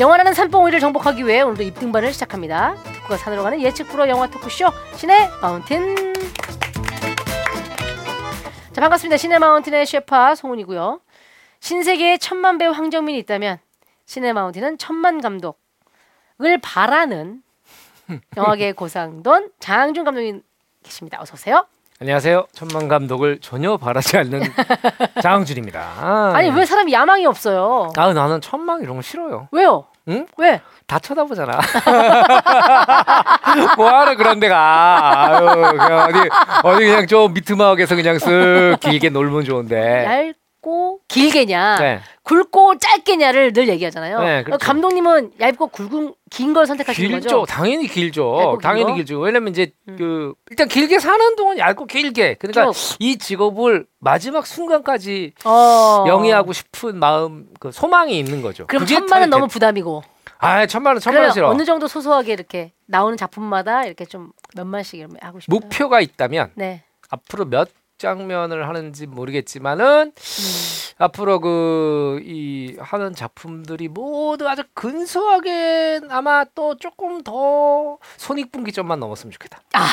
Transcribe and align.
영화라는 0.00 0.32
산봉우리를 0.32 0.80
정복하기 0.80 1.26
위해 1.26 1.42
오늘도 1.42 1.62
입등반을 1.62 2.14
시작합니다. 2.14 2.74
듣고가 2.84 3.18
산으로 3.18 3.42
가는 3.42 3.60
예측 3.60 3.86
프로 3.88 4.08
영화 4.08 4.26
토크쇼 4.30 4.70
신의 4.96 5.28
마운틴. 5.42 6.14
자 8.72 8.80
반갑습니다. 8.80 9.18
신의 9.18 9.38
마운틴의 9.38 9.84
셰파 9.84 10.36
송은이고요. 10.36 11.02
신세계에 11.60 12.16
천만 12.16 12.56
배우 12.56 12.72
황정민이 12.72 13.18
있다면 13.18 13.58
신의 14.06 14.32
마운틴은 14.32 14.78
천만 14.78 15.20
감독을 15.20 15.58
바라는 16.62 17.42
영화계 18.38 18.72
고상돈 18.72 19.52
장준 19.60 20.04
감독님 20.04 20.42
계십니다. 20.82 21.20
어서 21.20 21.34
오세요. 21.34 21.66
안녕하세요. 22.02 22.46
천만 22.54 22.88
감독을 22.88 23.40
전혀 23.42 23.76
바라지 23.76 24.16
않는 24.16 24.40
장준입니다. 25.22 25.78
아, 25.80 26.32
아니 26.34 26.48
왜 26.50 26.64
사람이 26.64 26.90
야망이 26.90 27.26
없어요? 27.26 27.90
아 27.94 28.12
나는 28.14 28.40
천막 28.40 28.82
이런 28.82 28.96
거 28.96 29.02
싫어요. 29.02 29.48
왜요? 29.52 29.84
응? 30.08 30.24
왜? 30.38 30.62
다 30.86 30.98
쳐다보잖아. 30.98 31.60
뭐하러 33.76 34.16
그런 34.16 34.40
데가. 34.40 35.36
아유, 35.36 35.76
그냥 35.76 36.08
어디 36.08 36.18
어디 36.64 36.86
그냥 36.86 37.06
좀 37.06 37.34
미트마을에서 37.34 37.94
그냥 37.96 38.16
쓱 38.16 38.80
길게 38.80 39.10
놀면 39.10 39.44
좋은데. 39.44 40.32
얇고 40.60 41.00
길게냐, 41.08 41.76
네. 41.78 42.00
굵고 42.22 42.78
짧게냐를 42.78 43.52
늘 43.52 43.68
얘기하잖아요. 43.68 44.20
네, 44.20 44.42
그렇죠. 44.44 44.64
감독님은 44.64 45.32
얇고 45.40 45.68
굵은 45.68 46.14
긴 46.30 46.52
걸 46.52 46.66
선택하시는 46.66 47.08
길죠. 47.08 47.40
거죠? 47.40 47.46
당연히 47.46 47.86
길죠. 47.88 48.52
긴 48.52 48.60
당연히 48.60 48.90
거? 48.90 48.94
길죠. 48.94 49.18
왜냐면 49.20 49.48
이제 49.50 49.72
음. 49.88 49.96
그 49.98 50.34
일단 50.50 50.68
길게 50.68 50.98
사는 50.98 51.36
동안 51.36 51.58
얇고 51.58 51.86
길게. 51.86 52.34
그러니까 52.34 52.72
쭉. 52.72 52.96
이 53.00 53.16
직업을 53.18 53.86
마지막 53.98 54.46
순간까지 54.46 55.32
어. 55.44 56.04
영위하고 56.06 56.52
싶은 56.52 56.98
마음, 56.98 57.46
그 57.58 57.72
소망이 57.72 58.18
있는 58.18 58.42
거죠. 58.42 58.66
그럼 58.66 58.86
천만은 58.86 59.30
타겟. 59.30 59.30
너무 59.30 59.48
부담이고. 59.48 60.02
아 60.38 60.66
천만 60.66 60.94
원, 60.94 61.00
천만 61.00 61.22
원 61.24 61.32
싫어. 61.32 61.48
어느 61.48 61.64
정도 61.64 61.86
소소하게 61.86 62.32
이렇게 62.32 62.72
나오는 62.86 63.16
작품마다 63.16 63.84
이렇게 63.84 64.04
좀 64.04 64.32
몇만씩 64.56 64.98
이렇게 65.00 65.14
하고 65.20 65.40
싶어요. 65.40 65.58
목표가 65.58 66.00
있다면 66.00 66.52
네. 66.54 66.82
앞으로 67.10 67.44
몇 67.46 67.68
장면을 68.00 68.66
하는지 68.66 69.06
모르겠지만은 69.06 70.12
음. 70.16 70.94
앞으로 70.98 71.40
그 71.40 72.20
이 72.22 72.76
하는 72.80 73.14
작품들이 73.14 73.88
모두 73.88 74.48
아주 74.48 74.62
근소하게 74.74 76.00
아마 76.10 76.44
또 76.54 76.76
조금 76.76 77.22
더 77.22 77.98
손익분기점만 78.16 78.98
넘었으면 79.00 79.30
좋겠다. 79.32 79.60
아. 79.74 79.86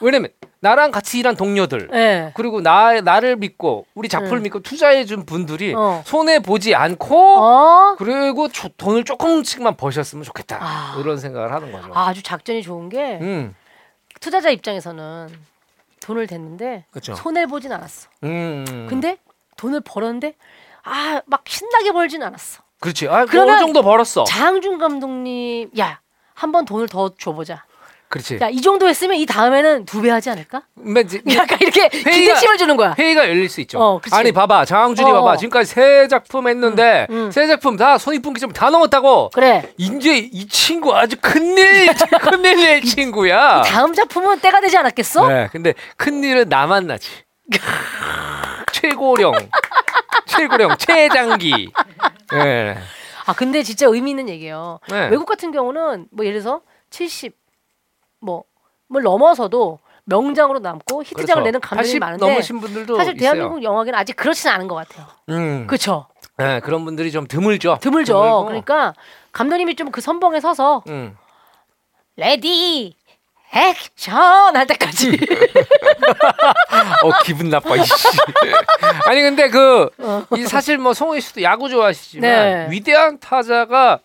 왜냐면 0.00 0.30
나랑 0.60 0.90
같이 0.90 1.18
일한 1.18 1.36
동료들 1.36 1.88
네. 1.92 2.32
그리고 2.34 2.60
나 2.60 3.00
나를 3.00 3.36
믿고 3.36 3.86
우리 3.94 4.08
작품을 4.08 4.38
음. 4.38 4.42
믿고 4.42 4.60
투자해 4.60 5.04
준 5.04 5.24
분들이 5.24 5.74
어. 5.74 6.02
손해 6.04 6.40
보지 6.40 6.74
않고 6.74 7.16
어. 7.38 7.94
그리고 7.98 8.48
조- 8.48 8.68
돈을 8.76 9.04
조금씩만 9.04 9.76
버셨으면 9.76 10.24
좋겠다. 10.24 10.58
아. 10.60 10.96
이런 11.00 11.18
생각을 11.18 11.52
하는 11.52 11.70
거죠. 11.72 11.90
아, 11.94 12.08
아주 12.08 12.22
작전이 12.22 12.62
좋은 12.62 12.88
게 12.88 13.18
음, 13.20 13.54
투자자 14.20 14.50
입장에서는 14.50 15.28
돈을 16.02 16.26
댔는데 16.26 16.86
그렇죠. 16.90 17.14
손해 17.14 17.46
보진 17.46 17.72
않았어. 17.72 18.08
음, 18.24 18.86
근데 18.88 19.18
돈을 19.56 19.80
벌었는데 19.80 20.34
아 20.84 21.22
막 21.26 21.42
신나게 21.46 21.92
벌진 21.92 22.22
않았어. 22.22 22.62
그렇지. 22.80 23.08
아, 23.08 23.24
그러면 23.26 23.54
어느 23.54 23.60
정도 23.60 23.82
벌었어. 23.82 24.24
장준 24.24 24.78
감독님, 24.78 25.70
야, 25.78 26.00
한 26.34 26.50
번 26.50 26.64
돈을 26.64 26.88
더 26.88 27.10
줘보자. 27.14 27.64
그렇지. 28.12 28.38
야, 28.42 28.48
이 28.50 28.60
정도 28.60 28.86
했으면 28.88 29.16
이 29.16 29.24
다음에는 29.26 29.86
두 29.86 30.02
배 30.02 30.10
하지 30.10 30.28
않을까? 30.30 30.62
맨 30.74 31.06
이제 31.06 31.22
약간 31.34 31.58
이렇게 31.60 31.88
기대심을 31.88 32.58
주는 32.58 32.76
거야. 32.76 32.94
회의가 32.98 33.26
열릴 33.28 33.48
수 33.48 33.60
있죠. 33.62 33.80
어. 33.80 34.00
아니 34.12 34.32
봐봐 34.32 34.64
장항준이 34.66 35.10
어, 35.10 35.14
봐봐 35.14 35.30
어. 35.32 35.36
지금까지 35.36 35.70
세 35.72 36.08
작품 36.08 36.46
했는데 36.48 37.06
음, 37.10 37.14
음. 37.26 37.30
세 37.30 37.46
작품 37.46 37.76
다 37.76 37.96
손익분기점 37.98 38.52
다 38.52 38.68
넘었다고. 38.70 39.30
그래. 39.32 39.72
이제 39.78 40.18
이 40.18 40.46
친구 40.48 40.94
아주 40.94 41.16
큰일 41.20 41.86
큰일 42.20 42.56
낼 42.56 42.82
친구야. 42.82 43.62
다음 43.62 43.94
작품은 43.94 44.40
때가 44.40 44.60
되지 44.60 44.76
않았겠어? 44.76 45.28
네, 45.28 45.48
근데 45.50 45.72
큰일은 45.96 46.48
나만 46.48 46.86
나지. 46.86 47.08
최고령, 48.72 49.32
최고령, 50.26 50.76
최장기. 50.78 51.70
네. 52.32 52.76
아, 53.26 53.32
근데 53.34 53.62
진짜 53.62 53.86
의미 53.86 54.10
있는 54.10 54.28
얘기예요. 54.28 54.80
네. 54.88 55.08
외국 55.08 55.26
같은 55.26 55.52
경우는 55.52 56.06
뭐 56.10 56.26
예를 56.26 56.40
들어서 56.40 56.62
70 56.90 57.34
뭐, 58.22 58.44
뭘 58.88 59.02
넘어서도 59.02 59.78
명작으로 60.04 60.58
남고 60.60 61.02
히트작을 61.02 61.26
그렇죠. 61.26 61.40
내는 61.42 61.60
감독이 61.60 61.86
80 61.88 62.00
많은데 62.00 62.28
넘으신 62.28 62.60
분들도 62.60 62.96
사실 62.96 63.14
있어요. 63.14 63.20
대한민국 63.20 63.62
영화계는 63.62 63.98
아직 63.98 64.16
그렇지는 64.16 64.54
않은 64.54 64.68
것 64.68 64.74
같아요. 64.74 65.06
음, 65.28 65.66
그렇죠. 65.66 66.06
네, 66.38 66.60
그런 66.60 66.84
분들이 66.84 67.12
좀 67.12 67.26
드물죠. 67.26 67.78
드물죠. 67.80 68.12
드물고. 68.14 68.44
그러니까 68.46 68.94
감독님이 69.32 69.76
좀 69.76 69.90
그 69.92 70.00
선봉에 70.00 70.40
서서 70.40 70.82
음. 70.88 71.16
ready 72.16 72.96
action 73.54 74.56
할 74.56 74.66
때까지 74.66 75.12
어 77.04 77.10
기분 77.24 77.50
나빠 77.50 77.76
이씨. 77.76 77.92
아니 79.06 79.22
근데 79.22 79.48
그 79.50 79.88
어. 79.98 80.24
이 80.36 80.46
사실 80.46 80.78
뭐 80.78 80.94
송혜 80.94 81.20
씨도 81.20 81.42
야구 81.42 81.68
좋아하시지만 81.68 82.30
네. 82.30 82.66
위대한 82.70 83.18
타자가 83.20 84.00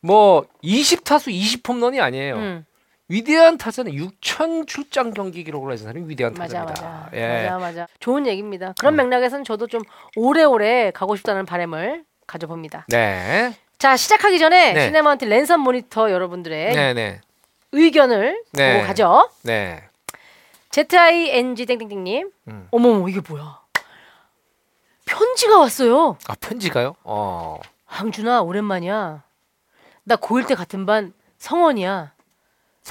뭐 0.00 0.44
20타수 0.64 1.32
20홈런이 1.32 2.00
아니에요. 2.00 2.34
음, 2.36 2.64
위대한 3.08 3.56
타자는 3.56 3.92
6천 3.92 4.66
출장 4.66 5.12
경기 5.12 5.42
기록을 5.42 5.70
가진 5.70 5.86
사람이 5.86 6.08
위대한 6.08 6.34
맞아 6.34 6.64
타자입니다. 6.66 7.04
맞아 7.06 7.16
예. 7.16 7.42
맞아 7.44 7.58
맞아 7.58 7.88
좋은 8.00 8.26
얘기입니다. 8.26 8.74
그런 8.78 8.96
맥락에서는 8.96 9.44
저도 9.44 9.66
좀 9.66 9.80
오래오래 10.14 10.90
가고 10.92 11.16
싶다는 11.16 11.46
바람을 11.46 12.04
가져봅니다. 12.26 12.84
네. 12.88 13.54
자 13.78 13.96
시작하기 13.96 14.38
전에 14.38 14.72
네. 14.74 14.86
시네마운트 14.86 15.24
랜선 15.24 15.60
모니터 15.60 16.10
여러분들의 16.10 16.74
네, 16.74 16.92
네. 16.92 17.20
의견을 17.72 18.42
네. 18.52 18.74
보고 18.74 18.86
가죠. 18.86 19.30
네. 19.42 19.82
ZING 20.70 21.64
땡땡땡님. 21.64 22.30
음. 22.48 22.68
어머머 22.70 23.08
이게 23.08 23.20
뭐야? 23.26 23.60
편지가 25.06 25.58
왔어요. 25.58 26.18
아, 26.28 26.34
편지가요? 26.38 26.94
어. 27.04 27.58
항준아 27.86 28.42
오랜만이야. 28.42 29.22
나 30.04 30.16
고1 30.16 30.46
때 30.46 30.54
같은 30.54 30.84
반 30.84 31.14
성원이야. 31.38 32.12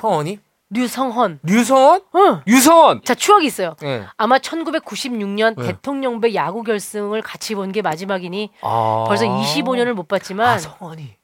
성원이? 0.01 0.39
류성헌. 0.69 1.39
류성원? 1.43 2.01
응. 2.15 2.41
유성원. 2.45 3.01
자 3.03 3.15
추억이 3.15 3.45
있어요. 3.47 3.75
네. 3.81 4.03
아마 4.17 4.37
1996년 4.37 5.55
네. 5.57 5.67
대통령배 5.67 6.35
야구 6.35 6.61
결승을 6.63 7.21
같이 7.21 7.55
본 7.55 7.71
게 7.71 7.81
마지막이니 7.81 8.51
아. 8.61 9.05
벌써 9.07 9.25
25년을 9.25 9.93
못 9.93 10.07
봤지만 10.07 10.47
아, 10.47 10.57
성원이. 10.57 11.15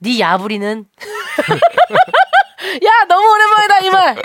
네 0.00 0.20
야부리는 0.20 0.84
야 2.84 2.90
너무 3.08 3.28
오랜만이다 3.32 3.78
이 3.80 3.90
말. 3.90 4.16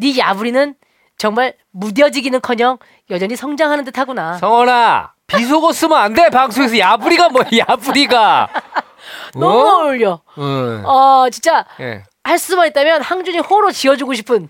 네 0.00 0.18
야부리는 0.18 0.74
정말 1.18 1.54
무뎌지기는커녕 1.72 2.78
여전히 3.10 3.36
성장하는 3.36 3.84
듯하구나. 3.84 4.38
성원아. 4.38 5.12
비속어 5.26 5.72
쓰면 5.72 5.98
안 5.98 6.14
돼. 6.14 6.30
방송에서 6.30 6.78
야부리가 6.78 7.28
뭐야? 7.28 7.46
야부리가. 7.68 8.48
너무 9.34 9.46
어? 9.68 9.82
어울려. 9.82 10.20
응. 10.38 10.82
어 10.86 11.28
진짜 11.30 11.64
예. 11.80 12.04
할 12.24 12.38
수만 12.38 12.66
있다면 12.68 13.02
항준이 13.02 13.38
호로 13.38 13.72
지어주고 13.72 14.14
싶은. 14.14 14.48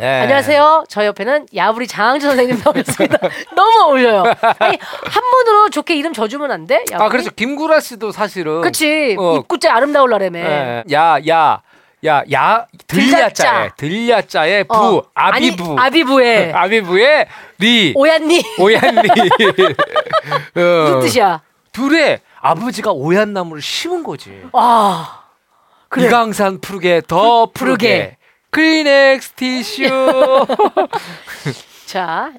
예. 0.00 0.06
안녕하세요. 0.06 0.84
저 0.88 1.04
옆에는 1.04 1.48
야부리 1.54 1.86
장항준 1.86 2.30
선생님 2.30 2.62
나오셨습니다. 2.64 3.18
너무 3.54 3.80
어울려요. 3.82 4.24
아니 4.58 4.78
한문으로 4.80 5.68
좋게 5.70 5.94
이름 5.96 6.12
져주면 6.14 6.50
안 6.50 6.66
돼? 6.66 6.84
야부리? 6.90 7.04
아 7.04 7.08
그렇죠. 7.10 7.30
김구라 7.32 7.80
씨도 7.80 8.10
사실은 8.12 8.62
그치. 8.62 9.16
어. 9.18 9.36
입구째 9.36 9.68
아름다울라라며. 9.68 10.38
예. 10.38 10.84
야, 10.92 11.18
야, 11.28 11.60
야, 12.06 12.22
야, 12.32 12.66
들야자에, 12.86 13.70
들야자에 13.76 14.62
부, 14.64 14.74
어. 14.74 15.02
아비부, 15.14 15.72
아니, 15.72 15.80
아비부에 15.80 16.52
아비부에 16.56 17.28
리, 17.58 17.94
오얏리. 17.94 18.42
무슨 20.54 20.96
어. 20.96 21.00
뜻이야? 21.00 21.40
둘의 21.72 22.20
아버지가 22.40 22.92
오얏나무를 22.92 23.60
심은 23.60 24.02
거지. 24.02 24.42
아 24.54 25.21
그래. 25.92 26.06
이강산 26.06 26.62
푸르게 26.62 27.02
더 27.06 27.50
푸르게. 27.52 28.16
클리넥스 28.50 29.32
티슈. 29.32 29.84
자 31.86 32.32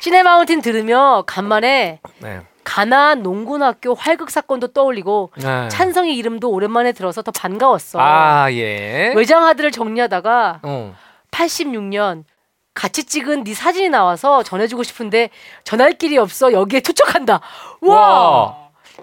시네마운틴 0.00 0.62
들으며 0.62 1.22
간만에 1.26 2.00
네. 2.20 2.40
가나 2.64 3.14
농군학교 3.14 3.94
활극 3.94 4.30
사건도 4.30 4.68
떠올리고 4.68 5.32
네. 5.36 5.68
찬성의 5.68 6.16
이름도 6.16 6.50
오랜만에 6.50 6.92
들어서 6.92 7.22
더 7.22 7.30
반가웠어. 7.30 7.98
아 8.00 8.50
예. 8.52 9.12
외장하드를 9.14 9.70
정리하다가 9.70 10.60
어. 10.62 10.94
86년 11.30 12.24
같이 12.72 13.04
찍은 13.04 13.44
네 13.44 13.52
사진이 13.52 13.90
나와서 13.90 14.42
전해주고 14.42 14.82
싶은데 14.82 15.28
전할 15.64 15.98
길이 15.98 16.16
없어 16.16 16.52
여기에 16.52 16.80
투척한다. 16.80 17.40
와. 17.82 17.96
와. 17.96 18.56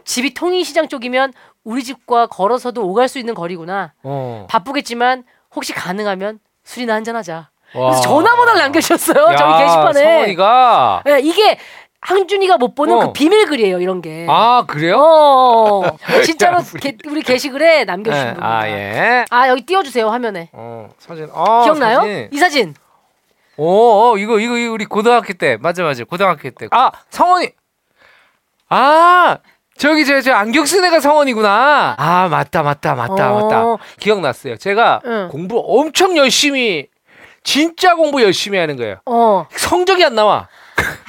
집이 0.06 0.34
통인시장 0.34 0.88
쪽이면 0.88 1.34
우리 1.66 1.84
집과 1.84 2.28
걸어서도 2.28 2.88
오갈 2.88 3.10
수 3.10 3.20
있는 3.20 3.34
거리구나. 3.34 3.92
어. 4.04 4.48
바쁘겠지만 4.50 5.26
혹시 5.54 5.74
가능하면 5.74 6.40
술이나 6.64 6.94
한잔 6.94 7.16
하자. 7.18 7.50
와. 7.74 7.90
그래서 7.90 8.02
전화번호를 8.02 8.62
남겨주셨어요. 8.62 9.26
야, 9.34 9.36
저기 9.36 9.64
게시판에. 9.64 10.00
성원이가 10.00 11.02
네, 11.06 11.20
이게 11.22 11.58
항준이가 12.02 12.58
못 12.58 12.76
보는 12.76 12.94
어. 12.96 13.00
그 13.08 13.14
비밀 13.14 13.48
글이에요 13.48 13.80
이런 13.82 14.02
게. 14.02 14.28
아 14.30 14.64
그래요? 14.68 14.98
어, 15.00 15.98
진짜로 16.24 16.58
야, 16.58 16.64
우리- 16.72 16.80
게, 16.80 16.98
우리 17.10 17.22
게시글에 17.24 17.84
남겨주신 17.86 18.26
네. 18.26 18.34
분입니다. 18.36 18.58
아 18.58 18.70
예. 18.70 19.26
아, 19.32 19.50
여기 19.50 19.64
띄워주세요 19.66 20.08
화면에. 20.10 20.50
어 20.54 20.90
사진. 21.00 21.28
어, 21.32 21.64
기억나요? 21.64 21.98
사진. 22.02 22.30
이 22.32 22.38
사진. 22.38 22.76
오, 23.58 24.12
어, 24.14 24.18
이거 24.18 24.40
이거 24.40 24.56
이거 24.58 24.72
우리 24.74 24.86
고등학교 24.86 25.34
때 25.34 25.58
맞아 25.60 25.82
맞아 25.84 26.04
고등학교 26.04 26.50
때. 26.52 26.68
아 26.72 26.92
성원이. 27.10 27.50
아 28.70 29.38
저기 29.78 30.06
저 30.06 30.22
저 30.22 30.34
안경 30.34 30.66
쓴 30.66 30.84
애가 30.86 31.00
성원이구나. 31.02 31.96
아 31.98 32.28
맞다 32.30 32.64
맞다 32.64 32.96
맞다 32.96 33.32
어. 33.34 33.42
맞다. 33.42 33.84
기억났어요. 34.00 34.58
제가 34.58 35.02
응. 35.06 35.28
공부 35.30 35.62
엄청 35.68 36.16
열심히 36.18 36.88
진짜 37.44 37.96
공부 37.96 38.22
열심히 38.24 38.58
하는 38.58 38.78
거예요. 38.78 38.98
어. 39.06 39.46
성적이 39.52 40.06
안 40.06 40.16
나와. 40.16 40.48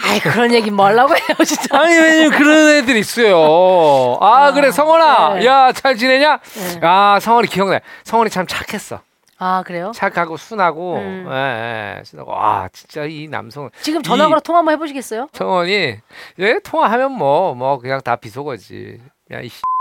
아이 0.05 0.21
그런 0.21 0.53
얘기 0.53 0.71
뭐라고 0.71 1.15
해요 1.15 1.25
진짜. 1.45 1.79
아니 1.79 1.97
왜냐면 1.97 2.31
그런 2.33 2.69
애들 2.77 2.97
있어요. 2.97 4.17
아, 4.21 4.47
아, 4.47 4.53
그래 4.53 4.71
성원아, 4.71 5.35
네. 5.35 5.47
야잘 5.47 5.97
지내냐? 5.97 6.39
네. 6.55 6.81
아 6.83 7.19
성원이 7.21 7.49
기억나. 7.49 7.79
성원이 8.05 8.31
참 8.31 8.47
착했어. 8.47 9.01
아 9.39 9.63
그래요? 9.67 9.93
착하고 9.95 10.37
순하고, 10.39 10.97
음. 10.97 11.27
예, 11.31 11.99
예, 11.99 12.05
순하고. 12.05 12.35
아 12.35 12.69
진짜 12.73 13.05
이 13.05 13.29
남성 13.29 13.69
지금 13.83 14.03
전화 14.03 14.25
이- 14.25 14.29
걸어 14.29 14.41
통화 14.41 14.59
한번 14.61 14.73
해보시겠어요? 14.75 15.29
성원이 15.33 15.97
예 16.39 16.59
통화하면 16.65 17.13
뭐 17.13 17.55
뭐 17.55 17.79
그냥 17.79 18.01
다 18.03 18.17
비속어지. 18.17 19.01
야이 19.31 19.49
마. 19.49 19.76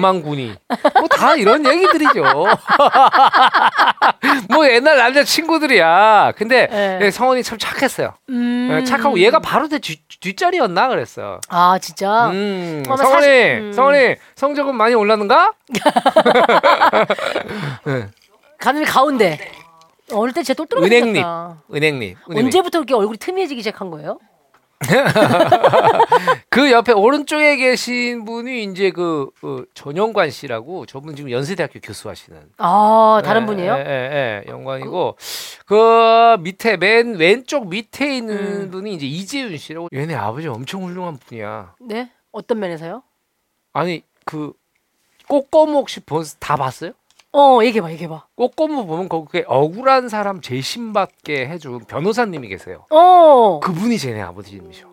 망군이 0.00 0.54
뭐 0.98 1.08
다 1.08 1.34
이런 1.36 1.64
얘기들이죠. 1.66 2.22
뭐 4.50 4.66
옛날 4.68 4.96
남자 4.96 5.22
친구들이야. 5.24 6.32
근데 6.36 6.66
네. 6.68 6.98
예, 7.02 7.10
성원이 7.10 7.42
참 7.42 7.58
착했어요. 7.58 8.14
음. 8.30 8.68
예, 8.72 8.84
착하고 8.84 9.18
얘가 9.18 9.38
바로 9.38 9.68
내 9.68 9.78
뒤, 9.78 9.98
뒷자리였나 10.20 10.88
그랬어. 10.88 11.40
아 11.48 11.78
진짜. 11.80 12.28
음, 12.30 12.82
성원이, 12.86 13.10
사실- 13.12 13.58
음. 13.62 13.72
성원이 13.72 14.14
성적은 14.36 14.74
많이 14.74 14.94
올랐는가? 14.94 15.52
네, 17.84 18.08
가슴이 18.58 18.84
가운데. 18.84 19.38
어릴 20.12 20.34
때 20.34 20.42
진짜 20.42 20.54
똘똘하게 20.62 20.86
은행잎. 20.86 21.24
은행님. 21.74 22.16
은행님. 22.30 22.44
언제부터 22.46 22.78
이렇게 22.78 22.94
얼굴이 22.94 23.16
틈해지기 23.18 23.62
시작한 23.62 23.90
거예요? 23.90 24.18
그 26.48 26.70
옆에 26.70 26.92
오른쪽에 26.92 27.56
계신 27.56 28.24
분이 28.24 28.64
이제 28.64 28.90
그, 28.90 29.30
그 29.40 29.66
전영관 29.74 30.30
씨라고 30.30 30.86
저분 30.86 31.16
지금 31.16 31.30
연세대학교 31.30 31.80
교수하시는. 31.80 32.40
아 32.58 33.22
다른 33.24 33.42
예, 33.42 33.46
분이에요? 33.46 33.74
예, 33.74 33.78
예, 33.86 34.42
예, 34.46 34.50
영관이고 34.50 35.16
그 35.66 36.36
밑에 36.40 36.76
맨 36.76 37.14
왼쪽 37.14 37.68
밑에 37.68 38.16
있는 38.16 38.36
음. 38.36 38.70
분이 38.70 38.94
이제 38.94 39.06
이재윤 39.06 39.56
씨라고. 39.56 39.88
얘네 39.92 40.14
아버지 40.14 40.48
엄청 40.48 40.84
훌륭한 40.84 41.16
분이야. 41.18 41.74
네. 41.80 42.10
어떤 42.32 42.58
면에서요? 42.60 43.02
아니 43.72 44.02
그 44.24 44.52
꼬꼬무 45.28 45.78
혹시 45.78 46.00
본- 46.00 46.24
다 46.38 46.56
봤어요? 46.56 46.92
어 47.34 47.60
얘기해봐 47.64 47.90
얘기해봐. 47.92 48.26
꼬꼬무 48.36 48.86
보면 48.86 49.08
거기에 49.08 49.44
억울한 49.46 50.08
사람 50.08 50.40
재심받게 50.40 51.48
해준 51.48 51.78
변호사님이 51.80 52.48
계세요. 52.48 52.84
어. 52.90 53.58
그분이 53.60 53.98
쟤네 53.98 54.20
아버지님이셔. 54.20 54.86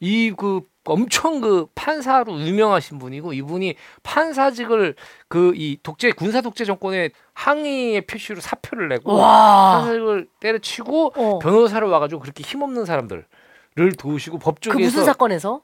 이 0.00 0.32
그 0.36 0.60
엄청 0.86 1.40
그 1.40 1.66
판사로 1.74 2.38
유명하신 2.40 2.98
분이고 2.98 3.32
이분이 3.32 3.74
판사직을 4.02 4.96
그 5.28 5.52
이 5.56 5.78
독재 5.82 6.12
군사 6.12 6.42
독재 6.42 6.64
정권의 6.66 7.10
항의의 7.32 8.02
표시로 8.02 8.40
사표를 8.40 8.88
내고 8.88 9.14
와. 9.14 9.78
판사직을 9.78 10.28
때려치고 10.40 11.12
어. 11.16 11.38
변호사로 11.38 11.88
와가지고 11.90 12.20
그렇게 12.20 12.42
힘없는 12.42 12.84
사람들을 12.84 13.24
도우시고 13.98 14.38
그 14.38 14.44
법조계에서 14.44 14.84
무슨 14.90 15.04
사건에서 15.04 15.62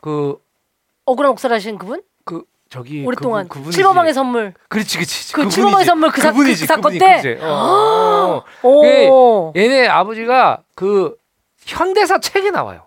그, 0.00 0.36
억울한 1.04 1.32
옥살하신 1.32 1.78
그분? 1.78 2.02
그 2.72 2.78
저기 2.78 3.04
오랫동안 3.04 3.48
그분. 3.48 3.70
칠번방의 3.70 4.14
선물. 4.14 4.54
그렇지 4.68 4.96
그렇지 4.96 5.32
그 5.34 5.48
칠번방의 5.48 5.84
선물 5.84 6.10
그, 6.10 6.20
사, 6.22 6.30
그 6.32 6.38
그분이지, 6.38 6.66
사건 6.66 6.92
때. 6.92 7.16
그분이지. 7.16 7.44
어, 7.44 8.42
어. 8.62 8.68
오. 8.68 9.52
얘네 9.54 9.88
아버지가 9.88 10.62
그 10.74 11.16
현대사 11.66 12.18
책에 12.18 12.50
나와요. 12.50 12.86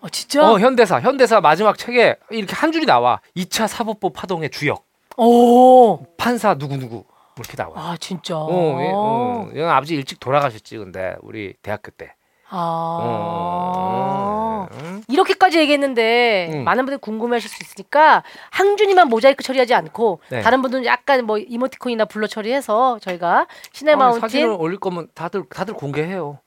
어 0.00 0.08
진짜? 0.08 0.48
어, 0.48 0.58
현대사. 0.58 1.00
현대사 1.00 1.40
마지막 1.40 1.76
책에 1.76 2.16
이렇게 2.30 2.54
한 2.54 2.72
줄이 2.72 2.86
나와. 2.86 3.20
2차 3.36 3.66
사법부 3.66 4.10
파동의 4.10 4.50
주역. 4.50 4.86
오. 5.16 5.98
판사 6.16 6.54
누구누구. 6.54 7.04
이렇게 7.36 7.56
나와. 7.56 7.72
아 7.76 7.96
진짜. 7.98 8.36
어, 8.36 8.78
예, 8.80 8.90
어. 8.94 9.50
얘 9.56 9.62
아버지 9.64 9.94
일찍 9.94 10.20
돌아가셨지, 10.20 10.76
근데 10.78 11.16
우리 11.22 11.54
대학교 11.62 11.90
때. 11.90 12.14
아. 12.50 12.98
어, 13.02 14.68
음. 14.72 15.02
이렇게까지 15.08 15.58
얘기했는데 15.60 16.50
음. 16.52 16.64
많은 16.64 16.84
분들이 16.84 17.00
궁금해하실 17.00 17.48
수 17.48 17.62
있으니까 17.62 18.22
항준이만 18.50 19.08
모자이크 19.08 19.42
처리하지 19.42 19.74
않고 19.74 20.20
네. 20.30 20.42
다른 20.42 20.60
분들은 20.62 20.84
약간 20.84 21.24
뭐 21.24 21.38
이모티콘이나 21.38 22.04
블러 22.06 22.26
처리해서 22.26 22.98
저희가 22.98 23.46
시네 23.72 23.92
아니, 23.92 23.98
마운틴 23.98 24.20
사진을 24.20 24.56
올릴 24.58 24.78
거면 24.78 25.08
다들 25.14 25.44
다들 25.48 25.74
공개해요. 25.74 26.38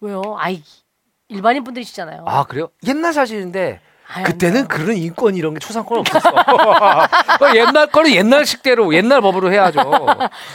왜요? 0.00 0.22
아이 0.38 0.62
일반인 1.28 1.64
분들이시잖아요. 1.64 2.24
아, 2.26 2.44
그래요? 2.44 2.68
옛날 2.86 3.12
사진인데 3.12 3.80
그때는 4.24 4.62
안 4.62 4.68
돼요. 4.68 4.78
그런 4.78 4.96
인권 4.96 5.34
이런 5.36 5.54
게 5.54 5.60
초상권 5.60 5.98
없었어. 5.98 6.30
그 7.38 7.56
옛날 7.56 7.86
거는 7.88 8.12
옛날 8.12 8.46
식대로 8.46 8.94
옛날 8.94 9.20
법으로 9.20 9.52
해야죠. 9.52 9.80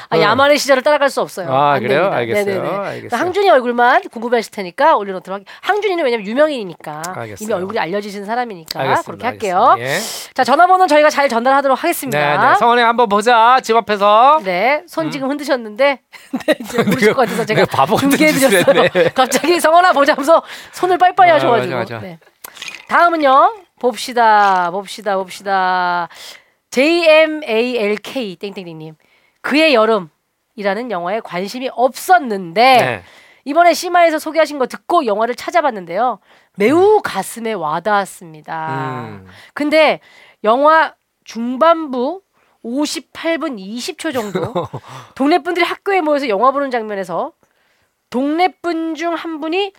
아, 0.10 0.20
야만의 0.20 0.58
시절을 0.58 0.84
따라갈 0.84 1.10
수 1.10 1.22
없어요. 1.22 1.52
아, 1.54 1.74
안 1.74 1.80
그래요? 1.84 2.00
됩니다. 2.04 2.18
알겠어요. 2.18 2.46
네네네. 2.46 2.68
알겠어요. 2.70 2.92
그러니까 2.94 3.18
항준이 3.18 3.50
얼굴만 3.50 4.02
궁금해하실 4.12 4.52
테니까 4.52 4.96
올려놓도록 4.96 5.40
할게요. 5.40 5.56
항준이는 5.62 6.04
왜냐면 6.04 6.26
유명인이니까 6.26 7.02
알겠어요. 7.16 7.46
이미 7.46 7.54
얼굴이 7.54 7.80
알려지신 7.80 8.26
사람이니까 8.26 8.80
알겠습니다. 8.80 9.04
그렇게 9.06 9.26
할게요. 9.26 9.66
알겠습니다. 9.74 10.30
예. 10.30 10.34
자 10.34 10.44
전화번호 10.44 10.88
저희가 10.88 11.10
잘 11.10 11.28
전달하도록 11.30 11.82
하겠습니다. 11.84 12.18
네, 12.18 12.50
네. 12.52 12.56
성원이 12.58 12.82
한번 12.82 13.10
보자. 13.10 13.60
집 13.62 13.76
앞에서. 13.76 14.40
네, 14.44 14.84
손 14.88 15.12
지금 15.12 15.30
흔드셨는데 15.30 16.00
네, 16.48 16.56
이제 16.60 16.84
모르실 16.84 17.14
것 17.14 17.22
같아서 17.22 17.46
제가 17.46 17.66
중계해드렸어요. 17.98 18.90
갑자기 19.14 19.60
성원아 19.60 19.94
보자면서 19.94 20.42
손을 20.72 20.98
빨빨이 20.98 21.32
아, 21.32 21.36
하셔가지고. 21.36 21.76
맞아, 21.76 21.96
맞아. 21.96 22.06
네. 22.06 22.20
다음은요. 22.92 23.56
봅시다, 23.80 24.70
봅시다, 24.70 25.16
봅시다. 25.16 26.10
JMALK 26.72 28.36
땡땡땡 28.36 28.78
님 28.78 28.96
그의 29.42 29.74
여름이라는 29.74 30.92
영화에 30.92 31.22
관심이 31.22 31.70
없었는데 31.72 32.62
네. 32.78 33.04
이번에 33.46 33.74
시마에서 33.74 34.20
소개하신 34.20 34.60
거 34.60 34.68
듣고 34.68 35.06
영화를 35.06 35.36
찾아봤는데요. 35.36 36.20
매우 36.58 37.00
가슴에 37.02 37.54
와닿았습니다. 37.54 39.04
음. 39.08 39.28
근데 39.54 40.02
영화 40.44 40.94
중반부 41.24 42.22
58분 42.66 43.58
20초 43.58 44.14
정도 44.14 44.54
동네 45.16 45.40
분들이 45.40 45.66
학교에 45.66 46.02
모여서 46.02 46.28
영화 46.28 46.52
보는 46.52 46.72
장면에서 46.72 47.32
동네 48.10 48.50
분 48.62 48.96
중 48.96 49.14
한 49.16 49.40
분이 49.40 49.72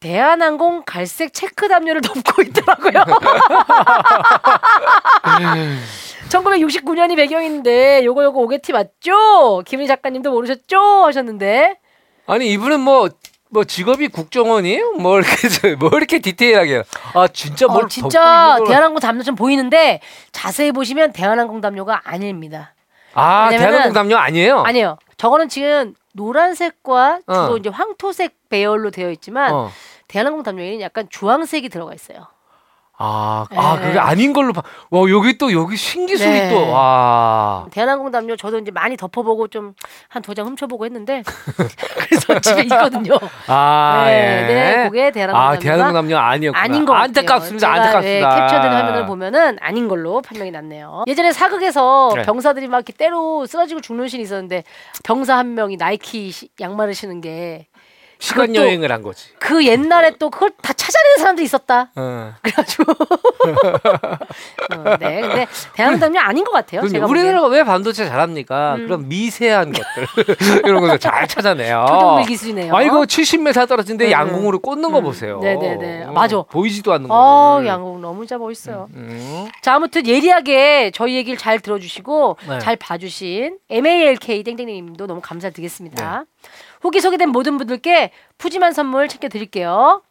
대한항공 0.00 0.82
갈색 0.86 1.32
체크 1.34 1.68
담요를 1.68 2.00
덮고 2.02 2.42
있더라고요. 2.42 3.04
1969년이 6.28 7.16
배경인데 7.16 8.04
요거 8.04 8.22
요거 8.24 8.40
오게티 8.40 8.72
맞죠? 8.72 9.62
김희 9.66 9.86
작가님도 9.86 10.30
모르셨죠? 10.30 10.78
하셨는데 11.06 11.76
아니 12.26 12.52
이분은 12.52 12.80
뭐. 12.80 13.08
뭐 13.50 13.64
직업이 13.64 14.08
국정원이에요? 14.08 14.92
뭐 14.98 15.18
이렇게 15.18 15.48
저- 15.48 15.74
뭐 15.80 15.88
이렇게 15.94 16.18
디테일하게 16.18 16.82
아 17.14 17.26
진짜 17.32 17.66
뭘 17.66 17.84
어, 17.84 17.88
진짜 17.88 18.58
대한항공 18.66 19.00
담요처럼 19.00 19.36
보이는데 19.36 20.00
자세히 20.32 20.70
보시면 20.70 21.14
대한항공 21.14 21.62
담요가 21.62 22.02
아닙니다. 22.04 22.74
아 23.14 23.48
대한항공 23.48 23.94
담요 23.94 24.18
아니에요? 24.18 24.60
아니에요. 24.60 24.98
저거는 25.18 25.48
지금 25.48 25.94
노란색과 26.14 27.20
주로 27.26 27.54
어. 27.54 27.56
이제 27.56 27.68
황토색 27.68 28.48
배열로 28.48 28.90
되어 28.90 29.10
있지만 29.10 29.52
어. 29.52 29.70
대한항공 30.06 30.42
담요에는 30.42 30.80
약간 30.80 31.08
주황색이 31.10 31.68
들어가 31.68 31.92
있어요. 31.92 32.26
아, 33.00 33.46
아 33.54 33.76
네. 33.78 33.86
그게 33.86 33.98
아닌 34.00 34.32
걸로 34.32 34.52
봐. 34.52 34.62
와 34.90 35.08
여기 35.08 35.38
또 35.38 35.52
여기 35.52 35.76
신기술이 35.76 36.30
네. 36.30 36.50
또 36.50 36.70
와. 36.72 37.66
대한항공 37.70 38.10
담요 38.10 38.34
저도 38.36 38.58
이제 38.58 38.70
많이 38.72 38.96
덮어보고 38.96 39.46
좀 39.48 39.74
한 40.08 40.22
두 40.22 40.34
장 40.34 40.46
훔쳐보고 40.46 40.84
했는데 40.84 41.22
그래서 42.08 42.40
집에 42.40 42.62
있거든요. 42.62 43.14
아 43.46 44.04
네, 44.06 44.12
예. 44.42 44.54
네, 44.54 44.88
그게 44.88 45.10
대한항공 45.12 45.40
아 45.40 45.46
담요가 45.50 45.58
대한항공 45.62 45.94
담요 46.02 46.16
아니었구나. 46.18 46.62
아닌 46.64 46.84
것 46.84 46.92
같아요. 46.92 47.04
안타깝습니다. 47.04 47.58
제가, 47.66 47.72
안타깝습니다. 47.74 48.28
네, 48.34 48.40
캡처된 48.40 48.72
화면을 48.72 49.06
보면은 49.06 49.58
아닌 49.60 49.86
걸로 49.88 50.20
판명이 50.22 50.50
났네요. 50.50 51.04
예전에 51.06 51.30
사극에서 51.32 52.12
네. 52.16 52.22
병사들이 52.22 52.66
막 52.68 52.78
이렇게 52.78 52.92
때로 52.92 53.46
쓰러지고 53.46 53.80
죽는 53.80 54.08
신이 54.08 54.22
있었는데 54.24 54.64
병사 55.04 55.36
한 55.38 55.54
명이 55.54 55.76
나이키 55.76 56.30
시- 56.32 56.48
양말을 56.60 56.94
신은 56.94 57.20
게 57.20 57.66
시간 58.20 58.54
여행을 58.54 58.90
한 58.90 59.02
거지. 59.02 59.28
그 59.38 59.64
옛날에 59.64 60.12
또 60.18 60.28
그걸 60.30 60.50
다 60.60 60.72
찾아내는 60.72 61.18
사람도 61.18 61.42
있었다. 61.42 61.90
어. 61.94 62.32
그래가지고 62.42 62.92
어, 64.74 64.96
네 64.98 65.20
근데 65.20 65.46
대한민국이 65.74 66.18
아닌 66.18 66.44
것 66.44 66.50
같아요. 66.50 66.80
그럼요. 66.80 66.92
제가. 66.92 67.06
우리나라가 67.06 67.46
왜 67.46 67.62
반도체 67.62 68.06
잘합니까? 68.06 68.74
음. 68.76 68.86
그런 68.86 69.08
미세한 69.08 69.72
것들 69.72 70.26
이런 70.66 70.80
것들 70.80 70.98
잘 70.98 71.28
찾아내요. 71.28 71.86
초등밀 71.88 72.26
기술이네요. 72.26 72.74
아 72.74 72.82
이거 72.82 73.02
70m 73.02 73.68
떨어진데 73.68 74.06
네, 74.06 74.10
양궁으로 74.12 74.58
꽂는 74.60 74.90
거 74.90 74.98
음. 74.98 75.04
보세요. 75.04 75.38
네네네. 75.40 76.04
어, 76.04 76.12
맞아. 76.12 76.42
보이지도 76.42 76.92
않는 76.92 77.08
거. 77.08 77.14
어 77.14 77.64
양국 77.66 78.00
너무 78.00 78.26
진짜 78.26 78.38
멋있어요. 78.38 78.88
음. 78.94 79.48
자 79.62 79.74
아무튼 79.74 80.06
예리하게 80.06 80.90
저희 80.92 81.14
얘기를 81.14 81.38
잘 81.38 81.60
들어주시고 81.60 82.36
네. 82.48 82.58
잘 82.58 82.74
봐주신 82.76 83.58
MALK 83.70 84.42
땡땡님도 84.42 85.06
너무 85.06 85.20
감사드리겠습니다. 85.20 86.18
네. 86.18 86.48
후기 86.80 87.00
소개된 87.00 87.30
모든 87.30 87.58
분들께 87.58 88.12
푸짐한 88.38 88.72
선물 88.72 89.08
챙겨드릴게요. 89.08 90.02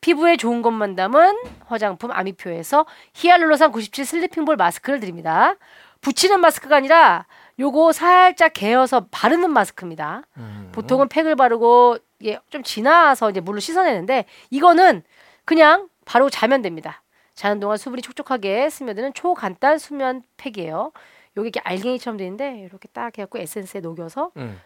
피부에 0.00 0.36
좋은 0.36 0.62
것만 0.62 0.94
담은 0.94 1.36
화장품 1.66 2.12
아미표에서 2.12 2.86
히알루로산 3.14 3.72
97 3.72 4.04
슬리핑볼 4.04 4.56
마스크를 4.56 5.00
드립니다. 5.00 5.56
붙이는 6.00 6.40
마스크가 6.40 6.76
아니라 6.76 7.26
요거 7.58 7.92
살짝 7.92 8.52
개어서 8.54 9.06
바르는 9.10 9.50
마스크입니다. 9.50 10.22
음. 10.36 10.70
보통은 10.72 11.08
팩을 11.08 11.34
바르고 11.34 11.98
이게 12.20 12.38
좀 12.50 12.62
지나서 12.62 13.30
이제 13.30 13.40
물로 13.40 13.58
씻어내는데 13.58 14.26
이거는 14.50 15.02
그냥 15.44 15.88
바로 16.04 16.30
자면 16.30 16.62
됩니다. 16.62 17.02
자는 17.34 17.60
동안 17.60 17.76
수분이 17.76 18.02
촉촉하게 18.02 18.70
스며드는 18.70 19.14
초간단 19.14 19.78
수면 19.78 20.22
팩이에요. 20.36 20.92
요게 21.36 21.48
이렇게 21.48 21.60
알갱이처럼 21.60 22.16
돼 22.16 22.24
있는데 22.24 22.58
이렇게 22.60 22.88
딱 22.92 23.16
해갖고 23.18 23.38
에센스에 23.38 23.80
녹여서 23.80 24.30
음. 24.36 24.60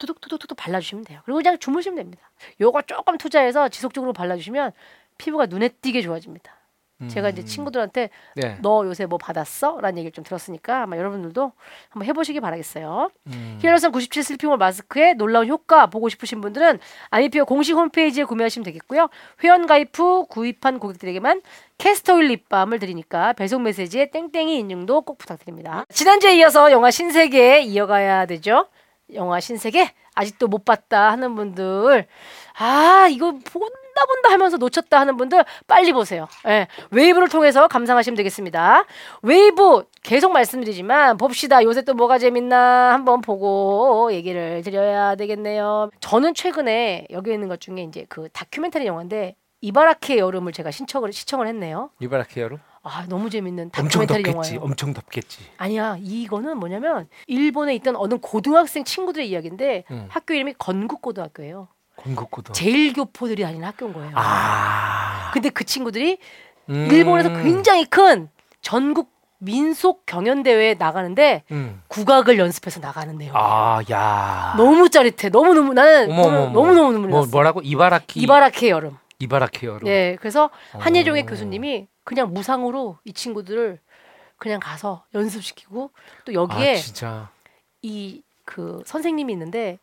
투둑투둑투둑 0.00 0.56
발라주시면 0.56 1.04
돼요. 1.04 1.20
그리고 1.24 1.38
그냥 1.38 1.58
주무시면 1.58 1.96
됩니다. 1.96 2.30
요거 2.60 2.82
조금 2.82 3.18
투자해서 3.18 3.68
지속적으로 3.68 4.12
발라주시면 4.12 4.72
피부가 5.18 5.46
눈에 5.46 5.68
띄게 5.68 6.02
좋아집니다. 6.02 6.60
제가 7.08 7.30
이제 7.30 7.42
친구들한테 7.44 8.10
네. 8.36 8.58
너 8.60 8.84
요새 8.84 9.06
뭐 9.06 9.16
받았어? 9.16 9.80
라는 9.80 9.98
얘기를 9.98 10.12
좀 10.12 10.22
들었으니까 10.22 10.82
아마 10.82 10.98
여러분들도 10.98 11.52
한번 11.88 12.06
해보시기 12.06 12.40
바라겠어요. 12.40 13.10
음. 13.28 13.58
히알루산 13.62 13.90
97 13.92 14.22
슬리핑몰 14.22 14.58
마스크의 14.58 15.14
놀라운 15.14 15.48
효과 15.48 15.86
보고 15.86 16.08
싶으신 16.10 16.40
분들은 16.40 16.78
아미피어 17.08 17.44
공식 17.46 17.74
홈페이지에 17.74 18.24
구매하시면 18.24 18.64
되겠고요. 18.64 19.08
회원 19.42 19.66
가입 19.66 19.98
후 19.98 20.26
구입한 20.26 20.78
고객들에게만 20.78 21.40
캐스터일 21.78 22.26
립밤을 22.28 22.78
드리니까 22.78 23.32
배송 23.32 23.62
메시지에 23.62 24.10
땡땡이 24.10 24.58
인증도 24.58 25.00
꼭 25.02 25.16
부탁드립니다. 25.16 25.86
지난주에 25.88 26.36
이어서 26.36 26.70
영화 26.70 26.90
신세계 26.90 27.62
이어가야 27.62 28.26
되죠. 28.26 28.66
영화 29.14 29.40
신세계 29.40 29.92
아직도 30.14 30.48
못 30.48 30.64
봤다 30.64 31.10
하는 31.12 31.34
분들 31.34 32.06
아 32.58 33.08
이거 33.10 33.32
본다 33.32 34.06
본다 34.06 34.30
하면서 34.30 34.56
놓쳤다 34.56 34.98
하는 35.00 35.16
분들 35.16 35.44
빨리 35.66 35.92
보세요. 35.92 36.26
예, 36.46 36.68
웨이브를 36.90 37.28
통해서 37.28 37.68
감상하시면 37.68 38.16
되겠습니다. 38.16 38.84
웨이브 39.22 39.84
계속 40.02 40.32
말씀드리지만 40.32 41.16
봅시다. 41.16 41.62
요새 41.62 41.82
또 41.82 41.94
뭐가 41.94 42.18
재밌나 42.18 42.92
한번 42.94 43.20
보고 43.20 44.10
얘기를 44.12 44.62
드려야 44.62 45.16
되겠네요. 45.16 45.90
저는 46.00 46.34
최근에 46.34 47.08
여기 47.10 47.32
있는 47.32 47.48
것 47.48 47.60
중에 47.60 47.82
이제 47.82 48.06
그 48.08 48.28
다큐멘터리 48.32 48.86
영화인데 48.86 49.36
이바라키의 49.60 50.18
여름을 50.18 50.52
제가 50.52 50.70
신청을 50.70 51.12
시청을 51.12 51.46
했네요. 51.48 51.90
이바라키 52.00 52.40
여름? 52.40 52.58
아 52.82 53.04
너무 53.08 53.28
재밌는 53.28 53.64
엄청 53.76 53.84
다큐멘터리 53.88 54.22
덥겠지. 54.22 54.54
영화예요. 54.54 54.60
엄청 54.64 54.94
덥겠지. 54.94 55.40
아니야 55.58 55.96
이거는 56.00 56.56
뭐냐면 56.58 57.08
일본에 57.26 57.74
있던 57.76 57.94
어느 57.96 58.16
고등학생 58.16 58.84
친구들의 58.84 59.28
이야기인데 59.28 59.84
음. 59.90 60.06
학교 60.08 60.34
이름이 60.34 60.54
건국고등학교예요. 60.58 61.68
건국고도. 61.96 62.52
제일 62.54 62.94
교포들이 62.94 63.42
다니는 63.42 63.66
학교인 63.66 63.92
거예요. 63.92 64.12
아. 64.14 65.30
근데 65.34 65.50
그 65.50 65.64
친구들이 65.64 66.18
음. 66.70 66.88
일본에서 66.90 67.28
굉장히 67.42 67.84
큰 67.84 68.30
전국 68.62 69.10
민속 69.42 70.04
경연 70.06 70.42
대회에 70.42 70.74
나가는데 70.74 71.44
음. 71.50 71.82
국악을 71.88 72.38
연습해서 72.38 72.80
나가는 72.80 73.16
내용. 73.16 73.34
아, 73.36 73.80
야. 73.90 74.54
너무 74.56 74.88
짜릿해. 74.88 75.28
너무 75.30 75.54
너무 75.54 75.74
나는 75.74 76.10
어머, 76.10 76.22
어머, 76.22 76.38
어머. 76.42 76.50
너무 76.52 76.74
너무 76.74 76.92
눈물 76.92 77.10
뭐 77.10 77.20
났어. 77.20 77.30
뭐라고? 77.30 77.60
이바라키. 77.62 78.20
이바라키의 78.20 78.70
여름. 78.70 78.96
이바라키 79.18 79.66
여름. 79.66 79.84
네, 79.84 80.16
그래서 80.18 80.48
한예종의 80.72 81.22
어. 81.22 81.26
교수님이 81.26 81.86
그냥 82.04 82.32
무상으로 82.32 82.98
이 83.04 83.12
친구들을 83.12 83.78
그냥 84.36 84.60
가서 84.60 85.04
연습시키고 85.14 85.90
또 86.24 86.32
여기에 86.32 86.72
아, 86.72 86.76
진짜. 86.76 87.30
이그 87.82 88.82
선생님이 88.86 89.32
있는데 89.34 89.78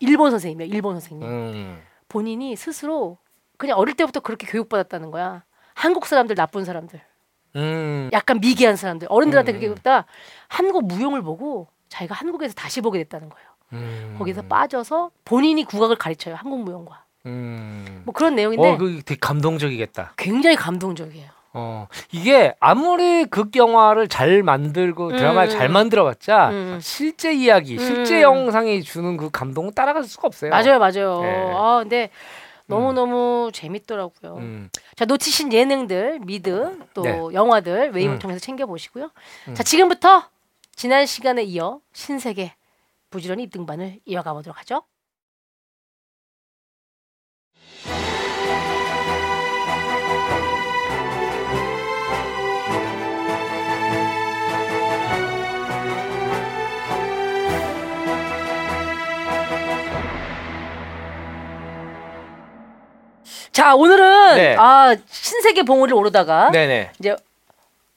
일본 0.00 0.30
선생님이에요. 0.30 0.72
일본 0.74 0.94
선생님. 0.94 1.26
음. 1.26 1.82
본인이 2.08 2.54
스스로 2.56 3.18
그냥 3.56 3.78
어릴 3.78 3.94
때부터 3.94 4.20
그렇게 4.20 4.46
교육받았다는 4.46 5.10
거야. 5.10 5.44
한국 5.74 6.06
사람들 6.06 6.36
나쁜 6.36 6.64
사람들, 6.64 7.00
음. 7.56 8.10
약간 8.12 8.40
미개한 8.40 8.76
사람들, 8.76 9.08
어른들한테 9.10 9.52
음, 9.52 9.54
그렇게 9.54 9.66
음. 9.66 9.68
교육다 9.70 10.04
한국 10.48 10.86
무용을 10.86 11.22
보고 11.22 11.68
자기가 11.88 12.14
한국에서 12.14 12.54
다시 12.54 12.80
보게 12.80 12.98
됐다는 12.98 13.30
거예요. 13.30 13.48
음. 13.72 14.16
거기서 14.18 14.42
빠져서 14.42 15.10
본인이 15.24 15.64
국악을 15.64 15.96
가르쳐요. 15.96 16.34
한국 16.34 16.62
무용과. 16.62 17.04
음. 17.26 18.02
뭐 18.04 18.12
그런 18.12 18.34
내용인데 18.34 18.68
어, 18.68 18.76
그 18.76 19.02
되게 19.04 19.18
감동적이겠다. 19.18 20.14
굉장히 20.16 20.56
감동적이에요. 20.56 21.30
어 21.54 21.86
이게 22.12 22.54
아무리 22.60 23.26
극 23.26 23.54
영화를 23.56 24.08
잘 24.08 24.42
만들고 24.42 25.08
음, 25.08 25.16
드라마를 25.16 25.50
잘 25.50 25.68
만들어봤자 25.68 26.50
음. 26.50 26.78
실제 26.80 27.32
이야기, 27.34 27.78
실제 27.78 28.18
음. 28.18 28.22
영상이 28.22 28.82
주는 28.82 29.16
그 29.18 29.30
감동은 29.30 29.72
따라갈 29.74 30.04
수가 30.04 30.28
없어요. 30.28 30.50
맞아요, 30.50 30.78
맞아요. 30.78 31.20
네. 31.20 31.52
아 31.54 31.78
근데 31.80 32.10
너무 32.66 32.92
너무 32.94 33.50
재밌더라고요. 33.52 34.36
음. 34.38 34.70
자 34.96 35.04
놓치신 35.04 35.52
예능들, 35.52 36.20
미드 36.20 36.78
또 36.94 37.02
네. 37.02 37.20
영화들 37.34 37.90
웨이브를 37.92 38.16
음. 38.16 38.18
통해서 38.18 38.40
챙겨 38.40 38.64
보시고요. 38.64 39.10
음. 39.48 39.54
자 39.54 39.62
지금부터 39.62 40.24
지난 40.74 41.04
시간에 41.04 41.42
이어 41.42 41.80
신세계 41.92 42.54
부지런히 43.10 43.50
등반을 43.50 43.98
이어가 44.06 44.32
보도록 44.32 44.58
하죠. 44.60 44.84
자 63.52 63.74
오늘은 63.74 64.36
네. 64.36 64.56
아 64.58 64.96
신세계 65.10 65.62
봉우리를 65.64 65.96
오르다가 65.96 66.50
네네. 66.50 66.90
이제 66.98 67.14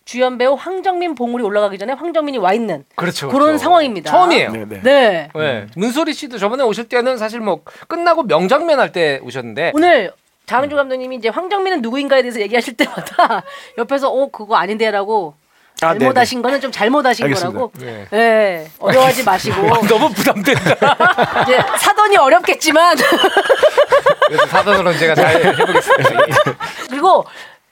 주연 0.03 0.37
배우 0.37 0.53
황정민 0.53 1.15
봉우리 1.15 1.43
올라가기 1.43 1.77
전에 1.77 1.93
황정민이 1.93 2.37
와 2.37 2.53
있는 2.53 2.85
그렇죠. 2.95 3.27
그런 3.29 3.47
그렇죠. 3.47 3.63
상황입니다. 3.63 4.11
처음이에요. 4.11 4.51
네, 4.51 4.65
네. 4.65 4.81
네. 4.83 5.29
네. 5.33 5.67
문소리 5.75 6.13
씨도 6.13 6.37
저번에 6.37 6.63
오실 6.63 6.87
때는 6.89 7.17
사실 7.17 7.39
뭐 7.39 7.61
끝나고 7.87 8.23
명장면 8.23 8.79
할 8.79 8.91
때 8.91 9.19
오셨는데 9.23 9.71
오늘 9.73 10.11
장은주 10.45 10.75
감독님이 10.75 11.15
이제 11.15 11.29
황정민은 11.29 11.81
누구인가에 11.81 12.21
대해서 12.21 12.39
얘기하실 12.39 12.75
때마다 12.77 13.43
옆에서 13.79 14.09
어 14.11 14.29
그거 14.29 14.55
아닌데라고 14.55 15.33
아, 15.81 15.93
네, 15.93 15.99
잘못하신 15.99 16.41
거는 16.41 16.61
좀 16.61 16.71
잘못하신 16.71 17.25
알겠습니다. 17.25 17.59
거라고. 17.59 17.71
네. 17.79 18.07
네. 18.09 18.67
어려워하지 18.79 19.23
마시고 19.25 19.55
너무 19.87 20.09
부담된다. 20.09 21.41
이제 21.43 21.59
사돈이 21.79 22.15
어렵겠지만 22.17 22.95
그래서 24.27 24.45
사전으로는 24.47 24.97
제가 24.97 25.15
잘 25.15 25.43
해보겠습니다. 25.43 26.09
그리고 26.89 27.25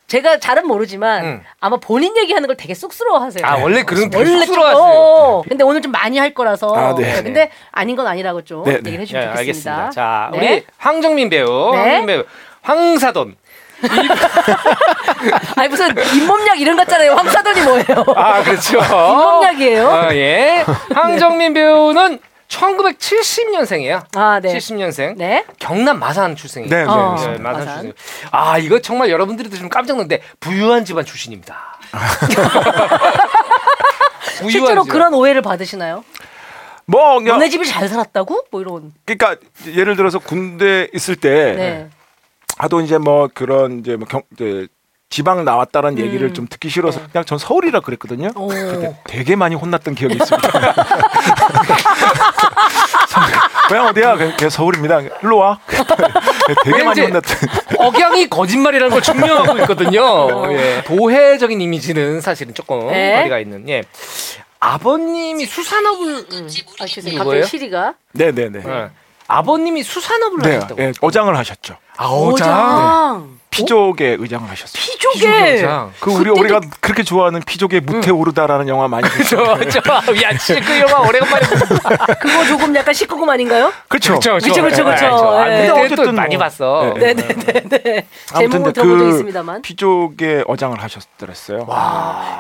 제가 0.08 0.38
잘은 0.38 0.68
모르지만 0.68 1.24
음. 1.26 1.44
아마 1.60 1.78
본인 1.78 2.16
얘기하는 2.18 2.46
걸 2.46 2.58
되게 2.58 2.74
쑥스러워하세요. 2.76 3.46
아 3.46 3.56
원래 3.56 3.84
그런 3.84 4.10
게 4.10 4.18
원래 4.18 4.46
쑥스러워하세요. 4.46 4.84
좀, 4.84 4.92
어, 4.96 5.44
근데 5.48 5.64
오늘 5.64 5.82
좀 5.82 5.92
많이 5.92 6.18
할 6.20 6.34
거라서. 6.34 6.76
아, 6.76 6.94
네. 6.96 7.24
근데 7.24 7.50
아닌 7.72 7.96
건 7.96 8.06
아니라고 8.06 8.44
좀 8.44 8.64
네, 8.64 8.72
네. 8.74 8.78
얘기를 8.78 8.98
예, 8.98 9.02
해주시면 9.02 9.24
좋겠습니다. 9.38 9.40
알겠습니다. 9.40 9.90
자, 9.92 10.30
네. 10.34 10.38
우리 10.38 10.66
황정민 10.78 11.30
배우, 11.30 11.72
네. 11.72 11.78
황정민 11.78 12.06
배우, 12.08 12.24
황사돈. 12.62 13.36
아니 15.56 15.68
무슨 15.70 15.96
잇몸약 16.16 16.60
이런 16.60 16.76
것 16.76 16.86
같잖아요. 16.88 17.14
황사돈이 17.14 17.62
뭐예요? 17.62 18.06
아, 18.16 18.44
그렇죠. 18.44 18.80
잇몸약이에요? 18.80 19.90
아, 19.90 20.14
예. 20.16 20.66
황정민 20.94 21.54
배우는 21.54 22.20
1970년생이에요. 22.48 24.04
아, 24.16 24.40
네. 24.42 24.56
70년생. 24.56 25.18
네. 25.18 25.46
경남 25.60 26.00
마산 26.00 26.36
출생이에요. 26.36 26.70
네, 26.70 26.84
네, 26.84 26.90
어. 26.90 26.96
네, 26.96 27.02
맞습니다. 27.12 27.44
마산 27.44 27.66
마산. 27.66 27.82
출생. 27.82 27.94
아, 28.32 28.58
이거 28.58 28.80
정말 28.80 29.10
여러분들이 29.10 29.50
들으시면 29.50 29.70
깜짝 29.70 29.94
놀는데 29.94 30.22
부유한 30.40 30.86
집안 30.86 31.04
출신입니다. 31.06 31.56
부유한 34.38 34.52
실제로 34.52 34.84
집안. 34.84 34.88
그런 34.94 35.14
오해를 35.14 35.42
받으시나요? 35.42 36.04
뭐 36.86 37.18
그냥 37.20 37.38
너네 37.38 37.50
집이 37.50 37.66
잘 37.66 37.88
살았다고? 37.88 38.46
뭐 38.52 38.62
이런. 38.62 38.92
그러니까 39.06 39.36
예를 39.68 39.96
들어서 39.96 40.20
군대 40.20 40.90
있을 40.94 41.16
때 41.16 41.54
네. 41.56 41.90
하도 42.58 42.82
이제 42.82 42.98
뭐 42.98 43.30
그런 43.34 43.80
이제 43.80 43.96
뭐 43.96 44.08
경, 44.08 44.22
이제 44.34 44.68
지방 45.10 45.46
나왔다는 45.46 46.00
얘기를 46.00 46.30
음. 46.30 46.34
좀 46.34 46.48
듣기 46.48 46.70
싫어서 46.70 47.00
네. 47.00 47.06
그냥 47.12 47.24
전 47.26 47.38
서울이라 47.38 47.82
그랬거든요. 47.82 48.30
오. 48.36 48.48
그때 48.48 48.98
되게 49.06 49.36
많이 49.36 49.54
혼났던 49.54 49.94
기억이 49.94 50.16
있습니다. 50.16 50.50
고향 53.70 53.86
어디야? 53.88 54.18
그, 54.18 54.34
그 54.38 54.50
서울입니다. 54.50 55.02
일로 55.22 55.38
와. 55.38 55.60
되게 56.66 56.84
많이 56.84 57.02
혼났던. 57.02 57.38
억양이 57.78 58.28
거짓말이라는 58.28 58.92
걸 58.92 59.02
증명하고 59.04 59.60
있거든요. 59.60 60.52
예. 60.52 60.84
도회적인 60.84 61.62
이미지는 61.62 62.20
사실은 62.22 62.56
조금 62.56 62.88
네. 62.88 63.18
거리가 63.18 63.38
있는. 63.40 63.70
예. 63.70 63.84
아버님이 64.60 65.46
수산업을 65.46 66.26
아, 66.80 66.86
죄송해요. 66.88 67.20
갑자기 67.20 67.46
시리가 67.46 67.94
네네네. 68.14 68.64
예. 68.66 68.90
아버님이 69.38 69.84
수산업을 69.84 70.40
네, 70.42 70.56
하셨다고. 70.56 70.82
예, 70.82 70.92
어장을 71.02 71.36
하셨죠. 71.38 71.78
아 71.98 72.08
오장. 72.08 73.44
피족의 73.54 74.18
의장을 74.20 74.50
하셨어요. 74.50 74.82
피조개. 74.82 75.68
그 76.00 76.12
우리 76.12 76.32
우리가 76.32 76.60
그렇게 76.80 77.04
좋아하는 77.04 77.40
피족의 77.46 77.82
무태 77.82 78.10
오르다라는 78.10 78.68
영화 78.68 78.88
많이 78.88 79.08
봤죠. 79.08 79.46
저, 79.70 79.70
저, 79.70 79.80
야, 80.24 80.36
진짜 80.36 80.60
그 80.66 80.80
영화 80.80 81.08
오래간만에. 81.08 81.46
그거 82.20 82.46
조금 82.46 82.76
약간 82.76 82.94
19금 82.96 83.30
아닌가요? 83.30 83.72
그렇죠. 83.88 84.16
그쵸, 84.16 84.40
그쵸, 84.40 84.64
그쵸. 84.64 84.88
아, 84.90 85.48
예. 85.52 85.68
그때 85.68 85.68
또 85.68 85.76
어쨌든 85.82 86.16
많이 86.16 86.36
뭐. 86.36 86.46
봤어. 86.46 86.94
네. 86.96 87.14
네네네네. 87.14 88.08
아무튼 88.34 88.50
제목은 88.50 88.64
근데 88.64 88.72
들어본 88.74 88.98
적그 88.98 89.10
있습니다만. 89.10 89.62
피족의 89.62 90.46
어장을 90.48 90.82
하셨더랬어요. 90.82 91.68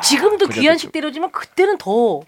지금도 0.01 0.47
그래도 0.47 0.61
귀한식 0.61 0.91
때려지만 0.91 1.31
그때는 1.31 1.77
더. 1.77 2.21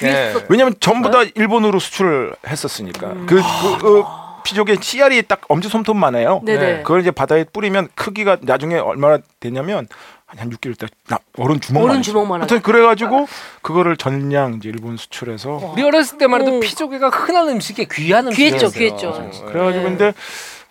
네. 0.00 0.34
왜냐면 0.48 0.74
전부 0.80 1.10
다 1.10 1.22
일본으로 1.34 1.78
수출을 1.78 2.34
했었으니까. 2.46 3.08
그, 3.26 3.36
그, 3.36 3.78
그 3.80 4.04
피족의 4.44 4.78
씨알이 4.80 5.22
딱 5.28 5.42
엄지 5.48 5.68
손톱만 5.68 6.14
해요. 6.16 6.40
네네. 6.44 6.82
그걸 6.82 7.00
이제 7.00 7.10
바다에 7.10 7.44
뿌리면 7.44 7.88
크기가 7.94 8.38
나중에 8.40 8.76
얼마나 8.76 9.18
되냐면 9.38 9.86
한 10.26 10.50
6개월 10.50 10.78
때 10.78 10.86
나- 11.08 11.18
어른 11.36 11.60
주먹만. 11.60 11.90
어른 11.90 12.00
했어요. 12.00 12.12
주먹만 12.12 12.40
하여튼 12.40 12.60
그래가지고 12.62 13.28
그거를 13.60 13.96
전량 13.98 14.54
이제 14.54 14.70
일본 14.70 14.96
수출해서 14.96 15.72
우리 15.74 15.82
어렸을 15.82 16.16
때만 16.18 16.40
해도 16.40 16.56
오. 16.56 16.60
피조개가 16.60 17.10
흔한 17.10 17.48
음식에 17.50 17.86
귀한 17.92 18.30
귀했죠, 18.30 18.66
음식이었어요. 18.66 19.12
귀했죠. 19.12 19.42
예. 19.46 19.52
그래가지고 19.52 19.82
네. 19.84 19.88
근데 19.90 20.14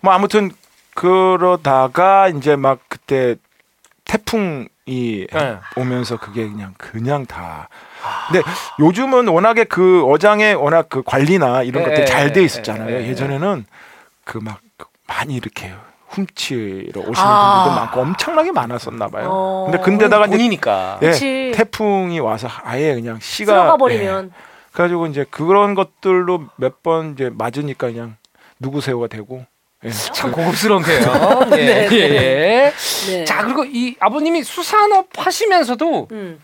뭐 0.00 0.12
아무튼 0.12 0.50
그러다가 0.94 2.28
이제 2.28 2.56
막 2.56 2.80
그때 2.88 3.36
태풍이 4.04 4.68
네. 5.32 5.58
오면서 5.76 6.18
그게 6.18 6.46
그냥 6.48 6.74
그냥 6.76 7.24
다. 7.26 7.68
근데 8.30 8.42
요즘은 8.80 9.28
워낙에 9.28 9.64
그 9.64 10.04
어장에 10.06 10.52
워낙 10.52 10.86
그 10.88 11.02
관리나 11.02 11.62
이런 11.62 11.82
예, 11.84 11.88
것들이 11.88 12.06
잘돼 12.06 12.40
예, 12.40 12.44
있었잖아요. 12.44 12.90
예, 12.96 13.02
예. 13.02 13.08
예전에는 13.08 13.64
그 14.24 14.38
막 14.38 14.60
많이 15.06 15.34
이렇게 15.34 15.72
훔치러 16.08 17.00
오시는 17.00 17.14
아. 17.16 17.64
분들도 17.64 17.80
많고 17.80 18.00
엄청나게 18.00 18.52
많았었나 18.52 19.08
봐요. 19.08 19.28
어. 19.30 19.68
근데 19.70 19.82
근데다가 19.84 20.26
본이니까. 20.26 21.00
예. 21.02 21.52
태풍이 21.54 22.18
와서 22.20 22.48
아예 22.64 22.94
그냥 22.94 23.18
씨가 23.20 23.52
쓸어가 23.52 23.74
예. 23.74 23.78
버리면 23.78 24.32
그래가지고 24.72 25.06
이제 25.08 25.26
그런 25.30 25.74
것들로 25.74 26.44
몇 26.56 26.82
번 26.82 27.12
이제 27.12 27.30
맞으니까 27.32 27.88
그냥 27.88 28.16
누구세요가 28.58 29.06
되고. 29.08 29.44
예. 29.84 29.90
참 29.90 30.30
고급스러운 30.32 30.82
표현. 30.82 31.52
예, 31.58 31.88
네, 31.88 31.88
예, 31.90 31.96
예. 31.98 32.72
네. 33.08 33.24
자 33.24 33.42
그리고 33.44 33.64
이 33.64 33.96
아버님이 33.98 34.44
수산업 34.44 35.08
하시면서도 35.16 36.08
음. 36.12 36.40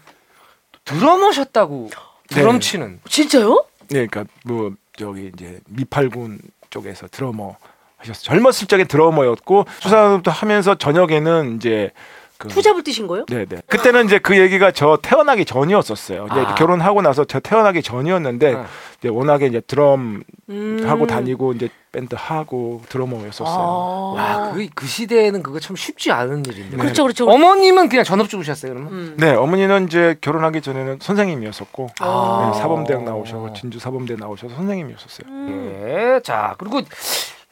드럼하셨다고 0.89 1.91
네. 2.31 2.35
드럼 2.35 2.61
치는. 2.61 3.01
진짜요? 3.09 3.65
네, 3.89 4.07
그러니까 4.07 4.25
뭐 4.45 4.73
저기 4.97 5.31
이제 5.35 5.61
미팔군 5.69 6.41
쪽에서 6.71 7.09
드러머 7.09 7.57
하셨어요. 7.97 8.25
젊었을 8.25 8.67
적에 8.69 8.85
드러머였고 8.85 9.67
수산업도 9.81 10.31
하면서 10.31 10.75
저녁에는 10.77 11.57
이제 11.57 11.91
그 12.39 12.47
투잡을 12.47 12.85
뛰신 12.85 13.09
거예요? 13.09 13.27
네, 13.27 13.45
네. 13.45 13.61
그때는 13.67 14.07
이제 14.07 14.21
그 14.21 14.39
얘기가 14.39 14.71
저 14.71 14.97
태어나기 15.03 15.45
전이었었어요. 15.45 16.29
이제 16.31 16.41
아. 16.41 16.55
결혼하고 16.55 17.03
나서 17.03 17.25
저 17.25 17.41
태어나기 17.41 17.83
전이었는데 17.83 18.55
아. 18.55 18.67
이제 19.01 19.09
워낙에 19.09 19.47
이제 19.47 19.61
드럼 19.61 20.23
음. 20.49 20.85
하고 20.87 21.09
다니고 21.09 21.55
이제 21.55 21.69
밴드 21.91 22.15
하고 22.17 22.81
드러머였었어요. 22.89 23.49
아. 23.49 24.13
와, 24.15 24.53
그, 24.53 24.69
그 24.73 24.87
시대에는 24.87 25.43
그거 25.43 25.59
참 25.59 25.75
쉽지 25.75 26.13
않은 26.13 26.47
일인데. 26.47 26.77
그렇죠, 26.77 27.03
그렇죠. 27.03 27.29
어머님은 27.29 27.89
그냥 27.89 28.05
전업 28.05 28.29
주부셨어요, 28.29 28.73
그러면? 28.73 28.93
음. 28.93 29.15
네, 29.19 29.31
어머니는 29.31 29.87
이제 29.89 30.17
결혼하기 30.21 30.61
전에는 30.63 30.99
선생님이었었고 31.01 31.89
아. 31.99 32.53
네, 32.55 32.61
사범대학 32.61 33.03
나오셔서 33.03 33.53
진주 33.55 33.81
사범대 33.81 34.15
나오셔서 34.15 34.55
선생님이었었어요. 34.55 35.27
음. 35.27 35.89
예, 35.89 36.21
자 36.23 36.55
그리고 36.57 36.83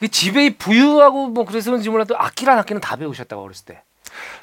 이 0.01 0.07
집에 0.07 0.55
부유하고 0.55 1.27
뭐 1.27 1.43
그래서인지 1.43 1.89
몰라도 1.89 2.17
악기란 2.17 2.57
악기는 2.59 2.79
다 2.79 2.95
배우셨다고 2.95 3.43
어렸을 3.43 3.65
때. 3.65 3.81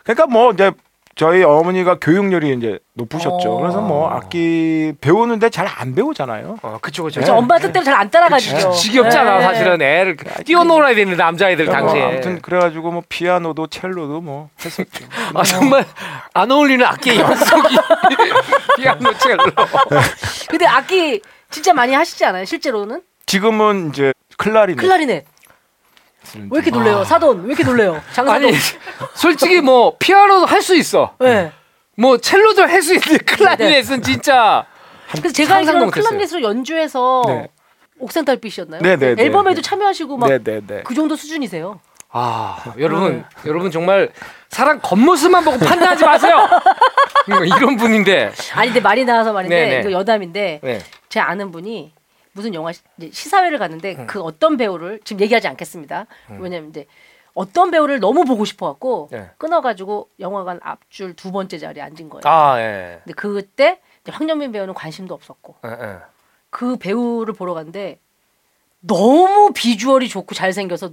그러니까 0.02 0.26
뭐 0.26 0.52
이제 0.52 0.70
저희 1.16 1.44
어머니가 1.44 1.98
교육열이 2.00 2.54
이제 2.56 2.78
높으셨죠. 2.94 3.56
어. 3.56 3.60
그래서 3.60 3.80
뭐 3.80 4.08
악기 4.10 4.92
배우는데 5.00 5.48
잘 5.48 5.68
안 5.76 5.94
배우잖아요. 5.94 6.58
어, 6.62 6.78
그쵸, 6.82 7.04
그쵸. 7.04 7.20
네. 7.20 7.30
엄마 7.30 7.56
뜻대로 7.58 7.84
잘 7.84 7.94
안 7.94 8.10
따라가지죠. 8.10 8.72
지겹잖아, 8.72 9.38
네. 9.38 9.44
사실은 9.44 9.80
애를 9.80 10.16
뛰어놀아야 10.44 10.94
되는 10.96 11.16
남자애들 11.16 11.66
그러니까 11.66 11.84
뭐 11.84 11.92
당시에. 11.94 12.12
아무튼 12.12 12.42
그래가지고 12.42 12.90
뭐 12.90 13.02
피아노도 13.08 13.68
첼로도 13.68 14.20
뭐 14.22 14.48
했었죠. 14.64 15.04
아 15.34 15.42
정말 15.44 15.84
안 16.32 16.50
어울리는 16.50 16.84
악기의 16.84 17.18
연속이 17.20 17.76
피아노 18.76 19.12
첼로. 19.18 19.44
근데 20.48 20.66
악기 20.66 21.20
진짜 21.50 21.72
많이 21.72 21.92
하시지 21.94 22.24
않아요? 22.24 22.44
실제로는? 22.44 23.02
지금은 23.26 23.90
이제 23.90 24.12
클라리넷. 24.36 24.80
클라리넷. 24.80 25.24
왜 26.38 26.48
이렇게 26.52 26.70
놀래요? 26.70 27.04
사돈 27.04 27.42
왜 27.42 27.48
이렇게 27.48 27.64
놀래요? 27.64 28.00
장사돈. 28.12 28.44
아니 28.48 28.56
솔직히 29.14 29.60
뭐 29.60 29.96
피아노도 29.98 30.46
할 30.46 30.62
수 30.62 30.74
있어. 30.76 31.14
네. 31.20 31.52
뭐 31.96 32.18
첼로도 32.18 32.62
할 32.62 32.82
수 32.82 32.94
있는데 32.94 33.18
클라리넷은 33.24 34.02
진짜 34.02 34.64
그래서 35.12 35.32
제가 35.32 35.56
알기로는. 35.56 35.90
클라리넷으로 35.90 36.42
연주해서 36.42 37.22
네. 37.26 37.48
옥산 38.00 38.24
달빛이었나요? 38.24 38.82
네, 38.82 38.96
네, 38.96 39.14
네, 39.14 39.22
앨범에도 39.22 39.56
네. 39.56 39.62
참여하시고 39.62 40.16
막그 40.16 40.32
네네네. 40.44 40.82
정도 40.94 41.14
수준이세요. 41.16 41.80
아 42.16 42.74
여러분 42.78 43.24
여러분 43.44 43.70
정말 43.72 44.10
사람 44.48 44.78
겉모습만 44.80 45.44
보고 45.44 45.58
판단하지 45.58 46.04
마세요. 46.04 46.48
뭐 47.28 47.38
이런 47.44 47.76
분인데. 47.76 48.32
아니 48.54 48.68
근데 48.68 48.80
말이 48.80 49.04
나와서 49.04 49.32
말인데 49.32 49.56
네, 49.56 49.68
네. 49.76 49.80
이거 49.80 49.90
여담인데 49.92 50.60
네. 50.62 50.80
제 51.08 51.18
아는 51.20 51.50
분이 51.50 51.92
무슨 52.34 52.52
영화 52.54 52.72
시- 52.72 52.82
이제 52.98 53.10
시사회를 53.12 53.58
갔는데 53.58 53.94
음. 53.96 54.06
그 54.06 54.20
어떤 54.20 54.56
배우를 54.56 55.00
지금 55.04 55.20
얘기하지 55.22 55.48
않겠습니다. 55.48 56.06
왜냐면 56.40 56.70
이제 56.70 56.86
어떤 57.32 57.70
배우를 57.70 58.00
너무 58.00 58.24
보고 58.24 58.44
싶어 58.44 58.66
갖고 58.66 59.08
네. 59.10 59.30
끊어가지고 59.38 60.08
영화관 60.20 60.58
앞줄 60.62 61.14
두 61.14 61.32
번째 61.32 61.58
자리에 61.58 61.82
앉은 61.82 62.08
거예요. 62.10 62.22
아 62.24 62.60
예. 62.60 63.00
근데 63.04 63.14
그때 63.14 63.80
황정민 64.08 64.52
배우는 64.52 64.74
관심도 64.74 65.14
없었고 65.14 65.56
예, 65.64 65.70
예. 65.70 65.96
그 66.50 66.76
배우를 66.76 67.34
보러 67.34 67.54
갔는데 67.54 67.98
너무 68.80 69.52
비주얼이 69.54 70.08
좋고 70.08 70.34
잘생겨서 70.34 70.90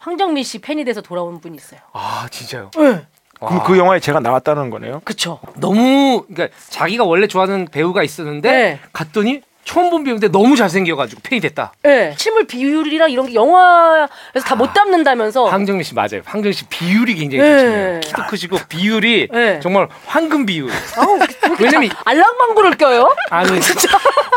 황정민 0.00 0.44
씨 0.44 0.58
팬이 0.60 0.84
돼서 0.84 1.00
돌아온 1.02 1.40
분이 1.40 1.56
있어요. 1.56 1.80
아 1.92 2.26
진짜요. 2.30 2.70
네. 2.74 3.06
그럼 3.38 3.58
와. 3.58 3.62
그 3.64 3.76
영화에 3.78 4.00
제가 4.00 4.20
나왔다는 4.20 4.70
거네요. 4.70 5.00
그쵸. 5.04 5.40
너무 5.56 6.24
그러니까 6.26 6.56
자기가 6.70 7.04
원래 7.04 7.26
좋아하는 7.26 7.66
배우가 7.66 8.02
있었는데 8.02 8.50
네. 8.50 8.80
갔더니 8.92 9.42
처음 9.64 9.88
본 9.90 10.04
배우인데 10.04 10.28
너무 10.28 10.56
잘생겨가지고 10.56 11.22
팬이 11.24 11.40
됐다. 11.40 11.72
네. 11.82 12.14
침을 12.16 12.46
비율이랑 12.46 13.10
이런 13.10 13.26
게 13.26 13.34
영화에서 13.34 14.08
다 14.44 14.54
못 14.54 14.72
담는다면서. 14.74 15.46
황정민 15.46 15.82
씨 15.82 15.94
맞아요. 15.94 16.20
황정민 16.24 16.52
씨 16.52 16.64
비율이 16.66 17.14
굉장히 17.14 17.42
네. 17.42 17.58
좋잖아요. 17.58 18.00
키도 18.00 18.26
크시고 18.28 18.58
비율이 18.68 19.28
네. 19.32 19.60
정말 19.60 19.88
황금 20.06 20.44
비율. 20.46 20.70
아우, 20.96 21.18
왜 21.18 21.26
왜냐면 21.58 21.88
자- 21.90 21.96
알랑방구를 22.04 22.76
껴요? 22.76 23.14
아니 23.30 23.58
진짜 23.60 23.88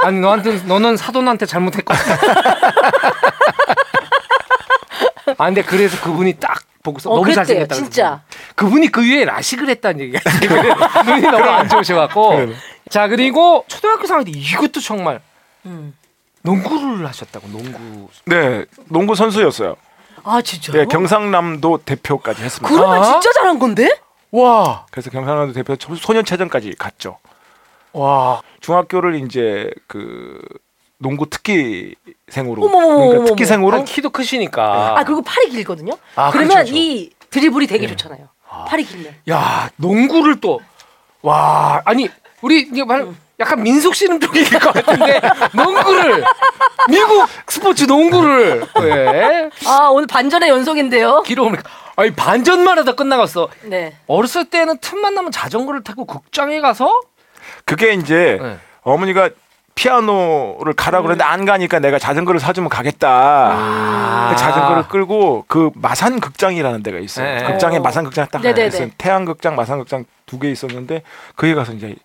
아니 0.04 0.20
너한테 0.20 0.62
너는 0.66 0.96
사돈한테 0.98 1.46
잘못했거든. 1.46 2.02
아 5.38 5.46
근데 5.46 5.62
그래서 5.62 6.02
그분이 6.02 6.34
딱 6.40 6.62
보고서 6.82 7.10
어, 7.12 7.16
너무 7.16 7.24
그랬대요, 7.26 7.44
잘생겼다. 7.46 7.76
진짜. 7.76 8.22
그분이 8.56 8.88
그 8.88 9.04
위에 9.04 9.26
라식을 9.26 9.70
했다는 9.70 10.00
얘기가. 10.02 10.20
눈이 11.04 11.22
너무 11.22 11.44
안 11.44 11.68
좋으셔갖고. 11.68 12.48
자 12.90 13.08
그리고 13.08 13.66
초등학교 13.68 14.04
3학년 14.08 14.26
때 14.26 14.32
이것도 14.32 14.80
정말 14.82 15.22
음. 15.66 15.94
농구를 16.44 17.06
하셨다고 17.08 17.48
농구. 17.50 18.08
네, 18.26 18.66
농구 18.86 19.16
선수였어요. 19.16 19.76
아 20.24 20.42
진짜요? 20.42 20.78
네, 20.78 20.86
경상남도 20.86 21.80
대표까지 21.86 22.42
했습니다. 22.44 22.74
그러면 22.74 23.00
아? 23.02 23.04
진짜 23.04 23.32
잘한 23.34 23.60
건데? 23.60 23.90
와. 24.32 24.86
그래서 24.92 25.10
경상남도 25.10 25.54
대표 25.54 25.76
초- 25.76 25.96
소년체전까지 25.96 26.76
갔죠. 26.78 27.18
와. 27.94 28.42
중학교를 28.62 29.16
이제 29.26 29.70
그 29.88 30.40
농구 30.98 31.30
특기생으로. 31.30 32.62
그러니까 32.70 33.26
특기생으로 33.26 33.78
아, 33.78 33.84
키도 33.84 34.10
크시니까. 34.10 34.98
아 35.00 35.04
그리고 35.04 35.22
팔이 35.22 35.50
길거든요. 35.50 35.94
아, 36.16 36.32
그러면 36.32 36.50
그렇죠, 36.50 36.72
그렇죠. 36.72 36.76
이 36.76 37.10
드리블이 37.30 37.68
되게 37.68 37.88
좋잖아요. 37.88 38.28
팔이 38.68 38.84
길면. 38.86 39.16
야 39.30 39.70
농구를 39.78 40.40
또 40.40 40.60
와 41.24 41.82
아니 41.84 42.08
우리 42.42 42.60
이게 42.62 42.84
말 42.84 43.08
약간 43.40 43.62
민속 43.62 43.96
씨름 43.96 44.20
쪽일 44.20 44.50
것 44.60 44.74
같은데 44.74 45.20
농구를 45.54 46.24
미국 46.90 47.28
스포츠 47.48 47.84
농구를 47.86 48.64
왜아 48.80 49.90
오늘 49.90 50.08
반전의 50.08 50.50
연속인데요. 50.50 51.24
길어오니까 51.24 51.64
아니 51.96 52.12
반전만 52.14 52.78
하다 52.80 52.94
끝나갔어 52.94 53.50
네. 53.64 53.96
어렸을 54.08 54.46
때는 54.46 54.78
틈만 54.80 55.16
나면 55.16 55.32
자전거를 55.32 55.84
타고 55.84 56.06
극장에 56.06 56.62
가서 56.62 57.02
그게 57.66 57.94
이제 57.94 58.38
네. 58.42 58.58
어머니가 58.82 59.30
피아노를 59.78 60.74
가라 60.74 61.02
그러는데 61.02 61.24
안 61.24 61.46
가니까 61.46 61.80
내가 61.80 62.00
자전거를 62.00 62.40
사주면 62.40 62.68
가겠다. 62.70 63.08
아. 63.10 64.28
그 64.32 64.36
자전거를 64.36 64.88
끌고 64.88 65.46
그 65.48 65.70
마산 65.76 66.20
극장이라는 66.20 66.82
데가 66.84 66.98
있어요. 66.98 67.26
네. 67.26 67.44
극장에 67.44 67.78
어. 67.78 67.82
마산 67.82 68.04
극장 68.04 68.28
딱 68.32 68.44
하나. 68.44 68.60
있어요. 68.66 68.90
태양 68.98 69.24
극장, 69.24 69.56
마산 69.56 69.78
극장 69.80 70.04
두 70.26 70.40
개 70.40 70.50
있었는데 70.52 71.04
거기 71.36 71.54
가서 71.56 71.72
이제 71.74 71.96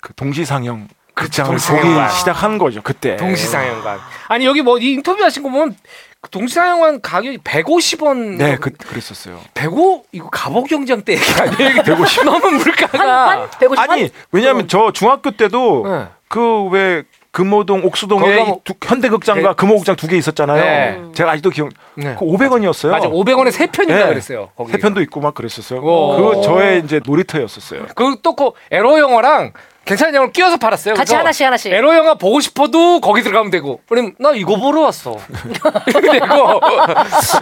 그 0.00 0.12
동시 0.14 0.44
상영 0.44 0.86
극장을 1.14 1.56
보기. 1.56 2.14
시작한 2.18 2.58
거죠. 2.58 2.82
그때. 2.82 3.16
동시 3.16 3.46
상영관. 3.46 3.98
아니 4.28 4.44
여기 4.46 4.62
뭐이 4.62 4.92
인터뷰 4.92 5.22
하신 5.24 5.42
거 5.42 5.48
보면 5.48 5.76
그 6.20 6.30
동시상영관 6.30 7.00
가격이 7.02 7.38
150원. 7.38 8.36
네, 8.36 8.56
그 8.56 8.70
그랬었어요. 8.70 9.40
105 9.54 10.04
이거 10.12 10.28
갑오 10.30 10.64
경장 10.64 11.02
때 11.02 11.14
얘기 11.14 11.24
아니에요? 11.40 11.82
150 11.82 12.24
너무 12.24 12.50
물가가. 12.50 13.28
한 13.30 13.48
150만? 13.50 13.90
아니 13.90 14.10
왜냐하면 14.32 14.66
저 14.68 14.90
중학교 14.92 15.30
때도 15.32 15.84
네. 15.86 16.06
그 16.34 16.68
왜 16.70 17.02
금호동 17.30 17.84
옥수동에 17.84 18.20
거기가 18.22 18.42
이 18.42 18.46
뭐- 18.46 18.60
두- 18.64 18.74
현대극장과 18.80 19.48
네. 19.48 19.54
금호극장 19.56 19.96
두 19.96 20.06
개 20.06 20.16
있었잖아요. 20.16 20.62
네. 20.62 21.02
제가 21.14 21.32
아직도 21.32 21.50
기억. 21.50 21.70
네. 21.96 22.14
그 22.16 22.24
500원이었어요. 22.24 22.90
맞아 22.92 23.08
500원에 23.08 23.50
세 23.50 23.66
편인가 23.66 24.04
네. 24.04 24.08
그랬어요. 24.08 24.50
거기. 24.56 24.70
세 24.70 24.78
편도 24.78 25.00
있고 25.02 25.20
막 25.20 25.34
그랬었어요. 25.34 25.80
오. 25.80 26.16
그거 26.16 26.40
저의 26.42 26.82
이제 26.84 27.00
놀이터였었어요. 27.04 27.86
그또그 27.96 28.52
에로 28.70 29.00
영화랑 29.00 29.52
괜찮은 29.84 30.14
영화를 30.14 30.32
끼워서 30.32 30.56
팔았어요. 30.56 30.94
같이 30.94 31.14
하나씩 31.14 31.44
하나씩. 31.46 31.72
에로 31.72 31.94
영화 31.94 32.14
보고 32.14 32.40
싶어도 32.40 33.00
거기 33.00 33.22
들어가면 33.22 33.50
되고. 33.50 33.80
그럼 33.88 34.12
나 34.18 34.30
이거 34.34 34.56
보러 34.56 34.82
왔어. 34.82 35.16
이거 35.88 36.60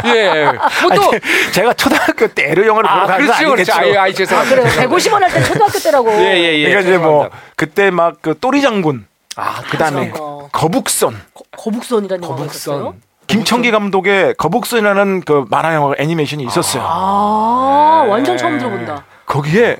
예. 0.16 0.46
뭐또 0.82 1.10
제가 1.52 1.72
초등학교 1.74 2.26
때 2.26 2.50
에로 2.50 2.66
영화를 2.66 2.90
보러 2.90 3.02
아, 3.02 3.06
가서 3.06 3.18
그렇지, 3.22 3.44
그렇지. 3.44 3.72
아니겠죠. 3.72 3.78
아이, 3.78 3.96
아이, 3.96 4.14
죄송합니다. 4.14 4.56
그래 4.62 4.86
150원 4.86 5.20
할 5.20 5.30
때 5.32 5.42
초등학교 5.44 5.78
때라고. 5.78 6.10
예, 6.20 6.36
예, 6.36 6.58
예. 6.58 6.68
그러니까 6.68 6.80
이제 6.80 6.98
뭐. 6.98 7.30
그때 7.56 7.90
막 7.90 8.16
그 8.20 8.36
또리 8.40 8.60
장군, 8.60 9.06
아, 9.36 9.62
그다음에 9.70 10.10
거. 10.10 10.48
거북선, 10.52 11.14
거- 11.34 11.44
거북선이라는 11.56 12.24
영화가 12.24 12.44
있었어요? 12.46 12.78
거북선. 12.84 13.02
김청기 13.28 13.70
감독의 13.70 14.34
거북선이라는 14.36 15.20
그 15.22 15.44
만화 15.48 15.74
영화 15.74 15.94
애니메이션이 15.96 16.44
있었어요. 16.44 16.82
아, 16.86 18.02
네. 18.04 18.10
완전 18.10 18.36
처음 18.36 18.58
들어본다. 18.58 19.04
거기에 19.26 19.78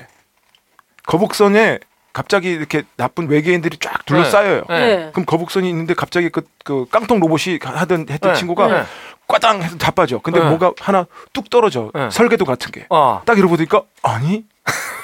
거북선에 1.05 1.79
갑자기 2.13 2.51
이렇게 2.51 2.83
나쁜 2.95 3.27
외계인들이 3.27 3.77
쫙 3.77 4.05
둘러싸여요. 4.05 4.63
네. 4.69 4.79
네. 4.79 5.09
그럼 5.11 5.25
거북선이 5.25 5.67
있는데 5.67 5.95
갑자기 5.95 6.29
그, 6.29 6.43
그 6.63 6.85
깡통 6.91 7.19
로봇이 7.19 7.59
하던 7.61 8.05
했던 8.09 8.33
네. 8.33 8.39
친구가 8.39 8.67
네. 8.67 8.83
꽈당 9.27 9.63
해서 9.63 9.77
자빠져. 9.77 10.19
근데 10.19 10.39
네. 10.39 10.47
뭐가 10.47 10.73
하나 10.79 11.07
뚝 11.33 11.49
떨어져. 11.49 11.89
네. 11.93 12.09
설계도 12.11 12.45
같은 12.45 12.71
게. 12.71 12.85
어. 12.89 13.21
딱 13.25 13.37
이러고 13.37 13.55
보니까 13.55 13.81
아니 14.03 14.43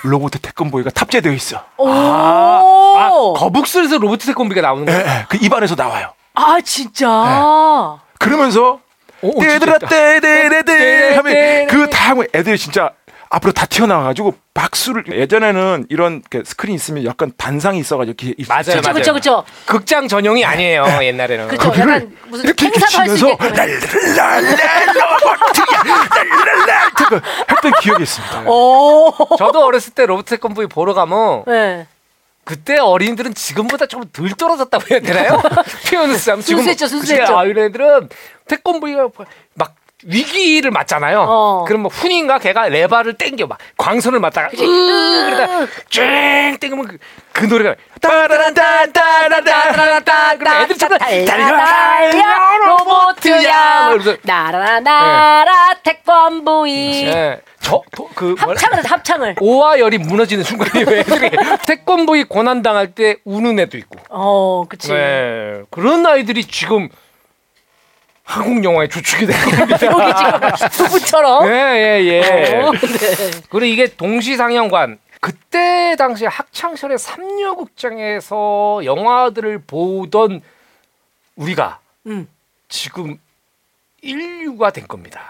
로봇 0.04 0.34
태권보이가 0.42 0.92
탑재되어 0.92 1.34
있어. 1.34 1.66
오. 1.78 1.90
아, 1.90 3.10
거북선에서 3.38 3.98
로버트 3.98 4.26
태권비가 4.28 4.62
나오는 4.62 4.88
예, 4.88 5.04
거야. 5.04 5.20
예. 5.20 5.26
그 5.30 5.38
입안에서 5.42 5.76
나와요. 5.76 6.14
아, 6.36 6.60
진짜. 6.62 7.08
네. 7.08 8.16
그러면서 8.20 8.80
진짜. 9.22 9.78
떼데레데 9.80 11.16
하면. 11.16 11.68
그 11.68 11.90
다음에 11.90 12.28
애들이 12.34 12.58
진짜 12.58 12.92
앞으로 13.32 13.52
다 13.54 13.66
튀어나와가지고 13.68 14.34
박수를 14.56 15.04
예전에는 15.12 15.86
이런 15.90 16.24
그 16.32 16.42
스크린 16.46 16.74
있으면 16.76 17.06
약간 17.06 17.32
단상이 17.38 17.80
있어가지고 17.80 18.16
이렇게 18.20 18.36
있- 18.42 18.48
맞아요, 18.48 18.82
맞아요. 18.84 18.94
그쵸, 18.96 19.14
그쵸. 19.14 19.44
극장 19.68 20.08
전용이 20.08 20.44
아니에요 20.44 20.86
옛날에는. 21.04 21.48
그쵸. 21.48 21.64
거기를 21.70 21.94
약간 21.94 22.18
무슨 22.28 22.46
이렇게 22.46 22.66
이렇게 22.66 22.80
행사도 22.82 22.98
할수 22.98 23.18
치면서 23.18 23.30
있게끔. 23.30 23.56
랄랄랄라 23.56 24.94
로봇이야 24.94 25.84
랄랄랄라 26.16 26.90
그 26.96 27.22
했던 27.52 27.72
기억이 27.82 28.04
있습니다. 28.04 28.44
오. 28.50 29.14
저도 29.38 29.64
어렸을 29.64 29.94
때 29.94 30.06
로버트 30.08 30.30
태권비 30.32 30.66
보러 30.68 30.94
가면 30.96 31.44
네. 31.46 31.86
그때 32.46 32.80
어린이들은 32.80 33.36
지금보다 33.36 33.86
좀덜 33.86 34.32
떨어졌다고 34.32 34.86
해야 34.90 35.00
되나요? 35.02 35.40
표현을 35.88 36.16
쓰자면 36.18 36.42
지금 36.42 36.58
순수했죠, 36.64 36.88
순수했죠. 36.88 37.38
아이들은 37.38 38.10
태권브이가 38.48 39.10
막 39.54 39.76
위기를 40.06 40.72
맞잖아요. 40.72 41.26
어. 41.28 41.66
그럼 41.68 41.82
뭐 41.84 41.92
훈인가 41.92 42.40
걔가 42.40 42.70
레바를 42.70 43.14
땡겨 43.16 43.48
막 43.48 43.58
광선을 43.78 44.20
맞다가 44.22 44.48
그러다 44.50 45.68
쨍 45.90 46.58
땡기면 46.60 46.88
그, 46.88 46.98
그 47.34 47.46
노래가 47.46 47.76
따라란따따라따라따 48.00 50.38
그럼 50.38 50.62
애들 50.64 50.78
찾아 50.78 50.98
달려 50.98 51.26
로봇이야 52.66 53.90
그래서 53.92 54.16
나라 54.24 54.80
나라 54.80 55.74
태권브이 55.84 57.06
예, 57.08 57.42
저그 57.60 58.36
합창을 58.38 58.86
합창을. 58.86 59.36
오와 59.42 59.80
열이 59.80 59.98
무너지는 59.98 60.46
순간이 60.46 60.86
왜 60.86 61.00
애들이 61.00 61.30
태권브이 61.68 62.24
고난 62.26 62.62
당할 62.62 62.94
때 62.96 63.18
우는 63.26 63.60
애도 63.60 63.78
있고 63.78 63.98
어, 64.10 64.64
그치. 64.70 64.94
네, 64.94 65.62
그런 65.72 66.06
아이들이 66.06 66.46
지금 66.46 66.88
한국 68.30 68.64
영화의 68.64 68.90
주축이 68.90 69.26
된 69.26 69.36
겁니다. 69.42 69.78
지금 70.56 70.70
두부처럼. 70.70 71.48
예, 71.48 71.52
예, 71.52 72.04
예. 72.06 72.62
어, 72.62 72.72
네. 72.72 73.42
그리고 73.50 73.66
이게 73.66 73.88
동시 73.88 74.36
상영관. 74.36 75.00
그때 75.20 75.96
당시 75.98 76.28
학창 76.28 76.76
시절에 76.76 76.98
삼류극장에서 76.98 78.82
영화들을 78.84 79.64
보던 79.66 80.42
우리가 81.38 81.80
음. 82.06 82.28
지금 82.70 83.20
인류가 84.04 84.70
된 84.70 84.88
겁니다. 84.88 85.22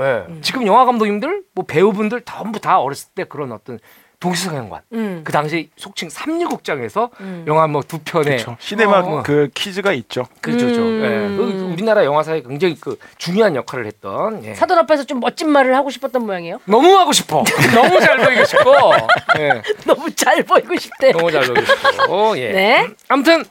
예. 0.00 0.26
지금 0.42 0.66
영화 0.66 0.84
감독님들, 0.84 1.44
뭐 1.52 1.64
배우분들 1.64 2.22
전부 2.22 2.58
다 2.58 2.80
어렸을 2.80 3.10
때 3.14 3.22
그런 3.22 3.52
어떤 3.52 3.78
동시상영관. 4.22 4.82
음. 4.92 5.22
그 5.24 5.32
당시 5.32 5.68
속칭 5.76 6.08
삼류극장에서 6.08 7.10
음. 7.20 7.44
영화 7.48 7.66
뭐 7.66 7.82
두 7.82 7.98
편에. 7.98 8.38
시네마 8.60 8.98
어. 9.00 9.22
그 9.24 9.50
퀴즈가 9.52 9.92
있죠. 9.94 10.26
그죠, 10.40 10.72
죠 10.72 10.80
음. 10.80 11.02
예. 11.02 11.36
그 11.36 11.72
우리나라 11.72 12.04
영화사에 12.04 12.42
굉장히 12.42 12.78
그 12.80 12.96
중요한 13.18 13.56
역할을 13.56 13.86
했던. 13.86 14.44
예. 14.44 14.54
사돈 14.54 14.78
앞에서 14.78 15.04
좀 15.04 15.18
멋진 15.18 15.50
말을 15.50 15.74
하고 15.74 15.90
싶었던 15.90 16.24
모양이에요. 16.24 16.60
너무 16.66 16.96
하고 16.96 17.12
싶어. 17.12 17.42
너무 17.74 18.00
잘 18.00 18.16
보이고 18.18 18.44
싶고. 18.44 18.74
예. 19.38 19.62
너무 19.84 20.14
잘 20.14 20.42
보이고 20.44 20.76
싶대. 20.76 21.10
너무 21.10 21.30
잘 21.32 21.42
보이고 21.42 21.64
싶고. 21.64 22.38
예. 22.38 22.52
네. 22.52 22.88
아무튼 23.08 23.44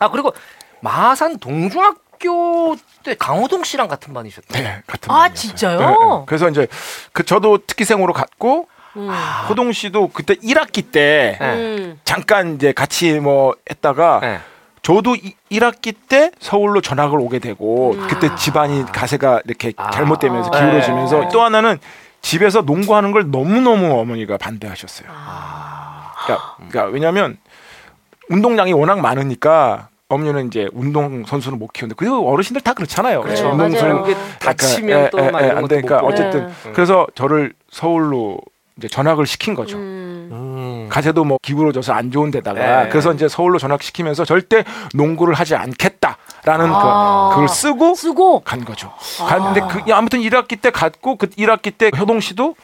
아 0.00 0.10
그리고 0.10 0.34
마산 0.80 1.38
동중학교 1.38 2.76
때 3.04 3.14
강호동 3.14 3.62
씨랑 3.62 3.86
같은 3.86 4.12
반이셨다. 4.12 4.58
네, 4.58 4.82
같은 4.88 5.10
아, 5.10 5.20
반이었어요. 5.20 5.34
진짜요? 5.34 5.78
네, 5.78 5.86
네. 5.86 6.22
그래서 6.26 6.48
이제 6.48 6.66
그 7.12 7.24
저도 7.24 7.58
특기생으로 7.66 8.12
갔고 8.12 8.62
음. 8.62 8.73
호동 9.48 9.72
씨도 9.72 10.08
그때 10.12 10.34
1학기 10.34 10.90
때 10.90 11.36
네. 11.40 11.54
음. 11.54 12.00
잠깐 12.04 12.54
이제 12.54 12.72
같이 12.72 13.18
뭐 13.20 13.54
했다가 13.70 14.20
예. 14.22 14.38
저도 14.82 15.16
이- 15.16 15.34
1학기 15.50 15.94
때 16.08 16.30
서울로 16.38 16.80
전학을 16.80 17.18
오게 17.18 17.38
되고 17.38 17.92
음. 17.94 18.06
그때 18.08 18.34
집안이 18.36 18.84
가세가 18.92 19.40
이렇게 19.46 19.72
아. 19.76 19.90
잘못되면서 19.90 20.50
아. 20.52 20.60
기울어지면서 20.60 21.20
네. 21.20 21.28
또 21.32 21.42
하나는 21.42 21.78
집에서 22.20 22.60
농구하는 22.62 23.12
걸 23.12 23.30
너무너무 23.30 23.98
어머니가 23.98 24.36
반대하셨어요. 24.38 25.08
아. 25.10 26.12
그러니까, 26.24 26.54
그러니까 26.56 26.84
왜냐하면 26.86 27.36
운동량이 28.30 28.72
워낙 28.72 29.00
많으니까 29.00 29.88
어머니는 30.08 30.46
이제 30.46 30.68
운동 30.72 31.24
선수는 31.24 31.58
못 31.58 31.72
키우는데 31.72 31.94
그 31.96 32.18
어르신들 32.20 32.60
다 32.62 32.72
그렇잖아요. 32.74 33.22
그렇죠. 33.22 33.50
운동 33.50 33.70
맞아요. 33.72 33.78
선수 33.96 34.10
이게 34.10 34.20
다치면 34.38 35.10
또 35.10 35.16
막 35.30 35.40
이런 35.40 35.56
안 35.56 35.62
것도 35.62 35.68
되니까. 35.68 35.98
어쨌든 35.98 36.46
네. 36.46 36.72
그래서 36.72 37.06
저를 37.14 37.54
서울로 37.70 38.38
이제 38.76 38.88
전학을 38.88 39.26
시킨 39.26 39.54
거죠. 39.54 39.76
음. 39.76 40.28
음. 40.32 40.88
가세도 40.90 41.24
뭐 41.24 41.38
기울어져서 41.42 41.92
안 41.92 42.10
좋은 42.10 42.30
데다가 42.30 42.84
네. 42.84 42.88
그래서 42.88 43.12
이제 43.12 43.28
서울로 43.28 43.58
전학시키면서 43.58 44.24
절대 44.24 44.64
농구를 44.94 45.34
하지 45.34 45.54
않겠다라는 45.54 46.70
아. 46.72 47.28
그 47.30 47.34
그걸 47.34 47.48
쓰고 47.48 47.94
쓰고 47.94 48.40
간 48.40 48.64
거죠. 48.64 48.92
아. 49.20 49.26
갔는데 49.26 49.60
그 49.84 49.92
아무튼 49.94 50.20
1학기 50.20 50.60
때 50.60 50.70
갔고 50.70 51.16
그 51.16 51.28
1학기 51.30 51.72
때 51.76 51.90
효동 51.96 52.20
씨도 52.20 52.56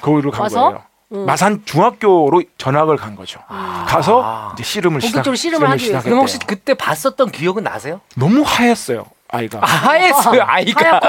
거기로 0.00 0.30
간 0.32 0.42
와서? 0.42 0.60
거예요. 0.62 0.82
음. 1.12 1.26
마산 1.26 1.62
중학교로 1.64 2.42
전학을 2.58 2.96
간 2.96 3.14
거죠. 3.14 3.38
가서 3.86 4.22
아. 4.24 4.50
이제 4.54 4.64
씨름을 4.64 5.00
시작. 5.00 5.12
본격적으로 5.12 5.36
씨름을 5.36 5.70
하기 5.70 5.84
위해서. 5.90 6.02
그럼 6.02 6.20
혹시 6.20 6.38
그때 6.40 6.74
봤었던 6.74 7.30
기억은 7.30 7.62
나세요? 7.62 8.00
너무 8.16 8.42
하였어요 8.44 9.04
아이가 9.32 9.60
하였어요 9.60 10.42
아이가. 10.42 11.00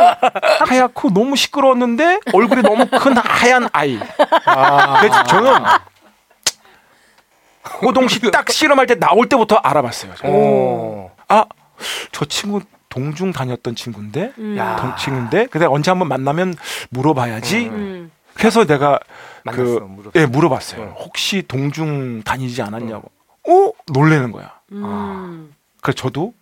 하얗고 0.67 1.13
너무 1.13 1.35
시끄러웠는데 1.35 2.19
얼굴이 2.33 2.61
너무 2.61 2.87
큰 2.87 3.15
하얀 3.17 3.67
아이. 3.73 3.99
그래서 4.99 5.23
저는 5.23 5.53
호동 7.81 8.07
씨딱 8.07 8.49
씨름할 8.49 8.87
때 8.87 8.95
나올 8.95 9.27
때부터 9.29 9.55
알아봤어요. 9.55 10.13
오. 10.25 11.11
아, 11.27 11.45
저 12.11 12.25
친구 12.25 12.61
동중 12.89 13.31
다녔던 13.31 13.75
친구인데, 13.75 14.33
음. 14.37 14.55
야. 14.57 14.75
동 14.75 14.95
친구인데, 14.95 15.47
근데 15.47 15.65
언제 15.65 15.89
한번 15.89 16.07
만나면 16.09 16.53
물어봐야지. 16.91 17.67
음. 17.67 18.11
그래서 18.35 18.65
내가 18.65 18.99
만났어, 19.43 19.63
그. 19.79 20.11
예, 20.15 20.25
물어봤어요. 20.25 20.81
응. 20.81 20.93
혹시 20.99 21.43
동중 21.47 22.23
다니지 22.23 22.61
않았냐고. 22.61 23.09
어? 23.47 23.71
놀래는 23.91 24.31
거야. 24.31 24.51
음. 24.73 25.53
그래서 25.81 25.95
저도 25.95 26.33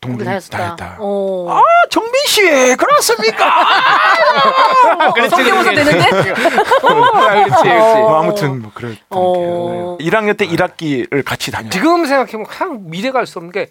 동중 0.00 0.24
다녔다. 0.26 0.58
다녔다. 0.58 0.96
어. 1.00 1.46
아, 1.50 1.62
정민 1.90 2.12
씨, 2.26 2.42
그렇습니까? 2.76 3.46
아, 3.46 5.08
어, 5.08 5.28
성대모사 5.28 5.70
되는데? 5.72 6.04
아, 6.04 6.10
그렇지, 6.10 7.62
그렇지. 7.62 7.68
뭐 7.68 8.22
아무튼 8.22 8.62
뭐 8.62 8.70
그랬던 8.74 9.04
어. 9.10 9.96
게 9.98 10.04
1학년 10.04 10.36
때 10.36 10.46
1학기를 10.46 11.24
같이 11.24 11.50
다녔어요. 11.50 11.70
지금 11.70 12.06
생각해보면 12.06 12.46
그냥 12.46 12.80
미래가 12.90 13.18
알 13.20 13.26
수 13.26 13.38
없는 13.38 13.52
게 13.52 13.68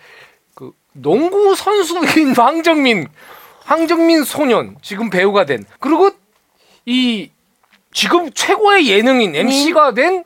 그 0.55 0.71
농구 0.93 1.53
선수인 1.53 2.33
황정민, 2.35 3.07
황정민 3.65 4.23
소년 4.23 4.77
지금 4.81 5.09
배우가 5.09 5.45
된 5.45 5.65
그리고 5.79 6.09
이 6.85 7.29
지금 7.91 8.31
최고의 8.31 8.87
예능인 8.89 9.35
MC가 9.35 9.93
된그 9.93 10.23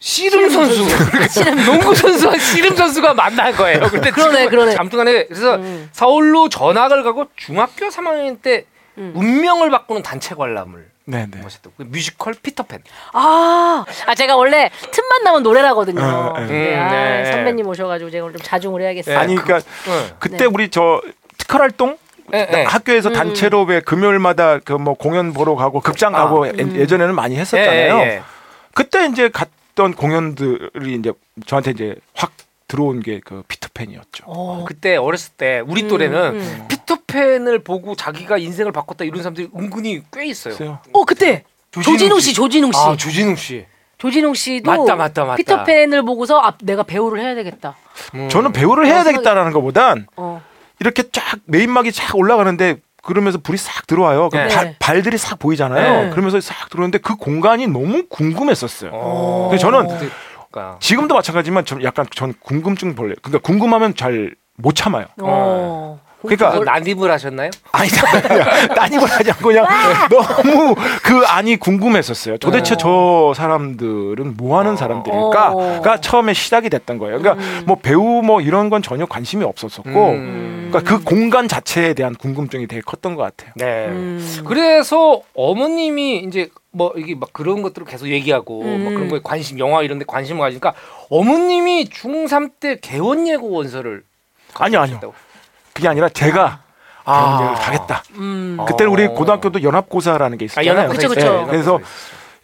씨름 0.00 0.48
선수, 0.48 0.84
농구 1.66 1.94
선수와 1.94 2.38
씨름 2.38 2.76
선수가 2.76 3.14
만난 3.14 3.52
거예요. 3.54 3.80
근데 3.90 4.10
그러네, 4.10 4.46
그러네. 4.48 4.76
아무튼간에 4.76 5.26
그래서 5.26 5.56
음. 5.56 5.88
서울로 5.92 6.48
전학을 6.48 7.02
가고 7.02 7.26
중학교 7.34 7.88
3학년 7.88 8.40
때 8.40 8.64
음. 8.96 9.12
운명을 9.16 9.70
바꾸는 9.70 10.02
단체 10.02 10.34
관람을 10.36 10.88
네, 11.06 11.26
네. 11.30 11.40
하셨다고 11.40 11.74
그 11.76 11.82
뮤지컬 11.84 12.34
피터팬. 12.34 12.80
아, 13.12 13.84
아 14.06 14.14
제가 14.14 14.36
원래 14.36 14.70
틈만 14.90 15.24
나면 15.24 15.42
노래라거든요. 15.42 16.00
어, 16.02 16.34
어. 16.36 16.40
네, 16.40 16.74
음, 16.76 16.80
아, 16.80 16.90
네. 16.90 17.32
선배님 17.32 17.66
오셔가지고 17.66 18.10
제가 18.10 18.26
오늘 18.26 18.36
좀 18.38 18.44
자중을 18.44 18.82
해야겠어요. 18.82 19.16
네. 19.16 19.20
아니 19.20 19.34
그러니까 19.34 19.68
응. 19.88 20.10
그때 20.20 20.36
네. 20.36 20.44
우리 20.44 20.68
저 20.68 21.00
특활 21.38 21.62
활동 21.62 21.96
예, 22.34 22.46
예. 22.52 22.62
학교에서 22.64 23.08
음. 23.08 23.14
단체로 23.14 23.62
왜 23.62 23.80
금요일마다 23.80 24.58
그 24.58 24.74
뭐 24.74 24.94
공연 24.94 25.32
보러 25.32 25.56
가고 25.56 25.80
극장 25.80 26.14
아. 26.14 26.24
가고 26.24 26.46
예- 26.46 26.52
음. 26.60 26.76
예전에는 26.76 27.14
많이 27.14 27.36
했었잖아요. 27.36 27.96
예, 27.96 28.02
예. 28.02 28.22
그때 28.74 29.06
이제 29.06 29.30
갔 29.32 29.48
던 29.78 29.94
공연들이 29.94 30.96
이제 30.98 31.12
저한테 31.46 31.70
이제 31.70 31.94
확 32.12 32.32
들어온 32.66 33.00
게 33.00 33.20
그 33.24 33.44
피터팬이었죠. 33.46 34.24
어. 34.26 34.64
그때 34.66 34.96
어렸을 34.96 35.32
때 35.36 35.62
우리 35.66 35.84
음, 35.84 35.88
또래는 35.88 36.34
음. 36.34 36.66
피터팬을 36.68 37.60
보고 37.60 37.94
자기가 37.94 38.38
인생을 38.38 38.72
바꿨다 38.72 39.04
이런 39.04 39.22
사람들이 39.22 39.48
은근히 39.56 40.02
꽤 40.12 40.26
있어요. 40.26 40.54
글쎄요. 40.56 40.78
어 40.92 41.04
그때 41.04 41.44
조진웅 41.70 42.18
씨, 42.20 42.34
조진웅 42.34 42.72
씨, 42.72 42.78
아 42.80 42.96
조진웅 42.96 43.36
씨. 43.36 43.64
조진웅 43.98 44.34
씨도 44.34 44.70
맞다, 44.70 44.96
맞다, 44.96 45.24
맞다. 45.24 45.36
피터팬을 45.36 46.02
보고서 46.02 46.40
아, 46.40 46.56
내가 46.62 46.82
배우를 46.82 47.20
해야 47.22 47.34
되겠다. 47.36 47.76
음. 48.14 48.28
저는 48.28 48.52
배우를 48.52 48.86
해야 48.86 49.00
어, 49.00 49.04
되겠다라는 49.04 49.52
것보단 49.52 50.06
어. 50.16 50.42
이렇게 50.80 51.04
쫙 51.12 51.38
메인막이 51.46 51.92
쫙 51.92 52.14
올라가는데 52.16 52.76
그러면서 53.02 53.38
불이 53.38 53.58
싹 53.58 53.86
들어와요. 53.86 54.28
네. 54.32 54.48
발, 54.48 54.76
발들이 54.78 55.18
싹 55.18 55.38
보이잖아요. 55.38 56.04
네. 56.04 56.10
그러면서 56.10 56.40
싹 56.40 56.68
들어오는데 56.68 56.98
그 56.98 57.16
공간이 57.16 57.66
너무 57.66 58.06
궁금했었어요. 58.08 58.90
어. 58.92 59.48
근데 59.50 59.60
저는 59.60 59.86
그러니까. 60.50 60.78
지금도 60.80 61.14
마찬가지지만 61.14 61.64
좀 61.64 61.82
약간 61.82 62.06
전 62.14 62.34
궁금증 62.40 62.94
벌레. 62.94 63.14
그러니까 63.22 63.38
궁금하면 63.46 63.94
잘 63.94 64.34
못 64.58 64.74
참아요. 64.74 65.06
어. 66.18 66.28
그러니까 66.28 66.58
그 66.58 66.64
난입을 66.64 67.10
하셨나요? 67.10 67.50
아니 67.72 67.88
따님을 68.74 69.06
하지 69.08 69.30
않고 69.30 69.48
그냥 69.48 69.66
너무 70.10 70.74
그 71.02 71.24
안이 71.26 71.56
궁금했었어요. 71.56 72.38
도대체 72.38 72.74
어. 72.74 72.76
저 72.76 73.32
사람들은 73.34 74.36
뭐 74.36 74.58
하는 74.58 74.72
어. 74.72 74.76
사람들일까가 74.76 76.00
처음에 76.00 76.34
시작이 76.34 76.70
됐던 76.70 76.98
거예요. 76.98 77.18
그러니까 77.18 77.42
음. 77.42 77.64
뭐 77.66 77.76
배우 77.76 78.22
뭐 78.22 78.40
이런 78.40 78.70
건 78.70 78.82
전혀 78.82 79.06
관심이 79.06 79.44
없었었고 79.44 80.10
음. 80.10 80.68
그러니까 80.70 80.90
그 80.90 81.02
공간 81.04 81.46
자체에 81.48 81.94
대한 81.94 82.14
궁금증이 82.14 82.66
되게 82.66 82.82
컸던 82.82 83.14
것 83.14 83.22
같아요. 83.22 83.52
네. 83.54 83.86
음. 83.86 84.42
그래서 84.46 85.22
어머님이 85.34 86.24
이제 86.26 86.50
뭐 86.70 86.92
이게 86.96 87.14
막 87.14 87.32
그런 87.32 87.62
것들을 87.62 87.86
계속 87.86 88.08
얘기하고 88.08 88.62
음. 88.62 88.84
막 88.84 88.90
그런 88.90 89.08
거에 89.08 89.20
관심 89.22 89.58
영화 89.58 89.82
이런 89.82 89.98
데 89.98 90.04
관심을 90.06 90.40
가지니까 90.40 90.74
어머님이 91.10 91.86
중3 91.86 92.52
때 92.60 92.78
개원 92.80 93.26
예고 93.26 93.50
원서를 93.50 94.02
아니요, 94.54 94.80
아니요. 94.80 95.00
그게 95.78 95.86
아니라 95.86 96.08
제가 96.08 96.58
아. 97.04 97.38
경쟁을 97.38 97.54
가겠다. 97.54 98.02
음. 98.16 98.56
어. 98.58 98.64
그때는 98.64 98.92
우리 98.92 99.06
고등학교도 99.06 99.62
연합고사라는 99.62 100.36
게 100.38 100.44
아, 100.44 100.46
있었잖아요. 100.46 100.70
연합고사 100.72 101.08
그쵸, 101.08 101.20
있어요. 101.20 101.46
그쵸. 101.46 101.46
연합고사 101.46 101.50
그래서 101.52 101.76
있어요. 101.78 101.88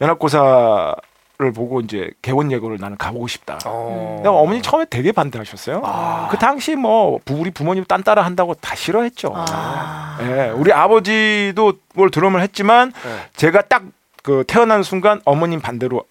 연합고사 0.01 0.95
를 1.37 1.51
보고 1.53 1.81
이제 1.81 2.11
개원 2.23 2.53
예고를 2.53 2.79
나는 2.81 2.97
가보고 2.97 3.27
싶다. 3.27 3.59
어. 3.67 4.13
근데 4.19 4.29
어머니 4.29 4.63
처음에 4.63 4.85
되게 4.89 5.11
반대하셨어요. 5.11 5.83
아. 5.85 6.29
그 6.31 6.39
당시 6.39 6.77
뭐 6.77 7.19
부- 7.25 7.35
우리 7.35 7.51
부모님 7.51 7.85
딴 7.87 8.05
따라 8.05 8.23
한다고 8.25 8.55
다 8.55 8.77
싫어했죠. 8.77 9.33
아. 9.35 10.17
예, 10.21 10.51
우리 10.55 10.73
아버지도 10.73 11.73
뭘 11.97 12.13
드럼을 12.13 12.41
했지만 12.41 12.93
네. 12.93 13.17
제가 13.35 13.63
딱 13.63 13.83
그 14.23 14.43
태어난 14.47 14.83
순간 14.85 15.21
어머님 15.27 15.61
반대로 15.61 16.05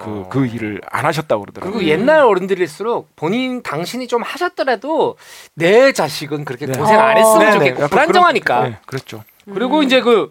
그, 0.00 0.10
어. 0.10 0.28
그 0.28 0.46
일을 0.46 0.80
안 0.90 1.04
하셨다고 1.06 1.42
그러더라고요. 1.42 1.72
그리고 1.78 1.90
옛날 1.90 2.20
어른들일수록 2.20 3.14
본인 3.16 3.62
당신이 3.62 4.08
좀 4.08 4.22
하셨더라도 4.22 5.16
내 5.54 5.92
자식은 5.92 6.44
그렇게 6.44 6.66
네. 6.66 6.78
고생 6.78 6.98
안 6.98 7.16
했으면 7.16 7.48
어. 7.48 7.52
좋겠고 7.52 7.82
약간 7.84 7.88
불안정하니까. 7.90 8.56
그런- 8.58 8.70
네, 8.72 8.78
그렇죠. 8.86 9.24
그리고 9.52 9.82
이제 9.82 10.00
그 10.00 10.30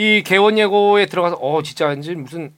이 0.00 0.22
개원 0.24 0.56
예고에 0.58 1.06
들어가서 1.06 1.38
어 1.40 1.60
진짜 1.64 1.86
왠지 1.88 2.14
무슨 2.14 2.52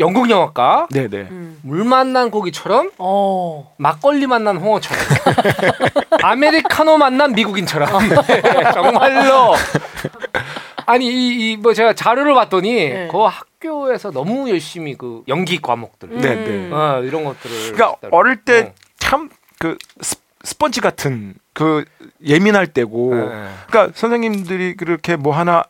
영국 0.00 0.28
영화과 0.30 0.88
네, 0.90 1.06
네. 1.06 1.28
음. 1.30 1.60
물 1.62 1.84
만난 1.84 2.28
고기처럼 2.32 2.90
어. 2.98 3.72
막걸리 3.76 4.26
만난 4.26 4.56
홍어처럼 4.56 5.00
아메리카노 6.22 6.98
만난 6.98 7.32
미국인처럼 7.34 7.88
정말로 8.74 9.54
아니 10.90 11.52
이뭐 11.52 11.72
제가 11.72 11.92
자료를 11.92 12.34
봤더니 12.34 12.72
네. 12.74 13.08
그 13.12 13.18
학교에서 13.18 14.10
너무 14.10 14.50
열심히 14.50 14.96
그 14.96 15.22
연기 15.28 15.60
과목들 15.62 16.08
네, 16.20 16.34
음. 16.34 16.68
네. 16.68 16.74
어, 16.74 17.00
이런 17.04 17.22
것들을 17.22 17.74
그러니까 17.74 17.90
했다고. 17.90 18.16
어릴 18.16 18.32
어. 18.32 18.36
때참 18.44 19.30
그 19.60 19.78
스펀지 20.42 20.80
같은 20.80 21.34
그 21.52 21.84
예민할 22.26 22.66
때고 22.66 23.14
네. 23.14 23.48
그러니까 23.68 23.92
선생님들이 23.94 24.74
그렇게 24.74 25.14
뭐 25.14 25.32
하나 25.32 25.62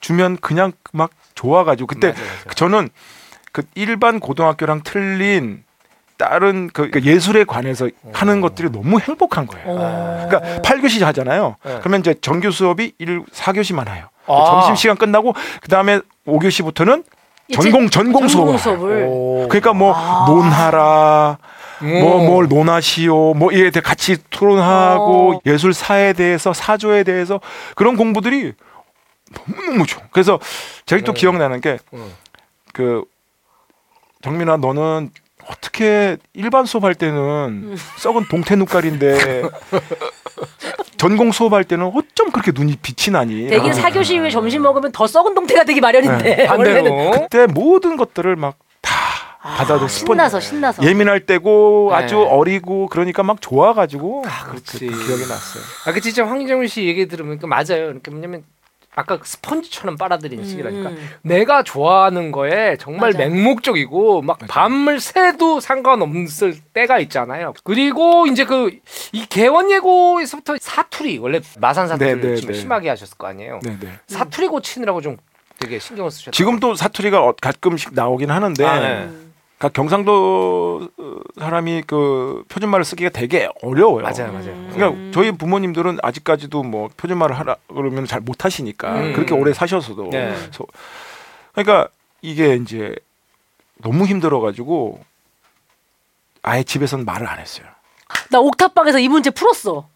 주면 0.00 0.36
그냥 0.42 0.72
막 0.92 1.10
좋아가지고 1.34 1.86
그때 1.86 2.08
맞아, 2.08 2.20
맞아. 2.22 2.54
저는 2.54 2.90
그 3.52 3.62
일반 3.74 4.20
고등학교랑 4.20 4.82
틀린 4.84 5.64
다른 6.18 6.68
그 6.68 6.90
예술에 7.02 7.44
관해서 7.44 7.88
하는 8.12 8.42
것들이 8.42 8.70
너무 8.70 9.00
행복한 9.00 9.46
거예요. 9.46 9.68
어. 9.68 10.26
그러니까 10.28 10.60
8교시 10.60 11.02
하잖아요. 11.02 11.56
네. 11.64 11.78
그러면 11.80 12.00
이제 12.00 12.14
정규 12.20 12.50
수업이 12.50 12.92
1, 12.98 13.24
4교시만 13.24 13.88
해요. 13.88 14.08
아. 14.26 14.44
점심 14.50 14.76
시간 14.76 14.96
끝나고 14.96 15.34
그 15.60 15.68
다음에 15.68 16.00
5교시부터는 16.26 17.04
이제 17.48 17.60
전공 17.60 17.88
전공 17.88 18.28
수업을. 18.28 19.48
그러니까 19.48 19.72
뭐 19.72 19.94
아. 19.94 20.26
논하라 20.28 21.38
뭐 21.80 22.20
음. 22.20 22.26
뭘 22.26 22.48
논하시오 22.48 23.34
뭐 23.34 23.52
이에 23.52 23.70
대해 23.70 23.82
같이 23.82 24.16
토론하고 24.30 25.34
어. 25.34 25.40
예술사에 25.46 26.12
대해서 26.14 26.52
사조에 26.52 27.04
대해서 27.04 27.40
그런 27.74 27.96
공부들이 27.96 28.52
너무너무 29.48 29.86
좋아. 29.86 30.02
그래서 30.10 30.38
제일 30.86 31.02
또 31.02 31.12
네. 31.12 31.20
기억나는 31.20 31.60
게 31.60 31.78
음. 31.92 32.12
그 32.72 33.04
정민아 34.22 34.56
너는 34.56 35.10
어떻게 35.48 36.16
일반 36.32 36.64
수업할 36.66 36.94
때는 36.94 37.18
음. 37.18 37.76
썩은 37.98 38.26
동태 38.28 38.56
눈깔인데 38.56 39.42
전공 40.96 41.32
수업할 41.32 41.64
때는 41.64 41.86
어쩜 41.94 42.30
그렇게 42.30 42.52
눈이 42.54 42.76
빛이 42.82 43.12
나니? 43.12 43.48
대긴 43.48 43.70
라고. 43.70 43.72
사교시 43.80 44.18
후에 44.18 44.30
점심 44.30 44.62
먹으면 44.62 44.92
더 44.92 45.06
썩은 45.06 45.34
동태가 45.34 45.64
되기 45.64 45.80
마련인데 45.80 46.48
원래는 46.48 46.84
반대로 46.84 47.10
그때 47.10 47.46
모든 47.46 47.96
것들을 47.96 48.34
막다 48.36 48.56
받아들 49.42 49.88
신나서 49.88 50.40
신나서. 50.40 50.82
예민할 50.82 51.20
때고 51.20 51.88
네. 51.92 51.96
아주 51.96 52.20
어리고 52.20 52.88
그러니까 52.88 53.22
막 53.22 53.40
좋아가지고 53.40 54.24
아, 54.26 54.44
그렇지. 54.46 54.78
그, 54.78 54.86
그 54.86 55.06
기억이 55.06 55.22
났어요. 55.22 55.62
아, 55.86 55.92
그 55.92 56.00
진짜 56.00 56.26
황정민 56.26 56.68
씨 56.68 56.84
얘기 56.86 57.06
들으면 57.06 57.38
그 57.38 57.46
맞아요. 57.46 57.64
그러니까 57.68 58.10
뭐냐면 58.10 58.42
아까 58.98 59.18
스펀지처럼 59.22 59.96
빨아들이는 59.96 60.44
시기라니까. 60.44 60.88
음. 60.88 61.08
내가 61.22 61.62
좋아하는 61.62 62.32
거에 62.32 62.76
정말 62.80 63.12
맞아. 63.12 63.18
맹목적이고 63.18 64.22
막 64.22 64.38
맞아. 64.40 64.52
밤을 64.52 65.00
새도 65.00 65.60
상관없을 65.60 66.56
때가 66.72 66.98
있잖아요. 67.00 67.52
그리고 67.62 68.26
이제 68.26 68.44
그 68.44 68.70
이 69.12 69.26
개원 69.28 69.70
예고에서부터 69.70 70.56
사투리 70.60 71.18
원래 71.18 71.40
마산 71.58 71.86
사투리를 71.88 72.20
네, 72.20 72.28
네, 72.30 72.36
좀 72.36 72.50
네. 72.52 72.58
심하게 72.58 72.88
하셨을 72.88 73.16
거 73.18 73.26
아니에요. 73.28 73.60
네네. 73.62 73.92
사투리 74.08 74.48
고치느라고 74.48 75.00
좀 75.02 75.16
되게 75.58 75.78
신경을 75.78 76.10
쓰셨다. 76.10 76.30
지금도 76.32 76.74
사투리가 76.74 77.22
어- 77.22 77.34
가끔씩 77.40 77.92
나오긴 77.94 78.30
하는데 78.30 78.64
아, 78.64 79.08
네. 79.58 79.58
음. 79.58 79.58
그러니까 79.58 79.68
경상도 79.80 80.88
어, 80.98 81.16
사람이 81.40 81.82
그 81.86 82.44
표준말을 82.48 82.84
쓰기가 82.84 83.10
되게 83.10 83.48
어려워요. 83.62 84.02
맞아요, 84.02 84.32
맞아요. 84.32 84.50
음. 84.52 84.70
그러니까 84.72 85.12
저희 85.12 85.32
부모님들은 85.32 85.98
아직까지도 86.02 86.62
뭐 86.62 86.88
표준말을 86.96 87.38
하라 87.38 87.56
그러면 87.68 88.06
잘 88.06 88.20
못 88.20 88.44
하시니까 88.44 88.94
음. 89.00 89.12
그렇게 89.14 89.34
오래 89.34 89.52
사셔서도 89.52 90.10
네. 90.10 90.34
그래서 90.34 90.64
그러니까 91.52 91.88
이게 92.22 92.54
이제 92.56 92.94
너무 93.78 94.04
힘들어가지고 94.06 95.00
아예 96.42 96.62
집에서는 96.62 97.04
말을 97.04 97.26
안 97.26 97.38
했어요. 97.38 97.66
나 98.30 98.40
옥탑방에서 98.40 98.98
이 98.98 99.08
문제 99.08 99.30
풀었어. 99.30 99.88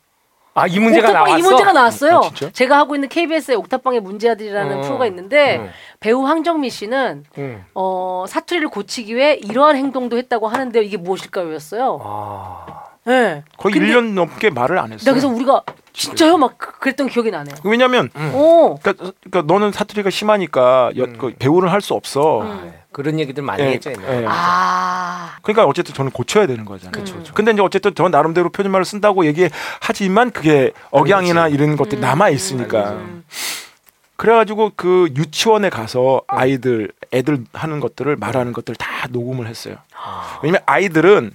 아, 0.55 0.67
이 0.67 0.79
문제가 0.79 1.09
옥탑방 1.09 1.25
나왔어. 1.25 1.39
이 1.39 1.43
문제가 1.43 1.73
나왔어요. 1.73 2.17
아? 2.25 2.51
제가 2.53 2.79
하고 2.79 2.95
있는 2.95 3.09
KBS의 3.09 3.57
옥탑방의 3.57 4.01
문제아들이라는 4.01 4.79
어. 4.79 4.81
프로가 4.83 5.07
있는데 5.07 5.59
음. 5.59 5.71
배우 6.01 6.27
황정민 6.27 6.71
씨는 6.71 7.25
음. 7.39 7.65
어, 7.75 8.25
사투리를 8.29 8.69
고치기 8.69 9.15
위해 9.15 9.35
이러한 9.35 9.77
행동도 9.77 10.19
했다고 10.19 10.49
하는데요. 10.49 10.83
이게 10.83 10.97
무엇일까요였어요. 10.97 12.01
아. 12.03 12.90
네. 13.11 13.43
거의 13.57 13.75
근데 13.75 13.89
1년 13.93 14.13
넘게 14.15 14.51
말을 14.51 14.79
안나 14.79 14.95
했어요. 14.95 15.13
그래서 15.13 15.29
우리가 15.29 15.63
진짜요? 15.93 16.39
막 16.39 16.57
그- 16.57 16.79
그랬던 16.79 17.09
기억이 17.09 17.31
나네요. 17.31 17.57
왜냐면 17.65 18.09
음. 18.17 18.33
오. 18.35 18.79
그러니까, 18.81 19.13
그러니까 19.29 19.53
너는 19.53 19.73
사투리가 19.73 20.11
심하니까 20.11 20.93
여- 20.97 21.05
음. 21.05 21.17
그 21.19 21.35
배우를 21.39 21.73
할 21.73 21.81
수 21.81 21.95
없어. 21.95 22.43
음. 22.43 22.73
그런 22.93 23.19
얘기들 23.21 23.43
많이 23.43 23.63
예, 23.63 23.73
했죠 23.73 23.91
옛날에. 23.91 24.23
예. 24.23 24.27
아. 24.29 25.37
그러니까 25.43 25.65
어쨌든 25.65 25.95
저는 25.95 26.11
고쳐야 26.11 26.47
되는 26.47 26.65
거잖아요. 26.65 26.93
그쵸, 26.93 27.17
그쵸. 27.19 27.33
근데 27.35 27.53
이제 27.53 27.63
어쨌든 27.63 27.95
저 27.95 28.09
나름대로 28.09 28.51
표준말을 28.51 28.85
쓴다고 28.85 29.27
얘기하지만 29.27 30.31
그게 30.33 30.73
억양이나 30.91 31.49
이런 31.49 31.77
것들이 31.77 32.01
남아 32.01 32.31
있으니까. 32.31 32.91
음. 32.93 33.25
그래가지고 34.17 34.73
그 34.77 35.09
유치원에 35.17 35.71
가서 35.71 36.21
아이들 36.29 36.91
애들 37.13 37.45
하는 37.55 37.81
것들을 37.81 38.17
말하는 38.17 38.53
것들 38.53 38.75
다 38.77 39.07
녹음을 39.09 39.47
했어요. 39.47 39.77
왜냐면 40.43 40.61
아이들은 40.67 41.33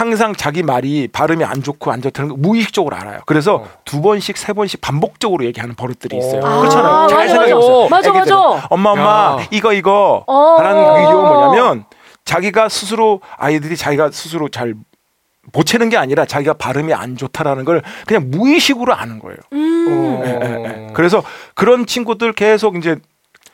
항상 0.00 0.34
자기 0.34 0.62
말이 0.62 1.08
발음이 1.08 1.44
안 1.44 1.62
좋고 1.62 1.92
안 1.92 2.00
좋다는 2.00 2.30
거 2.30 2.36
무의식적으로 2.38 2.96
알아요. 2.96 3.20
그래서 3.26 3.56
어. 3.56 3.68
두 3.84 4.00
번씩 4.00 4.38
세 4.38 4.54
번씩 4.54 4.80
반복적으로 4.80 5.44
얘기하는 5.44 5.74
버릇들이 5.74 6.16
있어요. 6.16 6.40
아, 6.42 6.58
그렇잖아요. 6.60 7.08
잘 7.08 7.28
생각해. 7.28 7.52
보세요. 7.52 7.88
맞아. 7.90 8.10
맞아. 8.10 8.66
엄마 8.70 8.92
엄마 8.92 9.36
야. 9.38 9.46
이거 9.50 9.74
이거 9.74 10.24
어. 10.26 10.56
하라는 10.56 10.94
그 10.94 11.00
이유가 11.00 11.22
뭐냐면 11.22 11.84
자기가 12.24 12.70
스스로 12.70 13.20
아이들이 13.36 13.76
자기가 13.76 14.10
스스로 14.10 14.48
잘못 14.48 15.66
채는 15.66 15.90
게 15.90 15.98
아니라 15.98 16.24
자기가 16.24 16.54
발음이 16.54 16.94
안 16.94 17.18
좋다라는 17.18 17.66
걸 17.66 17.82
그냥 18.06 18.30
무의식으로 18.30 18.94
아는 18.94 19.18
거예요. 19.18 19.36
음. 19.52 19.86
어. 19.90 20.22
예, 20.24 20.30
예, 20.30 20.64
예. 20.64 20.92
그래서 20.94 21.22
그런 21.54 21.84
친구들 21.84 22.32
계속 22.32 22.76
이제 22.76 22.96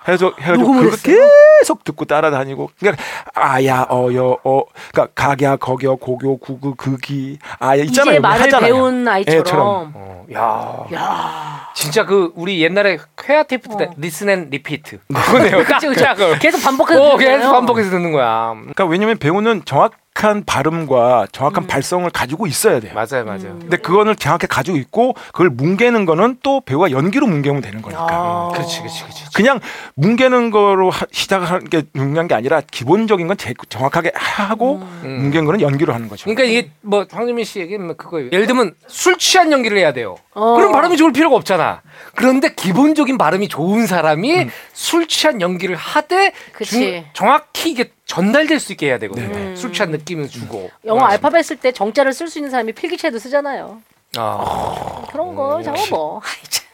해서 0.08 0.32
해가지고 0.40 0.72
그거 0.72 0.90
했어요? 0.90 1.16
계속 1.60 1.84
듣고 1.84 2.04
따라다니고 2.04 2.70
그러니까 2.78 3.02
아야 3.34 3.86
어여 3.90 4.38
어 4.44 4.62
그러니까 4.92 5.08
가갸 5.14 5.56
거겨 5.56 5.96
고교 5.96 6.38
구규 6.38 6.74
그기 6.76 7.38
아야 7.58 7.82
있잖아요. 7.84 8.14
이제 8.14 8.20
말을 8.20 8.42
하잖아요. 8.46 8.74
배운 8.74 9.08
아이처럼. 9.08 9.40
애처럼. 9.40 9.92
어, 9.94 10.26
야. 10.34 10.84
야. 10.94 11.68
진짜 11.74 12.04
그 12.04 12.32
우리 12.36 12.62
옛날에 12.62 12.98
회화 13.28 13.42
테이프 13.42 13.68
때 13.76 13.84
어. 13.84 13.90
listen 13.96 14.28
and 14.28 14.48
repeat 14.50 14.98
그거네요. 15.12 15.64
딱 15.64 15.80
그쵸. 15.80 15.94
딱. 16.04 16.16
계속 16.40 16.62
반복해서 16.62 17.02
어. 17.02 17.16
계속 17.16 17.52
반복해서 17.52 17.90
듣는 17.90 18.12
거야. 18.12 18.52
그러니까 18.56 18.84
왜냐면 18.86 19.18
배우는 19.18 19.62
정확 19.64 19.92
한 20.24 20.44
발음과 20.44 21.26
정확한 21.32 21.64
음. 21.64 21.66
발성을 21.66 22.08
가지고 22.10 22.46
있어야 22.46 22.80
돼요. 22.80 22.94
맞아요, 22.94 23.24
맞아요. 23.24 23.58
근데 23.60 23.76
그거를 23.76 24.16
정확히 24.16 24.46
가지고 24.46 24.76
있고 24.78 25.14
그걸 25.32 25.50
뭉개는 25.50 26.04
거는 26.06 26.38
또 26.42 26.60
배우가 26.60 26.90
연기로 26.90 27.26
뭉개면 27.26 27.60
되는 27.60 27.82
거니까. 27.82 28.06
아. 28.08 28.50
그렇지, 28.54 28.80
그렇지, 28.80 29.02
그렇지. 29.02 29.24
그냥 29.34 29.60
뭉개는 29.94 30.50
거로 30.50 30.90
하- 30.90 31.06
시작하는 31.12 31.64
게 31.68 31.82
중요한 31.94 32.28
게 32.28 32.34
아니라 32.34 32.62
기본적인 32.70 33.26
건 33.26 33.36
제- 33.36 33.54
정확하게 33.68 34.12
하고 34.14 34.80
음. 35.04 35.18
뭉개는 35.22 35.44
거는 35.44 35.60
연기로 35.60 35.92
하는 35.92 36.08
거죠. 36.08 36.24
그러니까 36.24 36.44
이게 36.44 36.70
뭐 36.80 37.06
황준민 37.10 37.44
씨 37.44 37.60
얘기는 37.60 37.96
그거예요. 37.96 38.30
예를 38.32 38.46
들면 38.46 38.74
술 38.86 39.18
취한 39.18 39.52
연기를 39.52 39.78
해야 39.78 39.92
돼요. 39.92 40.16
어. 40.34 40.54
그럼 40.56 40.72
발음이 40.72 40.96
좋을 40.96 41.12
필요가 41.12 41.36
없잖아. 41.36 41.82
그런데 42.14 42.54
기본적인 42.54 43.18
발음이 43.18 43.48
좋은 43.48 43.86
사람이 43.86 44.48
술 44.72 45.06
취한 45.08 45.40
연기를 45.40 45.76
하되 45.76 46.32
그치. 46.52 46.80
중- 46.80 47.04
정확히 47.12 47.70
이게 47.70 47.90
전달될 48.06 48.60
수 48.60 48.72
있게 48.72 48.86
해야 48.88 48.98
되거든요. 48.98 49.32
네네. 49.32 49.56
술 49.56 49.72
취한 49.72 49.90
느낌을 49.90 50.28
주고. 50.28 50.70
영어 50.84 51.02
어. 51.04 51.06
알파벳 51.06 51.44
쓸 51.44 51.56
때 51.56 51.72
정자를 51.72 52.12
쓸 52.12 52.28
수 52.28 52.38
있는 52.38 52.50
사람이 52.50 52.72
필기체도 52.72 53.18
쓰잖아요. 53.18 53.80
아, 54.16 55.04
그런 55.10 55.34
거 55.34 55.60
저거 55.62 55.76
뭐. 55.90 56.20
아이, 56.24 56.48
참. 56.48 56.64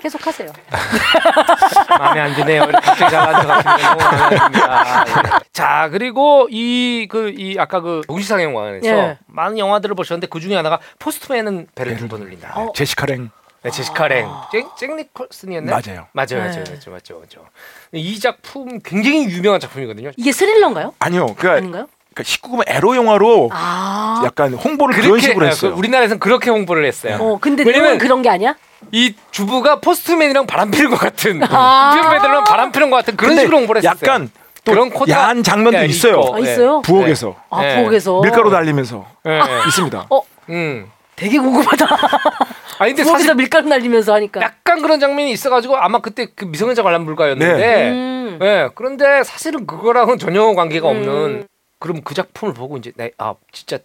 계속하세요. 0.00 0.52
마음에 1.98 2.20
안 2.20 2.34
드네요. 2.34 2.66
갑자기 2.66 2.98
잘하는 3.08 3.46
것 3.46 3.64
같은데. 3.64 5.38
자 5.52 5.88
그리고 5.92 6.48
이그 6.50 7.34
이 7.36 7.56
아까 7.58 7.80
그 7.80 8.02
동시상 8.08 8.42
영화에서 8.42 8.84
예. 8.86 9.18
많은 9.26 9.58
영화들을 9.58 9.94
보셨는데 9.94 10.26
그 10.26 10.40
중에 10.40 10.56
하나가 10.56 10.80
포스트맨은 10.98 11.68
배를 11.76 11.96
두번 11.98 12.22
흘린다. 12.22 12.52
어. 12.56 12.72
제시카 12.74 13.06
랭 13.06 13.30
네, 13.62 13.70
제시카 13.70 14.08
랭, 14.08 14.28
잭, 14.50 14.66
잭 14.76 14.94
니콜슨이었나요? 14.96 15.70
맞아요. 15.70 16.06
맞아요, 16.12 16.26
네. 16.44 16.48
맞아요, 16.48 16.64
맞죠, 16.68 16.90
맞죠, 16.90 17.18
맞죠. 17.20 17.46
이 17.92 18.18
작품 18.18 18.80
굉장히 18.80 19.24
유명한 19.26 19.60
작품이거든요. 19.60 20.10
이게 20.16 20.32
스릴러인가요? 20.32 20.94
아니요. 20.98 21.26
그러니까, 21.36 21.52
아닌가요? 21.52 21.86
그러니까 22.12 22.22
19금 22.22 22.62
에로 22.66 22.96
영화로 22.96 23.50
아. 23.52 24.20
약간 24.24 24.52
홍보를 24.54 25.00
그런 25.00 25.20
식으로 25.20 25.46
아, 25.46 25.48
했어요. 25.48 25.72
그 25.72 25.78
우리나라에서는 25.78 26.18
그렇게 26.18 26.50
홍보를 26.50 26.84
했어요. 26.84 27.18
어, 27.20 27.38
근데 27.40 27.62
왜냐면 27.62 27.98
그런 27.98 28.20
게 28.22 28.28
아니야? 28.30 28.56
이 28.90 29.14
주부가 29.30 29.78
postman이랑 29.80 30.46
바람 30.46 30.72
피는 30.72 30.90
것 30.90 30.98
같은, 30.98 31.40
아. 31.44 31.92
배달부랑 31.94 32.44
바람 32.44 32.72
피는 32.72 32.90
것 32.90 32.96
같은 32.96 33.16
그런 33.16 33.38
식으로 33.38 33.58
홍보를 33.58 33.78
했어요. 33.80 33.94
약간 33.96 34.28
또 34.64 34.72
그런 34.72 34.90
코드가 34.90 35.18
야한 35.18 35.42
장면도 35.44 35.78
야, 35.78 35.84
있어요. 35.84 36.20
있고. 36.20 36.34
아, 36.34 36.40
네. 36.40 36.52
있어요? 36.52 36.82
부엌에서 36.82 37.36
아, 37.50 37.62
네. 37.62 37.76
부엌에서. 37.76 38.20
밀가루 38.22 38.50
날리면서 38.50 39.06
예, 39.26 39.30
예. 39.30 39.68
있습니다. 39.68 40.06
어, 40.10 40.20
음. 40.50 40.90
되게 41.16 41.38
궁금하다. 41.38 41.86
아니 42.78 42.94
근데 42.94 43.04
사실 43.04 43.34
밀가루 43.34 43.68
날리면서 43.68 44.14
하니까. 44.14 44.40
약간 44.40 44.82
그런 44.82 44.98
장면이 44.98 45.30
있어가지고 45.32 45.76
아마 45.76 46.00
그때 46.00 46.26
그 46.34 46.44
미성년자 46.44 46.82
관람 46.82 47.04
불가였는데, 47.04 47.56
네. 47.56 47.90
음. 47.90 48.38
예. 48.42 48.68
그런데 48.74 49.22
사실은 49.24 49.66
그거랑은 49.66 50.18
전혀 50.18 50.42
관계가 50.54 50.88
없는. 50.88 51.08
음. 51.08 51.46
그럼 51.78 52.00
그 52.02 52.14
작품을 52.14 52.54
보고 52.54 52.76
이제 52.76 52.92
나, 52.96 53.08
아 53.18 53.34
진짜 53.50 53.78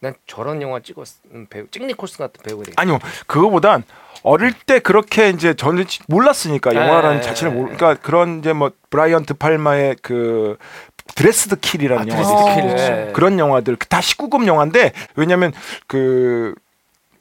난 0.00 0.14
저런 0.26 0.60
영화 0.60 0.80
찍는 0.80 1.46
배우, 1.48 1.66
잭 1.70 1.84
니콜슨 1.84 2.18
같은 2.18 2.42
배우가 2.42 2.64
되겠다. 2.64 2.82
아니요. 2.82 2.98
그거보단 3.26 3.84
어릴 4.22 4.52
때 4.52 4.80
그렇게 4.80 5.30
이제 5.30 5.54
저는 5.54 5.86
몰랐으니까 6.08 6.70
네. 6.70 6.76
영화라는 6.80 7.22
자체를 7.22 7.52
모르 7.52 7.74
그러니까 7.74 7.94
그런 8.02 8.40
이제 8.40 8.52
뭐 8.52 8.70
브라이언 8.90 9.23
드 9.23 9.34
팔마의 9.34 9.96
그 10.02 10.58
Dressed 11.14 11.47
to 11.47 11.56
Kill이라는 11.56 12.12
아, 12.12 12.16
영화 12.16 12.54
Dressed 12.54 12.65
to 12.65 12.68
Kill. 12.68 12.76
네. 12.76 13.12
그런 13.12 13.38
영화들 13.38 13.76
다 13.76 14.00
19금 14.00 14.46
영화인데 14.46 14.92
왜냐면 15.14 15.52
그 15.86 16.54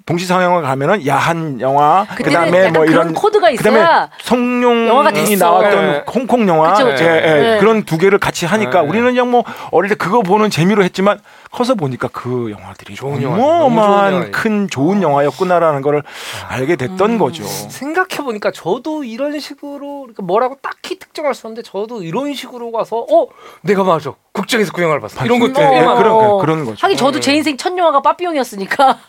동시 0.06 0.28
상영을 0.28 0.62
가면은 0.62 1.06
야한 1.08 1.60
영화 1.62 2.06
그다음에 2.16 2.70
뭐 2.70 2.86
이런 2.86 3.16
코드가 3.16 3.50
그다음에 3.54 3.80
있어야 3.80 4.10
성룡이. 4.22 5.36
나왔던 5.36 5.86
네. 5.86 6.04
홍콩 6.14 6.48
영화 6.48 6.74
그쵸, 6.74 6.86
그쵸. 6.86 7.04
예, 7.04 7.10
예, 7.10 7.34
네. 7.54 7.58
그런 7.60 7.84
두 7.86 7.98
개를 7.98 8.20
같이 8.20 8.46
하니까 8.46 8.84
네. 8.84 8.88
우리는 8.88 9.08
그냥 9.08 9.32
뭐 9.32 9.44
어릴 9.72 9.90
때 9.90 9.96
그거 9.96 10.22
보는 10.22 10.52
재미로 10.52 10.84
했지만 10.84 11.20
커서 11.52 11.74
보니까 11.74 12.10
그 12.12 12.52
영화들이 12.52 12.94
좋은 12.94 13.26
어마어마한. 13.26 14.32
큰 14.32 14.68
좋은 14.70 15.02
영화였구나라는 15.02 15.82
거를 15.82 16.04
알게 16.50 16.76
됐던 16.76 17.12
음. 17.14 17.18
거죠. 17.18 17.44
생각해 17.44 18.24
보니까 18.24 18.52
저도 18.52 19.04
이런 19.04 19.40
식으로 19.40 20.02
그러니까 20.02 20.22
뭐라고 20.22 20.56
딱히 20.62 21.00
특정할 21.00 21.34
수 21.34 21.48
없는데 21.48 21.68
저도 21.68 22.04
이런 22.04 22.36
식으로 22.36 22.72
가서 22.72 22.98
어 22.98 23.28
내가 23.62 23.84
맞아 23.84 24.14
극장에서 24.34 24.72
그 24.72 24.84
영화를 24.84 25.02
봤어 25.02 25.26
이런 25.26 25.40
네, 25.40 25.48
것들 25.48 25.64
어. 25.64 25.70
네, 25.72 25.80
꽤 25.80 25.86
그런. 25.96 26.40
그런 26.40 26.66
거죠. 26.66 26.78
하긴 26.82 26.96
저도 26.96 27.18
음. 27.18 27.22
제 27.22 27.34
인생 27.34 27.58
첫 27.58 27.76
영화가 27.76 28.04
빠삐용이었으니까. 28.04 29.00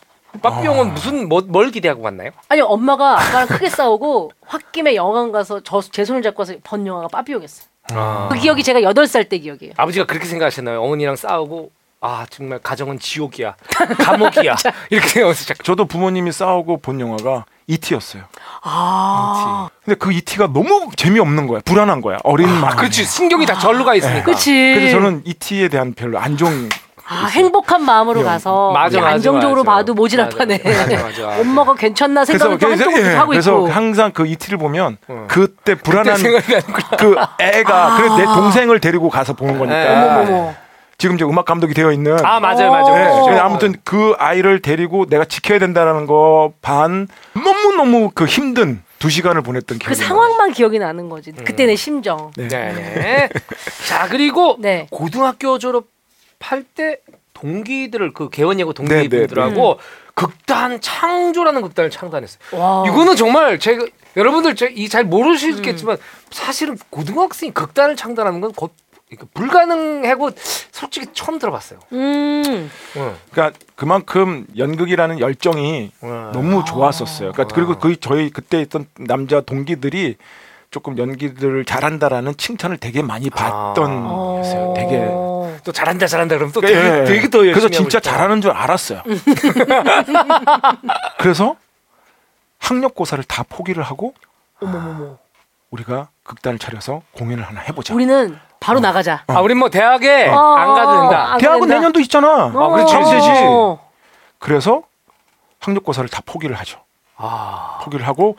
빠삐용은 0.40 0.88
아. 0.90 0.92
무슨 0.92 1.29
뭐, 1.29 1.40
뭘 1.46 1.70
기대하고 1.70 2.03
갔나요? 2.03 2.31
아니 2.49 2.61
엄마가 2.61 3.20
아빠랑 3.20 3.46
크게 3.49 3.68
싸우고 3.68 4.33
홧김에 4.53 4.94
영화관 4.94 5.33
가서 5.33 5.61
저 5.62 5.81
제 5.81 6.05
손을 6.05 6.22
잡고 6.22 6.40
와서 6.42 6.55
본 6.64 6.87
영화가 6.87 7.09
빠삐용이었어요. 7.09 7.66
아. 7.92 8.29
그 8.33 8.38
기억이 8.38 8.62
제가 8.62 8.83
여덟 8.83 9.07
살 9.07 9.25
때 9.29 9.38
기억이에요. 9.38 9.75
아버지가 9.77 10.07
그렇게 10.07 10.27
생각하셨나요? 10.27 10.83
어머니랑 10.83 11.16
싸우고 11.16 11.70
아 12.01 12.27
정말 12.31 12.59
가정은 12.59 12.99
지옥이야 12.99 13.57
감옥이야 13.99 14.55
이렇게 14.90 15.20
자꾸 15.46 15.62
저도 15.62 15.87
부모님이 15.87 16.31
싸우고 16.33 16.79
본 16.79 17.01
영화가 17.01 17.46
이티였어요. 17.68 18.25
아, 18.62 19.68
근데 19.85 19.96
그 19.99 20.12
이티가 20.12 20.49
너무 20.53 20.90
재미없는 20.96 21.46
거야. 21.46 21.61
불안한 21.64 22.01
거야. 22.03 22.18
어린 22.22 22.49
마음. 22.49 22.64
아, 22.64 22.77
그렇지 22.77 23.05
신경이 23.05 23.46
다 23.46 23.59
절로 23.59 23.85
가 23.85 23.94
있으니까 23.94 24.22
그치. 24.25 24.53
그래서 24.53 24.99
저는 24.99 25.22
이티에 25.25 25.68
대한 25.68 25.94
별로 25.94 26.18
안 26.18 26.37
좋은 26.37 26.68
아, 27.09 27.27
행복한 27.27 27.85
마음으로 27.85 28.21
영- 28.21 28.27
가서 28.27 28.73
맞아, 28.73 29.01
맞아, 29.01 29.12
안정적으로 29.14 29.62
맞아. 29.62 29.77
봐도 29.79 29.95
맞아. 30.97 31.40
엄마가 31.40 31.75
괜찮나 31.75 32.25
생각을 32.25 32.59
또 32.59 32.69
한쪽으로 32.71 33.01
예, 33.01 33.14
하고 33.14 33.31
그래서 33.31 33.53
있고. 33.53 33.69
항상 33.69 34.11
그 34.12 34.27
이티를 34.27 34.59
보면 34.59 34.99
어. 35.07 35.25
그때 35.29 35.75
불안한 35.77 36.21
나는구나 36.21 36.61
그 36.99 37.14
애가 37.38 37.97
그래서 37.97 38.16
내 38.16 38.25
동생을 38.25 38.81
데리고 38.81 39.09
가서 39.09 39.35
보는 39.35 39.59
거니까 39.59 39.77
네. 39.77 39.88
어머머머. 39.88 40.55
지금 40.99 41.14
이제 41.16 41.25
음악 41.25 41.45
감독이 41.45 41.75
되어 41.75 41.92
있는 41.92 42.16
아 42.25 42.40
맞아요 42.40 42.69
어. 42.69 42.71
맞아요 42.73 43.27
네, 43.31 43.38
아무튼 43.38 43.75
그 43.85 44.14
아이를 44.19 44.61
데리고 44.62 45.05
내가 45.07 45.25
지켜야 45.27 45.59
된다라는 45.59 46.07
거 46.07 46.53
반 46.62 47.07
너무 47.35 47.75
너무 47.77 48.11
그 48.14 48.25
힘든 48.25 48.83
두 48.99 49.11
시간을 49.11 49.42
보냈던 49.42 49.79
그 49.79 49.85
기억이 49.85 49.95
상황만 49.95 50.53
기억이 50.53 50.79
나는 50.79 51.11
거지. 51.11 51.31
그때 51.31 51.66
내 51.66 51.77
심정. 51.77 52.31
네. 52.35 52.49
네. 52.49 53.29
자 53.87 54.09
그리고 54.09 54.57
네. 54.59 54.87
고등학교 54.90 55.59
졸업 55.59 55.85
할때 56.40 56.99
동기들을 57.35 58.12
그 58.14 58.29
개원예고 58.31 58.72
네, 58.75 58.85
네, 58.85 58.88
동기분들하고 59.09 59.79
극단 60.14 60.81
창조라는 60.81 61.61
극단을 61.62 61.90
창단했어요. 61.90 62.38
와. 62.53 62.85
이거는 62.88 63.16
정말 63.16 63.59
제가 63.59 63.85
여러분들 64.16 64.55
이 64.79 64.88
잘 64.88 65.05
모르시겠지만 65.05 65.99
사실은 66.31 66.79
고등학생이 66.88 67.53
극단을 67.53 67.96
창단하는 67.96 68.40
건 68.40 68.53
거, 68.55 68.70
이거 69.12 69.27
불가능하고 69.35 70.31
솔직히 70.72 71.07
처음 71.12 71.38
들어봤어요. 71.38 71.81
음. 71.92 72.70
응. 72.96 73.14
그러니까 73.31 73.59
그만큼 73.75 74.47
연극이라는 74.57 75.20
열정이 75.20 75.93
응. 76.03 76.30
너무 76.32 76.64
좋았었어요. 76.64 77.32
그러니까 77.32 77.55
그리고 77.55 77.78
그 77.78 78.01
저희 78.01 78.30
그때 78.30 78.62
있던 78.62 78.87
남자 78.99 79.43
동기들이 79.43 80.16
조금 80.70 80.97
연기들을 80.99 81.64
잘한다라는 81.66 82.37
칭찬을 82.39 82.78
되게 82.78 83.03
많이 83.03 83.28
받던 83.30 83.91
아. 84.07 84.72
되게 84.74 85.07
또 85.64 85.72
잘한다 85.72 86.07
잘한다 86.07 86.36
그러면 86.36 86.52
또 86.52 86.61
예, 86.64 86.68
되게, 86.68 87.00
예. 87.00 87.04
되게 87.04 87.28
더 87.28 87.38
열심히 87.38 87.52
그래서 87.54 87.68
진짜. 87.68 88.00
잘하는 88.00 88.40
줄 88.40 88.50
알았어요. 88.52 89.02
그래서 91.18 91.57
학력고사를 92.59 93.22
다 93.24 93.44
포기를 93.48 93.82
하고 93.82 94.14
어머머머. 94.61 95.18
우리가 95.70 96.09
극단을 96.22 96.59
차려서 96.59 97.02
공연을 97.12 97.44
하나 97.44 97.61
해보자. 97.61 97.94
우리는 97.94 98.38
바로 98.61 98.80
나가자. 98.80 99.24
아 99.26 99.40
우린 99.40 99.59
뭐 99.59 99.68
대학에 99.68 100.28
어, 100.28 100.54
안 100.54 100.74
가도 100.74 101.00
된다. 101.02 101.32
안 101.32 101.38
대학은 101.38 101.61
된다. 101.62 101.74
내년도 101.74 102.00
있잖아. 102.00 102.46
아, 102.46 102.50
그렇지, 102.50 102.94
어. 103.46 103.90
그래서 104.38 104.82
학력고사를 105.61 106.09
다 106.09 106.22
포기를 106.24 106.57
하죠. 106.57 106.80
아, 107.16 107.80
포기를 107.82 108.07
하고 108.07 108.36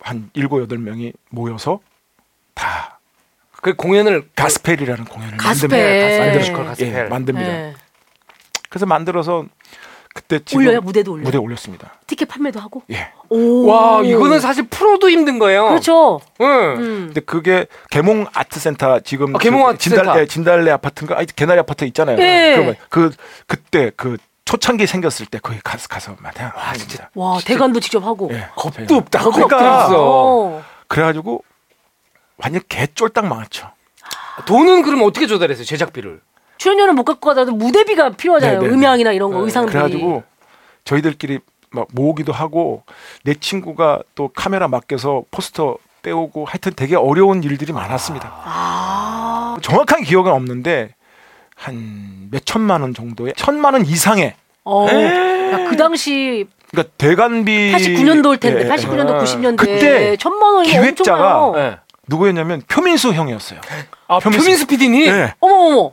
한 0.00 0.30
일곱 0.34 0.60
여덟 0.62 0.78
명이 0.78 1.12
모여서 1.30 1.80
다 2.54 2.91
그 3.62 3.74
공연을 3.74 4.28
가스펠이라는 4.36 5.04
공연을 5.06 5.36
가스펠. 5.38 5.68
만듭니다. 5.70 6.24
만들 6.24 6.42
네. 6.42 6.52
걸 6.52 6.64
가스펠. 6.66 6.94
예, 6.94 7.02
만듭니다. 7.04 7.48
네. 7.48 7.74
그래서 8.68 8.86
만들어서 8.86 9.44
그때 10.14 10.40
지금 10.44 10.64
올려요 10.66 10.80
무대도 10.80 11.12
올려. 11.12 11.22
무대 11.22 11.38
올렸습니다. 11.38 11.94
티켓 12.08 12.26
판매도 12.28 12.58
하고. 12.58 12.82
예. 12.90 13.12
오. 13.30 13.66
와 13.66 14.02
이거는 14.02 14.40
사실 14.40 14.66
프로도 14.66 15.08
힘든 15.08 15.38
거예요. 15.38 15.68
그렇죠. 15.68 16.20
응. 16.40 16.46
음. 16.46 17.02
근데 17.06 17.20
그게 17.20 17.66
계몽 17.90 18.26
아트센터 18.34 19.00
지금 19.00 19.34
아, 19.36 19.38
계몽 19.38 19.62
그 19.62 19.68
아트센터. 19.68 20.02
진달, 20.02 20.20
예, 20.20 20.26
진달래 20.26 20.70
아파트인가 20.72 21.16
아니 21.16 21.26
개나리 21.26 21.60
아파트 21.60 21.84
있잖아요. 21.84 22.16
네. 22.16 22.52
그러면 22.54 22.74
그 22.90 23.10
그때 23.46 23.92
그 23.96 24.18
초창기 24.44 24.86
생겼을 24.88 25.26
때 25.26 25.38
거기 25.40 25.60
가서 25.62 25.86
가서 25.88 26.16
마다 26.18 26.52
와 26.56 26.72
진짜. 26.74 27.08
와 27.14 27.38
대관도 27.42 27.78
직접 27.78 28.04
하고. 28.04 28.28
예, 28.32 28.48
겁도 28.56 28.96
없다. 28.96 29.20
겁도 29.20 29.46
그러니까. 29.46 29.84
없어. 29.84 29.96
어. 29.98 30.64
그래가지고 30.88 31.42
완전 32.42 32.62
개 32.68 32.86
쫄딱 32.86 33.26
망했죠. 33.26 33.70
돈은 34.46 34.82
그럼 34.82 35.02
어떻게 35.02 35.26
조달했어요 35.26 35.64
제작비를? 35.64 36.20
출연료는 36.58 36.94
못 36.94 37.04
갖고 37.04 37.28
가더라도 37.28 37.52
무대비가 37.52 38.10
필요하잖아요. 38.10 38.60
네, 38.60 38.64
네, 38.64 38.68
네. 38.70 38.74
음향이나 38.74 39.12
이런 39.12 39.30
거 39.32 39.38
네. 39.38 39.44
의상들이. 39.44 39.72
그래가지고 39.72 40.22
저희들끼리 40.84 41.40
막 41.70 41.88
모으기도 41.92 42.32
하고 42.32 42.82
내 43.24 43.34
친구가 43.34 44.00
또 44.14 44.28
카메라 44.34 44.68
맡겨서 44.68 45.24
포스터 45.30 45.76
떼오고 46.02 46.44
하여튼 46.46 46.72
되게 46.74 46.96
어려운 46.96 47.42
일들이 47.44 47.72
많았습니다. 47.72 48.32
아. 48.44 49.56
정확한 49.62 50.02
기억은 50.02 50.32
없는데 50.32 50.94
한 51.56 52.12
몇 52.32 52.46
천만 52.46 52.80
원 52.80 52.94
정도의 52.94 53.34
천만 53.36 53.74
원 53.74 53.84
이상의 53.84 54.34
어. 54.64 54.86
네. 54.90 55.52
야, 55.52 55.68
그 55.68 55.76
당시 55.76 56.46
그러니까 56.70 56.94
대관비 56.96 57.72
89년도일 57.72 58.40
텐데 58.40 58.60
예, 58.60 58.64
예. 58.64 58.68
89년도 58.68 59.10
아, 59.10 59.22
90년대 59.22 59.56
그때 59.58 60.16
천만 60.16 60.54
원이 60.54 60.70
기획자가 60.70 61.44
엄청나요. 61.44 61.78
네. 62.02 62.06
누구였냐면 62.08 62.62
표민수 62.68 63.12
형이었어요. 63.12 63.60
아 64.08 64.18
표민수- 64.18 64.38
표민수 64.38 64.66
PD님. 64.66 65.06
예. 65.06 65.34
어머머머 65.40 65.92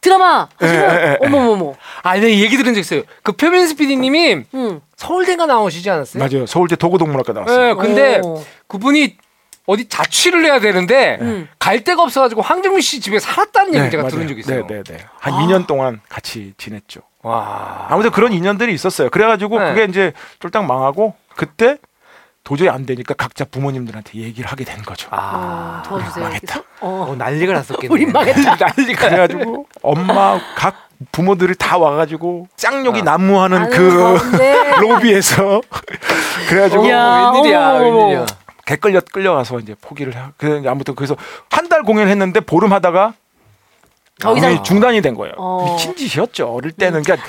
드라마 0.00 0.48
하시면 0.58 0.84
예, 0.84 1.02
예, 1.06 1.18
예. 1.22 1.26
어머머머 1.26 1.74
아, 2.02 2.14
내가 2.14 2.28
얘기 2.28 2.56
들은 2.56 2.74
적 2.74 2.80
있어요. 2.80 3.02
그 3.22 3.32
표민수 3.32 3.76
PD님이 3.76 4.44
응. 4.54 4.80
서울대가 4.96 5.46
나오시지 5.46 5.88
않았어요? 5.90 6.22
맞아요. 6.24 6.46
서울대 6.46 6.74
도고동물학과 6.74 7.32
나왔어요. 7.32 7.74
네, 7.74 7.74
근데 7.80 8.20
어. 8.24 8.42
그분이 8.66 9.16
어디 9.66 9.88
자취를 9.88 10.44
해야 10.44 10.58
되는데 10.58 11.18
음. 11.20 11.48
갈 11.60 11.84
데가 11.84 12.02
없어가지고 12.02 12.42
황정민 12.42 12.80
씨 12.80 13.00
집에 13.00 13.20
살았다는 13.20 13.74
얘기 13.74 13.84
네, 13.84 13.90
제가 13.90 14.02
맞아요. 14.02 14.10
들은 14.10 14.26
적이 14.26 14.40
있어요. 14.40 14.66
네, 14.66 14.82
네, 14.82 14.82
네. 14.82 15.04
한 15.20 15.34
아. 15.34 15.38
2년 15.38 15.68
동안 15.68 16.00
같이 16.08 16.52
지냈죠. 16.58 17.02
와. 17.22 17.86
아무튼 17.88 18.10
그런 18.10 18.32
인연들이 18.32 18.74
있었어요. 18.74 19.08
그래가지고 19.08 19.60
네. 19.60 19.68
그게 19.68 19.84
이제 19.84 20.12
쫄딱 20.40 20.64
망하고 20.66 21.14
그때 21.36 21.76
도저히 22.44 22.68
안 22.68 22.84
되니까 22.86 23.14
각자 23.14 23.44
부모님들한테 23.44 24.18
얘기를 24.18 24.50
하게 24.50 24.64
된 24.64 24.82
거죠. 24.82 25.08
어, 25.12 25.16
아. 25.16 25.82
도와주세요. 25.86 26.24
망했다. 26.24 26.60
어. 26.80 27.06
어, 27.10 27.14
난리가 27.16 27.52
났었겠네. 27.52 27.92
우리 27.92 28.06
망했다. 28.06 28.56
난리가. 28.76 29.06
그래가지고 29.08 29.66
엄마 29.82 30.40
각 30.56 30.88
부모들이 31.12 31.54
다 31.56 31.78
와가지고 31.78 32.48
쌍욕이 32.56 33.00
아. 33.00 33.04
난무하는 33.04 33.70
그. 33.70 34.18
로비에서 34.80 35.60
그래가지고 36.48 36.88
야, 36.88 37.30
웬일이야, 37.34 37.72
웬일이야. 37.74 38.26
개 38.64 38.76
끌려 38.76 39.00
끌려가서 39.00 39.58
이제 39.60 39.74
포기를 39.80 40.16
하. 40.16 40.32
그 40.36 40.62
아무튼 40.66 40.94
그래서 40.94 41.16
한 41.50 41.68
달 41.68 41.82
공연했는데 41.84 42.40
보름 42.40 42.72
하다가 42.74 43.14
더 44.20 44.36
이상 44.36 44.62
중단이 44.62 45.00
된 45.00 45.14
거예요. 45.14 45.34
어. 45.36 45.64
미친 45.72 45.96
짓이었죠. 45.96 46.46
어릴 46.48 46.72
때는 46.72 47.02
그러니까 47.02 47.26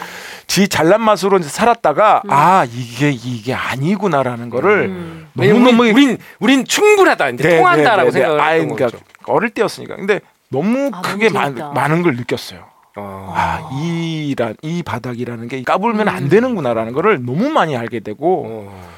지 0.47 0.67
잘난 0.67 1.01
맛으로 1.01 1.41
살았다가 1.41 2.23
아 2.27 2.65
이게 2.71 3.09
이게 3.11 3.53
아니구나라는 3.53 4.49
거를 4.49 4.85
음. 4.89 5.27
왜냐면 5.35 5.63
너무 5.63 5.71
너무 5.71 5.83
우린, 5.83 5.95
우린 5.95 6.17
우린 6.39 6.65
충분하다. 6.65 7.29
이제 7.29 7.49
네, 7.49 7.57
통한다라고 7.57 8.11
네, 8.11 8.19
네, 8.19 8.19
네. 8.19 8.19
생각을 8.19 8.39
아이, 8.41 8.59
했던 8.59 8.75
그러니까 8.75 8.97
거죠. 8.97 9.13
어릴 9.25 9.49
때였으니까. 9.51 9.95
근데 9.95 10.19
너무 10.49 10.91
아, 10.93 11.01
크게 11.01 11.29
너무 11.29 11.51
많. 11.53 11.73
많은 11.73 12.01
걸 12.03 12.15
느꼈어요. 12.15 12.65
어. 12.95 13.33
아, 13.35 13.71
이란 13.81 14.55
이 14.61 14.83
바닥이라는 14.83 15.47
게 15.47 15.63
까불면 15.63 16.07
음. 16.07 16.13
안 16.13 16.29
되는구나라는 16.29 16.93
거를 16.93 17.25
너무 17.25 17.49
많이 17.49 17.75
알게 17.75 18.01
되고 18.01 18.45
어. 18.47 18.89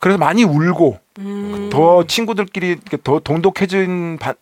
그래서 0.00 0.18
많이 0.18 0.42
울고 0.42 0.98
음. 1.20 1.70
더 1.70 2.04
친구들끼리 2.04 2.78
더 3.04 3.20
동독해진 3.20 4.18
바, 4.18 4.34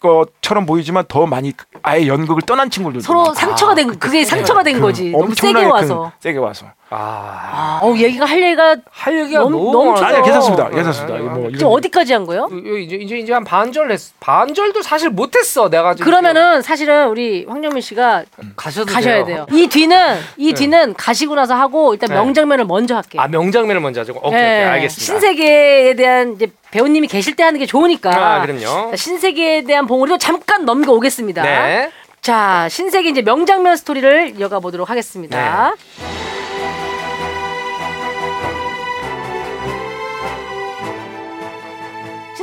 것처럼 0.00 0.66
보이지만 0.66 1.04
더 1.08 1.26
많이 1.26 1.52
아예 1.82 2.06
연극을 2.06 2.42
떠난 2.42 2.70
친구들도 2.70 3.02
서로 3.02 3.20
많고. 3.20 3.34
상처가 3.34 3.74
된 3.74 3.98
그게 3.98 4.24
상처가 4.24 4.62
된그 4.62 4.80
거지. 4.80 5.10
너무 5.10 5.34
세게 5.34 5.64
와서. 5.64 6.12
세게 6.20 6.38
와서. 6.38 6.66
아. 6.88 7.50
아, 7.52 7.80
어 7.82 7.94
얘기가 7.96 8.24
할 8.24 8.40
얘기가 8.42 8.76
할 8.90 9.18
얘기가 9.20 9.40
너무- 9.40 9.56
너무, 9.56 9.72
너무 9.72 9.90
많아요. 9.92 10.06
아니야 10.06 10.22
괜찮습니다. 10.22 10.64
어, 10.66 10.70
괜찮습니다. 10.70 11.14
어, 11.14 11.18
이거 11.18 11.28
뭐 11.30 11.36
지금 11.50 11.54
이런- 11.56 11.72
어디까지 11.72 12.12
한 12.12 12.26
거예요? 12.26 12.42
어, 12.44 12.54
이제 12.54 12.96
이제 12.96 13.18
이제 13.18 13.32
한 13.32 13.42
반절 13.42 13.90
했 13.90 14.00
반절도 14.20 14.82
사실 14.82 15.10
못했어 15.10 15.68
내가 15.68 15.94
지금 15.94 16.04
그러면은 16.10 16.62
사실은 16.62 17.08
우리 17.08 17.44
황정민 17.48 17.80
씨가 17.80 18.24
가셔도 18.54 18.92
가셔야 18.92 19.24
돼요. 19.24 19.46
이 19.50 19.66
뒤는 19.66 20.18
이 20.36 20.52
뒤는 20.52 20.94
가시고 20.94 21.34
나서 21.34 21.54
하고 21.56 21.92
일단 21.92 22.08
네. 22.10 22.14
명장면을 22.14 22.64
먼저 22.66 22.94
할게요. 22.94 23.20
아 23.20 23.26
명장면을 23.26 23.80
먼저 23.80 24.00
하죠. 24.02 24.12
오케이 24.22 24.30
네. 24.30 24.36
오케이 24.38 24.64
알겠습니다. 24.66 25.04
신세계에 25.04 25.94
대한 25.94 26.34
이제 26.34 26.46
배우님이 26.70 27.08
계실 27.08 27.34
때 27.34 27.42
하는 27.42 27.58
게 27.58 27.66
좋으니까. 27.66 28.10
아 28.10 28.42
그럼요. 28.42 28.90
자, 28.90 28.96
신세계에 28.96 29.62
대한 29.62 29.86
봉우리도 29.88 30.18
잠깐 30.18 30.64
넘겨 30.64 30.92
오겠습니다. 30.92 31.42
네. 31.42 31.90
자, 32.22 32.68
신세계 32.70 33.10
이제 33.10 33.22
명장면 33.22 33.76
스토리를 33.76 34.34
이어가 34.38 34.58
보도록 34.60 34.88
하겠습니다. 34.90 35.72
네. 35.72 36.15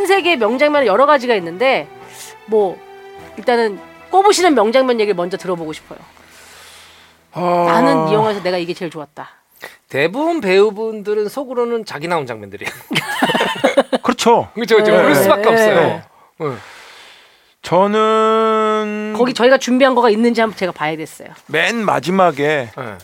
신세계의 0.03 0.37
명장면은 0.37 0.85
여러 0.87 1.05
가지가 1.05 1.33
있는데 1.35 1.87
뭐 2.45 2.77
일단은 3.37 3.79
꼽으시는 4.11 4.53
명장면 4.53 4.99
얘기를 4.99 5.15
먼저 5.15 5.37
들어보고 5.37 5.71
싶어요. 5.73 5.99
아, 7.31 7.63
나는 7.67 8.09
이 8.09 8.13
영화에서 8.13 8.43
내가 8.43 8.57
이게 8.57 8.73
제일 8.73 8.91
좋았다. 8.91 9.29
대부분 9.89 10.41
배우분들은 10.41 11.29
속으로는 11.29 11.85
자기 11.85 12.07
나온 12.07 12.25
장면들이에요. 12.27 12.69
그렇죠. 14.03 14.49
그렇죠, 14.53 14.75
그렇죠. 14.75 14.91
네. 14.91 14.97
그럴 15.01 15.15
수밖에 15.15 15.41
네. 15.41 15.49
없어요. 15.49 15.75
네. 15.75 16.03
응. 16.41 16.59
저는 17.61 19.13
거기 19.15 19.33
저희가 19.33 19.57
준비한 19.57 19.95
거가 19.95 20.09
있는지 20.09 20.41
한번 20.41 20.57
제가 20.57 20.73
봐야 20.73 20.97
됐어요. 20.97 21.29
맨 21.47 21.77
마지막에 21.77 22.69
응. 22.77 22.97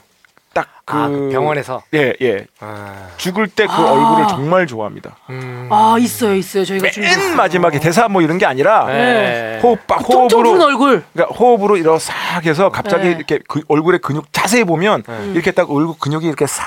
딱그 0.90 0.98
아, 0.98 1.08
그 1.08 1.30
병원에서. 1.32 1.84
예, 1.94 2.14
예. 2.22 2.46
아. 2.60 3.08
죽을 3.18 3.48
때 3.48 3.66
그 3.68 3.72
아. 3.72 3.92
얼굴을 3.92 4.28
정말 4.28 4.66
좋아합니다. 4.68 5.16
음. 5.30 5.68
아 5.72 5.96
있어요, 6.00 6.34
있어요. 6.36 6.66
저희가 6.66 6.90
준비했어요. 6.90 7.28
맨 7.30 7.38
마지막에 7.38 7.80
대사 7.80 8.08
뭐 8.08 8.22
이런 8.22 8.38
게 8.38 8.46
아니라 8.46 8.86
네. 8.88 9.60
호흡 9.62 9.86
바- 9.86 9.98
퉁퉁 10.00 10.40
호흡으로 10.40 10.66
얼굴. 10.66 11.04
그러니까 11.14 11.36
호흡으로 11.36 11.78
이렇게 11.78 12.00
싹 12.00 12.46
해서 12.46 12.70
갑자기 12.70 13.04
네. 13.10 13.12
이렇게 13.12 13.40
그 13.48 13.62
얼굴의 13.68 14.00
근육 14.02 14.32
자세히 14.34 14.64
보면 14.64 15.04
네. 15.08 15.32
이렇게 15.34 15.52
딱 15.52 15.70
얼굴 15.70 15.96
근육이 16.00 16.26
이렇게 16.26 16.48
싹 16.48 16.66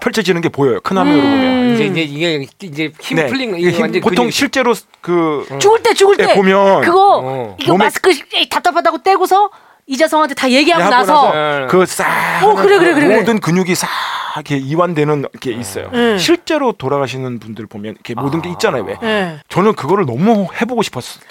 펼쳐지는 0.00 0.40
게 0.40 0.48
보여요. 0.48 0.80
큰 0.80 0.96
화면으로 0.98 1.22
음. 1.24 1.30
보면. 1.30 1.74
이제 1.74 1.84
이제 1.84 2.00
이게 2.02 2.46
이제 2.62 2.92
힘 3.00 3.16
네. 3.16 3.26
풀린 3.28 3.52
거 3.52 3.56
이게 3.56 3.70
힘- 3.70 3.82
완전 3.82 4.00
보통 4.02 4.26
근육이- 4.26 4.32
실제로 4.32 4.74
그 5.00 5.46
죽을 5.60 5.80
때 5.82 5.94
죽을 5.94 6.16
때때 6.16 6.34
보면 6.34 6.80
그거 6.82 7.20
어. 7.22 7.56
이거 7.60 7.74
몸에- 7.74 7.78
마스크 7.84 8.10
답답하다고 8.50 8.98
떼고서 9.04 9.50
이자성한테 9.86 10.34
다 10.34 10.50
얘기하고 10.50 10.84
하고 10.84 10.90
나서 10.94 11.32
네. 11.32 11.66
그싹 11.66 12.44
어, 12.44 12.54
그래, 12.54 12.78
그래, 12.78 12.94
그래, 12.94 13.06
그래. 13.06 13.16
모든 13.18 13.40
근육이 13.40 13.74
싹 13.74 13.88
이렇게 14.36 14.56
이완되는 14.56 15.26
게 15.40 15.52
있어요. 15.52 15.90
네. 15.92 16.16
실제로 16.16 16.72
돌아가시는 16.72 17.38
분들 17.38 17.66
보면 17.66 17.92
이렇게 17.94 18.14
모든 18.14 18.40
게 18.40 18.48
있잖아요. 18.50 18.84
왜? 18.84 18.96
예. 19.02 19.40
저는 19.48 19.74
그거를 19.74 20.06
너무 20.06 20.46
해보고 20.58 20.82
싶었어요. 20.82 21.22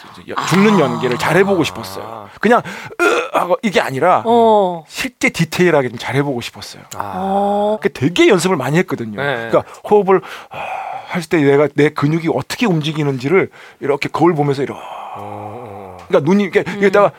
죽는 0.50 0.80
연기를 0.80 1.18
잘 1.18 1.36
해보고 1.38 1.62
아. 1.62 1.64
싶었어요. 1.64 2.30
그냥 2.40 2.62
으 3.02 3.38
하고 3.38 3.58
이게 3.64 3.80
아니라 3.82 4.22
어. 4.26 4.84
실제 4.88 5.30
디테일하게 5.30 5.90
좀 5.90 5.98
잘 5.98 6.16
해보고 6.16 6.42
싶었어요. 6.42 6.84
아. 6.96 7.14
어. 7.16 7.80
그 7.82 7.92
되게 7.92 8.28
연습을 8.28 8.56
많이 8.58 8.78
했거든요. 8.80 9.20
네. 9.22 9.50
그러니까 9.50 9.64
호흡을 9.90 10.22
아, 10.50 10.58
할때 11.08 11.38
내가 11.42 11.68
내 11.76 11.90
근육이 11.90 12.28
어떻게 12.34 12.66
움직이는지를 12.66 13.50
이렇게 13.80 14.10
거울 14.10 14.36
보면서 14.36 14.62
이렇게 14.62 14.80
어. 15.18 15.98
그러니까 16.08 16.30
눈이 16.30 16.44
이렇게 16.44 16.64
음. 16.68 16.76
여기다가 16.84 17.12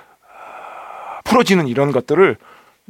풀어지는 1.24 1.68
이런 1.68 1.92
것들을 1.92 2.36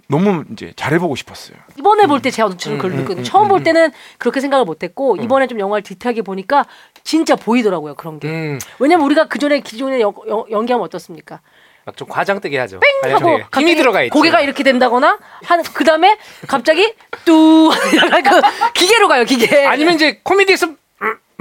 너무 0.09 0.45
이제 0.53 0.73
잘해보고 0.77 1.17
싶었어요. 1.17 1.57
이번에 1.79 2.07
볼때 2.07 2.31
제가 2.31 2.57
좀 2.57 2.77
그걸 2.77 2.93
음, 2.93 2.97
느꼈거든요. 2.97 3.23
음, 3.23 3.25
처음 3.25 3.45
음, 3.45 3.49
볼 3.49 3.63
때는 3.63 3.91
그렇게 4.19 4.41
생각을 4.41 4.65
못했고 4.65 5.17
이번에 5.17 5.47
좀 5.47 5.61
영화를 5.61 5.83
디테일하게 5.83 6.23
보니까 6.23 6.67
진짜 7.05 7.37
보이더라고요 7.37 7.95
그런 7.95 8.19
게. 8.19 8.29
음, 8.29 8.59
왜냐면 8.79 9.07
우리가 9.07 9.29
그 9.29 9.39
전에 9.39 9.61
기존에 9.61 10.01
연, 10.01 10.13
연, 10.29 10.45
연기하면 10.51 10.85
어떻습니까? 10.85 11.41
막 11.85 11.97
좀 11.97 12.09
과장되게 12.09 12.59
하죠. 12.59 12.81
뺑 12.81 13.13
하고. 13.15 13.41
힘이 13.55 13.75
들어가 13.75 14.03
있죠. 14.05 14.13
고개가 14.15 14.41
이렇게 14.41 14.63
된다거나 14.63 15.19
한 15.45 15.63
그다음에 15.63 16.17
갑자기 16.47 16.95
뚜 17.25 17.71
약간 18.13 18.41
그 18.41 18.73
기계로 18.75 19.09
가요 19.09 19.25
기계. 19.25 19.67
아니면 19.67 19.95
이제 19.95 20.21
코미디에서 20.23 20.67
음. 20.69 20.77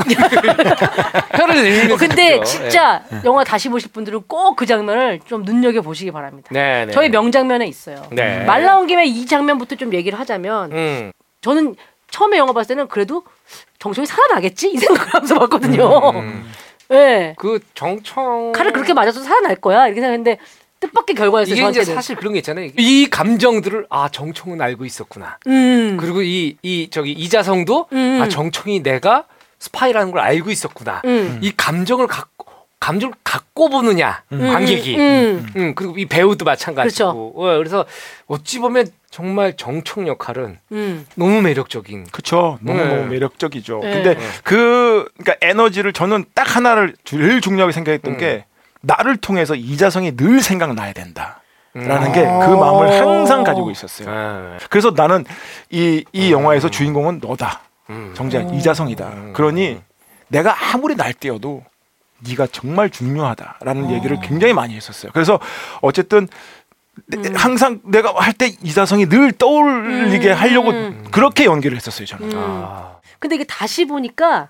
혀를 1.37 1.55
내리는 1.63 1.91
어, 1.93 1.97
근데 1.97 2.41
진짜 2.43 3.03
영화 3.23 3.43
다시 3.43 3.69
보실 3.69 3.91
분들은 3.91 4.23
꼭 4.27 4.55
그 4.55 4.65
장면을 4.65 5.19
좀 5.25 5.43
눈여겨 5.43 5.81
보시기 5.81 6.11
바랍니다. 6.11 6.49
네, 6.51 6.85
네. 6.85 6.91
저희 6.91 7.09
명장면에 7.09 7.65
있어요. 7.67 8.05
네. 8.11 8.43
말 8.43 8.63
나온 8.63 8.85
김에 8.85 9.05
이 9.05 9.25
장면부터 9.25 9.75
좀 9.75 9.93
얘기를 9.93 10.19
하자면 10.19 10.71
음. 10.71 11.11
저는 11.41 11.75
처음에 12.11 12.37
영화 12.37 12.51
봤을 12.53 12.69
때는 12.75 12.87
그래도 12.89 13.23
정청이 13.79 14.05
살아나겠지 14.05 14.69
이 14.71 14.77
생각을 14.77 15.13
하면서 15.13 15.39
봤거든요. 15.39 16.09
음. 16.11 16.51
예. 16.91 17.33
그 17.37 17.59
정청 17.73 18.51
칼을 18.51 18.73
그렇게 18.73 18.93
맞아서 18.93 19.21
살아날 19.21 19.55
거야 19.55 19.87
이렇게 19.87 20.01
생각했는데 20.01 20.37
뜻밖의 20.81 21.15
결과였어요 21.15 21.53
이게 21.53 21.61
이제 21.61 21.71
저한테는. 21.73 21.95
사실 21.95 22.15
그런 22.17 22.33
게 22.33 22.39
있잖아요. 22.39 22.69
이 22.77 23.07
감정들을 23.09 23.85
아 23.89 24.09
정청은 24.09 24.61
알고 24.61 24.83
있었구나. 24.85 25.37
음. 25.47 25.97
그리고 25.99 26.21
이 26.21 26.57
이 26.63 26.89
저기 26.91 27.11
이자성도 27.13 27.87
음. 27.93 28.19
아 28.21 28.27
정청이 28.27 28.83
내가 28.83 29.23
스파이라는 29.61 30.11
걸 30.11 30.21
알고 30.21 30.49
있었구나. 30.49 31.03
음. 31.05 31.37
이 31.41 31.53
감정을 31.55 32.07
갖고 32.07 32.49
감정을 32.79 33.13
갖고 33.23 33.69
보느냐 33.69 34.23
관객이. 34.31 34.97
음. 34.97 35.47
음, 35.55 35.75
그리고 35.75 35.99
이 35.99 36.05
배우도 36.07 36.45
마찬가지고. 36.45 37.33
어, 37.35 37.57
그래서 37.57 37.85
어찌 38.25 38.57
보면 38.57 38.87
정말 39.11 39.55
정청 39.55 40.07
역할은 40.07 40.57
음. 40.71 41.05
너무 41.13 41.43
매력적인. 41.43 42.07
그쵸. 42.11 42.57
너무 42.61 42.79
네. 42.79 42.87
너무 42.87 43.05
매력적이죠. 43.05 43.81
네. 43.83 43.91
근데 43.93 44.17
그 44.43 45.07
그러니까 45.19 45.35
에너지를 45.47 45.93
저는 45.93 46.25
딱 46.33 46.55
하나를 46.55 46.95
제일 47.03 47.39
중요하게 47.39 47.71
생각했던 47.71 48.13
음. 48.13 48.17
게 48.17 48.45
나를 48.81 49.17
통해서 49.17 49.53
이자성이 49.53 50.17
늘 50.17 50.41
생각나야 50.41 50.93
된다 50.93 51.39
라는 51.75 52.07
음. 52.07 52.13
게그 52.13 52.55
마음을 52.59 52.99
항상 52.99 53.43
가지고 53.43 53.69
있었어요. 53.69 54.09
아, 54.09 54.57
그래서 54.71 54.91
나는 54.95 55.23
이이 55.69 56.31
영화에서 56.31 56.71
주인공은 56.71 57.19
너다. 57.21 57.61
음. 57.91 58.13
정작 58.15 58.53
이자성이다. 58.53 59.07
음. 59.07 59.33
그러니 59.33 59.81
내가 60.29 60.55
아무리 60.73 60.95
날뛰어도 60.95 61.63
네가 62.27 62.47
정말 62.47 62.89
중요하다라는 62.89 63.85
어. 63.85 63.91
얘기를 63.93 64.19
굉장히 64.21 64.53
많이 64.53 64.75
했었어요. 64.75 65.11
그래서 65.13 65.39
어쨌든 65.81 66.27
내- 67.07 67.17
음. 67.29 67.35
항상 67.35 67.79
내가 67.83 68.13
할 68.17 68.33
때 68.33 68.47
이자성이 68.61 69.07
늘 69.07 69.31
떠올리게 69.31 70.31
음. 70.31 70.37
하려고 70.37 70.69
음. 70.71 71.07
그렇게 71.11 71.45
연기를 71.45 71.75
했었어요. 71.77 72.05
저는. 72.05 72.31
음. 72.31 72.37
아. 72.37 72.97
근데 73.19 73.35
이게 73.35 73.43
다시 73.43 73.85
보니까 73.85 74.49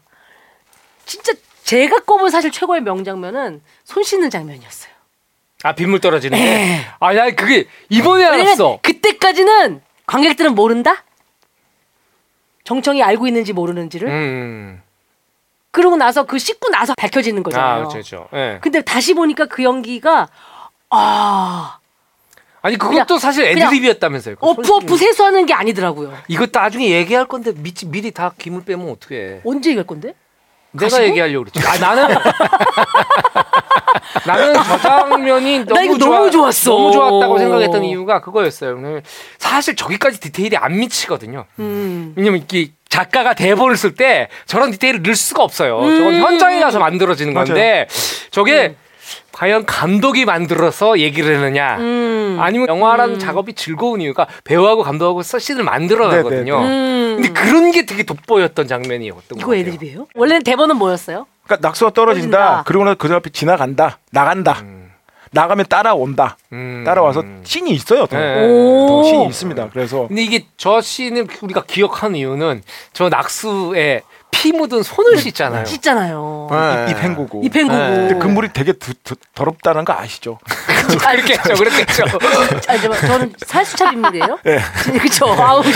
진짜 1.06 1.34
제가 1.64 2.00
꼽은 2.02 2.30
사실 2.30 2.52
최고의 2.52 2.82
명장면은 2.82 3.62
손 3.84 4.04
씻는 4.04 4.30
장면이었어요. 4.30 4.92
아 5.64 5.74
빗물 5.74 6.00
떨어지는 6.00 6.38
네. 6.38 6.44
게. 6.84 6.86
아, 7.00 7.16
야 7.16 7.30
그게 7.32 7.68
이번에 7.90 8.26
알았어. 8.26 8.80
그때까지는 8.82 9.82
관객들은 10.08 10.56
모른다. 10.56 11.04
정청이 12.72 13.04
알고 13.04 13.28
있는지 13.28 13.52
모르는지를. 13.52 14.08
음. 14.08 14.82
그러고 15.72 15.98
나서 15.98 16.24
그 16.24 16.40
씻고 16.40 16.70
나서 16.70 16.94
밝혀지는 16.96 17.42
아, 17.42 17.44
거잖아요. 17.44 17.88
그렇죠, 17.90 17.92
그렇죠. 17.92 18.28
예. 18.34 18.60
근데 18.62 18.82
다시 18.82 19.14
보니까 19.14 19.46
그 19.48 19.62
연기가 19.64 20.30
아 20.90 21.80
아니 22.62 22.78
그것도 22.78 23.06
그냥- 23.06 23.20
사실 23.20 23.46
애드립이었다면서요. 23.46 24.36
그 24.38 24.46
어프 24.48 24.60
어프 24.62 24.68
솔직히. 24.88 24.98
세수하는 25.00 25.46
게 25.46 25.54
아니더라고요. 25.54 26.18
이거 26.30 26.48
나중에 26.52 26.90
얘기할 26.92 27.26
건데 27.26 27.52
미, 27.56 27.74
미리 27.88 28.12
다 28.12 28.32
김을 28.38 28.64
빼면 28.64 28.90
어떡해. 28.90 29.42
언제 29.44 29.72
얘기할 29.72 29.86
건데? 29.86 30.14
내가 30.72 30.86
가시고? 30.86 31.04
얘기하려고 31.04 31.46
그랬지. 31.52 31.68
아 31.68 31.78
나는 31.78 32.16
나는 34.26 34.54
저 34.54 34.78
장면이 34.78 35.66
너무 35.68 35.84
이거 35.84 35.98
좋아, 35.98 36.18
너무 36.18 36.32
좋았어. 36.32 36.72
너무 36.72 36.92
좋았다고 36.92 37.38
생각했던 37.38 37.84
이유가 37.84 38.22
그거였어요. 38.22 39.02
사실 39.38 39.76
저기까지 39.76 40.20
디테일이 40.20 40.58
안 40.58 40.80
미치거든요. 40.80 41.46
음. 41.60 42.14
왜냐면 42.16 42.42
이게 42.42 42.72
작가가 42.90 43.34
대본을 43.34 43.78
쓸 43.78 43.96
때 43.96 44.28
저런 44.46 44.72
디테일을 44.72 45.02
넣을 45.02 45.16
수가 45.16 45.44
없어요. 45.44 45.80
음. 45.80 45.98
저건 45.98 46.16
현장에 46.16 46.60
가서 46.60 46.80
만들어지는 46.80 47.34
맞아요. 47.34 47.46
건데 47.48 47.88
저게 48.32 48.76
과연 49.32 49.66
감독이 49.66 50.26
만들어서 50.26 51.00
얘기를 51.00 51.34
했느냐 51.34 51.78
음. 51.80 52.38
아니면 52.40 52.68
영화라는 52.68 53.16
음. 53.16 53.20
작업이 53.20 53.54
즐거운 53.54 54.02
이유가 54.02 54.28
배우하고 54.44 54.84
감독하고 54.84 55.24
씬을 55.24 55.64
만들어 55.64 56.10
가거든요. 56.10 56.60
음. 56.60 57.18
근데 57.20 57.30
그런 57.30 57.72
게 57.72 57.86
되게 57.86 58.04
돋보였던 58.04 58.68
장면이었던 58.68 59.24
것 59.30 59.36
이거 59.38 59.48
같아요. 59.48 59.62
애드립이에요? 59.62 60.08
원래는 60.16 60.44
대본은 60.44 60.76
뭐였어요? 60.76 61.26
그러니까 61.52 61.68
낙수가 61.68 61.92
떨어진다. 61.92 62.38
떨어진다. 62.38 62.64
그러고 62.64 62.86
나서 62.86 62.96
그 62.98 63.14
앞에 63.14 63.30
지나간다. 63.30 64.00
나간다. 64.12 64.60
음. 64.62 64.92
나가면 65.32 65.66
따라온다. 65.70 66.38
음. 66.52 66.84
따라와서 66.86 67.24
씬이 67.44 67.72
있어요. 67.72 68.06
더. 68.06 68.18
네. 68.18 68.46
오. 68.48 68.88
더 68.88 69.04
씬이 69.04 69.28
있습니다. 69.28 69.70
그래서 69.70 70.08
근데 70.08 70.24
이게 70.24 70.46
저 70.58 70.82
씬을 70.82 71.28
우리가 71.42 71.64
기억하는 71.66 72.16
이유는 72.18 72.64
저 72.94 73.10
낙수에 73.10 74.02
피 74.42 74.52
묻은 74.52 74.82
손을 74.82 75.20
씻잖아요. 75.20 75.66
씻잖아요. 75.66 76.48
네. 76.50 76.88
입 76.90 76.98
헹구고. 76.98 77.42
입 77.44 77.56
헹구고. 77.56 77.78
네. 77.78 77.90
근데 78.08 78.16
그 78.18 78.26
물이 78.28 78.50
되게 78.54 78.72
두- 78.74 78.96
두- 79.04 79.14
더럽다는 79.36 79.86
거 79.86 79.94
아시죠? 79.94 80.40
그렇겠죠, 81.00 81.54
그렇겠죠. 81.54 82.06
아, 82.68 82.78
저, 82.80 82.92
저는 82.92 83.34
살수차 83.46 83.92
빗물이에요? 83.92 84.40
예. 84.48 84.60
그쵸. 84.98 85.28
아우, 85.28 85.62
씨. 85.64 85.72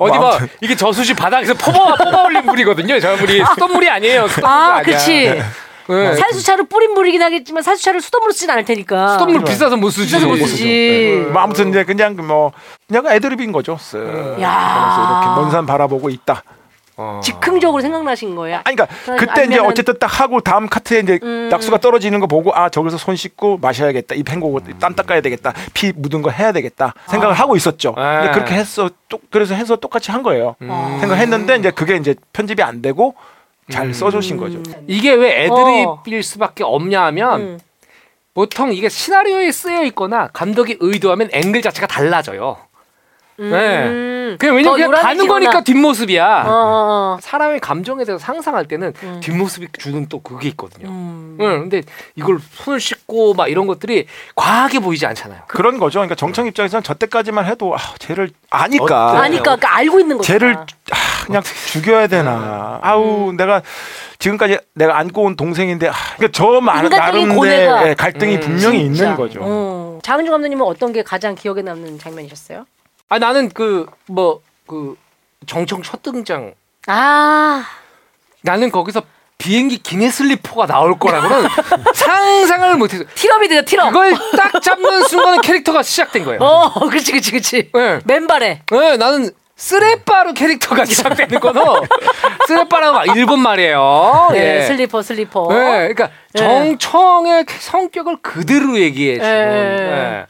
어디 0.00 0.18
봐, 0.18 0.40
이게 0.60 0.74
저수지 0.74 1.14
바닥에서 1.14 1.54
뽑아 1.54 1.94
뽑아 1.94 2.24
올린 2.24 2.44
물이거든요. 2.44 2.98
저 2.98 3.14
물이 3.18 3.44
수돗 3.54 3.68
물이 3.68 3.88
아니에요. 3.88 4.26
수돗물 4.26 4.50
아, 4.50 4.76
아니야. 4.78 4.82
그치. 4.82 5.40
네. 5.88 6.16
살수차로 6.16 6.64
뿌린 6.64 6.90
물이긴 6.94 7.22
하겠지만 7.22 7.62
살수차를 7.62 8.00
수돗물로 8.00 8.32
쓰진 8.32 8.50
않을 8.50 8.64
테니까. 8.64 9.10
수돗물 9.12 9.44
비싸서 9.44 9.76
못 9.76 9.90
쓰지. 9.90 10.06
비싸서 10.06 10.26
못 10.26 10.36
쓰지. 10.44 11.28
뭐 11.32 11.40
아무튼 11.40 11.68
이제 11.68 11.84
그냥 11.84 12.16
뭐 12.16 12.50
그냥 12.88 13.06
애드립인 13.06 13.52
거죠. 13.52 13.76
쓱. 13.76 14.40
야. 14.42 14.82
그래서 14.96 15.22
이렇게 15.22 15.40
먼산 15.40 15.66
바라보고 15.66 16.10
있다. 16.10 16.42
어. 16.98 17.20
즉흥적으로 17.22 17.82
생각나신 17.82 18.34
거예요. 18.34 18.60
아니 18.64 18.74
그러니까 18.74 18.86
그러니까 19.04 19.26
그때 19.26 19.44
이제 19.46 19.56
아니면은- 19.58 19.68
어쨌든 19.68 19.98
딱 19.98 20.20
하고 20.20 20.40
다음 20.40 20.66
카트에 20.66 21.00
이제 21.00 21.18
음. 21.22 21.48
낙수가 21.50 21.78
떨어지는 21.78 22.20
거 22.20 22.26
보고 22.26 22.54
아 22.54 22.68
저기서 22.70 22.96
손 22.96 23.16
씻고 23.16 23.58
마셔야겠다 23.58 24.14
입 24.14 24.30
헹구고 24.30 24.60
땀 24.80 24.94
닦아야 24.94 25.20
되겠다 25.20 25.52
피 25.74 25.92
묻은 25.94 26.22
거 26.22 26.30
해야 26.30 26.52
되겠다 26.52 26.94
생각을 27.08 27.34
하고 27.34 27.54
있었죠. 27.56 27.94
근데 27.94 28.26
네. 28.28 28.32
그렇게 28.32 28.54
했어. 28.54 28.88
또 29.08 29.18
그래서 29.30 29.54
해서 29.54 29.76
똑같이 29.76 30.10
한 30.10 30.22
거예요. 30.22 30.56
음. 30.62 30.68
생각했는데 31.00 31.56
이제 31.56 31.70
그게 31.70 31.96
이제 31.96 32.14
편집이 32.32 32.62
안 32.62 32.80
되고 32.80 33.14
잘 33.70 33.86
음. 33.88 33.92
써주신 33.92 34.36
거죠. 34.38 34.62
이게 34.86 35.12
왜 35.12 35.44
애드립일 35.44 36.22
수밖에 36.22 36.64
없냐 36.64 37.04
하면 37.06 37.40
음. 37.40 37.58
보통 38.32 38.72
이게 38.72 38.88
시나리오에 38.88 39.50
쓰여 39.50 39.82
있거나 39.84 40.28
감독이 40.32 40.76
의도하면 40.80 41.30
앵글 41.32 41.62
자체가 41.62 41.86
달라져요. 41.86 42.58
음. 43.38 43.50
네. 43.50 44.36
그냥 44.38 44.56
왜냐면 44.56 44.64
더 44.64 44.72
그냥 44.88 45.02
가는. 45.02 45.26
거니까 45.28 45.60
뒷모습이야. 45.62 46.44
어, 46.46 46.50
어, 46.50 47.14
어. 47.16 47.18
사람의 47.20 47.60
감정에 47.60 48.04
대해서 48.04 48.22
상상할 48.22 48.66
때는 48.66 48.92
음. 49.02 49.20
뒷모습이 49.22 49.68
주는 49.78 50.06
또 50.08 50.20
그게 50.20 50.48
있거든요. 50.48 50.88
음. 50.88 51.36
응, 51.40 51.60
근데 51.60 51.82
이걸 52.16 52.38
손을 52.52 52.80
씻고 52.80 53.34
막 53.34 53.48
이런 53.48 53.66
것들이 53.66 54.06
과하게 54.34 54.80
보이지 54.80 55.06
않잖아요. 55.06 55.42
그런 55.48 55.78
거죠. 55.78 55.98
그러니까 56.00 56.14
정청 56.14 56.46
입장에서는 56.46 56.82
저 56.82 56.94
때까지만 56.94 57.44
해도 57.46 57.74
아, 57.74 57.78
쟤를 57.98 58.30
아니까 58.50 59.10
어때? 59.10 59.18
아니까 59.18 59.42
그러니까 59.42 59.76
알고 59.76 60.00
있는 60.00 60.16
거잖아. 60.18 60.38
쟤를 60.38 60.56
아, 60.56 61.24
그냥 61.26 61.42
죽여야 61.72 62.06
되나. 62.06 62.78
아우 62.82 63.32
내가 63.36 63.62
지금까지 64.18 64.58
내가 64.74 64.98
안고 64.98 65.22
온 65.22 65.36
동생인데 65.36 65.88
아, 65.88 65.92
그러니까 66.16 66.28
저 66.32 66.60
마- 66.60 66.76
인간적인 66.76 66.98
나름대 66.98 67.34
고뇌가 67.34 67.88
예, 67.90 67.94
갈등이 67.94 68.36
음, 68.36 68.40
분명히 68.40 68.78
진짜. 68.84 69.04
있는 69.04 69.16
거죠. 69.16 69.40
어. 69.42 69.98
장은주 70.02 70.30
감독님은 70.30 70.64
어떤 70.64 70.92
게 70.92 71.02
가장 71.02 71.34
기억에 71.34 71.62
남는 71.62 71.98
장면이셨어요? 71.98 72.64
아 73.08 73.18
나는 73.18 73.48
그 73.50 73.86
뭐 74.08 74.40
그 74.66 74.96
정청 75.46 75.80
첫 75.82 76.02
등장 76.02 76.52
아, 76.88 77.64
나는 78.42 78.70
거기서 78.72 79.02
비행기 79.38 79.78
기네슬리퍼가 79.78 80.66
나올 80.66 80.98
거라고는 80.98 81.48
상상을 81.94 82.74
못했어. 82.76 83.04
티럽이돼요 83.14 83.62
티럽. 83.62 83.88
그걸 83.92 84.16
딱 84.36 84.60
잡는 84.60 85.04
순간 85.04 85.40
캐릭터가 85.40 85.82
시작된 85.84 86.24
거예요. 86.24 86.40
어, 86.40 86.88
그렇지, 86.88 87.12
그렇지, 87.12 87.30
그렇지. 87.30 87.70
네. 87.72 88.00
맨발에. 88.04 88.62
네, 88.70 88.96
나는 88.96 89.30
쓰레빠로 89.56 90.32
캐릭터가 90.34 90.84
시작되는 90.86 91.38
거는 91.38 91.62
쓰레빠라고 92.48 92.96
막 92.96 93.16
일본 93.16 93.40
말이에요. 93.40 94.28
네, 94.32 94.58
예. 94.58 94.62
슬리퍼, 94.62 95.02
슬리퍼. 95.02 95.46
네, 95.50 95.94
그러니까 95.94 96.10
예. 96.34 96.38
정청의 96.38 97.46
성격을 97.60 98.16
그대로 98.22 98.78
얘기해 98.78 99.18
주는. 99.18 99.28
예. 99.30 100.26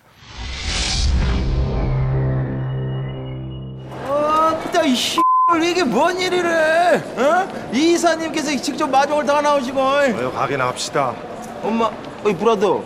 이 4.86 4.94
씨. 4.94 5.20
이게 5.62 5.84
뭔 5.84 6.18
일이래? 6.18 7.02
어? 7.16 7.48
이 7.72 7.92
이사님께서 7.92 8.56
직접 8.56 8.88
마중을 8.88 9.26
다 9.26 9.40
나오시고. 9.40 9.80
어여 9.80 10.32
가게 10.32 10.56
나갑시다. 10.56 11.14
엄마, 11.62 11.90
어이 12.24 12.34
brother. 12.34 12.82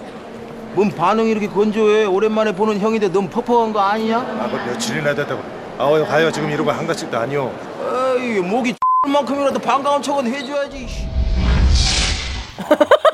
뭔 0.72 0.90
반응이 0.90 1.30
이렇게 1.30 1.48
건조해? 1.48 2.04
오랜만에 2.04 2.52
보는 2.52 2.78
형인데 2.80 3.08
너무 3.08 3.28
퍽퍽한 3.28 3.72
거 3.72 3.80
아니냐? 3.80 4.18
아, 4.18 4.48
그 4.50 4.56
며칠이나 4.70 5.14
됐다고. 5.14 5.42
아, 5.78 5.84
어여 5.84 6.06
가요. 6.06 6.30
지금 6.30 6.50
이러고 6.50 6.70
한가씩도 6.70 7.18
아니오. 7.18 7.52
에이 8.18 8.40
목이 8.40 8.74
만큼이라도 9.08 9.58
반가운 9.58 10.02
척은 10.02 10.26
해줘야지. 10.26 10.86
씨. 10.86 11.08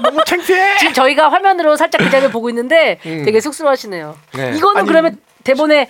너무 0.02 0.22
창피해. 0.24 0.78
지금 0.78 0.92
저희가 0.92 1.28
화면으로 1.30 1.76
살짝 1.76 2.00
그 2.00 2.10
장면 2.10 2.30
보고 2.30 2.48
있는데 2.50 2.98
되게 3.02 3.40
쑥스러워하시네요. 3.40 4.16
네. 4.34 4.52
이거는 4.56 4.80
아니, 4.80 4.88
그러면 4.88 5.18
대본에 5.44 5.88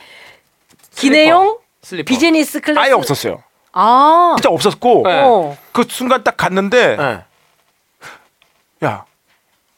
기내용 0.95 1.59
슬리퍼. 1.87 2.09
비즈니스 2.09 2.61
클래스 2.61 2.81
아예 2.81 2.93
없었어요. 2.93 3.45
아, 3.73 4.35
진짜 4.37 4.51
없었고 4.51 5.03
네. 5.05 5.23
어. 5.23 5.57
그 5.71 5.85
순간 5.89 6.25
딱 6.25 6.37
갔는데 6.37 6.97
네. 6.97 7.25
야 8.85 9.05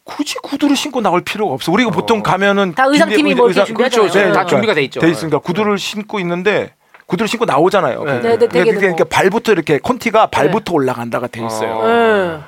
굳이 0.04 0.36
구두를 0.42 0.74
신고 0.74 1.02
나올 1.02 1.20
필요가 1.20 1.52
없어. 1.52 1.70
우리가 1.70 1.90
보통 1.90 2.22
가면은 2.22 2.74
다 2.74 2.86
의상팀이 2.86 3.34
뭐 3.34 3.50
이렇게 3.50 3.66
준비하잖아요. 3.66 4.10
그렇죠. 4.10 4.28
네. 4.28 4.32
다 4.32 4.46
준비가 4.46 4.72
돼 4.72 4.82
있죠. 4.84 5.00
돼 5.00 5.10
있으니까 5.10 5.38
구두를 5.38 5.76
신고 5.76 6.18
있는데 6.20 6.74
구두를 7.04 7.28
신고 7.28 7.44
나오잖아요. 7.44 8.02
네. 8.04 8.20
네, 8.20 8.38
네, 8.38 8.48
되게 8.48 8.48
그러니까 8.48 8.80
뭐. 8.80 8.88
이렇게 8.88 9.04
발부터 9.04 9.52
이렇게 9.52 9.78
콘티가 9.78 10.28
발부터 10.28 10.72
올라간다가 10.72 11.26
돼 11.26 11.44
있어요. 11.44 11.76
어. 11.76 11.86
네. 11.86 12.40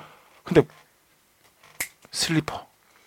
근데 0.42 0.62
슬리퍼 2.10 2.64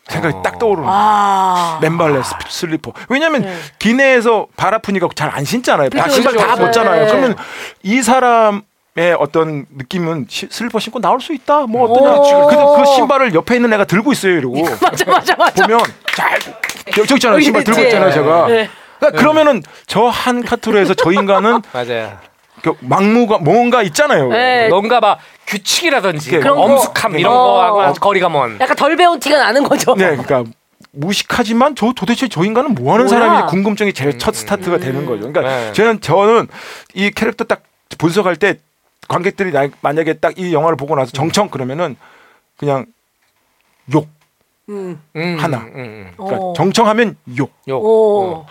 생각이 0.08 0.36
어. 0.38 0.42
딱 0.42 0.60
떠오르는 0.60 0.84
거예요. 0.88 1.00
아. 1.02 1.80
맨발에 1.82 2.22
스- 2.24 2.34
슬리퍼. 2.50 2.92
왜냐면 3.10 3.42
네. 3.44 3.58
기내에서 3.80 4.48
발 4.58 4.74
아프니까 4.74 5.08
잘 5.16 5.30
안 5.34 5.46
신잖아요. 5.46 5.90
다 5.90 6.10
신발. 6.10 6.36
다 6.36 6.56
네. 6.56 6.62
벗잖아요. 6.66 7.08
그러면 7.08 7.36
이 7.84 8.02
사람 8.02 8.62
의 8.96 9.16
어떤 9.20 9.66
느낌은 9.76 10.28
시- 10.30 10.48
슬리퍼 10.52 10.78
신고 10.78 11.02
나올 11.02 11.20
수 11.20 11.34
있다. 11.34 11.62
뭐 11.62 11.88
오. 11.90 11.94
어떤 11.96 12.48
근데 12.48 12.64
그 12.78 12.86
신발을 12.94 13.34
옆에 13.34 13.56
있는 13.56 13.74
애가 13.74 13.86
들고 13.86 14.12
있어요. 14.12 14.34
이러고 14.38 14.62
맞아, 14.84 15.06
맞아, 15.10 15.36
맞아. 15.36 15.66
보면 15.66 15.80
잘 16.16 16.40
저기 16.94 17.14
있잖아요. 17.16 17.40
신발 17.40 17.64
들고 17.64 17.80
네. 17.82 17.88
있잖아요. 17.88 18.12
제가. 18.12 18.48
네. 18.50 18.70
그러니까 19.00 19.20
그러면은 19.20 19.64
저 19.88 20.10
한 20.12 20.44
카트로에서 20.44 20.94
저 20.94 21.12
인간은 21.12 21.64
맞아요. 21.74 22.20
그 22.64 22.74
막무가 22.80 23.40
뭔가 23.40 23.84
있잖아요. 23.84 24.30
네. 24.30 24.70
뭔가 24.70 25.02
막 25.02 25.20
규칙이라든지 25.48 26.32
그런 26.40 26.56
거. 26.56 26.64
엄숙함 26.64 27.20
이런 27.20 27.34
어. 27.34 27.38
거하고 27.38 27.94
거리가 28.00 28.30
먼. 28.30 28.58
약간 28.62 28.76
덜 28.78 28.96
배운 28.96 29.20
티가 29.20 29.38
나는 29.38 29.64
거죠. 29.64 29.94
네, 29.96 30.16
그러니까 30.16 30.46
무식하지만 30.92 31.76
저 31.76 31.92
도대체 31.94 32.30
저 32.30 32.44
인간은 32.46 32.74
뭐 32.74 32.94
하는 32.94 33.06
뭐야? 33.06 33.20
사람인지 33.20 33.52
궁금증이 33.52 33.92
제일 33.94 34.18
첫 34.18 34.34
스타트가 34.34 34.78
되는 34.78 35.06
거죠. 35.06 35.30
그러니까 35.32 35.42
네. 35.42 35.74
저는 35.74 36.00
저는 36.00 36.48
이 36.94 37.12
캐릭터 37.12 37.44
딱 37.44 37.64
분석할 37.98 38.38
때 38.38 38.60
관객들이 39.10 39.52
나- 39.52 39.68
만약에 39.82 40.14
딱 40.14 40.34
이 40.38 40.54
영화를 40.54 40.78
보고 40.78 40.96
나서 40.96 41.12
정청 41.12 41.50
그러면은 41.50 41.98
그냥 42.58 42.86
욕. 43.94 44.08
음. 44.70 45.02
음, 45.18 45.38
하나. 45.38 45.58
음, 45.58 45.74
음. 45.76 46.12
그러니까 46.16 46.38
어. 46.40 46.54
정청하면 46.56 47.18
욕을 47.38 47.52
욕. 47.68 47.84
오. 47.84 48.46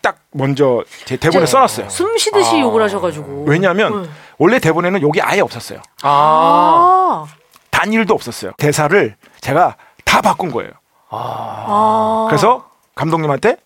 딱 0.00 0.18
먼저 0.32 0.84
제 1.04 1.16
대본에 1.16 1.46
진짜 1.46 1.58
써놨어요. 1.58 1.88
숨 1.88 2.16
쉬듯이 2.18 2.56
아. 2.56 2.60
욕을 2.60 2.82
하셔가지고. 2.82 3.44
왜냐하면 3.46 4.02
네. 4.02 4.08
원래 4.38 4.58
대본에는 4.58 5.00
욕이 5.02 5.20
아예 5.20 5.40
없었어요. 5.40 5.80
아. 6.02 7.26
아. 7.26 7.26
단일도 7.70 8.14
없었어요. 8.14 8.52
대사를 8.58 9.16
제가 9.40 9.76
다 10.04 10.20
바꾼 10.20 10.50
거예요. 10.52 10.70
아. 11.08 12.26
그래서 12.28 12.68
감독님한테 12.94 13.56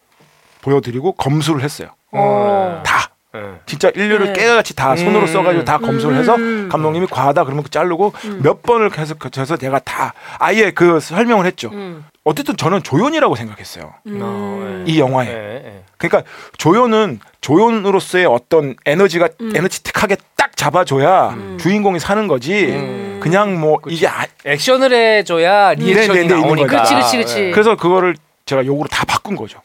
보여드리고 0.63 1.13
검수를 1.13 1.63
했어요. 1.63 1.89
어. 2.13 2.83
다. 2.85 3.11
네. 3.37 3.61
진짜 3.67 3.91
인류를 3.95 4.33
네. 4.33 4.33
깨같이 4.33 4.75
다 4.75 4.97
손으로 4.97 5.23
음. 5.23 5.27
써가지고 5.27 5.65
다 5.65 5.79
검수를 5.79 6.17
해서 6.17 6.35
음. 6.37 6.69
감독님이 6.71 7.07
과하다 7.07 7.45
그러면 7.45 7.63
그 7.63 7.71
자르고 7.71 8.13
몇 8.43 8.63
번을 8.63 8.91
계속 8.91 9.19
거쳐서 9.19 9.57
제가 9.57 9.79
다 9.81 10.15
아예 10.39 10.71
그 10.71 11.01
설명을 11.01 11.47
했죠. 11.47 11.71
음. 11.73 12.05
어쨌든 12.25 12.57
저는 12.57 12.83
조연이라고 12.83 13.37
생각했어요. 13.37 13.95
음. 14.07 14.85
이 14.87 14.99
영화에. 14.99 15.27
네, 15.27 15.35
네. 15.35 15.85
그러니까 15.97 16.29
조연은 16.59 17.21
조연으로서의 17.41 18.27
어떤 18.27 18.75
에너지가 18.85 19.29
음. 19.41 19.53
에너지틱하게 19.55 20.17
딱 20.37 20.57
잡아줘야 20.57 21.37
주인공이 21.59 22.01
사는 22.01 22.27
거지. 22.27 22.67
음. 22.67 23.21
그냥 23.21 23.59
뭐 23.61 23.79
이게 23.89 24.07
아, 24.09 24.25
액션을 24.45 24.93
해줘야 24.93 25.75
리액션이 25.75 26.07
네, 26.07 26.07
네, 26.07 26.15
네, 26.15 26.23
있는 26.23 26.41
나오니까. 26.41 26.69
그렇지, 26.69 26.95
그렇지, 26.95 27.17
그렇지. 27.17 27.41
네. 27.41 27.51
그래서 27.51 27.77
그거를 27.77 28.17
제가 28.45 28.65
욕으로 28.67 28.89
다 28.89 29.05
바꾼 29.05 29.37
거죠. 29.37 29.61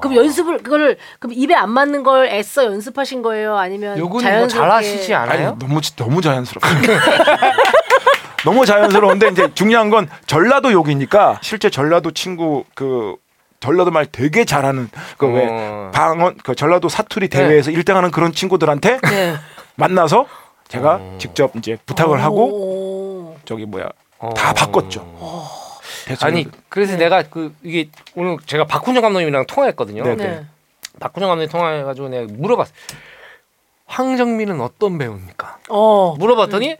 그럼 0.00 0.16
연습을 0.16 0.58
그거를 0.58 0.96
그럼 1.18 1.34
입에 1.36 1.54
안 1.54 1.70
맞는 1.70 2.02
걸 2.02 2.26
애써 2.26 2.64
연습하신 2.64 3.22
거예요? 3.22 3.56
아니면 3.56 3.98
요거는 3.98 4.24
뭐 4.24 4.48
자연스럽게 4.48 4.68
잘하시지 4.68 5.14
않아요? 5.14 5.48
아니, 5.48 5.58
너무 5.58 5.80
너무 5.96 6.22
자연스럽고 6.22 6.68
너무 8.44 8.64
자연스러운데 8.64 9.28
이제 9.28 9.52
중요한 9.54 9.90
건 9.90 10.08
전라도 10.26 10.72
욕이니까 10.72 11.38
실제 11.42 11.68
전라도 11.70 12.10
친구 12.12 12.64
그 12.74 13.16
전라도 13.60 13.90
말 13.90 14.06
되게 14.06 14.44
잘하는 14.44 14.88
그왜 15.18 15.48
어. 15.50 15.90
방언 15.92 16.38
그 16.42 16.54
전라도 16.54 16.88
사투리 16.88 17.28
대회에서 17.28 17.70
일 17.70 17.84
1등하는 17.84 18.10
그런 18.10 18.32
친구들한테 18.32 18.98
네. 19.02 19.36
만나서 19.74 20.26
제가 20.68 20.94
어. 20.94 21.16
직접 21.18 21.54
이제 21.56 21.76
부탁을 21.84 22.22
하고 22.22 23.32
오. 23.32 23.36
저기 23.44 23.66
뭐야 23.66 23.88
어. 24.18 24.32
다 24.34 24.54
바꿨죠. 24.54 25.06
아니 26.20 26.46
그래서 26.68 26.96
내가 26.96 27.22
그 27.22 27.54
이게 27.62 27.88
오늘 28.14 28.36
제가 28.46 28.64
박훈정 28.66 29.02
감독님이랑 29.02 29.46
통화했거든요. 29.46 30.02
네, 30.04 30.14
네. 30.16 30.44
박훈정 30.98 31.28
감독님 31.28 31.50
통화해가지고 31.50 32.08
내가 32.08 32.32
물어봤어. 32.32 32.72
황정민은 33.86 34.60
어떤 34.60 34.98
배우입니까? 34.98 35.58
어. 35.68 36.14
물어봤더니 36.18 36.76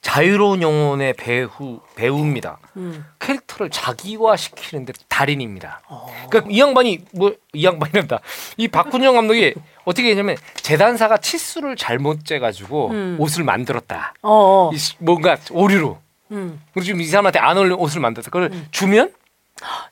자유로운 0.00 0.62
영혼의 0.62 1.12
배우 1.12 1.80
배우입니다. 1.94 2.58
음. 2.78 3.04
캐릭터를 3.18 3.68
자기화 3.68 4.36
시키는데 4.36 4.94
달인입니다. 5.08 5.82
그러니까 6.30 6.50
이 6.50 6.58
양반이 6.58 7.04
뭐 7.12 7.32
이 7.52 7.64
양반이란다. 7.64 8.20
이 8.56 8.68
박훈정 8.68 9.14
감독이 9.16 9.54
어떻게 9.84 10.08
했냐면 10.10 10.36
재단사가 10.54 11.18
치수를 11.18 11.76
잘못 11.76 12.24
재가지고 12.24 12.88
음. 12.90 13.16
옷을 13.18 13.44
만들었다. 13.44 14.14
어. 14.22 14.68
어. 14.68 14.70
뭔가 14.98 15.36
오류로. 15.50 15.98
음. 16.30 16.60
그리고 16.72 16.84
지금 16.84 17.00
이 17.00 17.04
사람한테 17.04 17.38
안 17.38 17.56
어울리는 17.56 17.76
옷을 17.78 18.00
만들었어. 18.00 18.30
그걸 18.30 18.50
주면 18.70 19.12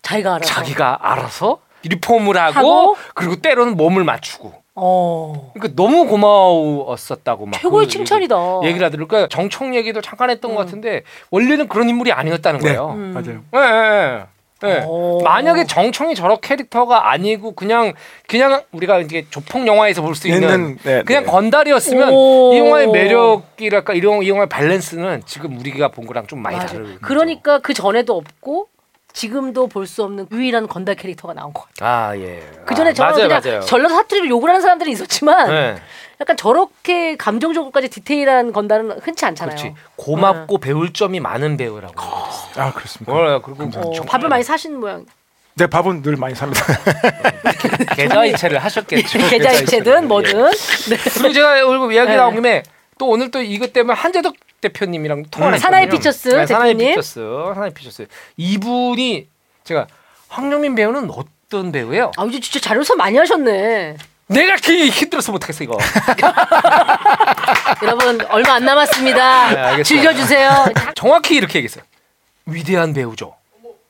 자기가 0.02 0.34
알아. 0.36 0.44
자기가 0.44 0.98
알아서 1.00 1.60
리폼을 1.82 2.36
하고, 2.36 2.58
하고? 2.58 2.96
그리고 3.14 3.36
때로는 3.36 3.76
몸을 3.76 4.04
맞추고. 4.04 4.52
어. 4.80 5.50
그러니까 5.54 5.74
너무 5.80 6.06
고마웠었다고 6.06 7.46
막 7.46 7.60
최고의 7.60 7.86
그 7.86 7.92
칭찬이다. 7.92 8.36
얘기, 8.58 8.68
얘기를 8.68 8.86
하더라고요. 8.86 9.08
그러니까 9.08 9.28
정청 9.28 9.74
얘기도 9.74 10.00
잠깐 10.00 10.30
했던 10.30 10.54
것 10.54 10.64
같은데 10.64 11.02
원래는 11.30 11.68
그런 11.68 11.88
인물이 11.88 12.12
아니었다는 12.12 12.60
네. 12.60 12.68
거예요. 12.68 12.90
음. 12.92 13.12
맞아요. 13.12 13.42
예, 13.54 13.70
예, 13.70 14.18
예. 14.20 14.26
예. 14.64 14.82
오. 14.86 15.20
만약에 15.22 15.66
정청이 15.66 16.14
저런 16.14 16.40
캐릭터가 16.40 17.10
아니고 17.10 17.52
그냥 17.52 17.92
그냥 18.26 18.62
우리가 18.72 18.98
이제 19.00 19.24
조폭 19.30 19.66
영화에서 19.66 20.02
볼 20.02 20.14
수 20.16 20.26
있는 20.26 20.42
있는, 20.42 20.78
네, 20.82 21.02
그냥 21.04 21.24
네. 21.24 21.30
건달이었으면 21.30 22.10
오. 22.12 22.52
이 22.52 22.58
영화의 22.58 22.88
매력이랄까 22.88 23.92
이런 23.92 24.22
이 24.22 24.28
영화의 24.28 24.48
밸런스는 24.48 25.22
지금 25.26 25.58
우리가 25.58 25.88
본 25.88 26.06
거랑 26.06 26.26
좀 26.26 26.42
많이 26.42 26.56
맞아. 26.56 26.68
다르죠. 26.74 26.98
그러니까 27.02 27.60
그 27.60 27.72
전에도 27.72 28.16
없고 28.16 28.68
지금도 29.12 29.68
볼 29.68 29.86
수 29.86 30.02
없는 30.04 30.26
유일한 30.32 30.66
건달 30.68 30.94
캐릭터가 30.96 31.34
나온 31.34 31.52
것 31.52 31.64
같아요. 31.74 31.88
아 31.88 32.16
예. 32.18 32.42
그 32.66 32.74
전에 32.74 32.90
아, 32.90 32.92
저는 32.92 33.12
맞아요, 33.12 33.28
그냥 33.28 33.40
맞아요. 33.44 33.60
전라도 33.60 33.94
사투리로 33.94 34.28
욕을 34.28 34.48
하는 34.50 34.60
사람들이 34.60 34.90
있었지만 34.92 35.48
네. 35.48 35.76
약간 36.20 36.36
저렇게 36.36 37.16
감정적으로까지 37.16 37.88
디테일한 37.88 38.52
건달은 38.52 38.98
흔치 39.00 39.24
않잖아요. 39.24 39.56
그렇지. 39.56 39.74
고맙고 39.96 40.58
배울 40.58 40.92
점이 40.92 41.20
많은 41.20 41.56
배우라고. 41.56 41.94
그랬어요. 41.94 42.64
아 42.64 42.72
그렇습니까? 42.72 43.12
어, 43.36 43.42
그리고 43.42 43.64
어, 43.64 43.70
정말 43.70 44.06
밥을 44.06 44.28
많이 44.28 44.42
사신 44.42 44.78
모양. 44.80 45.06
네 45.54 45.66
밥은 45.66 46.02
늘 46.02 46.16
많이 46.16 46.34
삽니다. 46.34 46.60
계좌이체를 47.94 48.58
하셨겠죠. 48.58 49.18
계좌이체든 49.30 50.08
뭐든. 50.08 50.50
네. 50.50 50.96
그리고 51.14 51.32
제가 51.32 51.66
오늘 51.66 51.92
이야기 51.92 52.10
네. 52.10 52.16
나온 52.16 52.34
김에 52.34 52.62
또 52.98 53.08
오늘 53.08 53.30
또 53.30 53.40
이것 53.40 53.72
때문에 53.72 53.94
한재덕 53.98 54.34
대표님이랑 54.60 55.24
통화를 55.30 55.56
음. 55.56 55.60
사나이 55.60 55.88
픽처스 55.88 56.28
네, 56.30 56.46
사나이. 56.46 56.76
픽처스, 56.76 57.20
사나이 57.54 57.70
픽처스. 57.70 58.06
이분이 58.36 59.28
제가 59.64 59.86
황정민 60.28 60.74
배우는 60.74 61.10
어떤 61.10 61.70
배우예요? 61.72 62.10
아 62.16 62.24
이제 62.24 62.40
진짜 62.40 62.58
자료조사 62.60 62.96
많이 62.96 63.16
하셨네. 63.18 63.96
내가 64.28 64.56
기 64.56 64.88
힘들어서 64.90 65.32
못하겠어 65.32 65.64
이거. 65.64 65.78
여러분 67.82 68.20
얼마 68.28 68.54
안 68.54 68.64
남았습니다. 68.64 69.76
네. 69.76 69.82
즐겨주세요. 69.82 70.66
정확히 70.94 71.36
이렇게 71.36 71.58
얘기했어요. 71.58 71.84
위대한 72.46 72.92
배우죠. 72.92 73.34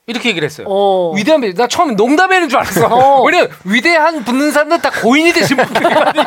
이렇게 0.07 0.29
얘기를 0.29 0.47
했어요. 0.47 0.65
어. 0.67 1.13
위대한 1.15 1.39
배우. 1.39 1.53
나 1.53 1.67
처음에 1.67 1.93
농담하는 1.93 2.49
줄 2.49 2.57
알았어. 2.57 2.87
어. 2.87 3.21
왜냐면 3.23 3.51
위대한 3.63 4.23
붙는 4.23 4.51
사람들 4.51 4.81
다 4.81 4.89
고인이 4.89 5.31
되신 5.33 5.55
분들이거든요. 5.57 6.23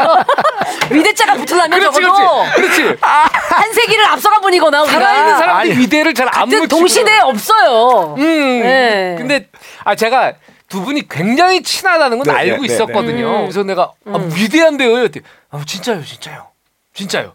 위대자가 0.90 1.34
붙으려면 1.34 1.80
그렇지, 1.80 2.00
적어도 2.00 2.44
그렇지. 2.54 2.82
그렇지. 2.82 2.98
한 3.00 3.72
세기를 3.72 4.04
앞서가 4.06 4.38
보니거나 4.40 4.82
우리가 4.82 5.00
살아있는 5.00 5.36
사람들이 5.38 5.72
아니, 5.72 5.80
위대를 5.82 6.14
잘안 6.14 6.48
묻히고. 6.48 6.68
동시대에 6.68 7.18
없어요. 7.20 8.14
음. 8.18 8.22
네. 8.62 9.14
근데 9.18 9.48
아 9.82 9.96
제가 9.96 10.34
두 10.72 10.80
분이 10.80 11.06
굉장히 11.06 11.62
친하다는 11.62 12.16
건 12.18 12.24
네, 12.24 12.32
알고 12.32 12.62
네, 12.62 12.66
네, 12.66 12.74
있었거든요. 12.74 13.30
네. 13.32 13.40
그래서 13.42 13.62
내가 13.62 13.92
아, 14.06 14.16
위대한 14.34 14.78
배우예요. 14.78 15.00
그랬더니, 15.00 15.22
아, 15.50 15.62
진짜요, 15.66 16.02
진짜요, 16.02 16.46
진짜요. 16.94 17.34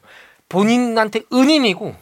본인한테 0.49 1.21
은인이고 1.31 1.93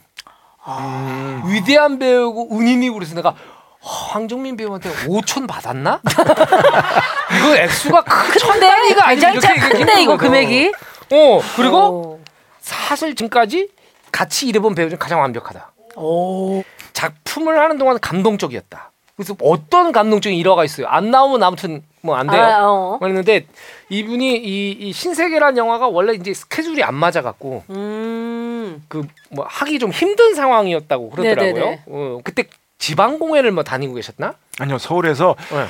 음. 0.68 1.42
위대한 1.48 2.00
배우고 2.00 2.58
은인이고 2.58 2.94
그래서 2.94 3.16
내가 3.16 3.36
황정민 3.82 4.56
배우한테 4.56 4.90
5천 5.08 5.46
받았나? 5.46 6.00
이거 7.38 7.58
액수가 7.58 8.02
큰 8.04 8.40
근데 8.40 8.68
단위가. 8.68 9.10
굉장히 9.10 9.40
참 9.42 9.58
큰데 9.58 10.02
이거 10.04 10.16
금액이. 10.16 10.72
어 11.12 11.42
그리고 11.58 11.78
어. 11.78 12.20
사실 12.62 13.14
지금까지 13.14 13.68
같이 14.14 14.48
일해본 14.48 14.74
배우 14.74 14.90
중 14.90 14.98
가장 14.98 15.20
완벽하다. 15.20 15.74
오. 15.98 16.64
작품을 16.94 17.60
하는 17.60 17.78
동안 17.78 18.00
감동적이었다. 18.00 18.92
그래서 19.16 19.36
어떤 19.42 19.92
감동적인 19.92 20.38
일화가 20.38 20.66
있어요. 20.66 20.88
안 20.88 21.10
나오면 21.10 21.42
아무튼 21.44 21.84
뭐 22.02 22.18
안 22.18 22.28
돼요. 22.28 22.44
아, 22.44 22.58
어. 22.70 22.98
그랬는데 23.00 23.48
이분이 23.90 24.38
이, 24.38 24.72
이 24.72 24.92
신세계란 24.94 25.58
영화가 25.58 25.88
원래 25.88 26.14
이제 26.14 26.34
스케줄이 26.34 26.84
안 26.84 26.94
맞아 26.96 27.22
갖고 27.22 27.64
음. 27.70 28.84
그 28.90 29.04
뭐 29.32 29.46
하기 29.50 29.80
좀 29.80 29.92
힘든 29.92 30.34
상황이었다고 30.36 31.10
그러더라고요. 31.12 31.54
네네네. 31.54 31.84
어, 31.88 32.20
그때 32.24 32.44
지방 32.78 33.20
공연을 33.20 33.52
뭐 33.52 33.64
다니고 33.64 33.94
계셨나? 33.96 34.34
아니요 34.60 34.78
서울에서 34.78 35.36
네. 35.52 35.66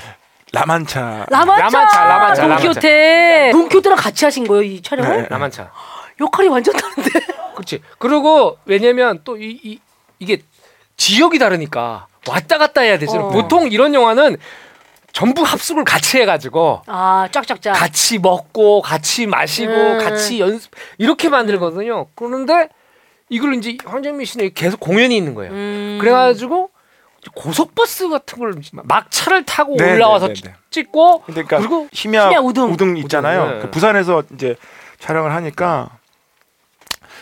라만차 0.54 1.26
라마차. 1.30 1.62
라마차, 1.64 2.06
라마차, 2.08 2.48
돈키호테. 2.48 3.50
돈키호테랑 3.52 3.98
같이 3.98 4.26
하신 4.26 4.48
거예요 4.48 4.64
이 4.64 4.82
촬영을? 4.82 5.22
네. 5.24 5.28
남한차. 5.30 5.72
역할이 6.20 6.48
완전 6.50 6.76
다른데. 6.76 7.10
그렇지. 7.56 7.82
그리고 8.00 8.58
왜냐면 8.66 9.22
또 9.24 9.38
이 9.38 9.60
이, 9.64 9.80
이게 10.20 10.42
지역이 10.98 11.40
다르니까 11.40 12.08
왔다 12.28 12.58
갔다 12.58 12.82
해야 12.82 12.98
되잖아요. 12.98 13.28
어. 13.28 13.30
보통 13.30 13.70
이런 13.72 13.94
영화는 13.94 14.38
전부 15.12 15.44
합숙을 15.44 15.84
같이 15.86 16.18
해가지고 16.20 16.82
아 16.88 17.28
쫙쫙쫙. 17.32 17.74
같이 17.74 18.20
먹고 18.20 18.82
같이 18.82 19.26
마시고 19.28 19.72
음. 19.72 19.98
같이 20.00 20.40
연습 20.40 20.72
이렇게 20.98 21.30
만들거든요. 21.30 22.08
그런데 22.16 22.70
이걸 23.30 23.56
이제 23.56 23.78
황정민 23.86 24.26
씨는 24.26 24.54
계속 24.54 24.80
공연이 24.80 25.16
있는 25.16 25.34
거예요. 25.34 25.52
음. 25.54 25.98
그래가지고 26.02 26.70
고속버스 27.34 28.10
같은 28.10 28.38
걸 28.40 28.54
막 28.84 29.10
차를 29.10 29.46
타고 29.46 29.76
네, 29.78 29.94
올라와서 29.94 30.28
네, 30.28 30.34
네, 30.36 30.42
네. 30.50 30.56
찍고 30.70 31.22
그러니까 31.22 31.58
그리고 31.58 31.88
심야, 31.92 32.30
심야 32.30 32.40
우등. 32.40 32.72
우등, 32.72 32.98
있잖아요. 32.98 33.42
우등, 33.44 33.56
네. 33.56 33.62
그 33.62 33.72
부산에서 33.72 34.24
이제 34.34 34.56
촬영을 35.00 35.34
하니까 35.34 35.90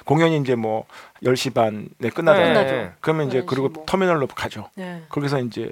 공연이 0.04 0.38
이제 0.38 0.56
뭐 0.56 0.86
10시 1.24 1.54
반에 1.54 2.10
끝나잖아요. 2.14 2.54
끝나죠. 2.54 2.94
그러면 3.02 3.28
이제 3.28 3.42
11시 3.42 3.46
그리고 3.48 3.70
뭐. 3.70 3.86
터미널로 3.86 4.28
가죠. 4.28 4.70
네. 4.76 5.04
거기서 5.10 5.40
이제 5.42 5.72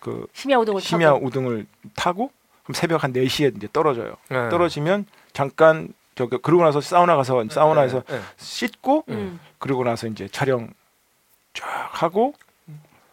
그 0.00 0.26
심야 0.32 0.56
우등을 0.58 0.80
심야 0.80 1.12
타고. 1.12 1.26
우등을 1.26 1.66
타고 1.94 2.30
그럼 2.64 2.74
새벽 2.74 3.04
한 3.04 3.12
4시에 3.12 3.56
이제 3.56 3.68
떨어져요. 3.72 4.16
네. 4.30 4.48
떨어지면 4.48 5.06
잠깐 5.32 5.92
저기 6.14 6.36
그러고 6.38 6.62
나서 6.64 6.80
사우나 6.80 7.16
가서 7.16 7.42
사우나에서 7.48 8.02
네. 8.08 8.20
씻고 8.36 9.04
음. 9.08 9.40
그리고 9.58 9.84
나서 9.84 10.06
이제 10.06 10.28
촬영 10.28 10.68
쫙 11.54 11.88
하고 11.92 12.34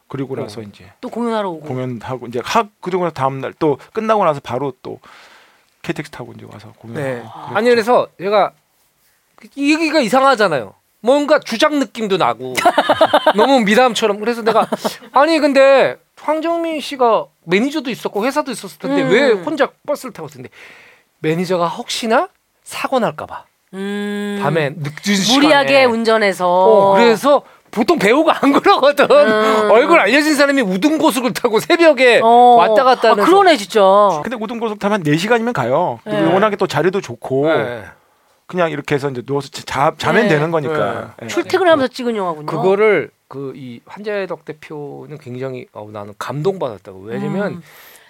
그리고 0.07 0.33
어. 0.33 0.37
나서 0.37 0.61
이제 0.61 0.91
또 1.01 1.09
공연하러 1.09 1.49
오고. 1.49 1.67
공연하고 1.67 2.27
이제 2.27 2.41
하 2.43 2.67
그러고 2.81 3.05
나서 3.05 3.13
다음 3.13 3.41
날 3.41 3.53
또 3.59 3.77
끝나고 3.93 4.23
나서 4.25 4.39
바로 4.39 4.73
또 4.81 4.99
KTX 5.83 6.11
타고 6.11 6.33
이제 6.33 6.45
와서 6.51 6.73
공연. 6.77 6.95
네. 7.03 7.23
아니 7.53 7.69
그래서 7.69 8.07
제가 8.19 8.53
이 9.55 9.73
얘기가 9.73 9.99
이상하잖아요. 9.99 10.73
뭔가 11.01 11.39
주장 11.39 11.79
느낌도 11.79 12.17
나고 12.17 12.53
너무 13.35 13.61
미담처럼 13.61 14.19
그래서 14.19 14.41
내가 14.41 14.67
아니 15.13 15.39
근데 15.39 15.97
황정민 16.17 16.81
씨가 16.81 17.25
매니저도 17.45 17.89
있었고 17.89 18.25
회사도 18.25 18.51
있었을 18.51 18.79
텐데 18.79 19.03
음. 19.03 19.09
왜 19.09 19.31
혼자 19.31 19.69
버스를 19.85 20.11
타고 20.13 20.27
있었는데 20.27 20.49
매니저가 21.19 21.67
혹시나 21.67 22.27
사고 22.63 22.99
날까봐 22.99 23.45
음. 23.73 24.39
밤에 24.41 24.71
늦은 24.71 25.15
시간에 25.15 25.35
무리하게 25.35 25.85
운전해서. 25.85 26.47
어, 26.47 26.93
그래서 26.95 27.43
보통 27.71 27.99
배우가 27.99 28.39
안 28.41 28.51
그러거든. 28.51 29.05
음. 29.11 29.69
얼굴 29.71 29.99
알려진 29.99 30.35
사람이 30.35 30.61
우등고속을 30.61 31.33
타고 31.33 31.59
새벽에 31.59 32.19
어. 32.23 32.27
왔다 32.57 32.83
갔다 32.83 33.11
하는. 33.11 33.23
아, 33.23 33.27
그러네 33.27 33.57
진짜. 33.57 33.81
근데 34.23 34.35
우등고속 34.39 34.79
타면 34.79 35.03
4시간이면 35.03 35.53
가요. 35.53 35.99
네. 36.05 36.19
워낙에 36.33 36.55
또 36.55 36.65
자리도 36.65 37.01
좋고 37.01 37.47
네. 37.47 37.83
그냥 38.49 38.71
이렇게 38.71 38.95
해서 38.95 39.11
이제 39.11 39.21
누워서 39.21 39.47
자, 39.49 39.93
자면 39.99 40.23
네. 40.23 40.29
되는 40.29 40.49
거니까. 40.49 41.13
네. 41.21 41.27
출퇴근하면서 41.27 41.93
찍은 41.93 42.15
영화군요. 42.15 42.47
그거를 42.47 43.11
그 43.27 43.53
이 43.55 43.79
한재덕 43.85 44.43
대표는 44.43 45.19
굉장히 45.19 45.67
어, 45.71 45.87
나는 45.93 46.15
감동받았다고. 46.17 46.99
왜냐면 47.01 47.53
음. 47.53 47.61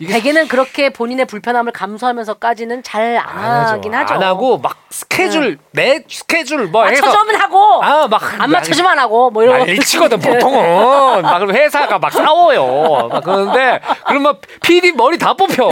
대개는 0.07 0.47
그렇게 0.47 0.89
본인의 0.91 1.25
불편함을 1.25 1.71
감수하면서까지는 1.73 2.83
잘안안 2.83 3.65
하긴 3.67 3.93
하죠. 3.93 4.13
안 4.13 4.23
하고 4.23 4.57
막 4.57 4.77
스케줄 4.89 5.57
내 5.71 6.03
스케줄 6.09 6.67
뭐 6.67 6.85
해서 6.85 7.05
맞춰주면 7.05 7.41
하고 7.41 7.83
아 7.83 8.07
막 8.07 8.21
안 8.39 8.49
맞춰주면 8.51 8.91
안 8.91 8.99
하고 8.99 9.29
뭐 9.29 9.43
이런 9.43 9.59
거. 9.59 9.65
일치거든 9.65 10.19
보통은 10.19 11.21
막 11.23 11.39
그럼 11.39 11.53
회사가 11.55 11.99
막 11.99 12.11
싸워요 12.13 13.07
막 13.09 13.23
그러는데 13.23 13.81
그러면 14.07 14.37
PD 14.61 14.93
머리 14.93 15.17
다 15.17 15.33
뽑혀 15.33 15.67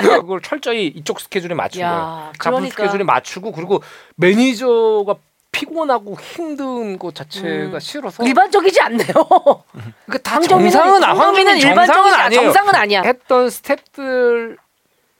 그걸 0.00 0.40
철저히 0.42 0.86
이쪽 0.88 1.20
스케줄에 1.20 1.54
거예요 1.54 2.30
작품 2.40 2.60
그러니까. 2.62 2.82
스케줄에 2.86 3.04
맞추고 3.04 3.52
그리고 3.52 3.82
매니저가 4.16 5.14
피곤하고 5.52 6.16
힘든 6.18 6.98
것 6.98 7.14
자체가 7.14 7.46
음. 7.74 7.80
싫어서 7.80 8.24
일반적이지 8.24 8.80
않네요. 8.80 9.06
그러니까 10.06 10.18
다 10.22 10.36
황정민은 10.36 10.70
정상은 10.70 11.04
아- 11.04 11.08
황정민은 11.08 11.52
황정민 11.52 11.60
정상은 11.60 11.70
일반적이지 11.86 12.14
않- 12.16 12.20
아니에요 12.26 12.42
정상은 12.42 12.74
아니야. 12.74 13.02
했던 13.02 13.50
스텝들 13.50 14.56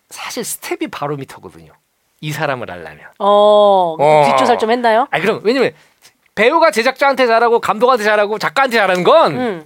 사실 0.08 0.44
스텝이 0.44 0.90
바로미터거든요 0.90 1.72
이 2.20 2.32
사람을 2.32 2.70
알려면 2.70 3.00
어, 3.18 3.96
어. 3.98 4.24
뒷조살 4.30 4.58
좀 4.58 4.70
했나요? 4.70 5.06
아 5.10 5.20
그럼 5.20 5.40
왜냐면 5.44 5.72
배우가 6.34 6.70
제작자한테 6.70 7.26
잘하고 7.26 7.60
감독한테 7.60 8.04
잘하고 8.04 8.38
작가한테 8.38 8.78
잘하는 8.78 9.04
건 9.04 9.34
음. 9.36 9.64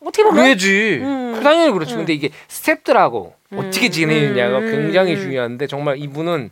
어떻게 0.00 0.22
보면 0.22 0.42
그래지 0.44 1.00
음. 1.02 1.40
당연히 1.42 1.72
그렇지 1.72 1.94
음. 1.94 1.98
근데 1.98 2.12
이게 2.12 2.30
스텝들하고 2.48 3.34
어떻게 3.56 3.86
음. 3.86 3.90
지내느냐가 3.90 4.58
음. 4.58 4.70
굉장히 4.70 5.14
음. 5.14 5.20
중요한데 5.20 5.66
정말 5.66 5.98
이분은 5.98 6.50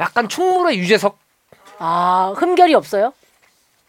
약간 0.00 0.28
충무의 0.28 0.78
유재석 0.78 1.18
아 1.78 2.32
흠결이 2.36 2.74
없어요. 2.74 3.12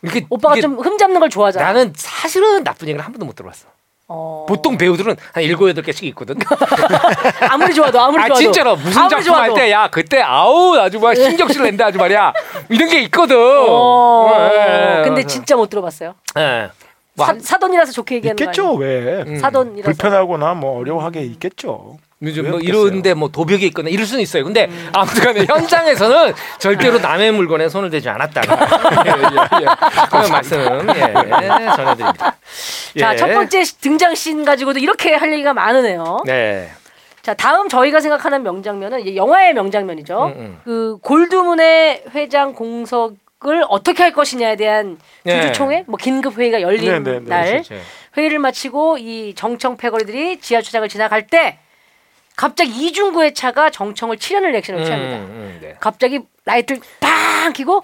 이렇게 0.01 0.25
오빠가 0.29 0.55
이게 0.55 0.61
좀 0.61 0.77
흠 0.79 0.97
잡는 0.97 1.19
걸 1.19 1.29
좋아하잖아. 1.29 1.65
나는 1.67 1.93
사실은 1.95 2.63
나쁜 2.63 2.87
얘기를 2.87 3.03
한 3.03 3.11
번도 3.11 3.25
못 3.25 3.35
들어봤어 3.35 3.65
어. 4.09 4.45
보통 4.47 4.77
배우들은 4.77 5.15
한 5.33 5.43
일곱 5.43 5.67
여덟 5.69 5.83
개씩 5.83 6.03
있거든 6.09 6.37
아무리 7.49 7.73
좋아도 7.73 7.99
아무리 7.99 8.21
아 8.23 8.27
좋아도 8.27 8.41
진짜로 8.41 8.75
무슨 8.75 9.01
아무리 9.01 9.09
작품 9.09 9.33
할 9.33 9.47
좋아도. 9.49 9.55
때 9.55 9.71
야 9.71 9.89
그때 9.89 10.21
아우 10.21 10.77
아주 10.77 10.99
막 10.99 11.13
신경질 11.15 11.63
낸다 11.63 11.87
아주 11.87 11.97
말이야 11.97 12.31
이런 12.69 12.87
게 12.89 13.01
있거든 13.03 13.35
어. 13.37 14.33
예, 14.51 14.53
예, 14.53 14.95
근데 15.03 15.09
그래서. 15.21 15.27
진짜 15.27 15.55
못 15.55 15.69
들어봤어요. 15.69 16.13
예. 16.37 16.69
뭐 17.15 17.25
사, 17.25 17.31
한- 17.33 17.39
사돈이라서 17.39 17.91
좋게 17.91 18.15
얘기하는 18.15 18.37
거 18.37 18.43
있겠죠 18.43 18.63
아니에요? 18.67 18.79
왜 18.79 19.21
음. 19.23 19.39
사돈이라서. 19.39 19.83
불편하거나 19.91 20.53
뭐 20.53 20.79
어려워하게 20.79 21.21
있겠죠. 21.23 21.97
뭐? 22.19 22.59
이런데 22.59 23.13
뭐 23.13 23.29
도벽이 23.29 23.65
있거나 23.67 23.89
이럴 23.89 24.05
수는 24.05 24.23
있어요. 24.23 24.43
근데 24.43 24.65
음. 24.65 24.89
아무튼간에 24.93 25.45
현장에서는 25.45 26.33
절대로 26.57 26.97
남의 26.97 27.31
물건에 27.31 27.69
손을 27.69 27.91
대지 27.91 28.09
않았다는 28.09 28.49
예, 29.05 29.09
예, 29.11 29.61
예. 29.61 29.65
그런 30.09 30.31
말씀 30.31 30.57
예, 30.59 31.13
전해드립니다. 31.75 32.37
자, 32.99 33.13
예. 33.13 33.17
첫 33.17 33.27
번째 33.27 33.63
시- 33.63 33.79
등장 33.79 34.15
씬 34.15 34.43
가지고도 34.45 34.79
이렇게 34.79 35.13
할 35.13 35.31
얘기가 35.31 35.53
많으네요. 35.53 36.23
네. 36.25 36.71
자, 37.21 37.35
다음 37.35 37.69
저희가 37.69 37.99
생각하는 37.99 38.41
명장면은 38.41 39.15
영화의 39.15 39.53
명장면이죠. 39.53 40.25
음, 40.25 40.33
음. 40.39 40.61
그 40.63 40.97
골드문의 41.01 42.05
회장 42.15 42.53
공석 42.53 43.15
을 43.45 43.63
어떻게 43.69 44.01
할 44.01 44.13
것이냐에 44.13 44.55
대한 44.55 44.97
네. 45.21 45.41
주주총회, 45.43 45.83
뭐 45.85 45.95
긴급 45.97 46.39
회의가 46.39 46.59
열린 46.63 47.03
네, 47.03 47.11
네, 47.11 47.19
네, 47.19 47.29
날 47.29 47.45
그렇죠. 47.51 47.75
회의를 48.17 48.39
마치고 48.39 48.97
이 48.97 49.35
정청 49.35 49.77
패거리들이 49.77 50.39
지하주차장을 50.41 50.89
지나갈 50.89 51.27
때 51.27 51.59
갑자기 52.37 52.69
이중구의 52.69 53.33
차가 53.33 53.71
정청을 53.71 54.17
치려는 54.17 54.53
액션을 54.55 54.81
음, 54.81 54.85
취합니다. 54.85 55.17
음, 55.17 55.59
네. 55.59 55.75
갑자기 55.79 56.19
라이트를 56.45 56.81
팡 56.99 57.51
켜고 57.51 57.83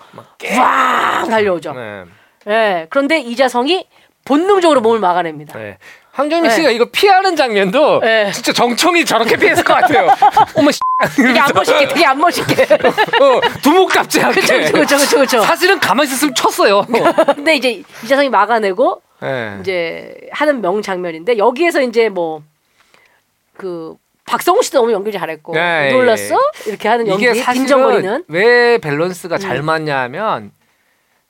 왕 0.58 1.28
달려오죠. 1.28 1.74
네. 1.74 2.04
예. 2.48 2.88
그런데 2.92 3.20
이자성이 3.20 3.88
본능적으로 4.26 4.80
몸을 4.82 5.00
막아냅니다. 5.00 5.58
네. 5.58 5.78
황정민 6.12 6.50
네. 6.50 6.56
씨가 6.56 6.70
이거 6.70 6.86
피하는 6.86 7.36
장면도 7.36 8.02
네. 8.02 8.32
진짜 8.32 8.54
정청이 8.54 9.04
저렇게 9.04 9.36
피했을 9.36 9.64
것 9.64 9.74
같아요. 9.74 10.08
어머 10.56 10.70
씨. 10.70 10.80
되게 11.18 11.40
안 11.40 11.52
멋있게, 11.52 11.88
되게 11.88 12.06
안 12.06 12.20
멋있게. 12.20 12.64
어, 13.20 13.42
두목답지 13.64 14.22
않게. 14.22 14.40
그쵸, 14.40 14.72
그쵸, 14.72 14.98
그쵸, 14.98 15.20
그쵸. 15.20 15.42
사실은 15.42 15.80
가만히 15.80 16.08
있었으면 16.10 16.36
쳤어요. 16.36 16.86
근데 17.34 17.56
이제 17.56 17.84
이자성이 18.04 18.30
막아내고 18.30 19.02
네. 19.22 19.58
이제 19.62 20.16
하는 20.32 20.62
명 20.62 20.84
장면인데 20.84 21.40
여기에서 21.40 21.82
이제 21.82 22.10
뭐그 22.10 23.98
박성우 24.26 24.62
씨도 24.64 24.80
너무 24.80 24.92
연기 24.94 25.12
잘했고 25.12 25.54
네, 25.54 25.92
놀랐어? 25.92 26.36
이렇게 26.68 26.88
하는 26.88 27.08
연기 27.08 27.26
이게 27.26 27.34
사실은 27.42 28.24
왜 28.28 28.78
밸런스가 28.78 29.38
잘 29.38 29.58
음. 29.58 29.66
맞냐면 29.66 30.52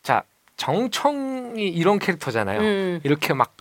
자 0.03 0.23
정청이 0.57 1.67
이런 1.67 1.97
캐릭터잖아요. 1.99 2.59
음. 2.59 2.99
이렇게 3.03 3.33
막 3.33 3.55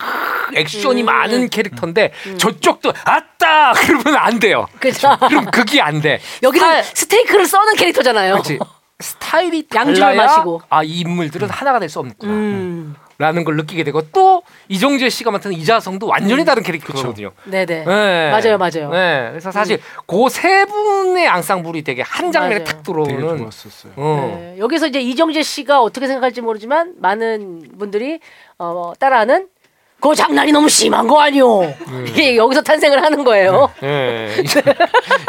액션이 0.55 1.01
음. 1.03 1.05
많은 1.05 1.49
캐릭터인데 1.49 2.11
저쪽도 2.37 2.93
아따 3.05 3.73
그러면 3.75 4.15
안 4.15 4.39
돼요. 4.39 4.67
그죠? 4.79 5.09
그럼 5.27 5.45
그게 5.45 5.81
안 5.81 6.01
돼. 6.01 6.19
여기는 6.43 6.83
스테이크를 6.83 7.45
써는 7.47 7.75
캐릭터잖아요. 7.75 8.33
그렇지. 8.33 8.59
스타일이 8.99 9.67
양주를 9.73 10.15
마시고. 10.15 10.61
아 10.69 10.83
이 10.83 10.99
인물들은 11.01 11.49
하나가 11.49 11.79
될 11.79 11.89
수 11.89 11.99
없구나. 11.99 12.31
음. 13.17 13.23
라는 13.23 13.43
걸 13.43 13.55
느끼게 13.57 13.83
되고 13.83 14.01
또 14.11 14.43
이정재 14.69 15.09
씨가 15.09 15.31
맡은 15.31 15.53
이자성도 15.53 16.07
완전히 16.07 16.43
다른 16.45 16.63
캐릭터거든요. 16.63 17.31
네네. 17.45 17.85
네. 17.85 18.31
맞아요, 18.31 18.57
맞아요. 18.57 18.89
네. 18.91 19.27
그래서 19.31 19.51
사실 19.51 19.79
그 20.07 20.29
세 20.29 20.65
분의 20.65 21.27
앙상블이 21.27 21.83
되게 21.83 22.01
한 22.01 22.31
장면에 22.31 22.55
맞아요. 22.59 22.63
탁 22.65 22.83
되게 22.83 23.17
들어오는. 23.17 23.37
좋았었어요. 23.37 23.93
어. 23.97 24.37
네, 24.39 24.55
여기서 24.57 24.87
이제 24.87 24.99
이정재 24.99 25.43
씨가 25.43 25.81
어떻게 25.81 26.07
생각할지 26.07 26.41
모르지만 26.41 26.93
많은 26.99 27.73
분들이 27.77 28.19
어, 28.57 28.93
따라하는 28.99 29.47
그 30.03 30.13
장난이 30.13 30.51
너무 30.51 30.67
심한 30.67 31.07
거 31.07 31.21
아니오? 31.21 31.73
이게 32.05 32.35
여기서 32.35 32.61
탄생을 32.61 33.01
하는 33.01 33.23
거예요. 33.23 33.71
네. 33.79 34.35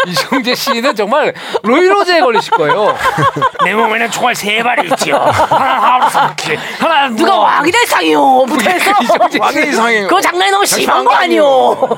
이정재 0.05 0.53
씨는 0.57 0.97
정말 0.97 1.33
로이로제에 1.63 2.21
걸리실 2.21 2.51
거예요. 2.55 2.93
내 3.63 3.73
몸에는 3.73 4.11
총알 4.11 4.35
세 4.35 4.61
발이 4.65 4.89
있지요. 4.89 5.15
하나 5.19 6.09
하나 6.09 6.35
하나 6.81 7.09
누가 7.11 7.39
왕이 7.39 7.71
될 7.71 7.87
상이요? 7.87 8.47
부터해서 8.49 8.91
왕의 9.39 9.69
이상해요. 9.69 10.09
그 10.09 10.21
장난이 10.21 10.51
너무 10.51 10.67
심한 10.67 11.05
거 11.05 11.15
아니오? 11.15 11.79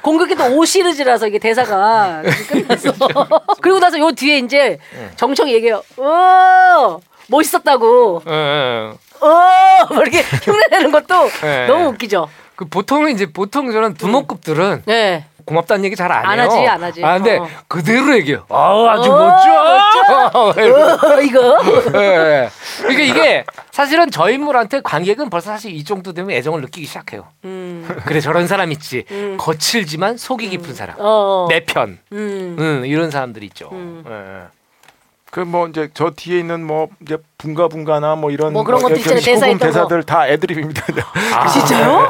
공격기도 0.00 0.44
5 0.44 0.64
시리즈라서 0.64 1.26
이게 1.26 1.40
대사가 1.40 2.22
끝났어. 2.48 2.92
그리고 3.60 3.80
나서 3.80 3.98
요 3.98 4.12
뒤에 4.12 4.38
이제 4.38 4.78
정청 5.16 5.48
얘기해요. 5.50 5.82
어 5.96 7.00
멋있었다고. 7.28 8.22
예, 8.28 8.32
예. 8.32 8.92
어 9.20 10.00
이렇게 10.00 10.20
흉내내는 10.20 10.92
것도 10.92 11.30
네. 11.42 11.66
너무 11.68 11.86
웃기죠. 11.88 12.28
그 12.54 12.64
보통은 12.66 13.12
이제 13.12 13.26
보통 13.26 13.70
저런 13.72 13.94
두목급들은 13.94 14.82
네. 14.86 15.26
고맙다는 15.46 15.84
얘기 15.84 15.94
잘안 15.94 16.24
해요. 16.24 16.28
안 16.28 16.40
하지, 16.40 16.56
안 16.66 16.82
하지. 16.82 17.04
아, 17.04 17.14
근데 17.14 17.36
어. 17.36 17.48
그대로 17.68 18.14
얘기해요. 18.16 18.44
아, 18.48 18.88
아주 18.90 19.12
어, 19.12 19.16
멋져. 19.16 20.30
어 20.34 21.20
이거. 21.20 21.56
예. 21.94 22.50
그러니까 22.78 23.02
이게 23.02 23.44
사실은 23.70 24.10
저 24.10 24.28
인물한테 24.28 24.80
관객은 24.80 25.30
벌써 25.30 25.52
사실 25.52 25.72
이 25.72 25.84
정도 25.84 26.12
되면 26.12 26.32
애정을 26.32 26.62
느끼기 26.62 26.86
시작해요. 26.86 27.28
음. 27.44 27.86
그래 28.06 28.20
저런 28.20 28.48
사람 28.48 28.72
있지. 28.72 29.04
음. 29.12 29.36
거칠지만 29.38 30.16
속이 30.16 30.48
깊은 30.48 30.74
사람. 30.74 30.96
어. 30.98 31.46
내 31.48 31.60
편. 31.64 31.98
음. 32.12 32.56
응, 32.58 32.82
이런 32.86 33.10
사람들이 33.12 33.46
있죠. 33.46 33.68
음. 33.70 34.04
예. 34.08 34.55
그 35.30 35.40
뭐 35.40 35.66
이제 35.68 35.90
저 35.92 36.10
뒤에 36.10 36.38
있는 36.38 36.64
뭐 36.64 36.88
이제 37.02 37.18
분가 37.36 37.68
분가나 37.68 38.14
뭐 38.16 38.30
이런 38.30 38.52
뭐 38.52 38.64
그런 38.64 38.80
것들 38.80 38.98
있잖아요, 38.98 39.20
시고금 39.20 39.34
대사 39.34 39.46
있던 39.48 39.58
거. 39.58 39.66
대사들 39.66 40.02
다 40.04 40.28
애드립입니다. 40.28 40.82
아, 41.34 41.46
진짜요? 41.48 42.08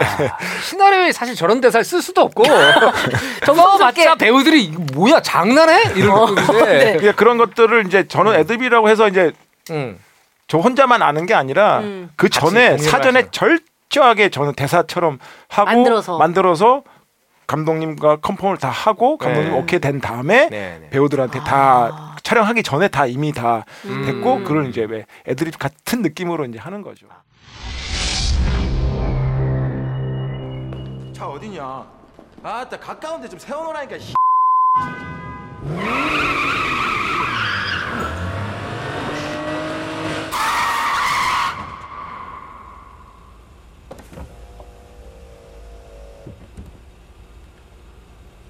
시나리오에 0.62 1.12
사실 1.12 1.34
저런 1.34 1.60
대사를 1.60 1.82
쓸 1.84 2.02
수도 2.02 2.20
없고. 2.22 2.44
써봤자 3.44 4.14
배우들이 4.16 4.68
뭐야 4.94 5.20
장난해? 5.22 5.82
이런 5.96 6.10
어, 6.18 6.26
느낌인데. 6.30 6.96
그러니까 6.98 7.12
그런 7.16 7.38
것들을 7.38 7.86
이제 7.86 8.06
저는 8.06 8.34
애드립이라고 8.34 8.88
해서 8.88 9.08
이제 9.08 9.32
응. 9.70 9.98
저 10.46 10.58
혼자만 10.58 11.02
아는 11.02 11.26
게 11.26 11.34
아니라 11.34 11.78
음. 11.80 12.10
그 12.16 12.28
전에 12.28 12.78
사전에. 12.78 13.26
철저하게 13.30 14.28
저는 14.28 14.54
대사처럼 14.54 15.18
하고 15.48 15.66
만들어서. 15.70 16.18
만들어서 16.18 16.82
감독님과 17.46 18.16
컨펌을 18.16 18.56
다 18.58 18.68
하고 18.68 19.16
감독님 19.18 19.52
네. 19.52 19.58
오케이 19.58 19.78
된 19.80 20.00
다음에 20.00 20.48
네, 20.50 20.78
네. 20.80 20.88
배우들한테 20.90 21.38
다 21.40 22.15
촬영하기 22.26 22.64
전에 22.64 22.88
다 22.88 23.06
이미 23.06 23.30
다 23.30 23.64
됐고 23.84 24.34
음. 24.38 24.42
그걸 24.44 24.68
이제 24.68 24.82
왜 24.82 25.06
애드립 25.28 25.60
같은 25.60 26.02
느낌으로 26.02 26.44
이제 26.46 26.58
하는 26.58 26.82
거죠. 26.82 27.06
차 31.12 31.28
어디냐? 31.28 31.86
아따 32.42 32.80
가까운데 32.80 33.28
좀 33.28 33.38
세워놓으라니까. 33.38 33.98
씨. 34.00 34.14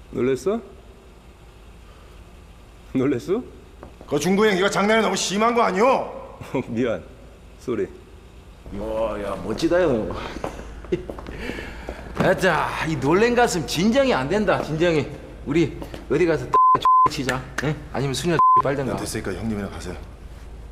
놀랬어? 0.09 0.59
놀랬어? 2.93 3.56
그 4.09 4.19
중구 4.19 4.47
형 4.47 4.57
이거 4.57 4.69
장난이 4.69 5.01
너무 5.01 5.15
심한 5.15 5.53
거 5.53 5.61
아니오? 5.63 5.85
어, 5.87 6.41
미안. 6.67 7.03
sorry. 7.59 7.83
야 8.73 9.35
멋지다 9.43 9.81
형. 9.81 10.13
아따 12.17 12.85
이 12.87 12.95
놀랜 12.95 13.35
가슴 13.35 13.65
진정이 13.67 14.13
안 14.13 14.27
된다 14.29 14.61
진정이. 14.63 15.07
우리 15.45 15.77
어디 16.11 16.25
가서 16.25 16.45
치자. 17.11 17.41
응? 17.63 17.75
아니면 17.93 18.13
술이나 18.13 18.37
빨든가. 18.63 18.95
됐으니까 18.95 19.33
형님이랑 19.33 19.71
가세요. 19.71 19.95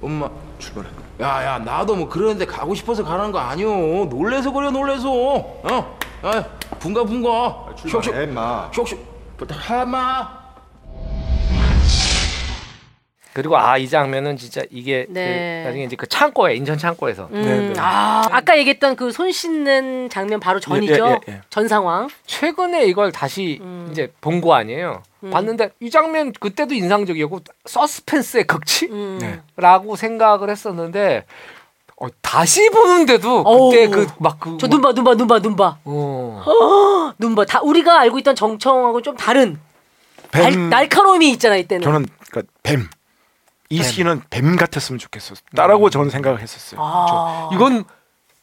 엄마. 0.02 0.30
출발해. 0.60 0.88
야야 1.20 1.60
나도 1.60 1.96
뭐 1.96 2.10
그러는데 2.10 2.46
가고 2.46 2.74
싶어서 2.76 3.04
가는 3.04 3.32
거 3.32 3.40
아니오. 3.40 4.06
놀래서 4.06 4.52
그래 4.52 4.72
놀래서. 4.72 5.10
어? 5.12 5.98
아 6.22 6.44
분가 6.80 7.04
분가. 7.04 7.74
출발해 7.76 8.24
임마. 8.26 8.72
쇽쇽. 8.74 9.00
하마. 9.50 10.45
그리고 13.36 13.58
아 13.58 13.78
이 13.78 13.90
장면은 13.90 14.38
진짜 14.38 14.62
이게 14.72 15.06
네. 15.10 15.62
그 15.64 15.68
나중에 15.68 15.84
이제 15.84 15.98
그 15.98 16.08
창고에 16.08 16.56
인천 16.56 16.78
창고에서 16.78 17.28
음, 17.34 17.42
네, 17.42 17.60
네. 17.70 17.74
아, 17.78 18.26
아까 18.32 18.58
얘기했던 18.58 18.96
그 18.96 19.12
손 19.12 19.30
씻는 19.34 20.08
장면 20.10 20.40
바로 20.40 20.62
전이죠. 20.62 20.94
예, 21.06 21.20
예, 21.28 21.34
예. 21.34 21.42
전 21.50 21.68
상황. 21.68 22.08
최근에 22.26 22.86
이걸 22.86 23.12
다시 23.12 23.60
음. 23.62 23.90
이제 23.92 24.12
본 24.22 24.40
거 24.40 24.54
아니에요. 24.54 25.04
봤는데 25.32 25.72
이 25.82 25.90
장면 25.90 26.32
그때도 26.32 26.74
인상적이었고 26.76 27.42
서스펜스의 27.66 28.46
극치라고 28.46 29.92
음. 29.92 29.96
생각을 29.98 30.50
했었는데 30.50 31.26
어, 31.98 32.08
다시 32.22 32.70
보는데도. 32.70 33.44
그때 33.44 33.90
그 33.90 34.08
막그 34.20 34.58
저 34.60 34.68
눈 34.70 34.82
봐, 34.82 34.94
눈 34.94 35.04
봐, 35.04 35.16
눈 35.16 35.28
봐, 35.28 35.40
눈 35.40 35.56
봐. 35.58 35.78
어. 35.84 37.14
눈 37.18 37.36
봐. 37.36 37.44
다 37.46 37.60
우리가 37.62 38.00
알고 38.00 38.18
있던 38.20 38.34
정청하고 38.36 39.02
좀 39.02 39.18
다른 39.18 39.60
날, 40.32 40.52
뱀 40.52 40.70
날카로움이 40.70 41.30
있잖아 41.32 41.58
이때는. 41.58 41.84
저는 41.84 42.06
그러니까 42.32 42.54
뱀. 42.64 42.88
이 43.76 43.84
씨는 43.84 44.22
뱀 44.30 44.56
같았으면 44.56 45.00
좋겠었다라고 45.00 45.90
저는 45.90 46.10
생각을 46.10 46.42
했었어요. 46.42 46.80
아. 46.84 47.50
이건 47.54 47.86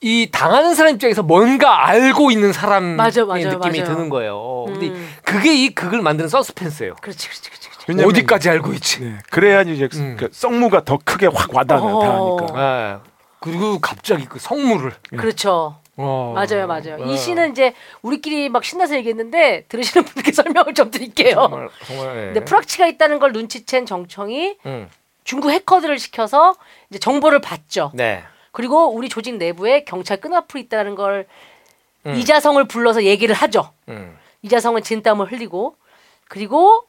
이 0.01 0.29
당하는 0.33 0.75
사람 0.75 0.95
입장에서 0.95 1.23
뭔가 1.23 1.87
알고 1.87 2.33
있는 2.33 2.53
사람의 2.53 2.97
맞아, 2.97 3.25
맞아, 3.25 3.49
느낌이 3.49 3.81
맞아요. 3.81 3.95
드는 3.95 4.09
거예요. 4.09 4.65
근데 4.67 4.89
음. 4.89 5.15
그게 5.23 5.55
이 5.55 5.73
극을 5.75 6.03
만드는 6.03 6.29
서스펜스예요. 6.29 6.97
그렇지, 7.01 7.29
그렇지, 7.29 7.51
그렇지. 7.51 7.69
그렇지. 7.69 7.85
왜냐면 7.87 8.11
어디까지 8.11 8.51
알고 8.51 8.73
있지? 8.75 9.01
네, 9.01 9.19
그래야지 9.31 9.75
이제 9.75 9.89
음. 9.95 10.17
그 10.19 10.29
썩무가 10.33 10.85
더 10.85 10.99
크게 11.05 11.29
확 11.33 11.55
와닿으니까. 11.55 12.21
어. 12.21 12.37
예. 12.57 12.97
그리고 13.39 13.79
갑자기 13.81 14.27
그 14.27 14.39
성물을 14.41 14.93
그렇죠. 15.17 15.77
어. 15.97 16.33
맞아요, 16.35 16.67
맞아요. 16.67 16.97
어. 16.99 17.05
이 17.05 17.17
시는 17.17 17.53
이제 17.53 17.75
우리끼리 18.03 18.49
막 18.49 18.65
신나서 18.65 18.97
얘기했는데 18.97 19.67
들으시는 19.69 20.05
분들께 20.05 20.33
설명을 20.33 20.75
좀 20.75 20.91
드릴게요. 20.91 21.35
정말 21.49 21.69
정말 21.87 22.17
예. 22.17 22.25
근데 22.27 22.45
프락치가 22.45 22.87
있다는 22.89 23.19
걸 23.21 23.33
눈치챈 23.33 23.87
정청이 23.87 24.57
음. 24.67 24.89
중국 25.25 25.51
해커들을 25.51 25.99
시켜서 25.99 26.55
이제 26.91 26.99
정보를 26.99 27.41
받죠. 27.41 27.93
네. 27.95 28.23
그리고 28.51 28.89
우리 28.89 29.09
조직 29.09 29.37
내부에 29.37 29.85
경찰 29.85 30.19
끈앞으로 30.21 30.61
있다는 30.61 30.95
걸 30.95 31.27
음. 32.07 32.15
이자성을 32.15 32.63
불러서 32.69 33.05
얘기를 33.05 33.35
하죠. 33.35 33.73
음. 33.89 34.17
이자성은 34.43 34.83
진땀을 34.83 35.31
흘리고 35.33 35.77
그리고 36.29 36.85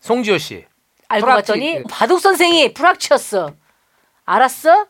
송지효 0.00 0.38
씨. 0.38 0.64
알고 1.08 1.26
프락치- 1.26 1.34
봤더니 1.34 1.82
바둑 1.90 2.20
선생이 2.20 2.72
프락치였어. 2.74 3.52
알았어? 4.24 4.86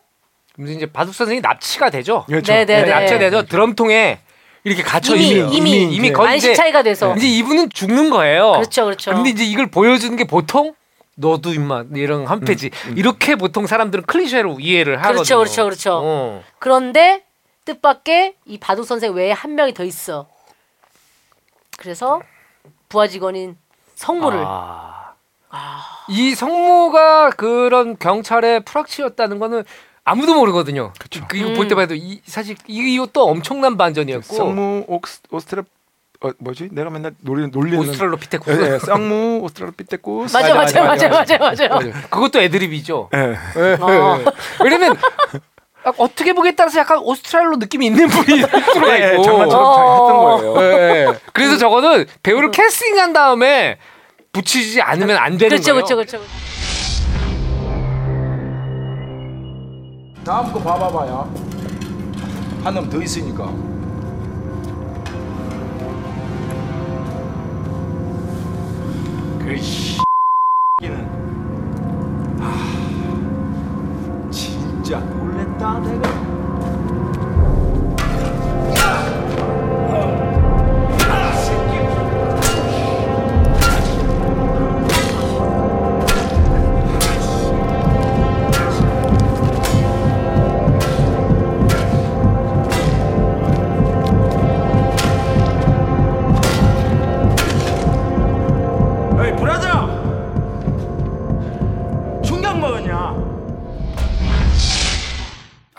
그래서 0.54 0.72
이제 0.74 0.86
바둑 0.86 1.14
선생이 1.14 1.40
납치가 1.40 1.88
되죠. 1.90 2.24
그렇죠. 2.26 2.52
네네. 2.52 2.82
네, 2.82 2.90
납치가 2.90 3.18
되죠. 3.18 3.46
드럼통에 3.46 4.18
이렇게 4.64 4.82
갇혀 4.82 5.14
이미 5.14 5.28
있어요. 5.30 5.46
이미 5.52 5.56
이미 5.82 5.94
이미 5.96 6.12
거의 6.12 6.28
만신창이가 6.32 6.82
돼서. 6.82 7.14
이제 7.16 7.26
이분은 7.26 7.70
죽는 7.70 8.10
거예요. 8.10 8.52
그렇죠, 8.52 8.84
그렇죠. 8.84 9.12
근데 9.12 9.30
이제 9.30 9.44
이걸 9.44 9.70
보여주는 9.70 10.14
게 10.16 10.24
보통 10.24 10.74
너도 11.20 11.52
임마 11.52 11.84
이런 11.94 12.26
한 12.26 12.40
페이지 12.40 12.70
이렇게 12.96 13.36
보통 13.36 13.66
사람들은 13.66 14.04
클리셰로 14.04 14.58
이해를 14.60 14.96
하거든요. 14.98 15.14
그렇죠, 15.14 15.38
그렇죠, 15.38 15.64
그렇죠. 15.64 16.00
어. 16.02 16.42
그런데 16.58 17.24
뜻밖의 17.66 18.34
이 18.46 18.58
바둑 18.58 18.86
선생 18.86 19.12
외에 19.12 19.32
한 19.32 19.54
명이 19.54 19.74
더 19.74 19.84
있어. 19.84 20.26
그래서 21.78 22.20
부하 22.88 23.06
직원인 23.06 23.56
성무를 23.94 24.42
아. 24.44 25.14
이 26.08 26.34
성모가 26.34 27.30
그런 27.30 27.98
경찰의 27.98 28.64
프락치였다는 28.64 29.38
거는 29.38 29.64
아무도 30.04 30.34
모르거든요. 30.34 30.92
그 31.28 31.36
이거 31.36 31.48
음. 31.50 31.54
볼 31.54 31.68
때마다 31.68 31.94
이 31.94 32.20
사실 32.24 32.56
이- 32.66 32.94
이것도 32.94 33.28
엄청난 33.28 33.76
반전이었고 33.76 34.34
쌍무 34.34 34.84
옥스, 34.88 35.20
오스트라 35.30 35.62
어, 36.22 36.30
뭐지? 36.38 36.68
내가 36.72 36.90
맨날 36.90 37.14
놀리, 37.22 37.46
놀리는 37.48 37.78
오스트랄로피테쿠스 37.78 38.50
예, 38.62 38.74
예, 38.74 38.78
쌍무 38.78 39.38
오스트랄로피테쿠스. 39.42 40.36
맞아 40.36 40.54
맞아 40.54 40.84
맞아, 40.84 41.08
맞아 41.08 41.38
맞아 41.38 41.68
맞아. 41.68 41.90
그것도 42.10 42.40
애드립이죠. 42.42 43.08
예. 43.14 43.38
어. 43.80 44.20
왜냐면 44.62 44.96
아, 45.82 45.92
어떻게 45.96 46.34
보기에 46.34 46.52
따라서 46.54 46.78
약간 46.78 46.98
오스트랄로 46.98 47.56
느낌이 47.56 47.86
있는 47.86 48.06
분이 48.08 48.42
들어가 48.74 48.92
예, 49.00 49.02
예, 49.02 49.12
있고. 49.14 49.22
장난처럼 49.22 49.74
잘 49.74 49.86
했던 49.86 50.10
어. 50.10 50.36
거예요. 50.36 50.60
예. 51.14 51.18
그래서 51.32 51.56
저거는 51.56 52.04
배우를 52.22 52.50
캐스팅한 52.50 53.14
다음에 53.14 53.78
붙이지 54.32 54.82
않으면 54.82 55.16
안 55.16 55.38
되는 55.38 55.56
그렇죠 55.56 55.72
거예요. 55.72 55.84
그렇죠 55.86 56.18
그렇죠. 56.18 56.24
다음 60.24 60.52
거 60.52 60.60
봐봐봐요. 60.60 61.32
한 62.62 62.74
놈 62.74 62.90
더 62.90 63.00
있으니까. 63.00 63.50
그 69.50 69.56
씨 69.58 69.98
는 70.80 70.94
아 72.38 72.54
진짜 74.30 75.00
놀랬다 75.00 75.80
내가. 75.80 76.29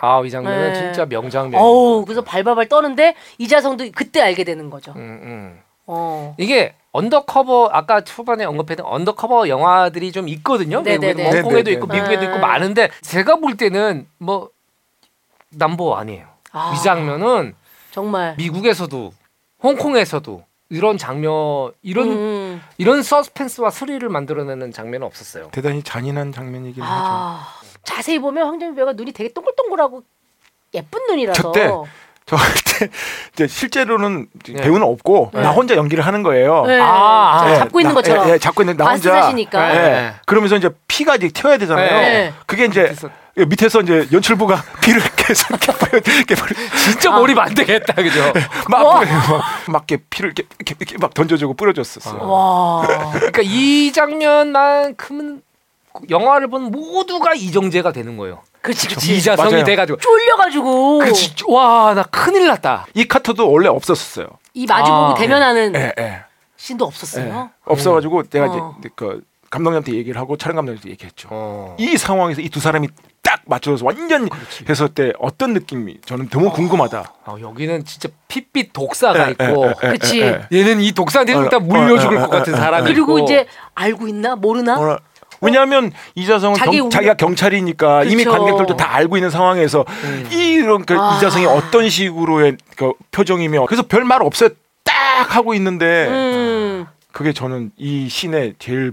아이 0.02 0.30
장면은 0.30 0.72
네. 0.72 0.74
진짜 0.74 1.06
명장면. 1.06 1.60
어우 1.60 2.04
그래서 2.04 2.22
발발발 2.22 2.68
떠는데 2.68 3.14
이자성도 3.38 3.88
그때 3.94 4.20
알게 4.20 4.42
되는 4.42 4.68
거죠. 4.68 4.92
음, 4.96 5.20
음. 5.22 5.60
어. 5.86 6.34
이게 6.38 6.74
undercover 6.90 7.70
아까 7.72 8.02
초반에 8.02 8.44
언급했던 8.44 8.84
undercover 8.84 9.48
영화들이 9.48 10.10
좀 10.10 10.26
있거든요. 10.28 10.82
네네네. 10.82 11.06
외국에도 11.06 11.36
홍콩에도 11.36 11.70
네네네. 11.70 11.72
있고 11.72 11.86
미국에도 11.86 12.24
있고 12.24 12.34
네. 12.34 12.40
많은데 12.40 12.90
제가 13.02 13.36
볼 13.36 13.56
때는 13.56 14.08
뭐 14.18 14.50
number 15.50 15.94
one이에요. 15.94 16.26
아. 16.50 16.74
이 16.74 16.82
장면은 16.82 17.54
정말 17.92 18.34
미국에서도 18.38 19.12
홍콩에서도 19.62 20.44
이런 20.70 20.98
장면 20.98 21.72
이런 21.82 22.08
음. 22.08 22.62
이런 22.76 23.04
서스펜스와 23.04 23.70
스릴을 23.70 24.08
만들어내는 24.08 24.72
장면은 24.72 25.06
없었어요. 25.06 25.50
대단히 25.52 25.80
잔인한 25.84 26.32
장면이긴 26.32 26.82
하죠. 26.82 27.71
아, 27.82 27.84
자세히 27.84 28.18
보면 28.18 28.46
황정민 28.46 28.74
배우가 28.76 28.92
눈이 28.92 29.12
되게 29.12 29.32
동글동글하고 29.32 30.02
예쁜 30.74 31.06
눈이라서 31.08 31.42
저때 31.42 31.68
저 32.24 32.36
그때 32.36 32.88
이제 33.32 33.46
실제로는 33.48 34.28
네. 34.46 34.60
배우는 34.60 34.82
없고 34.86 35.32
네. 35.34 35.42
나 35.42 35.50
혼자 35.50 35.76
연기를 35.76 36.06
하는 36.06 36.22
거예요. 36.22 36.64
네, 36.66 36.78
아, 36.80 37.40
자, 37.44 37.52
아, 37.52 37.56
잡고 37.58 37.80
있는 37.80 37.90
나- 37.90 37.94
것처럼 38.00 38.28
예, 38.28 38.32
예, 38.34 38.38
잡고 38.38 38.62
있는 38.62 38.76
나 38.76 38.90
혼자. 38.90 39.10
마스터시니까. 39.12 39.68
네. 39.68 39.74
예. 39.76 40.14
그러면서 40.24 40.56
이제 40.56 40.70
피가 40.88 41.16
이제 41.16 41.28
튀어야 41.28 41.58
되잖아요. 41.58 41.90
네. 41.90 42.32
그게 42.46 42.64
이제 42.66 42.82
그래서 42.84 43.10
밑에서 43.34 43.80
이제 43.80 44.06
연출부가 44.12 44.62
피를 44.82 45.02
계속 45.16 45.48
이렇게 46.06 46.34
뿌려- 46.36 46.56
진짜 46.84 47.10
몰입 47.10 47.38
안 47.38 47.52
되겠다, 47.54 47.92
그죠? 47.94 48.20
막. 48.68 48.82
뿌려- 49.00 49.12
막, 49.12 49.42
막 49.68 49.84
이렇게 49.88 50.04
피를 50.08 50.28
이렇게, 50.30 50.44
이렇게, 50.60 50.74
이렇게 50.78 50.98
막 50.98 51.12
던져주고 51.14 51.54
뿌려줬었어 51.54 52.18
요. 52.18 52.30
와. 52.30 52.86
그러니까 53.14 53.42
이 53.44 53.90
장면만큼은 53.92 55.42
영화를 56.10 56.48
본 56.48 56.70
모두가 56.70 57.34
이정재가 57.34 57.92
되는 57.92 58.16
거예요. 58.16 58.40
그렇지, 58.62 58.88
그렇지. 58.88 59.16
이자성이 59.16 59.50
맞아요. 59.52 59.64
돼가지고. 59.64 59.98
쫄려가지고 59.98 60.98
그렇지. 60.98 61.34
와, 61.48 61.94
나 61.94 62.02
큰일 62.04 62.46
났다. 62.46 62.86
이 62.94 63.04
카트도 63.04 63.50
원래 63.50 63.68
없었었어요. 63.68 64.26
이 64.54 64.66
마주보고 64.66 65.04
아, 65.04 65.14
대면하는 65.14 65.74
예, 65.74 65.92
예. 65.98 66.20
신도 66.56 66.84
예. 66.84 66.86
없었어요. 66.86 67.50
없어가지고 67.64 68.24
내가 68.24 68.46
어. 68.46 68.76
이제 68.78 68.88
그 68.94 69.22
감독님한테 69.50 69.92
얘기를 69.94 70.20
하고 70.20 70.36
촬영 70.36 70.56
감독님한테 70.56 70.90
얘기했죠. 70.90 71.28
어. 71.30 71.76
이 71.78 71.96
상황에서 71.96 72.40
이 72.40 72.48
두 72.48 72.60
사람이 72.60 72.88
딱 73.22 73.40
맞춰서 73.46 73.84
완전 73.84 74.28
했을 74.68 74.88
때 74.88 75.12
어떤 75.18 75.52
느낌이 75.54 75.98
저는 76.04 76.28
너무 76.28 76.50
궁금하다. 76.52 77.12
아, 77.24 77.36
여기는 77.40 77.84
진짜 77.84 78.08
핏빛 78.28 78.72
독사가 78.72 79.28
있고 79.30 79.44
예, 79.44 79.74
예, 79.84 79.88
그치. 79.90 80.20
예, 80.20 80.40
예. 80.52 80.58
얘는 80.58 80.80
이 80.80 80.92
독사한테 80.92 81.34
어, 81.34 81.42
일단 81.42 81.66
물려 81.66 81.94
어, 81.94 81.98
죽을 81.98 82.16
어, 82.18 82.20
것 82.22 82.30
같은 82.30 82.54
어, 82.54 82.56
어, 82.56 82.60
사람이 82.60 82.84
그리고 82.92 83.18
있고. 83.18 83.24
이제 83.24 83.46
알고 83.74 84.06
있나 84.08 84.36
모르나? 84.36 84.98
뭐라- 85.42 85.60
왜냐하면 85.60 85.92
이자성은 86.14 86.56
자기 86.56 86.78
경, 86.78 86.86
우- 86.86 86.90
자기가 86.90 87.14
경찰이니까 87.14 88.04
이미 88.04 88.24
그쵸. 88.24 88.30
관객들도 88.30 88.76
다 88.76 88.94
알고 88.94 89.16
있는 89.16 89.30
상황에서 89.30 89.84
음. 90.04 90.28
이런 90.32 90.84
그 90.84 90.94
아. 90.98 91.16
이자성이 91.16 91.46
어떤 91.46 91.88
식으로의 91.90 92.56
그 92.76 92.92
표정이며 93.10 93.66
그래서 93.66 93.82
별 93.86 94.04
말 94.04 94.22
없어요. 94.22 94.50
딱 94.84 95.36
하고 95.36 95.54
있는데 95.54 96.06
음. 96.08 96.86
그게 97.12 97.32
저는 97.32 97.72
이 97.76 98.08
씬의 98.08 98.54
제일 98.58 98.92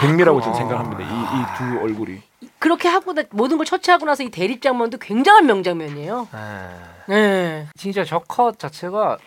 백미라고 0.00 0.40
저는 0.40 0.54
아. 0.54 0.58
생각합니다. 0.58 1.02
이 1.02 1.06
이 1.06 1.44
두 1.78 1.82
얼굴이. 1.82 2.22
그렇게 2.58 2.88
하고 2.88 3.12
나, 3.12 3.22
모든 3.30 3.56
걸 3.58 3.66
처치하고 3.66 4.06
나서 4.06 4.22
이 4.22 4.30
대립 4.30 4.62
장면도 4.62 4.96
굉장한 4.98 5.44
명장면이에요. 5.46 6.28
아, 6.32 6.68
네. 7.08 7.66
진짜 7.76 8.04
저 8.04 8.20
컷 8.26 8.58
자체가 8.58 9.18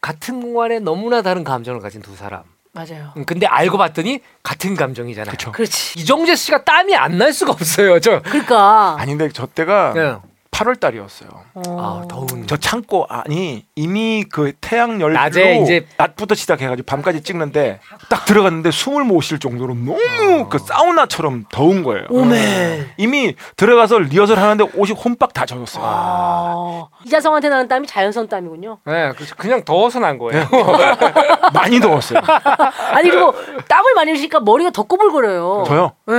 같은 0.00 0.40
공간에 0.40 0.78
너무나 0.78 1.20
다른 1.22 1.42
감정을 1.44 1.80
가진 1.80 2.00
두 2.00 2.14
사람. 2.16 2.42
맞아요. 2.72 3.12
음, 3.16 3.24
근데 3.24 3.46
알고 3.46 3.78
봤더니 3.78 4.20
같은 4.42 4.76
감정이잖아요. 4.76 5.32
그쵸. 5.32 5.50
그렇지. 5.52 5.98
이정재 5.98 6.36
씨가 6.36 6.64
땀이 6.64 6.94
안 6.94 7.18
날 7.18 7.32
수가 7.32 7.52
없어요. 7.52 7.98
저. 8.00 8.20
그러니까. 8.22 8.96
아닌데 8.98 9.28
저 9.32 9.46
때가 9.46 9.92
네. 9.94 10.16
8월 10.60 10.78
달이었어요. 10.78 11.30
어. 11.54 11.62
아, 11.68 12.08
더운. 12.08 12.44
저 12.46 12.56
창고 12.58 13.06
안이 13.08 13.64
이미 13.76 14.24
그 14.30 14.52
태양 14.60 15.00
열로 15.00 15.14
낮에 15.14 15.56
이제- 15.62 15.86
낮부터 15.96 16.34
시작해가지고 16.34 16.84
밤까지 16.86 17.22
찍는데 17.22 17.80
딱 18.10 18.26
들어갔는데 18.26 18.70
숨을 18.70 19.04
못 19.04 19.22
쉴 19.22 19.38
정도로 19.38 19.74
너무 19.74 20.48
그 20.50 20.58
사우나처럼 20.58 21.44
더운 21.50 21.82
거예요. 21.82 22.06
오메. 22.10 22.94
이미 22.98 23.34
들어가서 23.56 23.98
리허설 24.00 24.38
하는데 24.38 24.64
옷이 24.76 24.92
혼박 24.92 25.32
다 25.32 25.46
젖었어요. 25.46 25.82
아. 25.86 26.86
이자성한테 27.06 27.48
나는 27.48 27.68
땀이 27.68 27.86
자연성 27.86 28.28
땀이군요. 28.28 28.78
네, 28.84 29.12
그- 29.16 29.26
그냥 29.36 29.62
더워서 29.64 29.98
난 29.98 30.18
거예요. 30.18 30.46
많이 31.54 31.80
더웠어요. 31.80 32.20
아니 32.92 33.08
그리고 33.10 33.34
땀을 33.68 33.94
많이 33.94 34.10
흘리니까 34.12 34.40
머리가 34.40 34.70
더 34.70 34.82
꼬불거려요. 34.82 35.64
저요. 35.66 35.92
네. 36.06 36.14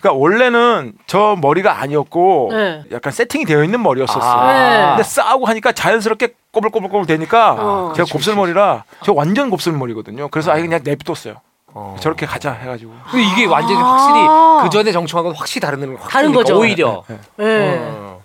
그러니까 0.00 0.12
원래는 0.12 0.94
저 1.06 1.36
머리가 1.40 1.80
아니었고 1.80 2.48
네. 2.52 2.82
약간 2.92 3.12
세팅이 3.12 3.44
되어 3.44 3.62
있는 3.64 3.80
머리였었어요. 3.84 4.22
아. 4.22 4.52
네. 4.52 4.86
근데 4.88 5.02
싸우고 5.04 5.46
하니까 5.46 5.72
자연스럽게 5.72 6.34
꼬불꼬불꼬불 6.52 7.06
되니까 7.06 7.52
어. 7.58 7.92
제가 7.94 8.08
곱슬머리라 8.10 8.84
저 9.04 9.12
완전 9.12 9.50
곱슬머리거든요. 9.50 10.28
그래서 10.28 10.50
아예 10.50 10.62
그냥 10.62 10.80
냅뒀어요. 10.82 11.36
어. 11.68 11.96
저렇게 12.00 12.26
가자 12.26 12.52
해가지고. 12.52 12.92
근데 13.10 13.24
이게 13.24 13.46
완전히 13.46 13.78
아. 13.78 13.84
확실히 13.84 14.64
그 14.64 14.70
전에 14.70 14.92
정청하고 14.92 15.32
확실히 15.32 15.60
다른 15.60 15.96
거 15.96 16.08
다른 16.08 16.32
거죠. 16.32 16.58
오히려. 16.58 17.04
네. 17.36 17.78
어. 17.80 18.20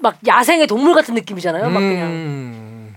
막 0.00 0.16
야생의 0.26 0.66
동물 0.66 0.94
같은 0.94 1.14
느낌이잖아요. 1.14 1.70
막 1.70 1.80
그냥. 1.80 2.06
음. 2.08 2.96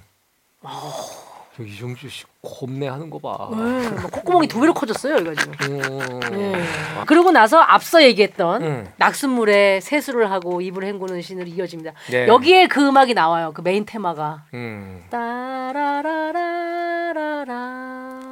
저 1.58 1.64
이정재 1.64 2.08
씨 2.08 2.24
겁내 2.44 2.88
하는 2.88 3.10
거 3.10 3.18
봐. 3.18 3.50
네, 3.52 3.90
막 3.90 4.12
콧구멍이 4.12 4.48
두 4.48 4.60
배로 4.60 4.76
커졌어요, 4.76 5.18
이거 5.18 5.34
지금. 5.34 5.54
음. 5.62 6.20
네. 6.32 6.64
그러고 7.08 7.32
나서 7.32 7.60
앞서 7.60 8.04
얘기했던 8.04 8.62
음. 8.62 8.88
낙숫물에 8.98 9.80
세수를 9.82 10.30
하고 10.30 10.62
입을 10.62 10.84
헹구는 10.84 11.24
신으로 11.24 11.48
이어집니다. 11.48 11.94
네. 12.12 12.28
여기에 12.28 12.68
그 12.68 12.88
음악이 12.88 13.16
나와요. 13.16 13.54
그 13.56 13.62
메인 13.62 13.88
테마가. 13.88 14.44
음. 14.54 15.04
따라라라라라. 15.10 16.36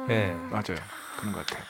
네. 0.06 0.32
맞아요. 0.50 0.78
그런 1.18 1.32
것 1.32 1.44
같아요. 1.44 1.64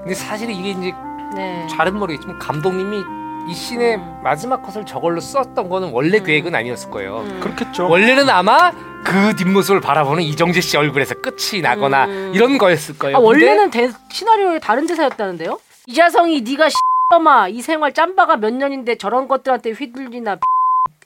근데 0.00 0.12
사실 0.12 0.50
이게 0.50 0.72
이제 0.72 0.92
네. 1.34 1.66
잘은 1.70 1.98
모르겠지만 1.98 2.38
감독님이 2.38 3.02
이 3.46 3.54
씬의 3.54 3.98
마지막 4.22 4.62
컷을 4.62 4.84
저걸로 4.84 5.20
썼던 5.20 5.68
거는 5.68 5.92
원래 5.92 6.18
계획은 6.20 6.54
아니었을 6.54 6.90
거예요. 6.90 7.18
음. 7.20 7.40
그렇겠죠. 7.40 7.88
원래는 7.88 8.28
아마 8.28 8.72
그 9.04 9.36
뒷모습을 9.36 9.80
바라보는 9.80 10.24
이정재 10.24 10.60
씨 10.60 10.76
얼굴에서 10.76 11.14
끝이 11.20 11.62
나거나 11.62 12.06
음. 12.06 12.32
이런 12.34 12.58
거였을 12.58 12.98
거예요. 12.98 13.16
아, 13.16 13.20
원래는 13.20 13.70
대, 13.70 13.88
시나리오에 14.10 14.58
다른 14.58 14.86
대사였다는데요? 14.86 15.60
이자성이 15.86 16.40
네가 16.40 16.68
씨엄아 16.68 17.48
이 17.48 17.62
생활 17.62 17.94
짬바가 17.94 18.38
몇 18.38 18.52
년인데 18.52 18.96
저런 18.96 19.28
것들한테 19.28 19.70
휘둘리나 19.70 20.38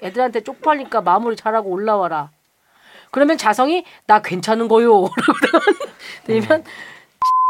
애들한테 0.03 0.41
쪽팔리니까 0.41 1.03
마무리 1.03 1.36
잘하고 1.36 1.68
올라와라. 1.68 2.30
그러면 3.11 3.36
자성이 3.36 3.84
나 4.07 4.22
괜찮은 4.22 4.68
거요. 4.68 5.11
되면 6.24 6.64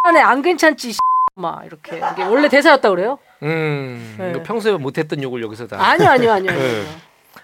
안에 0.02 0.18
안 0.20 0.42
괜찮지 0.42 0.96
마 1.36 1.60
이렇게 1.64 2.00
이게 2.12 2.24
원래 2.24 2.48
대사였다 2.48 2.90
그래요? 2.90 3.18
음, 3.42 4.16
네. 4.18 4.42
평소에 4.42 4.76
못했던 4.76 5.22
욕을 5.22 5.42
여기서 5.42 5.66
다. 5.66 5.76
아니요 5.80 6.08
아니요 6.08 6.32
아니요. 6.32 6.50
아니요. 6.52 6.62
네. 6.62 6.84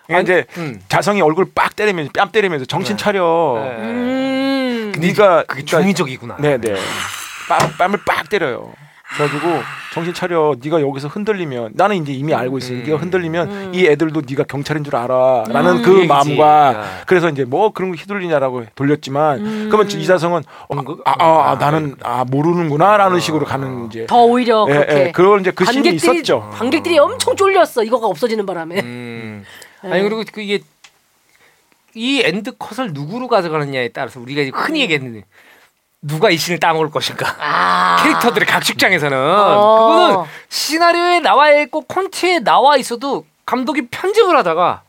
그러니까 0.07 0.21
이제 0.23 0.47
음. 0.59 0.81
자성이 0.89 1.21
얼굴 1.21 1.53
빡 1.55 1.75
때리면서 1.75 2.11
뺨 2.15 2.31
때리면서 2.31 2.65
정신 2.67 2.97
네. 2.97 3.03
차려. 3.03 3.61
네. 3.65 3.77
음. 3.83 4.93
네가 4.99 5.45
그게 5.45 5.65
중의적이구나. 5.65 6.37
네 6.41 6.59
네. 6.59 6.75
뺨 7.49 7.59
뺨을 7.79 7.99
빡 8.07 8.29
때려요. 8.29 8.73
그래가지고 9.15 9.49
정신 9.95 10.13
차려. 10.13 10.57
네가 10.63 10.81
여기서 10.83 11.09
흔들리면 11.09 11.73
나는 11.75 11.97
이제 11.97 12.13
이미 12.13 12.35
알고 12.35 12.59
있으니 12.59 12.81
음. 12.81 12.85
네가 12.85 12.99
흔들리면 12.99 13.51
음. 13.51 13.73
이 13.75 13.87
애들도 13.87 14.23
네가 14.29 14.45
경찰인 14.45 14.85
줄 14.85 14.97
알아. 14.97 15.45
라는 15.49 15.79
음. 15.79 15.83
그 15.83 15.93
얘기지. 15.95 16.09
마음과 16.09 16.75
야. 16.75 16.85
그래서 17.07 17.31
이제 17.31 17.45
뭐 17.45 17.73
그런 17.73 17.91
거 17.91 17.97
휘둘리냐라고 17.97 18.65
돌렸지만 18.75 19.39
음. 19.47 19.69
그러면 19.71 19.91
이자성은 19.91 20.43
어, 20.69 20.83
그- 20.83 21.01
아, 21.05 21.13
아, 21.19 21.25
아, 21.25 21.51
아, 21.53 21.55
나는 21.55 21.97
아 22.03 22.25
모르는구나라는 22.29 23.21
식으로 23.21 23.47
가는 23.47 23.87
이제 23.87 24.07
더 24.07 24.25
오히려 24.25 24.67
예, 24.69 24.73
그렇게 24.75 25.05
예, 25.07 25.13
그런 25.13 25.41
이제 25.41 25.51
그 25.53 25.65
관객들이 25.65 25.95
있었죠. 25.97 26.51
관객들이 26.53 26.99
엄청 26.99 27.37
쫄렸어 27.37 27.85
이거가 27.85 28.07
없어지는 28.09 28.45
바람에. 28.45 28.81
음. 28.81 29.45
네. 29.83 29.91
아니 29.93 30.03
그리고 30.03 30.25
그 30.33 30.41
이게 30.43 30.61
이 31.95 32.21
end 32.23 32.59
cut을 32.59 32.93
누구로 32.93 33.27
가져가느냐에 33.29 33.89
따라서 33.89 34.21
우리가 34.21 34.43
이제 34.43 34.51
흔히 34.55 34.81
얘기했는데 34.83 35.25
누가 36.07 36.31
이 36.31 36.37
신을 36.37 36.59
따먹을 36.61 36.91
것인가. 36.91 37.35
아. 37.41 37.97
캐릭터들의 38.03 38.47
각 38.47 38.63
직장에서는 38.65 39.17
어. 39.19 39.89
그거는 39.89 40.25
시나리오에 40.49 41.21
나와 41.21 41.51
있고 41.53 41.83
콘티에 41.83 42.41
나와 42.41 42.77
있어도 42.77 43.25
감독이 43.45 43.89
편집을 43.91 44.37
하다가 44.37 44.83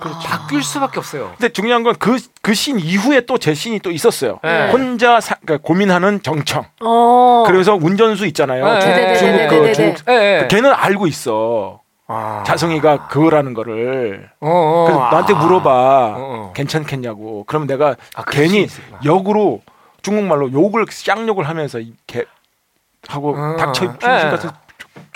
바뀔 0.00 0.62
수밖에 0.62 0.98
없어요. 1.00 1.32
근데 1.38 1.52
중요한 1.52 1.82
건 1.82 1.94
그 1.94 2.16
그 2.42 2.54
신 2.54 2.78
이후에 2.78 3.22
또 3.26 3.36
제 3.38 3.52
신이 3.54 3.80
또 3.80 3.90
있었어요. 3.90 4.38
네. 4.44 4.70
혼자 4.70 5.20
사, 5.20 5.34
그러니까 5.44 5.66
고민하는 5.66 6.22
정청. 6.22 6.64
어. 6.80 7.42
그래서 7.46 7.74
운전수 7.74 8.24
있잖아요. 8.26 8.64
네, 8.74 8.80
중- 8.80 8.90
네, 8.90 9.16
중국 9.16 9.36
네, 9.36 9.46
그 9.48 9.54
네, 9.54 9.60
네, 9.62 9.72
중국 9.72 10.02
예, 10.08 10.12
예. 10.42 10.48
걔는 10.48 10.72
알고 10.72 11.06
있어. 11.08 11.80
아. 12.06 12.42
자성이가 12.46 13.08
그거라는 13.08 13.54
거를. 13.54 14.30
어, 14.40 14.48
어. 14.48 14.84
그래서 14.86 15.00
나한테 15.10 15.34
아. 15.34 15.36
물어봐. 15.36 15.70
어. 16.16 16.52
괜찮겠냐고. 16.54 17.44
그러면 17.48 17.66
내가 17.66 17.96
아, 18.14 18.22
괜히. 18.24 18.68
역으로 19.04 19.60
중국말로 20.12 20.50
욕을 20.52 20.86
쌍욕을 20.88 21.46
하면서 21.48 21.78
이렇게 21.78 22.24
하고 23.06 23.34
어. 23.36 23.56
닥쳐 23.56 23.84
예. 23.84 23.88
중심 23.98 24.30
같은 24.30 24.50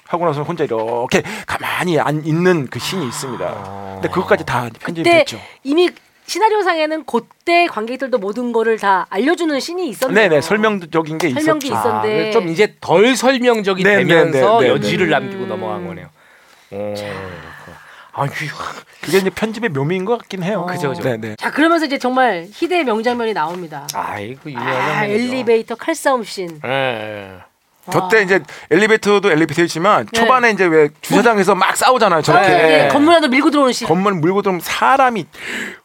하고 0.07 0.27
나서 0.27 0.43
혼자 0.43 0.65
이렇게 0.65 1.23
가만히 1.47 1.99
안 1.99 2.25
있는 2.25 2.67
그 2.69 2.79
신이 2.79 3.07
있습니다. 3.07 3.45
어. 3.49 3.99
근데 4.01 4.09
그것까지 4.13 4.45
다 4.45 4.69
편집이 4.79 5.09
됐죠. 5.09 5.41
이미 5.65 5.89
시나리오상에는 6.27 7.05
그때 7.07 7.67
관객들도 7.67 8.19
모든 8.19 8.53
거를 8.53 8.79
다 8.79 9.07
알려주는 9.11 9.59
신이 9.59 9.89
있었네요. 9.89 10.15
네네 10.29 10.41
설명적인 10.43 11.19
게 11.19 11.31
설명도 11.31 11.67
있었죠. 11.67 11.67
있었- 11.67 11.81
있었는데. 11.81 12.29
아, 12.29 12.33
좀 12.33 12.49
이제 12.49 12.77
덜 12.81 13.17
설명적이 13.17 13.83
네, 13.85 13.97
네, 13.97 14.05
되면서 14.05 14.61
네, 14.61 14.67
네, 14.69 14.73
여지를 14.75 15.07
네. 15.07 15.13
남기고 15.13 15.45
음. 15.45 15.49
넘어간 15.49 15.87
거네요. 15.87 16.07
어. 16.73 16.95
아휴, 18.15 18.29
그게 19.01 19.19
이제 19.19 19.31
편집의 19.31 19.71
묘미인 19.71 20.05
것 20.05 20.19
같긴 20.19 20.43
해요. 20.43 20.61
어. 20.61 20.67
그죠, 20.67 20.91
그죠. 20.91 21.03
네네. 21.03 21.37
자 21.37 21.51
그러면서 21.51 21.87
이제 21.87 21.99
정말 21.99 22.47
희대의 22.53 22.85
명장면이 22.85 23.33
나옵니다. 23.33 23.87
아이고 23.95 24.51
유명한 24.51 24.71
아. 24.99 25.05
엘리베이터 25.07 25.75
칼싸움 25.75 26.23
씬. 26.25 26.61
예, 26.65 26.69
예. 26.71 27.39
저때 27.91 28.23
이제 28.23 28.41
엘리베이터도 28.71 29.31
엘리베이터였지만 29.33 30.07
네. 30.13 30.21
초반에 30.21 30.51
이제 30.51 30.65
왜 30.67 30.89
주차장에서 31.01 31.55
막 31.57 31.77
싸우잖아요. 31.77 32.23
저렇게 32.23 32.47
아, 32.47 32.51
이게 32.59 32.67
네. 32.83 32.89
건물 32.89 33.15
안으로 33.15 33.31
밀고 33.31 33.51
들어오는 33.51 33.73
씬. 33.73 33.89
건물 33.89 34.13
물고 34.15 34.41
들어오면 34.43 34.61
사람이 34.61 35.27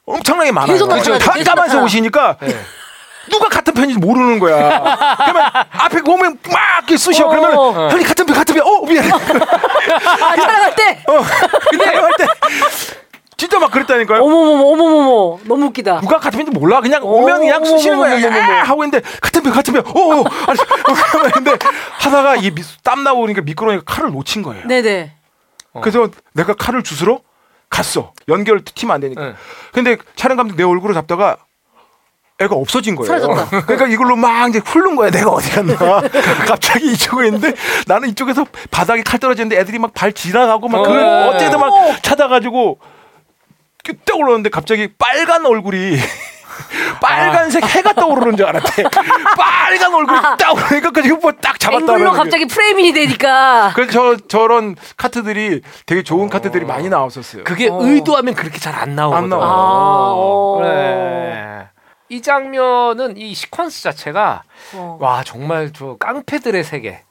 엄청나게 0.05 0.51
많아요. 0.51 0.73
계속 0.73 0.87
나타나죠. 0.89 1.17
다 1.17 1.33
계속 1.33 1.55
나타나. 1.55 1.83
오시니까 1.83 2.37
네. 2.41 2.55
누가 3.29 3.49
같은 3.49 3.73
편인지 3.73 3.99
모르는 3.99 4.39
거야. 4.39 5.15
그러면 5.17 5.51
앞에 5.53 5.99
오면 6.05 6.39
막 6.51 6.59
이렇게 6.79 6.97
쑤셔. 6.97 7.25
어. 7.25 7.29
그러면 7.29 7.91
형님 7.91 8.07
같은 8.07 8.25
편 8.25 8.35
같은 8.35 8.55
편. 8.55 8.65
어 8.65 8.85
미안해. 8.85 9.09
아 9.11 10.35
촬영할 10.35 10.75
때. 10.75 11.03
어. 11.07 11.23
근데 11.71 11.85
할때 11.85 12.25
진짜 13.37 13.59
막 13.59 13.71
그랬다니까요. 13.71 14.23
어머머머 14.23 14.63
어머머머 14.65 15.39
너무 15.43 15.65
웃기다. 15.67 16.01
누가 16.01 16.17
같은 16.17 16.39
편인지 16.39 16.59
몰라. 16.59 16.81
그냥 16.81 17.03
오면 17.03 17.39
그냥 17.39 17.57
어머, 17.57 17.65
쑤시는 17.65 17.97
거야. 17.97 18.21
야! 18.21 18.63
하고 18.63 18.83
있는데 18.83 19.07
같은 19.21 19.43
편 19.43 19.53
같은 19.53 19.73
편. 19.73 19.85
어, 19.85 19.91
어. 19.91 20.23
아니, 20.47 20.59
어, 20.59 21.29
근데 21.33 21.51
하다가 21.99 22.35
이땀 22.37 23.03
나오니까 23.03 23.41
미끄러우니까 23.41 23.83
칼을 23.85 24.11
놓친 24.11 24.41
거예요. 24.41 24.65
네네. 24.67 25.13
그래서 25.81 26.09
내가 26.33 26.55
칼을 26.55 26.81
주스러 26.81 27.19
갔어. 27.69 28.13
연결 28.27 28.63
튀면 28.63 28.95
안 28.95 29.01
되니까. 29.01 29.21
네. 29.21 29.33
근데 29.71 29.97
촬영 30.15 30.37
감독 30.37 30.55
내 30.55 30.63
얼굴을 30.63 30.95
잡다가 30.95 31.37
애가 32.39 32.55
없어진 32.55 32.95
거예요. 32.95 33.07
사라졌다. 33.19 33.61
그러니까 33.65 33.87
이걸로 33.87 34.15
막 34.15 34.47
이제 34.49 34.61
훑는 34.63 34.95
거야. 34.95 35.09
내가 35.09 35.31
어디 35.31 35.49
갔나. 35.51 35.75
갑자기 36.47 36.91
이쪽에 36.91 37.25
있는데 37.27 37.53
나는 37.87 38.09
이쪽에서 38.09 38.45
바닥에 38.69 39.01
칼 39.03 39.19
떨어지는데 39.19 39.57
애들이 39.57 39.79
막 39.79 39.91
발 39.93 40.13
지나가고 40.13 40.67
막 40.67 40.79
어. 40.79 40.83
그걸 40.83 40.99
어쨌든 41.03 41.59
막 41.59 41.71
찾아가지고 42.03 42.77
딱 44.05 44.17
올랐는데 44.17 44.49
갑자기 44.49 44.89
빨간 44.99 45.45
얼굴이 45.45 45.97
빨간색 47.01 47.63
해가 47.65 47.93
떠오르는 47.93 48.37
줄 48.37 48.45
알았대. 48.45 48.83
빨간 49.35 49.93
얼굴이 49.95 50.19
딱 50.37 50.53
오르니까 50.53 50.91
그거 50.91 51.15
뭐딱 51.15 51.59
잡았다. 51.59 51.93
앵글로 51.93 52.11
갑자기 52.11 52.45
프레임이 52.45 52.93
되니까. 52.93 53.71
그래서 53.75 53.91
저 53.91 54.17
저런 54.27 54.75
카트들이 54.97 55.61
되게 55.87 56.03
좋은 56.03 56.29
카트들이 56.29 56.65
많이 56.65 56.89
나왔었어요. 56.89 57.43
그게 57.45 57.69
어. 57.69 57.79
의도하면 57.81 58.35
그렇게 58.35 58.59
잘 58.59 58.75
안 58.75 58.95
나오거든. 58.95 59.23
안 59.23 59.29
나와. 59.29 59.45
아. 59.45 59.49
어. 60.15 60.59
네. 60.63 61.67
이 62.09 62.21
장면은 62.21 63.17
이 63.17 63.33
시퀀스 63.33 63.83
자체가 63.83 64.43
어. 64.75 64.97
와 64.99 65.23
정말 65.23 65.71
저 65.73 65.97
깡패들의 65.97 66.63
세계. 66.63 67.03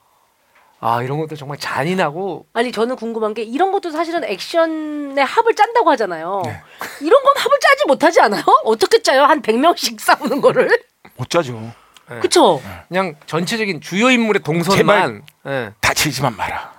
아 0.79 1.03
이런 1.03 1.19
것도 1.19 1.37
정말 1.37 1.59
잔인하고 1.59 2.47
아니 2.53 2.71
저는 2.71 2.97
궁금한 2.97 3.33
게 3.35 3.43
이런 3.43 3.73
것도 3.73 3.91
사실은 3.91 4.25
액션의 4.25 5.25
합을 5.25 5.55
짠다고 5.55 5.91
하잖아요. 5.93 6.43
네. 6.45 6.61
이런 7.01 7.23
건 7.23 7.35
합을 7.37 7.59
짜지 7.61 7.85
못하지 7.87 8.21
않아요? 8.21 8.43
어떻게 8.65 9.01
짜요? 9.03 9.25
한 9.25 9.41
100명씩 9.43 9.99
싸우는 9.99 10.41
거를? 10.41 10.69
못 11.17 11.31
짜죠. 11.31 11.73
네. 12.09 12.21
그쵸? 12.21 12.61
그냥 12.89 13.15
전체적인 13.27 13.81
주요 13.81 14.11
인물의 14.11 14.43
동선만 14.43 15.23
예. 15.47 15.71
다치지만 15.81 16.37
마라. 16.37 16.73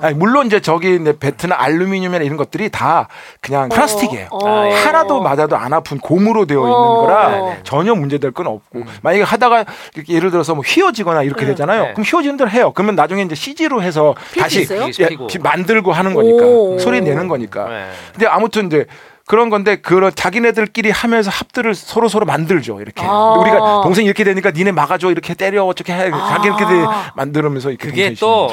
아니, 0.00 0.14
물론 0.14 0.46
이제 0.46 0.60
저기 0.60 0.96
이제 1.00 1.16
배트나 1.18 1.56
알루미늄이나 1.58 2.22
이런 2.24 2.36
것들이 2.36 2.68
다 2.70 3.08
그냥 3.40 3.68
플라스틱이에요. 3.68 4.28
어. 4.30 4.46
아, 4.46 4.68
예. 4.68 4.72
하나도 4.72 5.20
맞아도 5.20 5.56
안 5.56 5.72
아픈 5.72 5.98
고무로 5.98 6.46
되어 6.46 6.60
있는 6.60 6.72
어. 6.72 7.00
거라 7.02 7.30
네네. 7.30 7.60
전혀 7.64 7.94
문제될 7.94 8.30
건 8.30 8.46
없고 8.46 8.84
만약에 9.02 9.24
하다가 9.24 9.64
예를 10.08 10.30
들어서 10.30 10.54
뭐 10.54 10.62
휘어지거나 10.64 11.24
이렇게 11.24 11.46
되잖아요. 11.46 11.82
네. 11.82 11.92
그럼 11.94 12.04
휘어지는 12.04 12.36
대로 12.36 12.50
해요. 12.50 12.72
그러면 12.74 12.94
나중에 12.94 13.22
이제 13.22 13.34
CG로 13.34 13.82
해서 13.82 14.14
다시 14.38 14.66
예. 15.00 15.38
만들고 15.40 15.92
하는 15.92 16.14
거니까 16.14 16.44
오. 16.44 16.78
소리 16.78 17.00
내는 17.00 17.26
거니까. 17.26 17.68
네. 17.68 17.90
근데 18.12 18.26
아무튼 18.26 18.66
이제 18.66 18.86
그런 19.28 19.50
건데 19.50 19.76
그런 19.76 20.10
자기네들끼리 20.14 20.90
하면서 20.90 21.30
합들을 21.30 21.74
서로 21.74 22.08
서로 22.08 22.24
만들죠 22.24 22.80
이렇게 22.80 23.02
아. 23.04 23.34
우리가 23.34 23.82
동생 23.82 24.06
이렇게 24.06 24.24
되니까 24.24 24.50
니네 24.52 24.72
막아줘 24.72 25.10
이렇게 25.10 25.34
때려 25.34 25.64
어떻게 25.64 25.92
해 25.92 26.10
자기네끼리 26.10 26.68
만들면서 27.14 27.68
이렇게 27.68 27.88
그게 27.88 28.14
또 28.14 28.48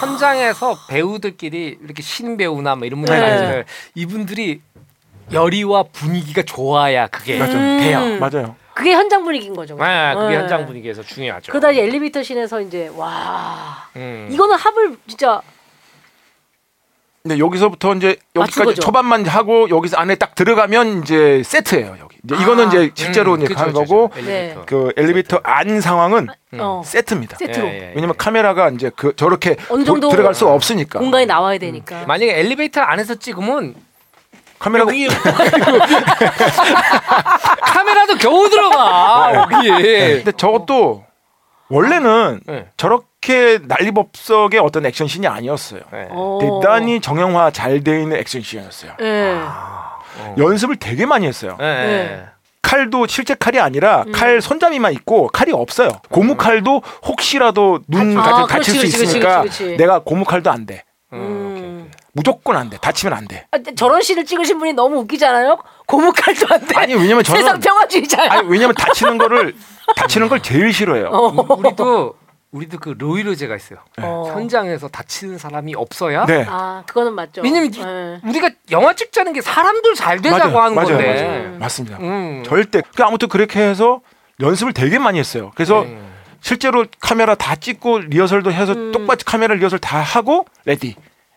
현장에서 0.00 0.76
배우들끼리 0.88 1.78
이렇게 1.84 2.02
신 2.02 2.38
배우나 2.38 2.74
뭐 2.74 2.86
이런 2.86 3.02
분들 3.02 3.20
네. 3.20 3.50
네. 3.50 3.64
이분들이 3.94 4.62
열의와 5.30 5.84
분위기가 5.92 6.42
좋아야 6.42 7.06
그게 7.06 7.38
맞아. 7.38 7.52
음. 7.52 7.78
돼요. 7.78 8.18
맞아요. 8.18 8.56
그게 8.74 8.92
현장 8.92 9.24
분위기인 9.24 9.54
거죠. 9.54 9.76
네, 9.76 10.14
그게 10.14 10.30
네. 10.30 10.36
현장 10.36 10.66
분위기에서 10.66 11.02
중요하죠. 11.02 11.52
이제 11.56 11.82
엘리베이터 11.82 12.22
씬에서 12.22 12.60
이제 12.62 12.90
와 12.96 13.88
음. 13.96 14.28
이거는 14.30 14.56
합을 14.56 14.96
진짜 15.06 15.40
근데 17.26 17.38
여기서부터 17.38 17.94
이제 17.94 18.16
여기까지? 18.36 18.74
초반만 18.74 19.24
하고 19.24 19.70
여기서 19.70 19.96
안에 19.96 20.14
딱 20.16 20.34
들어가면 20.34 21.00
이제 21.02 21.40
세트예요 21.42 21.96
여기. 21.98 22.18
이제 22.22 22.34
이거는 22.36 22.64
아. 22.66 22.68
이제 22.68 22.90
실제로 22.94 23.32
음, 23.32 23.38
이제 23.38 23.46
그쵸, 23.46 23.58
가는 23.60 23.72
그쵸, 23.72 23.84
거고 23.86 24.08
그쵸. 24.08 24.26
네. 24.26 24.32
엘리베이터. 24.50 24.64
그 24.66 24.92
엘리베이터 24.98 25.40
안 25.42 25.80
상황은 25.80 26.28
어, 26.58 26.82
세트입니다. 26.84 27.38
세트로 27.38 27.66
예, 27.66 27.70
예, 27.72 27.76
예. 27.78 27.92
왜냐면 27.94 28.14
카메라가 28.18 28.68
이제 28.68 28.90
그 28.94 29.16
저렇게 29.16 29.56
어느 29.70 29.84
정도 29.84 30.08
보- 30.08 30.14
들어갈 30.14 30.34
수 30.34 30.46
없으니까. 30.46 30.98
공간이 30.98 31.24
나와야 31.24 31.56
되니까. 31.56 32.04
만약에 32.06 32.40
엘리베이터 32.40 32.82
안에서 32.82 33.14
찍으면 33.14 33.74
카메라가 34.58 34.90
여기 34.90 35.08
카메라도 37.62 38.18
겨우 38.18 38.50
들어가 38.50 39.32
여기. 39.34 39.70
근데 39.70 40.32
저것도 40.32 41.04
원래는 41.70 42.40
네. 42.46 42.66
저렇게 42.76 43.06
난리법석의 43.66 44.60
어떤 44.60 44.86
액션씬이 44.86 45.26
아니었어요. 45.26 45.80
네. 45.92 46.08
어. 46.10 46.38
대단히 46.40 47.00
정형화 47.00 47.50
잘 47.50 47.82
돼 47.82 48.00
있는 48.02 48.16
액션씬이었어요. 48.18 48.92
예. 49.00 49.40
연습을 50.38 50.76
되게 50.76 51.06
많이 51.06 51.26
했어요. 51.26 51.56
네. 51.58 51.64
네. 51.86 52.24
칼도 52.62 53.06
실제 53.06 53.34
칼이 53.34 53.60
아니라 53.60 54.04
음. 54.06 54.12
칼 54.12 54.40
손잡이만 54.40 54.92
있고 54.94 55.28
칼이 55.28 55.52
없어요. 55.52 55.88
고무 56.10 56.36
칼도 56.36 56.82
혹시라도 57.06 57.80
눈 57.88 58.16
아, 58.18 58.22
다칠, 58.22 58.46
그렇지, 58.46 58.48
다칠 58.48 58.64
수 58.74 58.78
그렇지, 58.80 58.96
그렇지, 58.96 59.04
있으니까 59.04 59.40
그렇지, 59.42 59.58
그렇지. 59.64 59.76
내가 59.76 59.98
고무 60.00 60.24
칼도 60.24 60.50
안 60.50 60.64
돼. 60.66 60.82
음. 61.12 61.90
무조건 62.16 62.56
안 62.56 62.70
돼. 62.70 62.78
다치면 62.78 63.12
안 63.16 63.26
돼. 63.26 63.44
아, 63.50 63.58
저런 63.76 64.00
씬을 64.00 64.24
찍으신 64.24 64.58
분이 64.58 64.72
너무 64.72 64.98
웃기잖아요. 65.00 65.58
고무칼도 65.86 66.46
안 66.54 66.64
돼. 66.64 66.74
아니 66.76 66.94
왜냐면 66.94 67.22
저는 67.24 67.42
세상 67.42 67.60
평화주의자야. 67.60 68.28
아니 68.30 68.48
왜냐면 68.48 68.74
다치는 68.76 69.18
거를 69.18 69.54
다치는 69.96 70.28
걸 70.28 70.40
제일 70.40 70.72
싫어해요. 70.72 71.08
우- 71.08 71.46
우리도 71.58 72.14
우리도 72.54 72.78
그 72.78 72.94
노이로제가 72.96 73.56
있어요. 73.56 73.80
어. 74.00 74.30
현장에서 74.32 74.86
다치는 74.86 75.38
사람이 75.38 75.74
없어야. 75.74 76.24
네. 76.26 76.46
아 76.48 76.84
그거는 76.86 77.12
맞죠. 77.12 77.42
왜냐면 77.42 77.72
예. 77.74 78.20
우리가 78.28 78.50
영화 78.70 78.94
찍자는 78.94 79.32
게 79.32 79.40
사람들 79.40 79.94
잘 79.96 80.22
되자고 80.22 80.52
맞아요. 80.52 80.58
하는 80.62 80.74
맞아요. 80.76 80.88
건데. 80.90 81.22
맞아요. 81.22 81.58
맞습니다. 81.58 81.98
음. 81.98 82.44
절대. 82.46 82.80
그 82.94 83.02
아무튼 83.02 83.28
그렇게 83.28 83.60
해서 83.60 84.02
연습을 84.40 84.72
되게 84.72 85.00
많이 85.00 85.18
했어요. 85.18 85.50
그래서 85.56 85.82
음. 85.82 86.12
실제로 86.40 86.86
카메라 87.00 87.34
다 87.34 87.56
찍고 87.56 87.98
리허설도 87.98 88.52
해서 88.52 88.72
음. 88.72 88.92
똑같이 88.92 89.24
카메라 89.24 89.54
리허설 89.56 89.80
다 89.80 89.98
하고 89.98 90.46
ready 90.64 90.94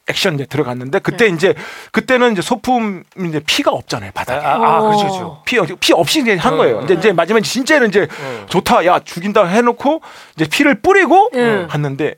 action 0.09 0.35
이제 0.35 0.45
들어갔는데 0.45 0.99
그때 0.99 1.27
네. 1.27 1.35
이제 1.35 1.53
그때는 1.91 2.31
이제 2.31 2.41
소품 2.41 3.03
이제 3.25 3.41
피가 3.45 3.71
없잖아요 3.71 4.09
아, 4.09 4.13
바닥에. 4.13 4.45
아, 4.45 4.51
아, 4.55 4.77
어. 4.79 4.81
그렇죠, 4.87 5.03
그렇죠. 5.03 5.41
피, 5.45 5.59
어- 5.59 5.65
피 5.79 5.93
없이 5.93 6.21
이제 6.21 6.35
한 6.37 6.53
어, 6.53 6.57
거예요. 6.57 6.77
어. 6.79 6.81
이제, 6.83 6.93
이제 6.93 7.11
마지막에 7.11 7.43
진짜는 7.43 7.89
이제 7.89 8.03
어. 8.09 8.45
좋다, 8.47 8.85
야 8.85 8.99
죽인다 8.99 9.45
해놓고 9.45 10.01
이제 10.35 10.47
피를 10.47 10.81
뿌리고 10.81 11.29
응. 11.35 11.67
했는데 11.73 12.15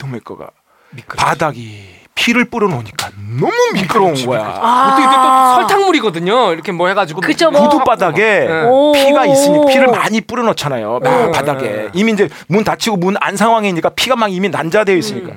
이놈의 0.00 0.20
거가 0.20 0.48
미끄러. 0.90 1.22
바닥이 1.22 1.94
피를 2.16 2.44
뿌려놓으니까 2.44 3.10
너무 3.40 3.52
미끄러운 3.74 4.14
거야. 4.26 4.44
보통 4.88 5.04
이게 5.04 5.16
또 5.16 5.54
설탕물이거든요. 5.68 6.52
이렇게 6.52 6.70
뭐 6.72 6.86
해가지고 6.88 7.20
아. 7.22 7.26
그쵸, 7.26 7.50
뭐. 7.50 7.60
구두 7.68 7.84
바닥에 7.84 8.46
오. 8.68 8.92
피가 8.92 9.26
있으니 9.26 9.64
피를 9.68 9.88
많이 9.88 10.20
뿌려놓잖아요. 10.20 11.00
막 11.02 11.28
오. 11.28 11.32
바닥에 11.32 11.68
네. 11.68 11.88
이미 11.92 12.12
이제 12.12 12.28
문 12.48 12.62
닫히고 12.64 12.96
문 12.96 13.16
안 13.20 13.36
상황이니까 13.36 13.90
피가 13.90 14.16
막 14.16 14.32
이미 14.32 14.48
난자되어 14.48 14.94
있으니까. 14.96 15.34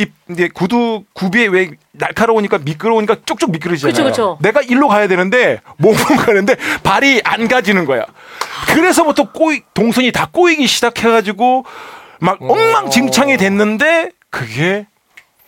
음. 0.00 0.06
이 0.28 0.32
이제 0.32 0.48
구두 0.52 1.04
굽이에 1.12 1.46
왜 1.46 1.70
날카로우니까 1.92 2.58
미끄러우니까 2.58 3.16
쭉쭉 3.26 3.50
미끄러지잖아요. 3.52 3.92
그쵸, 3.92 4.04
그쵸. 4.04 4.38
내가 4.40 4.60
일로 4.62 4.88
가야 4.88 5.06
되는데 5.08 5.60
몸으로 5.76 6.16
가는데 6.24 6.56
발이 6.82 7.20
안 7.24 7.48
가지는 7.48 7.84
거야. 7.84 8.04
그래서부터 8.68 9.32
꼬이 9.32 9.62
동선이 9.74 10.12
다 10.12 10.28
꼬이기 10.30 10.66
시작해가지고 10.66 11.64
막 12.20 12.38
엉망진창이 12.40 13.36
됐는데 13.36 14.10
그게 14.30 14.86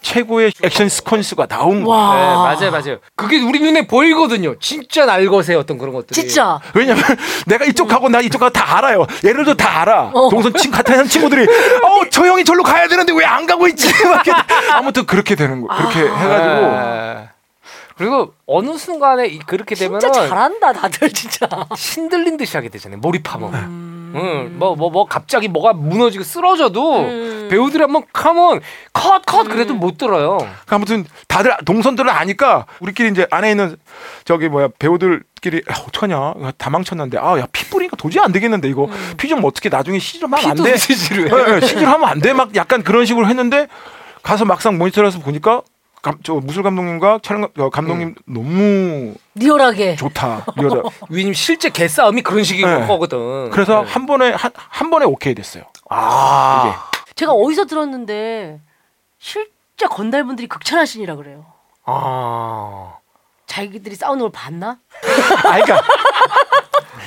최고의 0.02 0.52
액션 0.62 0.88
스콘스가 0.88 1.46
나온. 1.46 1.84
와. 1.84 2.14
네, 2.14 2.60
맞아요, 2.60 2.70
맞아요. 2.70 2.98
그게 3.16 3.40
우리 3.40 3.60
눈에 3.60 3.86
보이거든요. 3.86 4.58
진짜 4.58 5.06
날것의 5.06 5.56
어떤 5.56 5.78
그런 5.78 5.94
것들이. 5.94 6.20
진짜. 6.20 6.60
왜냐면 6.74 7.02
내가 7.46 7.64
이쪽 7.64 7.86
가고 7.88 8.08
나 8.08 8.20
이쪽 8.20 8.38
가고 8.40 8.52
다 8.52 8.78
알아요. 8.78 9.06
얘들도 9.24 9.54
다 9.54 9.82
알아. 9.82 10.10
어. 10.12 10.28
동선 10.28 10.52
친 10.54 10.70
같은 10.70 10.98
한 10.98 11.06
친구들이 11.08 11.42
어 11.82 12.02
저 12.10 12.26
형이 12.26 12.44
절로 12.44 12.62
가야 12.62 12.88
되는데 12.88 13.12
왜 13.12 13.24
안 13.24 13.46
가고 13.46 13.66
있지? 13.68 13.88
막 14.04 14.26
이렇게. 14.26 14.32
아무튼 14.72 15.06
그렇게 15.06 15.34
되는 15.34 15.62
거. 15.62 15.74
그렇게 15.74 16.00
해가지고 16.00 16.72
네. 16.76 17.28
그리고 17.96 18.32
어느 18.46 18.76
순간에 18.76 19.26
이- 19.28 19.38
그렇게 19.38 19.74
되면 19.74 20.00
진짜 20.00 20.26
잘한다 20.28 20.72
다들 20.72 21.10
진짜. 21.12 21.46
신들린 21.76 22.36
듯이 22.36 22.56
하게 22.56 22.68
되잖아요. 22.68 22.98
몰입하면. 23.00 23.54
응, 24.14 24.58
뭐, 24.58 24.74
뭐, 24.76 24.90
뭐, 24.90 25.06
갑자기 25.06 25.48
뭐가 25.48 25.72
무너지고 25.72 26.22
쓰러져도 26.24 27.00
음. 27.00 27.31
배우들이 27.52 27.82
한번 27.82 28.02
카몬, 28.14 28.62
컷, 28.94 29.26
컷, 29.26 29.44
그래도 29.44 29.74
못 29.74 29.98
들어요. 29.98 30.38
아무튼 30.68 31.04
다들 31.28 31.54
동선들을 31.66 32.08
아니까 32.08 32.64
우리끼리 32.80 33.10
이제 33.10 33.26
안에 33.30 33.50
있는 33.50 33.76
저기 34.24 34.48
뭐야 34.48 34.68
배우들끼리 34.78 35.60
아, 35.68 35.74
어떡하냐 35.86 36.32
다 36.56 36.70
망쳤는데 36.70 37.18
아야 37.18 37.46
피 37.52 37.66
뿌리니까 37.68 37.96
도저히 37.96 38.24
안 38.24 38.32
되겠는데 38.32 38.68
이거 38.70 38.88
피 39.18 39.28
좀 39.28 39.44
어떻게 39.44 39.68
나중에 39.68 39.98
CG 39.98 40.20
좀 40.20 40.32
하면 40.32 40.50
안 40.50 40.56
돼? 40.56 40.76
CG로 40.78 41.56
해. 41.56 41.60
CG로 41.60 41.88
하면 41.88 42.08
안 42.08 42.20
돼? 42.20 42.32
막 42.32 42.56
약간 42.56 42.82
그런 42.82 43.04
식으로 43.04 43.26
했는데 43.26 43.66
가서 44.22 44.46
막상 44.46 44.78
모니터에서 44.78 45.18
보니까 45.18 45.60
감, 46.00 46.16
저 46.22 46.34
무술 46.34 46.62
감독님과 46.62 47.20
촬영 47.22 47.42
감- 47.42 47.50
어, 47.58 47.68
감독님 47.70 48.14
너무 48.26 49.14
리얼하게. 49.34 49.96
좋다. 49.96 50.46
이러다. 50.56 50.88
왜냐면 51.10 51.34
실제 51.36 51.68
개싸움이 51.68 52.22
그런 52.22 52.44
식인 52.44 52.66
네. 52.66 52.86
거거든. 52.86 53.50
그래서 53.50 53.82
네. 53.84 53.90
한 53.92 54.06
번에 54.06 54.32
한, 54.32 54.50
한 54.54 54.90
번에 54.90 55.04
오케이 55.04 55.34
됐어요. 55.34 55.64
아, 55.90 56.90
제가 57.22 57.32
어디서 57.34 57.66
들었는데 57.66 58.58
실제 59.20 59.86
건달분들이 59.88 60.48
극찬하시니라 60.48 61.14
그래요. 61.14 61.46
아, 61.84 62.94
자기들이 63.46 63.94
싸우는 63.94 64.22
걸 64.22 64.30
봤나? 64.32 64.76
아, 65.46 65.52
그러니까 65.52 65.80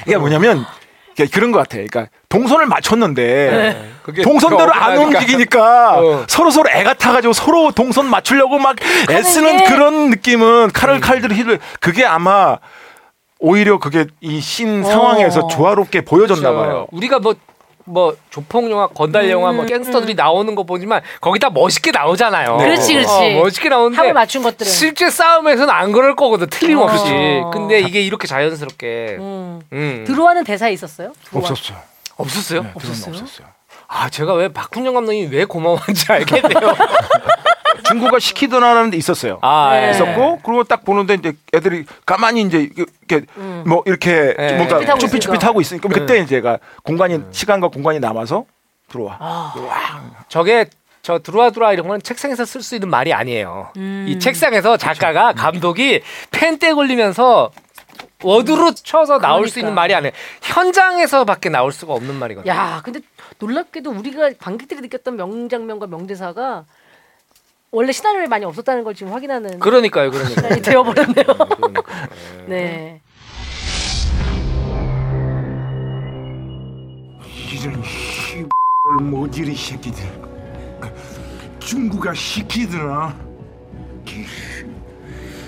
이게 0.07 0.15
뭐냐면 0.15 0.65
이게 1.11 1.25
그런 1.27 1.51
것 1.51 1.57
같아. 1.59 1.71
그러니까 1.71 2.07
동선을 2.29 2.65
맞췄는데 2.65 3.91
그게 4.03 4.21
동선대로 4.21 4.71
더 4.71 4.79
안. 4.79 4.97
움직이니까 4.97 5.99
어. 5.99 6.25
서로 6.29 6.49
서로 6.49 6.69
애가 6.69 6.93
타가지고 6.93 7.33
서로 7.33 7.71
동선 7.71 8.09
맞추려고 8.09 8.57
막 8.57 8.77
애쓰는 9.09 9.57
게- 9.57 9.63
그런 9.65 10.09
느낌은 10.11 10.47
음. 10.65 10.71
칼을 10.73 11.01
칼들 11.01 11.33
힐을 11.33 11.59
그게 11.81 12.05
아마 12.05 12.57
오히려 13.39 13.79
그게 13.79 14.05
이 14.21 14.39
신 14.39 14.81
상황에서 14.81 15.41
어. 15.41 15.47
조화롭게 15.49 16.05
보여졌나 16.05 16.51
그렇죠. 16.51 16.65
봐요. 16.69 16.87
우리가 16.91 17.19
뭐, 17.19 17.35
뭐 17.85 18.15
조폭 18.31 18.69
영화, 18.71 18.87
건달 18.87 19.29
영화, 19.29 19.51
뭐 19.51 19.65
갱스터들이 19.65 20.15
나오는 20.15 20.53
거 20.55 20.63
보지만 20.63 21.01
거기다 21.21 21.51
멋있게 21.51 21.91
나오잖아요. 21.91 22.57
네. 22.57 22.63
그렇지, 22.65 22.93
그렇지. 22.93 23.11
어, 23.11 23.43
멋있게 23.43 23.69
나오는데 23.69 23.97
합을 23.97 24.13
맞춘 24.13 24.41
것들은. 24.43 24.69
실제 24.71 25.09
싸움에서는 25.09 25.69
안 25.71 25.91
그럴 25.91 26.15
거거든 26.15 26.47
틀림없이. 26.49 27.05
어. 27.43 27.51
근데 27.51 27.79
이게 27.79 28.01
이렇게 28.01 28.27
자연스럽게 28.27 29.17
음. 29.19 29.61
음. 29.71 30.03
들어와는 30.07 30.43
대사 30.43 30.67
있었어요? 30.67 31.13
들어와. 31.29 31.47
없었어요. 31.49 31.77
없었어요? 32.17 32.63
네, 32.63 32.71
없었어요. 32.73 33.13
없었어요. 33.15 33.47
아 33.87 34.09
제가 34.09 34.33
왜 34.33 34.47
박훈영 34.47 34.95
감독님이 34.95 35.35
왜 35.35 35.45
고마워한지 35.45 36.11
알겠네요. 36.11 36.59
중국어 37.85 38.19
시키더라는 38.19 38.91
데 38.91 38.97
있었어요. 38.97 39.39
아 39.41 39.71
네. 39.73 39.87
예. 39.87 39.91
있었고 39.91 40.39
그리고 40.43 40.63
딱 40.63 40.83
보는데 40.83 41.15
이제 41.15 41.33
애들이 41.53 41.85
가만히 42.05 42.41
이제 42.41 42.69
이렇게 42.75 43.25
뭐 43.65 43.83
이렇게 43.85 44.33
네. 44.37 44.57
뭔가 44.57 44.79
쭈삣하고 44.79 44.99
쭈삣 44.99 45.21
쭈삣 45.21 45.43
하고 45.43 45.61
있으니까 45.61 45.89
그때 45.89 46.19
이제 46.19 46.41
가 46.41 46.59
공간이 46.83 47.19
시간과 47.31 47.69
공간이 47.69 47.99
남아서 47.99 48.45
들어와. 48.89 49.53
저게 50.29 50.65
저 51.01 51.19
들어와 51.19 51.51
들어와 51.51 51.71
이런 51.71 51.87
거는 51.87 52.01
책상에서 52.01 52.45
쓸 52.45 52.63
수 52.63 52.75
있는 52.75 52.89
말이 52.89 53.13
아니에요. 53.13 53.71
음. 53.77 54.05
이 54.07 54.17
책상에서 54.17 54.77
작가가 54.77 55.29
음. 55.29 55.35
감독이 55.35 56.01
펜때 56.31 56.73
걸리면서 56.73 57.51
워드로 58.23 58.73
쳐서 58.73 59.19
나올 59.19 59.47
수 59.47 59.55
그러니까. 59.55 59.59
있는 59.59 59.75
말이 59.75 59.93
아니에요. 59.93 60.13
현장에서밖에 60.41 61.49
나올 61.49 61.71
수가 61.71 61.93
없는 61.93 62.15
말이거든요. 62.15 62.51
야, 62.51 62.81
근데 62.83 63.01
놀랍게도 63.37 63.91
우리가 63.91 64.31
관객들이 64.39 64.81
느꼈던 64.81 65.15
명장면과 65.15 65.85
명대사가 65.87 66.65
원래 67.75 67.91
시나리오에 67.91 68.27
많이 68.27 68.45
없었다는 68.45 68.85
걸 68.85 68.95
지금 68.95 69.11
확인하는 69.11 69.59
그러니까요, 69.59 70.09
그러니까. 70.09 70.41
시간이 70.41 70.61
되어버렸네요. 70.61 71.25
그러니까. 71.25 71.83
네. 72.47 73.01
이런 77.53 77.83
씨 77.83 78.45
모질이 79.01 79.53
새끼들 79.55 80.03
중국아 81.59 82.13
시키더라 82.13 83.13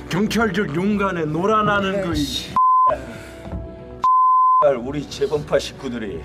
경찰적 0.10 0.76
용간에 0.76 1.24
놀아나는 1.24 2.02
거 2.02 2.14
이. 2.14 2.54
우리 4.84 5.08
재범파 5.10 5.60
식구들이 5.60 6.22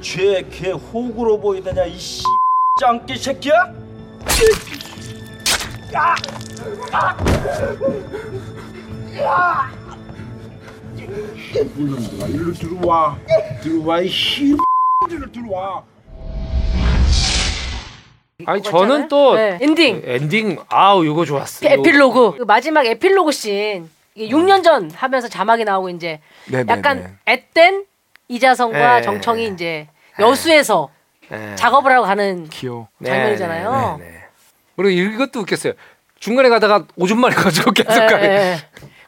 죄 0.00 0.42
개 0.50 0.70
호구로 0.72 1.38
보이더냐 1.40 1.84
이 1.84 1.96
씨. 1.98 2.24
짱깨 2.80 3.14
새끼야? 3.16 3.72
물론들아 11.74 12.26
일로 12.28 12.52
들어와 12.52 13.18
들어와 13.62 14.00
이씨 14.00 14.54
들어 15.08 15.26
들어와 15.32 15.82
아니 18.46 18.62
저는 18.62 19.08
또 19.08 19.34
네, 19.34 19.58
엔딩. 19.60 20.00
엔딩 20.04 20.58
아우 20.68 21.04
이거 21.04 21.24
좋았어요. 21.26 21.70
에필로그 21.70 22.38
그 22.38 22.42
마지막 22.44 22.86
에필로그 22.86 23.32
씬 23.32 23.90
이게 24.14 24.34
6년 24.34 24.64
전 24.64 24.90
하면서 24.90 25.28
자막이 25.28 25.64
나오고 25.64 25.90
이제 25.90 26.20
네, 26.46 26.64
네, 26.64 26.72
약간 26.72 27.18
앳된 27.26 27.84
이자성과 28.28 28.96
네. 28.96 29.02
정청이 29.02 29.48
이제 29.48 29.88
여수에서 30.18 30.88
네. 31.28 31.54
작업을 31.56 31.92
하고 31.92 32.06
가는 32.06 32.48
귀여워. 32.48 32.88
장면이잖아요. 33.04 33.96
네, 33.98 34.04
네, 34.04 34.10
네. 34.10 34.19
그리고 34.76 34.90
이것도 34.90 35.40
웃겼어요. 35.40 35.74
중간에 36.18 36.48
가다가 36.48 36.86
오줌 36.96 37.18
마려 37.18 37.34
가지고 37.34 37.72
계속 37.72 37.94
예, 38.02 38.06
가게. 38.06 38.58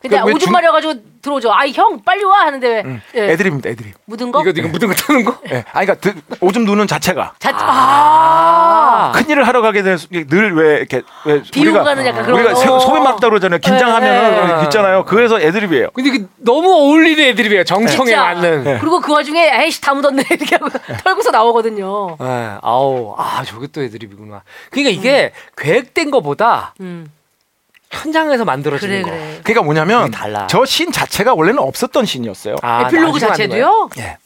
예. 0.05 0.09
근데 0.09 0.17
그럼 0.17 0.27
왜 0.29 0.33
오줌 0.35 0.47
중- 0.47 0.53
마려가지고 0.53 0.95
들어오죠. 1.23 1.53
아이 1.53 1.73
형 1.73 2.03
빨리 2.05 2.25
와 2.25 2.41
하는데 2.41 2.83
왜 2.85 3.01
예. 3.15 3.33
애드립입니다. 3.33 3.71
애드립. 3.71 3.95
묻은 4.07 4.33
거? 4.33 4.41
이거 4.43 4.51
이거 4.51 4.69
묻은 4.69 4.89
거 4.89 4.95
타는 4.95 5.25
거? 5.25 5.39
예. 5.53 5.65
아니 5.73 5.87
그러니까 5.87 5.95
드- 5.95 6.15
오줌 6.41 6.65
누는 6.65 6.87
자체가 6.89 7.35
자, 7.39 7.51
아. 7.55 9.13
큰 9.15 9.29
일을 9.31 9.47
하러 9.47 9.61
가게 9.63 9.83
되는 9.83 9.99
늘왜 10.11 10.79
이렇게 10.79 11.03
왜 11.25 11.43
비우고 11.43 11.61
우리가 11.71 11.85
가는 11.85 12.07
약간 12.07 12.25
그런 12.25 12.39
우리가 12.41 12.55
거. 12.55 12.61
소- 12.61 12.79
소변 12.81 13.05
맞다 13.05 13.29
그러잖아요. 13.29 13.61
긴장하면은 13.61 14.59
네. 14.59 14.65
있잖아요. 14.65 15.05
그래서 15.05 15.41
애드립이에요. 15.41 15.91
근데 15.95 16.11
이게 16.11 16.25
너무 16.39 16.73
어울리는 16.73 17.23
애들이에요. 17.29 17.65
정청에 17.65 18.07
진짜. 18.07 18.23
맞는. 18.23 18.65
네. 18.65 18.79
그리고 18.81 19.01
그 19.01 19.13
와중에 19.13 19.63
에이씨 19.63 19.81
다 19.81 19.95
묻었네 19.95 20.25
이렇게 20.31 20.57
하고 20.57 20.69
털고서 21.05 21.31
나오거든요. 21.31 22.17
네, 22.19 22.53
아우, 22.63 23.15
아, 23.17 23.43
저게 23.45 23.67
또 23.69 23.83
애드립이구나. 23.83 24.43
그러니까 24.71 24.91
이게 24.91 25.33
계획된 25.57 26.11
거보다 26.11 26.75
음. 26.81 27.07
현장에서 27.93 28.45
만들어지는 28.45 29.03
그래 29.03 29.11
거. 29.11 29.11
그래. 29.11 29.41
그러니까 29.45 29.63
뭐냐면 29.65 30.09
이게 30.09 30.17
달라. 30.17 30.47
저 30.49 30.65
신 30.65 30.91
자체가 30.91 31.35
원래는 31.35 31.59
없었던 31.61 32.05
신이었어요. 32.07 32.57
아, 32.63 32.87
에필로그 32.87 33.19
거예요? 33.19 33.29
자체도요? 33.33 33.91
예. 33.99 34.17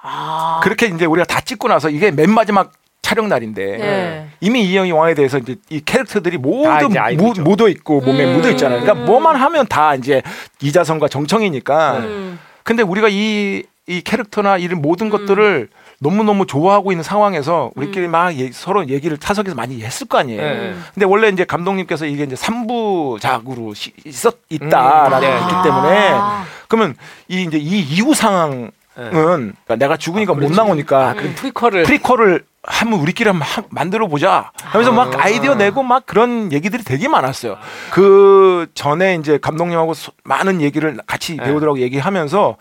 아. 0.00 0.60
그렇게 0.62 0.86
이제 0.86 1.04
우리가 1.04 1.26
다 1.26 1.40
찍고 1.40 1.68
나서 1.68 1.88
이게 1.90 2.10
맨 2.10 2.30
마지막 2.30 2.72
촬영 3.02 3.28
날인데 3.28 3.64
네. 3.78 4.28
이미 4.40 4.64
이영희 4.64 4.90
왕에 4.92 5.14
대해서 5.14 5.38
이제 5.38 5.56
이 5.68 5.80
캐릭터들이 5.84 6.38
모두 6.38 6.88
무. 7.16 7.32
묻어 7.42 7.68
있고 7.68 8.00
몸에 8.00 8.24
음. 8.24 8.36
묻어 8.36 8.50
있잖아요. 8.50 8.80
그러니까 8.80 9.04
뭐만 9.06 9.36
하면 9.36 9.66
다 9.66 9.94
이제 9.94 10.22
이자성과 10.62 11.08
정청이니까. 11.08 11.98
음. 11.98 12.38
근데 12.62 12.82
우리가 12.82 13.08
이, 13.10 13.64
이 13.86 14.00
캐릭터나 14.02 14.56
이런 14.56 14.80
모든 14.80 15.10
것들을 15.10 15.68
너무 16.02 16.24
너무 16.24 16.46
좋아하고 16.46 16.90
있는 16.90 17.02
상황에서 17.04 17.70
우리끼리 17.76 18.08
막 18.08 18.36
예- 18.36 18.50
서로 18.52 18.88
얘기를 18.88 19.16
타석에서 19.16 19.54
많이 19.54 19.80
했을 19.82 20.08
거 20.08 20.18
아니에요. 20.18 20.40
네. 20.42 20.74
근데 20.94 21.06
원래 21.06 21.28
이제 21.28 21.44
감독님께서 21.44 22.06
이게 22.06 22.24
이제 22.24 22.34
삼부작으로 22.36 23.72
시- 23.74 23.92
있었 24.04 24.34
있다라는 24.48 25.16
음, 25.16 25.20
게 25.20 25.28
네. 25.30 25.40
있기 25.40 25.54
때문에 25.62 26.10
아. 26.12 26.44
그러면 26.68 26.96
이 27.28 27.42
이제 27.42 27.56
이 27.58 27.80
이후 27.80 28.14
상황은 28.14 28.70
그러니까 28.94 29.76
내가 29.76 29.96
죽으니까 29.96 30.32
못 30.34 30.40
그렇지. 30.40 30.56
나오니까 30.56 31.08
아, 31.10 31.14
그 31.14 31.32
프리퀄을 31.34 31.84
프리퀄을 31.84 32.44
한번 32.64 33.00
우리끼리 33.00 33.28
한번 33.28 33.46
하- 33.48 33.62
만들어 33.70 34.06
보자 34.08 34.50
하면서 34.62 34.92
막 34.92 35.18
아이디어 35.24 35.54
내고 35.54 35.82
막 35.82 36.04
그런 36.06 36.52
얘기들이 36.52 36.82
되게 36.84 37.08
많았어요. 37.08 37.56
그 37.90 38.66
전에 38.74 39.14
이제 39.14 39.38
감독님하고 39.38 39.94
소- 39.94 40.12
많은 40.24 40.60
얘기를 40.60 40.98
같이 41.06 41.36
네. 41.36 41.44
배우들하고 41.44 41.78
얘기하면서 41.80 42.56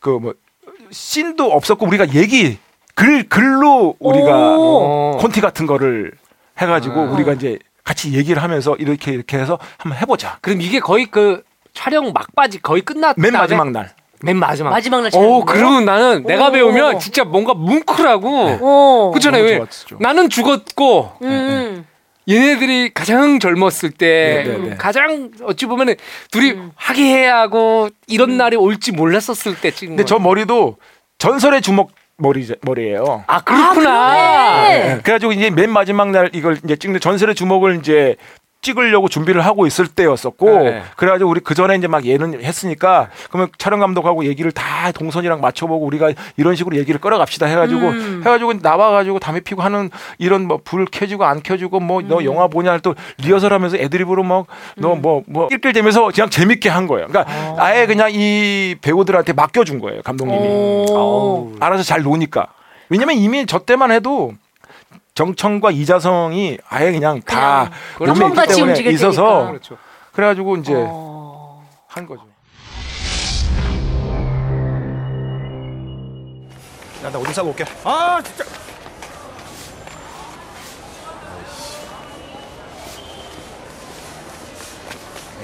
그 0.00 0.18
뭐 0.20 0.34
씬도 0.90 1.52
없었고 1.52 1.86
우리가 1.86 2.14
얘기 2.14 2.58
글 2.94 3.28
글로 3.28 3.94
우리가 3.98 4.58
오. 4.58 5.18
콘티 5.20 5.40
같은 5.40 5.66
거를 5.66 6.12
해가지고 6.58 7.00
아. 7.00 7.04
우리가 7.10 7.32
이제 7.32 7.58
같이 7.84 8.12
얘기를 8.14 8.42
하면서 8.42 8.76
이렇게 8.76 9.12
이렇게 9.12 9.38
해서 9.38 9.58
한번 9.78 10.00
해보자. 10.00 10.38
그럼 10.40 10.60
이게 10.60 10.80
거의 10.80 11.06
그 11.06 11.42
촬영 11.72 12.12
막바지 12.12 12.60
거의 12.62 12.82
끝났다. 12.82 13.14
맨 13.20 13.32
마지막 13.32 13.70
날. 13.70 13.94
맨 14.22 14.36
마지막. 14.36 14.70
마지막 14.70 15.00
날 15.00 15.10
오? 15.14 15.44
그러면 15.44 15.86
나는 15.86 16.24
내가 16.24 16.48
오. 16.48 16.52
배우면 16.52 16.98
진짜 16.98 17.24
뭔가 17.24 17.54
뭉클하고 17.54 18.58
어. 18.60 19.10
그렇잖아요. 19.12 19.44
왜? 19.44 19.64
나는 19.98 20.28
죽었고 20.28 21.12
음. 21.22 21.86
얘네들이 22.30 22.92
가장 22.94 23.40
젊었을 23.40 23.90
때 23.90 24.44
네, 24.46 24.52
네, 24.58 24.68
네. 24.70 24.76
가장 24.76 25.30
어찌 25.42 25.66
보면은 25.66 25.96
둘이 26.30 26.54
화기애애하고 26.76 27.90
이런 28.06 28.36
날이 28.36 28.56
올지 28.56 28.92
몰랐었을 28.92 29.60
때 29.60 29.70
찍은 29.70 29.96
근데 29.96 30.04
저 30.04 30.16
거야. 30.16 30.24
머리도 30.24 30.76
전설의 31.18 31.60
주먹 31.62 31.90
머리 32.16 32.46
머리예요. 32.62 33.24
아 33.26 33.40
그렇구나. 33.40 33.72
그러네. 33.74 34.94
네. 34.96 35.00
그래가지고 35.02 35.32
이제 35.32 35.50
맨 35.50 35.70
마지막 35.70 36.10
날 36.10 36.30
이걸 36.34 36.58
이제 36.62 36.76
찍는 36.76 37.00
전설의 37.00 37.34
주먹을 37.34 37.78
이제 37.78 38.16
찍으려고 38.62 39.08
준비를 39.08 39.44
하고 39.44 39.66
있을 39.66 39.86
때였었고 39.86 40.64
네. 40.64 40.82
그래가지고 40.96 41.30
우리 41.30 41.40
그 41.40 41.54
전에 41.54 41.76
이제 41.76 41.86
막 41.86 42.04
예는 42.04 42.42
했으니까 42.44 43.08
그러면 43.30 43.48
촬영 43.56 43.80
감독하고 43.80 44.24
얘기를 44.26 44.52
다 44.52 44.92
동선이랑 44.92 45.40
맞춰보고 45.40 45.86
우리가 45.86 46.12
이런 46.36 46.54
식으로 46.56 46.76
얘기를 46.76 47.00
끌어갑시다 47.00 47.46
해가지고 47.46 47.80
음. 47.88 48.20
해가지고 48.20 48.54
나와가지고 48.60 49.18
담배 49.18 49.40
피고 49.40 49.62
하는 49.62 49.90
이런 50.18 50.46
뭐 50.46 50.60
불 50.62 50.84
켜지고 50.84 51.24
안 51.24 51.42
켜지고 51.42 51.80
뭐 51.80 52.00
음. 52.00 52.08
너 52.08 52.22
영화 52.24 52.46
보냐 52.48 52.78
또 52.78 52.94
리허설하면서 53.18 53.78
애드립으로 53.78 54.22
막 54.22 54.46
너 54.76 54.94
뭐뭐 54.94 55.48
낄낄대면서 55.48 56.10
그냥 56.14 56.28
재밌게 56.30 56.68
한 56.68 56.86
거예요. 56.86 57.06
그러니까 57.08 57.54
아예 57.58 57.86
그냥 57.86 58.10
이 58.12 58.76
배우들한테 58.82 59.32
맡겨준 59.32 59.78
거예요 59.80 60.02
감독님이. 60.02 60.38
오. 60.46 61.54
알아서 61.60 61.82
잘 61.82 62.02
노니까. 62.02 62.46
왜냐면 62.88 63.16
이미 63.16 63.46
저 63.46 63.58
때만 63.60 63.90
해도 63.90 64.34
정청과 65.14 65.70
이자성이 65.70 66.58
아예 66.68 66.92
그냥 66.92 67.20
다 67.22 67.70
그냥 67.98 68.14
몸에 68.14 68.26
있기 68.26 68.36
처음같이 68.36 68.56
때문에 68.56 68.90
있어서. 68.92 69.48
그렇죠. 69.48 69.76
그래가지고 70.12 70.56
이제 70.56 70.72
어. 70.76 71.62
한 71.88 72.06
거죠. 72.06 72.22
야, 77.04 77.10
나 77.10 77.18
오줌 77.18 77.32
싸고 77.32 77.48
올게. 77.50 77.64
아, 77.84 78.20
진짜. 78.22 78.44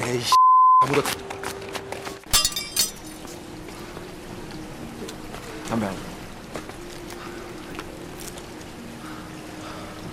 에이씨. 0.02 0.32
아무도 0.80 1.02
담배 5.68 5.86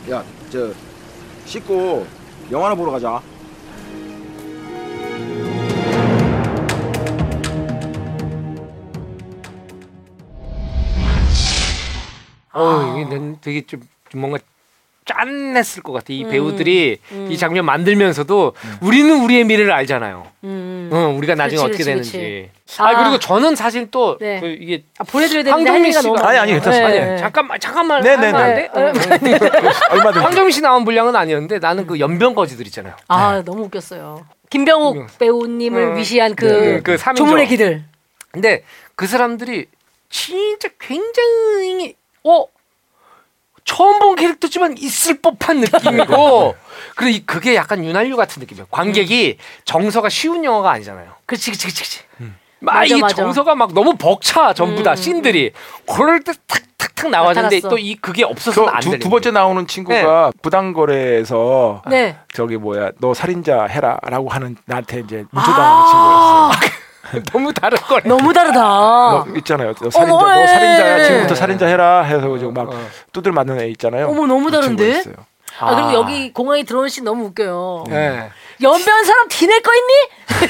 야, 0.10 0.22
저 0.50 0.74
씻고 1.46 2.06
영화나 2.52 2.76
보러 2.76 2.92
가자. 2.92 3.22
어, 12.52 12.98
이게 12.98 13.06
난 13.06 13.38
되게 13.40 13.66
좀, 13.66 13.82
좀 14.10 14.22
뭔가 14.22 14.40
짠했을 15.06 15.84
것 15.84 15.92
같아. 15.94 16.06
음. 16.10 16.14
이 16.14 16.26
배우들이 16.26 16.98
이 17.30 17.38
장면 17.38 17.66
만들면서도 17.66 18.54
우리는 18.82 19.24
우리의 19.24 19.44
미래를 19.44 19.72
알잖아요. 19.72 20.28
음. 20.46 20.90
어, 20.92 21.14
우리가 21.18 21.36
나중에 21.36 21.58
그치, 21.58 21.64
어떻게 21.66 21.78
그치, 21.78 21.90
되는지. 21.90 22.12
그치. 22.66 22.82
아, 22.82 22.88
아. 22.90 23.04
그리고 23.04 23.20
저는 23.20 23.56
사실 23.56 23.90
또 23.92 24.18
네. 24.20 24.40
그 24.40 24.48
이게 24.48 24.84
아, 24.98 25.04
보내드려야 25.04 25.44
되는데 25.44 25.70
황정민 25.70 25.92
씨가- 25.92 26.04
너무 26.04 26.18
아니, 26.20 26.38
아니. 26.40 26.52
괜찮습니다. 26.54 26.90
네, 26.90 27.00
아니, 27.02 27.10
네. 27.12 27.18
잠깐만 27.18 27.60
잠깐만 27.60 28.02
네, 28.02 28.10
안 28.12 28.22
돼? 28.22 28.32
네, 28.32 28.70
얼마든지. 29.92 30.20
황정민 30.20 30.52
씨 30.52 30.62
나온 30.62 30.86
분량은 30.86 31.16
아니었는데 31.16 31.60
나는 31.60 31.86
그 31.88 32.00
연변 32.00 32.34
거지들 32.36 32.66
있잖아요. 32.68 32.96
아 33.08 33.42
너무 33.46 33.64
웃겼어요. 33.66 34.26
김병욱 34.50 34.94
김병욱. 34.94 35.18
배우님을 35.20 35.84
어. 35.84 35.96
위시한 35.96 36.36
그, 36.36 36.46
네, 36.46 36.82
그. 36.82 36.98
조문의 37.16 37.48
기들. 37.48 37.84
근데 38.32 38.64
그 38.96 39.08
사람들이 39.08 39.66
진짜 40.10 40.70
굉장히 40.80 41.96
어 42.24 42.46
처음 43.66 44.00
본 44.00 44.16
캐릭터지만 44.16 44.78
있을 44.78 45.20
법한 45.22 45.62
느낌이고 45.62 46.56
그리고 46.96 47.18
이- 47.18 47.26
그게 47.26 47.56
약간 47.56 47.84
윤활유 47.84 48.16
같은 48.16 48.40
느낌이에요. 48.42 48.68
관객이 48.72 49.38
정서가 49.66 50.10
쉬운 50.10 50.44
영화가 50.44 50.72
아니잖아요. 50.72 51.08
그렇지, 51.26 51.52
그렇지, 51.52 51.66
그렇지. 51.68 51.84
그렇지. 52.18 52.34
막 52.60 52.86
이게 52.86 53.00
맞아. 53.02 53.16
정서가 53.16 53.56
막 53.56 53.74
너무 53.74 53.96
벅차 53.98 54.54
전부 54.54 54.84
다 54.84 54.92
음, 54.92 54.96
씬들이 54.96 55.52
그럴 55.86 56.22
때 56.22 56.32
탁탁탁 56.48 57.10
나왔는데. 57.12 57.60
또 57.62 57.78
이 57.78 57.96
그게 57.96 58.24
없어서는 58.24 58.70
안 58.70 58.80
두, 58.80 58.86
되는 58.92 59.00
두 59.00 59.10
번째 59.10 59.32
나오는 59.32 59.68
친구가 59.68 60.32
부당거래에서 60.42 61.82
네. 61.90 62.16
저기 62.34 62.56
뭐야 62.58 62.92
너 63.00 63.14
살인자 63.14 63.66
해라라고 63.66 64.30
하는 64.30 64.56
나한테 64.66 65.00
이제 65.02 65.26
무초당하는 65.32 65.86
친구였어. 65.90 66.52
거예요. 67.14 67.24
너무 67.32 67.54
다른 67.54 67.78
거네. 67.78 68.02
너무 68.06 68.34
다르다. 68.34 68.60
너 68.62 69.26
있잖아요. 69.38 69.74
너 69.74 69.90
살인자, 69.90 70.14
어머, 70.16 70.28
너 70.36 70.42
예. 70.42 70.48
살인자야. 70.48 71.04
지금부터 71.06 71.36
살인자 71.36 71.66
해라 71.68 72.02
해서 72.02 72.38
지금 72.38 72.54
막 72.54 72.70
어. 72.70 72.88
두들 73.12 73.32
맞는 73.32 73.60
애 73.62 73.68
있잖아요. 73.70 74.08
어머, 74.08 74.26
너무 74.26 74.46
그 74.46 74.52
다른데? 74.52 74.90
있어요. 75.00 75.16
아, 75.60 75.76
그리고 75.76 75.94
여기 75.94 76.34
공항에 76.34 76.64
들어오는 76.64 76.90
씬 76.90 77.04
너무 77.04 77.26
웃겨요. 77.26 77.84
네. 77.88 78.30
연변 78.62 79.04
사람 79.04 79.28
티낼 79.30 79.62
거 79.62 79.72
있니? 79.76 80.50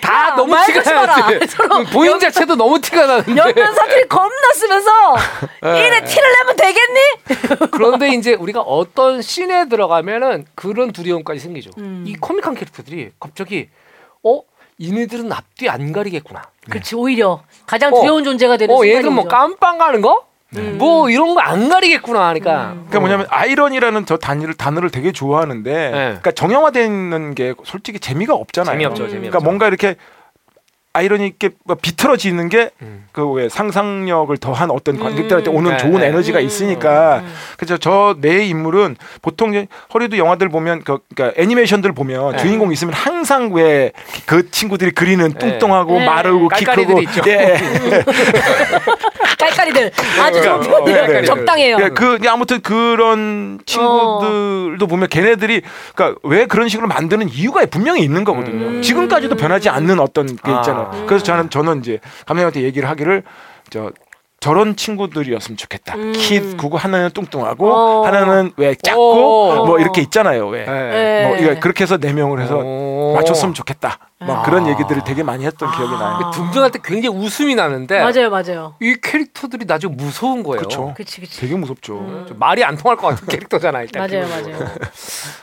다 0.00 0.28
야, 0.30 0.34
너무 0.36 0.52
말 0.52 0.66
티가 0.66 0.82
서로 1.46 1.84
보인 1.92 2.12
연- 2.12 2.20
자체도 2.20 2.56
너무 2.56 2.80
티가 2.80 3.06
나는데 3.06 3.36
연변 3.36 3.74
사투리 3.74 4.08
겁나 4.08 4.52
쓰면서 4.54 4.90
이래 5.76 6.04
티를 6.04 6.32
내면 6.38 6.56
되겠니? 6.56 7.00
그런데 7.70 8.08
이제 8.14 8.34
우리가 8.34 8.60
어떤 8.60 9.20
씬에 9.22 9.68
들어가면은 9.68 10.46
그런 10.54 10.92
두려움까지 10.92 11.40
생기죠. 11.40 11.70
음. 11.78 12.04
이 12.06 12.14
코믹한 12.16 12.54
캐릭터들이 12.54 13.10
갑자기 13.20 13.68
어 14.22 14.40
이네들은 14.78 15.32
앞뒤 15.32 15.68
안 15.68 15.92
가리겠구나. 15.92 16.42
그렇지 16.68 16.96
오히려 16.96 17.42
가장 17.66 17.92
어. 17.94 18.00
두려운 18.00 18.24
존재가 18.24 18.56
되는 18.56 18.74
어 18.74 18.78
순간이죠. 18.78 18.96
얘들은 18.98 19.12
뭐 19.14 19.24
깜빵 19.28 19.78
가는 19.78 20.00
거? 20.00 20.26
음. 20.56 20.76
뭐 20.78 21.10
이런 21.10 21.34
거 21.34 21.40
안 21.40 21.68
가리겠구나 21.68 22.28
하니까. 22.28 22.74
그러니까 22.74 23.00
뭐냐면 23.00 23.26
아이러니라는 23.28 24.06
저 24.06 24.16
단위를 24.16 24.54
단어를 24.54 24.90
되게 24.90 25.10
좋아하는데, 25.12 25.90
그러니까 25.90 26.30
정형화되는 26.30 27.34
게 27.34 27.54
솔직히 27.64 27.98
재미가 27.98 28.34
없잖아요. 28.34 28.72
재미없죠, 28.74 29.04
음. 29.04 29.08
재미없죠. 29.08 29.30
그러니까 29.30 29.40
뭔가 29.44 29.66
이렇게 29.68 29.96
아이러니 30.96 31.26
있게 31.26 31.50
뭐 31.64 31.76
비틀어지는 31.76 32.48
게 32.48 32.70
음. 32.80 33.04
그왜 33.12 33.48
상상력을 33.48 34.34
더한 34.38 34.70
어떤 34.70 34.94
음. 34.94 35.02
관객들한테 35.02 35.50
오는 35.50 35.72
네, 35.72 35.76
좋은 35.76 36.00
네. 36.00 36.06
에너지가 36.06 36.38
음. 36.38 36.44
있으니까 36.46 37.18
음. 37.18 37.34
그래서 37.58 37.76
저 37.76 38.14
내 38.20 38.44
인물은 38.46 38.96
보통 39.22 39.66
허리도 39.92 40.18
영화들 40.18 40.48
보면 40.48 40.84
그 40.84 40.98
그러니까 41.14 41.40
애니메이션들 41.40 41.92
보면 41.92 42.32
네. 42.32 42.38
주인공 42.38 42.72
있으면 42.72 42.94
항상 42.94 43.52
왜 43.52 43.92
그 44.26 44.50
친구들이 44.50 44.92
그리는 44.92 45.32
네. 45.32 45.38
뚱뚱하고 45.38 45.98
네. 45.98 46.06
마르고 46.06 46.48
키 46.48 46.64
크고. 46.64 47.02
예. 47.26 47.56
깔깔이들 49.38 49.90
아주 50.20 50.42
좋은 50.42 50.60
그러니까, 50.60 50.84
표현이에요. 50.84 51.06
네, 51.06 51.12
네, 51.12 51.20
네. 51.20 51.26
적당해요. 51.26 51.76
그, 51.94 52.18
그 52.18 52.28
아무튼 52.28 52.60
그런 52.60 53.58
친구들도 53.66 54.86
보면 54.86 55.08
걔네들이 55.08 55.62
그러니까 55.94 56.20
왜 56.22 56.46
그런 56.46 56.68
식으로 56.68 56.88
만드는 56.88 57.28
이유가 57.30 57.64
분명히 57.66 58.02
있는 58.02 58.24
거거든요. 58.24 58.66
음. 58.66 58.82
지금까지도 58.82 59.36
변하지 59.36 59.68
않는 59.68 60.00
어떤 60.00 60.26
게 60.26 60.50
아. 60.50 60.60
있잖아요. 60.60 60.90
음. 60.94 61.06
그래서 61.06 61.24
저는 61.24 61.50
저는 61.50 61.80
이제 61.80 62.00
감독님한테 62.26 62.62
얘기를 62.62 62.88
하기를 62.88 63.22
저 63.70 63.90
저런 64.44 64.76
친구들이었으면 64.76 65.56
좋겠다. 65.56 65.94
음. 65.94 66.12
키 66.14 66.38
크고 66.38 66.76
하나는 66.76 67.08
뚱뚱하고 67.12 67.72
어. 67.72 68.06
하나는 68.06 68.52
왜 68.58 68.74
작고 68.74 69.52
어. 69.52 69.64
뭐 69.64 69.78
이렇게 69.78 70.02
있잖아요. 70.02 70.48
왜 70.48 70.66
네. 70.66 71.26
뭐 71.26 71.36
이거 71.38 71.58
그렇게 71.60 71.84
해서 71.84 71.96
네 71.96 72.12
명을 72.12 72.42
해서 72.42 72.58
오. 72.58 72.93
맞췄으면 73.12 73.54
좋겠다. 73.54 73.98
막 74.20 74.38
아. 74.38 74.42
그런 74.42 74.66
얘기들을 74.68 75.04
되게 75.04 75.22
많이 75.22 75.44
했던 75.44 75.70
기억이 75.70 75.92
나요. 75.92 76.30
둥둥할 76.32 76.70
때 76.70 76.78
굉장히 76.82 77.16
웃음이 77.16 77.54
나는데 77.54 77.98
맞아요, 78.00 78.30
맞아요. 78.30 78.74
이 78.80 78.96
캐릭터들이 79.02 79.66
나중에 79.66 79.94
무서운 79.94 80.42
거예요. 80.42 80.58
그렇죠. 80.58 80.94
그렇지, 80.94 81.20
그렇지. 81.20 81.40
되게 81.40 81.54
무섭죠. 81.54 81.98
음. 81.98 82.24
좀 82.28 82.38
말이 82.38 82.64
안 82.64 82.76
통할 82.76 82.96
것 82.96 83.08
같은 83.08 83.26
캐릭터잖아 83.26 83.82
일단. 83.82 84.08
맞아요, 84.08 84.24
기본적으로. 84.26 84.64
맞아요. 84.64 84.74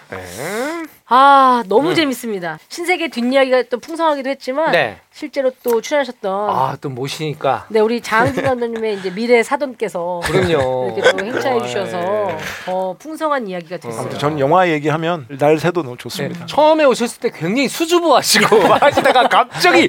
네. 0.09 0.85
아 1.13 1.63
너무 1.67 1.93
재밌습니다. 1.93 2.57
신세계 2.69 3.09
뒷이야기가 3.09 3.63
또 3.69 3.79
풍성하기도 3.79 4.29
했지만 4.29 4.71
네. 4.71 4.97
실제로 5.11 5.51
또 5.61 5.81
출연하셨던 5.81 6.49
아또 6.49 6.89
모시니까. 6.89 7.65
네 7.69 7.81
우리 7.81 7.99
장준 7.99 8.43
감독님의 8.45 8.95
이제 8.95 9.09
미래 9.13 9.43
사돈께서 9.43 10.21
그럼요. 10.23 10.93
이렇게 10.95 11.11
또 11.17 11.25
행차해 11.25 11.55
어, 11.57 11.61
주셔서 11.63 11.97
예. 12.31 12.37
더 12.65 12.93
풍성한 12.97 13.47
이야기가 13.47 13.77
됐어요. 13.77 13.99
아무튼 13.99 14.19
전 14.19 14.39
영화 14.39 14.69
얘기하면 14.69 15.27
날 15.37 15.59
새도 15.59 15.83
너무 15.83 15.97
좋습니다. 15.97 16.39
네, 16.39 16.45
처음에 16.45 16.85
오셨을 16.85 17.19
때 17.19 17.29
굉장히 17.51 17.67
수줍어하시고 17.67 18.57
하시다가 18.75 19.27
갑자기 19.27 19.87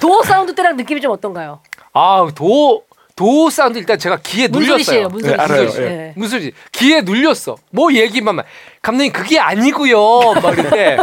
door 0.00 0.22
sound 0.24 0.54
때랑 0.54 0.76
느낌이 0.76 1.00
좀 1.00 1.12
어떤가요? 1.12 1.60
아 1.92 2.10
door 2.10 2.82
door 3.14 3.50
sound 3.50 3.78
일단 3.78 3.98
제가 3.98 4.18
기에 4.24 4.48
눌렸어요. 4.48 4.82
씨예요. 4.82 5.08
문소리 5.08 5.36
네. 5.78 6.12
무슨 6.16 6.30
소리지? 6.40 6.52
기에 6.72 7.02
눌렸어. 7.02 7.56
뭐 7.70 7.92
얘기만 7.92 8.34
막 8.34 8.46
감독님 8.82 9.12
그게 9.12 9.38
아니고요. 9.38 10.34
막 10.42 10.58
이때 10.58 10.96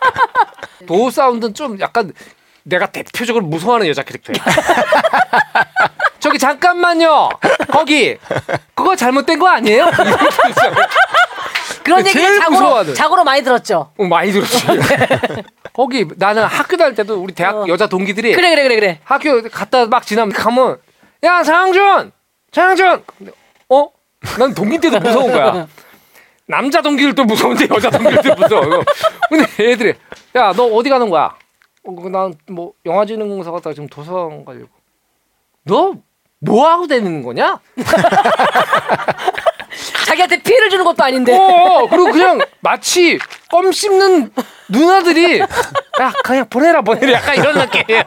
door 0.86 1.10
sound는 1.10 1.54
좀 1.54 1.78
약간 1.80 2.12
내가 2.62 2.86
대표적으로 2.86 3.44
무서워하는 3.44 3.88
여자 3.88 4.02
캐릭터야. 4.02 4.36
저기 6.20 6.38
잠깐만요. 6.38 7.28
거기 7.70 8.16
그거 8.74 8.96
잘못된 8.96 9.38
거 9.38 9.48
아니에요? 9.48 9.90
그런 11.84 12.00
얘기 12.00 12.12
제일 12.12 12.38
자고로 12.40 12.50
무서워하는. 12.58 12.94
자고로 12.94 13.24
많이 13.24 13.42
들었죠. 13.42 13.92
어, 13.96 14.04
많이 14.04 14.32
들었지. 14.32 14.56
거기 15.74 16.06
나는 16.16 16.44
학교 16.44 16.76
다닐 16.76 16.94
때도 16.94 17.20
우리 17.20 17.34
대학 17.34 17.56
어. 17.56 17.68
여자 17.68 17.86
동기들이 17.86 18.34
그래 18.34 18.50
그래 18.50 18.62
그래 18.62 18.74
그래. 18.76 19.00
학교 19.04 19.42
갔다 19.42 19.86
막 19.86 20.06
지나면 20.06 20.32
가면 20.32 20.78
야 21.24 21.42
장준 21.42 22.12
장준 22.52 23.04
어? 23.70 23.88
난 24.38 24.54
동기 24.54 24.78
때도 24.78 24.98
무서운 25.00 25.32
거야. 25.32 25.66
남자 26.46 26.80
동기들도 26.82 27.24
무서운데 27.24 27.66
여자 27.70 27.90
동기들도 27.90 28.34
무서워. 28.34 28.82
근데 29.28 29.46
애들이 29.72 29.94
야 30.36 30.52
너 30.54 30.64
어디 30.66 30.88
가는 30.90 31.08
거야? 31.10 31.34
어, 31.86 32.08
난뭐 32.08 32.72
영화진흥공사 32.86 33.50
갔다가 33.50 33.74
지금 33.74 33.88
도서관 33.88 34.44
가려고. 34.44 34.68
너 35.64 35.94
뭐 36.46 36.68
하고 36.68 36.86
다니는 36.86 37.22
거냐? 37.22 37.58
자기한테 40.06 40.42
피해를 40.42 40.70
주는 40.70 40.84
것도 40.84 41.02
아닌데. 41.02 41.36
어, 41.36 41.86
그리고 41.88 42.10
그냥 42.10 42.40
마치 42.60 43.18
껌 43.50 43.70
씹는 43.72 44.30
누나들이 44.68 45.40
야 45.40 46.12
그냥 46.24 46.46
보내라 46.48 46.82
보내라 46.82 47.12
약간 47.12 47.36
이런 47.36 47.58
느낌이에요. 47.58 48.02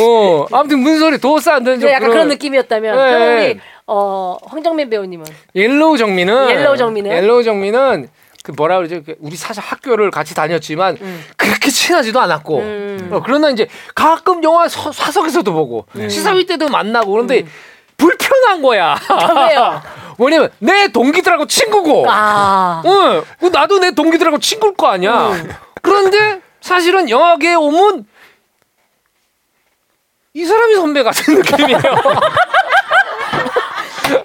어, 0.00 0.46
아무튼 0.52 0.80
문소리 0.80 1.18
door 1.18 1.54
sound는 1.54 1.78
네, 1.78 1.92
약간 1.92 2.10
그런 2.10 2.28
느낌이었다면 2.28 2.96
네. 2.96 3.12
그럼 3.12 3.36
우리 3.36 3.60
어, 3.86 4.36
황정민 4.46 4.90
배우님은 4.90 5.26
yellow 5.54 5.98
정민은 5.98 6.50
yellow 6.50 6.76
정민은? 6.76 7.10
yellow 7.12 7.42
정민은 7.44 8.08
그 8.42 8.52
뭐라 8.52 8.76
그러죠? 8.76 9.02
그 9.04 9.14
우리 9.20 9.36
사실 9.36 9.62
학교를 9.62 10.10
같이 10.10 10.34
다녔지만 10.34 10.98
그렇게 11.36 11.70
친하지도 11.70 12.20
않았고 12.20 12.58
음. 12.58 13.08
어, 13.10 13.22
그러나 13.24 13.48
이제 13.50 13.66
가끔 13.94 14.42
영화 14.44 14.68
서, 14.68 14.92
사석에서도 14.92 15.50
보고 15.52 15.86
음. 15.96 16.08
시사회 16.08 16.44
때도 16.44 16.68
만나고 16.68 17.10
그런데 17.10 17.46
불편한 17.96 18.60
거야. 18.60 18.98
왜요? 19.48 19.82
왜냐면 20.18 20.50
내 20.58 20.88
동기들하고 20.88 21.46
친구고 21.46 22.06
아. 22.08 22.82
응, 22.84 23.22
그 23.40 23.46
나도 23.46 23.78
내 23.78 23.90
동기들하고 23.92 24.38
친구일 24.38 24.74
거 24.74 24.88
아니야. 24.88 25.32
그런데 25.82 26.40
사실은 26.60 27.08
영화계에 27.10 27.54
오면 27.54 28.06
이 30.34 30.44
사람이 30.44 30.74
선배 30.76 31.02
같은 31.02 31.34
느낌이에요. 31.36 31.78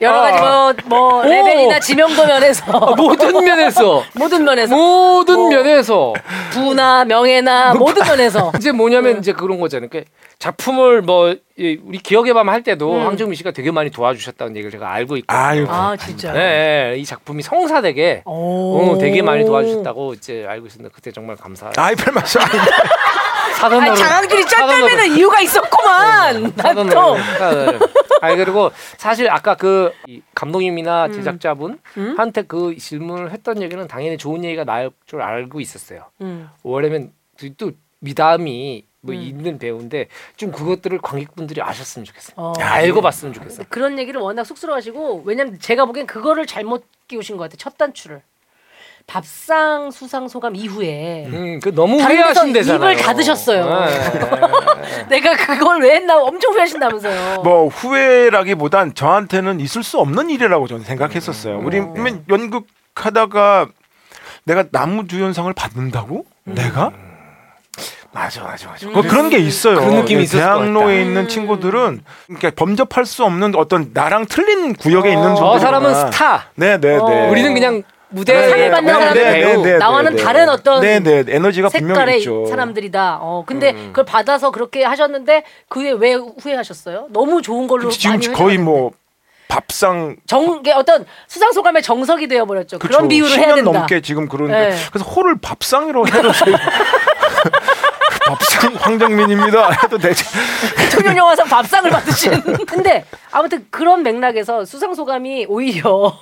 여러 0.01 0.21
가지 0.21 0.41
뭐, 0.41 0.73
뭐 0.85 1.19
오. 1.19 1.23
레벨이나 1.23 1.79
지명도 1.79 2.25
면에서 2.25 2.63
모든 2.97 3.43
면에서 3.43 4.03
모든 4.13 4.43
면에서 4.43 4.75
모든 4.75 5.35
뭐. 5.35 5.49
면에서 5.49 6.13
부나 6.51 7.05
명예나 7.05 7.73
모든 7.75 8.05
면에서 8.05 8.51
이제 8.57 8.71
뭐냐면 8.71 9.19
이제 9.19 9.33
그런 9.33 9.59
거잖아요. 9.59 9.89
그러니까 9.89 10.11
작품을 10.39 11.01
뭐 11.01 11.35
이, 11.57 11.77
우리 11.85 11.97
기억의 11.99 12.33
밤 12.33 12.49
할 12.49 12.63
때도 12.63 12.93
음. 12.93 13.05
황정민 13.05 13.35
씨가 13.35 13.51
되게 13.51 13.69
많이 13.71 13.89
도와주셨다는 13.91 14.55
얘기를 14.55 14.71
제가 14.71 14.91
알고 14.91 15.17
있거든요. 15.17 15.39
아유. 15.45 15.65
아 15.69 15.95
진짜. 15.97 16.31
네, 16.31 16.39
네, 16.93 16.97
이 16.97 17.05
작품이 17.05 17.43
성사되게 17.43 18.23
오. 18.25 18.93
어, 18.93 18.97
되게 18.97 19.21
많이 19.21 19.45
도와주셨다고 19.45 20.13
이제 20.13 20.45
알고 20.47 20.65
있습니다. 20.67 20.91
그때 20.95 21.11
정말 21.11 21.35
감사. 21.35 21.69
아이 21.77 21.93
별 21.95 22.13
말씀 22.13 22.41
아닌데. 22.41 22.71
사돈으로 23.59 23.91
아니, 23.91 23.97
사돈으로. 23.97 24.45
짠다면은 24.45 25.17
이유가 25.17 25.41
있었구만. 25.41 26.53
난 26.55 26.75
또. 26.89 27.17
아니 28.21 28.35
그리고 28.37 28.71
사실 28.97 29.29
아까 29.29 29.55
그이 29.55 30.21
감독님이나 30.35 31.07
음. 31.07 31.13
제작자분한테 31.13 32.43
그 32.43 32.75
질문을 32.77 33.31
했던 33.31 33.61
얘기는 33.61 33.87
당연히 33.87 34.17
좋은 34.17 34.43
얘기가 34.43 34.63
나올 34.63 34.91
줄 35.05 35.21
알고 35.21 35.59
있었어요. 35.59 36.05
음. 36.21 36.49
왜냐면 36.63 37.11
또- 37.39 37.53
또 37.57 37.71
미담이 37.99 38.85
뭐 39.01 39.15
음. 39.15 39.19
있는 39.19 39.57
배우인데 39.59 40.07
좀 40.35 40.51
그것들을 40.51 40.97
관객분들이 40.99 41.61
아셨으면 41.61 42.05
좋겠어요. 42.05 42.33
어. 42.37 42.53
알고 42.59 43.01
봤으면 43.01 43.33
좋겠어. 43.33 43.63
그런 43.69 43.97
얘기를 43.97 44.19
워낙 44.19 44.43
쑥스러워하시고 44.43 45.23
왜냐면 45.25 45.57
제가 45.59 45.85
보기엔 45.85 46.05
그거를 46.05 46.45
잘못 46.45 46.85
끼우신 47.07 47.37
것 47.37 47.43
같아요. 47.43 47.57
첫 47.57 47.77
단추를. 47.77 48.21
밥상 49.09 49.89
수상 49.89 50.27
소감 50.27 50.55
이후에 50.55 51.25
음, 51.25 51.59
그 51.63 51.73
너무 51.73 51.99
후회하신대잖아요. 51.99 52.91
입을 52.91 53.03
닫으셨어요. 53.03 53.85
네. 53.85 55.09
내가 55.09 55.35
그걸 55.35 55.81
왜 55.81 55.95
했나 55.95 56.21
엄청 56.21 56.53
후회하신다면서요. 56.53 57.41
뭐 57.41 57.67
후회라기보단 57.69 58.93
저한테는 58.93 59.61
있을 59.61 59.81
수 59.81 59.97
없는 59.99 60.29
일이라고 60.29 60.67
저는 60.67 60.83
생각했었어요. 60.83 61.57
우리 61.57 61.81
면 61.81 62.23
연극하다가 62.29 63.67
내가 64.43 64.65
나무주연상을 64.71 65.51
받는다고? 65.53 66.25
내가? 66.43 66.91
맞아, 68.11 68.43
맞아, 68.43 68.69
맞아. 68.69 68.87
뭐 68.89 69.01
그런 69.01 69.29
게 69.29 69.39
있어요. 69.39 69.77
그런 69.79 69.95
느낌이 69.97 70.27
대학로에 70.27 70.83
같다. 70.83 70.93
있는 70.93 71.27
친구들은 71.27 72.01
그러니까 72.27 72.51
범접할 72.55 73.05
수 73.05 73.23
없는 73.23 73.55
어떤 73.55 73.89
나랑 73.91 74.27
틀린 74.27 74.75
구역에 74.75 75.09
어. 75.09 75.11
있는 75.13 75.35
저 75.35 75.45
분들이구나. 75.45 75.59
사람은 75.59 75.95
스타. 75.95 76.45
네, 76.55 76.79
네, 76.79 76.97
네. 76.97 76.97
어. 76.97 77.29
우리는 77.31 77.53
그냥 77.55 77.83
무대 78.09 78.33
네, 78.33 78.49
상을 78.49 78.71
받는 78.71 78.93
무대 78.93 78.99
사람들 79.05 79.23
배우. 79.23 79.61
네, 79.63 79.71
네, 79.71 79.77
나와는 79.77 80.15
네, 80.15 80.23
다른 80.23 80.45
네. 80.45 80.51
어떤 80.51 80.81
네, 80.81 80.99
네. 80.99 81.23
에너지가 81.27 81.69
분명히 81.69 81.95
색깔의 81.95 82.17
있죠. 82.19 82.45
사람들이다. 82.47 83.19
어, 83.21 83.43
근데 83.45 83.71
음. 83.71 83.87
그걸 83.87 84.05
받아서 84.05 84.51
그렇게 84.51 84.83
하셨는데 84.83 85.43
그게 85.67 85.91
왜 85.91 86.13
후회하셨어요? 86.15 87.07
너무 87.09 87.41
좋은 87.41 87.67
걸로 87.67 87.89
지금 87.89 88.11
많이 88.15 88.27
거의 88.27 88.53
회자가 88.57 88.63
뭐 88.63 88.91
밥상 89.47 90.15
정 90.27 90.59
이게 90.59 90.71
어떤 90.71 91.05
수상 91.27 91.51
소감의 91.51 91.81
정석이 91.81 92.27
되어 92.27 92.45
버렸죠. 92.45 92.79
그런. 92.79 93.07
비유를 93.07 93.37
해야 93.37 93.47
10년 93.47 93.55
된다. 93.55 93.71
넘게 93.71 94.01
지금 94.01 94.27
그런데 94.27 94.69
네. 94.69 94.75
그래서 94.91 95.09
홀을 95.09 95.37
밥상으로 95.41 96.05
해도 96.07 96.31
밥상 98.35 98.73
황정민입니다 98.75 99.71
해도 99.83 99.97
되지. 99.97 100.23
청년 100.91 101.17
영화상 101.17 101.47
밥상을 101.47 101.89
받으신. 101.89 102.41
근데 102.65 103.03
아무튼 103.31 103.65
그런 103.69 104.03
맥락에서 104.03 104.65
수상 104.65 104.93
소감이 104.93 105.45
오히려 105.47 106.17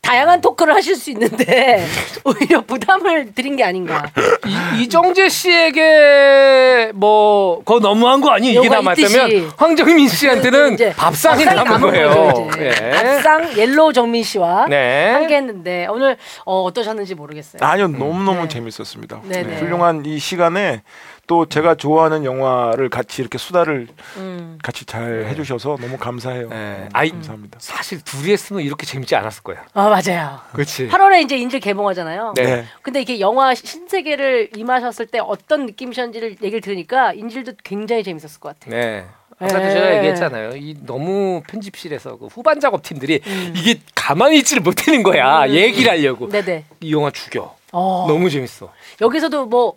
다양한 0.00 0.40
토크를 0.40 0.74
하실 0.74 0.96
수 0.96 1.10
있는데 1.10 1.84
오히려 2.24 2.62
부담을 2.62 3.34
드린 3.34 3.56
게 3.56 3.64
아닌가. 3.64 4.10
이, 4.46 4.82
이정재 4.82 5.28
씨에게 5.28 6.92
뭐 6.94 7.58
그거 7.58 7.78
너무한 7.78 8.20
거 8.20 8.30
아니에요? 8.30 8.60
이게 8.60 8.68
남았다면. 8.68 9.52
황정민 9.56 10.08
씨한테는 10.08 10.74
이제 10.74 10.94
밥상이 10.96 11.44
밥상이 11.44 11.56
남은 11.56 11.70
남은 11.72 11.90
거예요. 11.90 12.50
예. 12.58 12.90
밥상 12.90 13.56
yellow 13.56 13.92
정민 13.92 14.22
씨와 14.22 14.66
네. 14.68 15.10
함께 15.12 15.36
했는데 15.36 15.86
오늘 15.90 16.16
어, 16.44 16.62
어떠셨는지 16.62 17.14
모르겠어요. 17.14 17.58
아니요 17.60 17.88
너무 17.88 18.22
너무 18.22 18.42
네. 18.42 18.48
재밌었습니다. 18.48 19.20
네, 19.24 19.42
네. 19.42 19.56
훌륭한 19.58 20.04
이 20.06 20.18
시간에 20.18 20.82
또 21.28 21.44
제가 21.46 21.74
좋아하는 21.74 22.24
영화를 22.24 22.88
같이 22.88 23.20
이렇게 23.20 23.36
수다를 23.36 23.86
음. 24.16 24.58
같이 24.62 24.86
잘 24.86 25.26
해주셔서 25.28 25.76
너무 25.78 25.98
감사해요. 25.98 26.48
네. 26.48 26.88
아이 26.94 27.10
감사합니다. 27.10 27.58
사실 27.60 28.00
둘이 28.02 28.32
했으면 28.32 28.62
이렇게 28.62 28.86
재밌지 28.86 29.14
않았을 29.14 29.42
거야. 29.42 29.62
아 29.74 29.90
맞아요. 29.90 30.40
그렇지. 30.54 30.88
8월에 30.88 31.22
이제 31.22 31.36
인질 31.36 31.60
개봉하잖아요. 31.60 32.32
네. 32.34 32.42
네. 32.42 32.64
근데 32.80 33.02
이게 33.02 33.20
영화 33.20 33.54
신세계를 33.54 34.50
임하셨을 34.56 35.06
때 35.06 35.18
어떤 35.18 35.66
느낌이셨는지를 35.66 36.36
얘기를 36.42 36.62
들으니까 36.62 37.12
인질도 37.12 37.52
굉장히 37.62 38.02
재밌었을 38.02 38.40
것 38.40 38.58
같아요. 38.58 38.74
네. 38.74 39.04
아까도 39.38 39.58
네. 39.58 39.70
제가 39.70 39.96
얘기했잖아요. 39.98 40.50
이 40.56 40.78
너무 40.80 41.42
편집실에서 41.46 42.16
그 42.16 42.26
후반 42.26 42.58
작업 42.58 42.82
팀들이 42.82 43.20
음. 43.26 43.52
이게 43.54 43.80
가만히 43.94 44.38
있지를 44.38 44.62
못하는 44.62 45.02
거야. 45.02 45.46
얘기를 45.50 45.90
하려고. 45.90 46.30
네네. 46.30 46.64
이 46.80 46.92
영화 46.92 47.10
죽여. 47.10 47.54
어. 47.72 48.06
너무 48.08 48.30
재밌어. 48.30 48.72
여기서도 49.02 49.44
뭐 49.44 49.76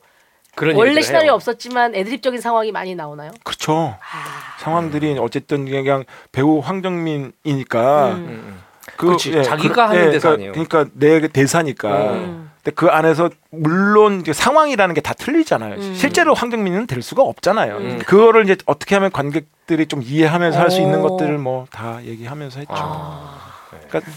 원래 0.76 1.02
시나리오 1.02 1.26
해요. 1.28 1.34
없었지만 1.34 1.96
애드립적인 1.96 2.40
상황이 2.42 2.72
많이 2.72 2.96
나오나요? 2.96 3.32
그렇죠. 3.44 3.96
아. 4.00 4.60
상황들이 4.60 5.18
어쨌든 5.20 5.66
그냥 5.66 6.04
배우 6.32 6.60
황정민이니까 6.60 8.08
음. 8.10 8.16
음, 8.16 8.28
음. 8.28 8.62
그 8.98 9.06
그렇지. 9.08 9.44
자기가 9.44 9.90
하는 9.90 10.12
대사네요. 10.12 10.52
그러니까, 10.52 10.86
그러니까 10.86 11.00
내 11.00 11.28
대사니까. 11.28 12.12
음. 12.14 12.52
근데 12.64 12.76
그 12.76 12.88
안에서 12.88 13.30
물론 13.50 14.22
이제 14.22 14.34
상황이라는 14.34 14.94
게 14.94 15.02
다 15.02 15.14
틀리잖아요. 15.16 15.76
음. 15.76 15.96
실제로 15.96 16.36
황정민은 16.36 16.86
될 16.86 17.02
수가 17.02 17.24
없잖아요. 17.24 17.78
음. 17.78 18.00
그거를 18.06 18.44
이제 18.44 18.56
어떻게 18.68 18.94
하면 18.96 19.12
관객들이 19.12 19.88
좀 19.88 20.02
이해하면서 20.04 20.60
할 20.60 20.70
수 20.70 20.80
있는 20.80 21.00
오. 21.04 21.10
것들을 21.10 21.38
뭐 21.40 21.66
다 21.72 22.04
얘기하면서 22.04 22.60
했죠. 22.60 22.74
아. 22.76 23.40
그러니까 23.88 24.12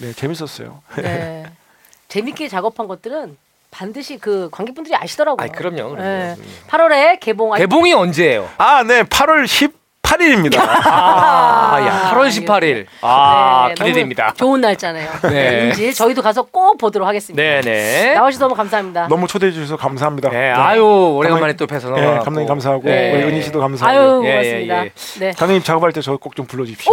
네 0.00 0.12
재밌었어요. 0.12 0.82
네. 0.96 1.46
재밌게 2.08 2.48
작업한 2.48 2.86
것들은 2.86 3.36
반드시 3.76 4.16
그 4.18 4.48
관객분들이 4.50 4.96
아시더라고요. 4.96 5.42
아이 5.44 5.50
그럼요. 5.50 5.90
그럼요. 5.90 5.96
네. 6.02 6.34
음. 6.38 6.44
8월에 6.68 7.20
개봉 7.20 7.54
개봉이 7.56 7.92
언제예요? 7.92 8.48
아, 8.58 8.82
네. 8.82 9.02
8월 9.02 9.46
18 9.46 9.76
18일입니다. 10.06 10.60
아, 10.60 11.78
야, 11.84 12.10
8월 12.12 12.18
알겠습니다. 12.20 12.54
18일. 12.60 12.86
아, 13.02 13.64
네, 13.70 13.74
기대됩니다. 13.74 14.32
좋은 14.36 14.60
날짜네요. 14.60 15.10
네. 15.22 15.64
인지 15.66 15.92
저희도 15.92 16.22
가서 16.22 16.42
꼭 16.44 16.78
보도록 16.78 17.08
하겠습니다. 17.08 17.42
네, 17.42 17.60
네. 17.60 18.14
나와주셔서 18.14 18.44
너무 18.44 18.54
감사합니다. 18.54 19.08
너무 19.08 19.26
초대해 19.26 19.50
주셔서 19.50 19.76
감사합니다. 19.76 20.30
네, 20.30 20.52
아유, 20.52 20.84
오래간만에 21.16 21.54
또 21.54 21.66
뵈서 21.66 21.90
네, 21.90 22.00
너무 22.02 22.22
감독님 22.22 22.46
감사하고 22.46 22.84
네. 22.84 23.14
우리 23.16 23.24
은희 23.24 23.42
씨도 23.42 23.58
감사하고. 23.58 23.98
아유 23.98 24.22
예, 24.26 24.30
고맙습니다. 24.30 24.76
예, 24.76 24.84
예. 24.84 24.90
네. 25.18 25.32
감독님 25.32 25.62
작업할 25.64 25.90
때 25.92 26.00
저 26.00 26.16
꼭 26.16 26.36
좀 26.36 26.46
불러주십시오. 26.46 26.92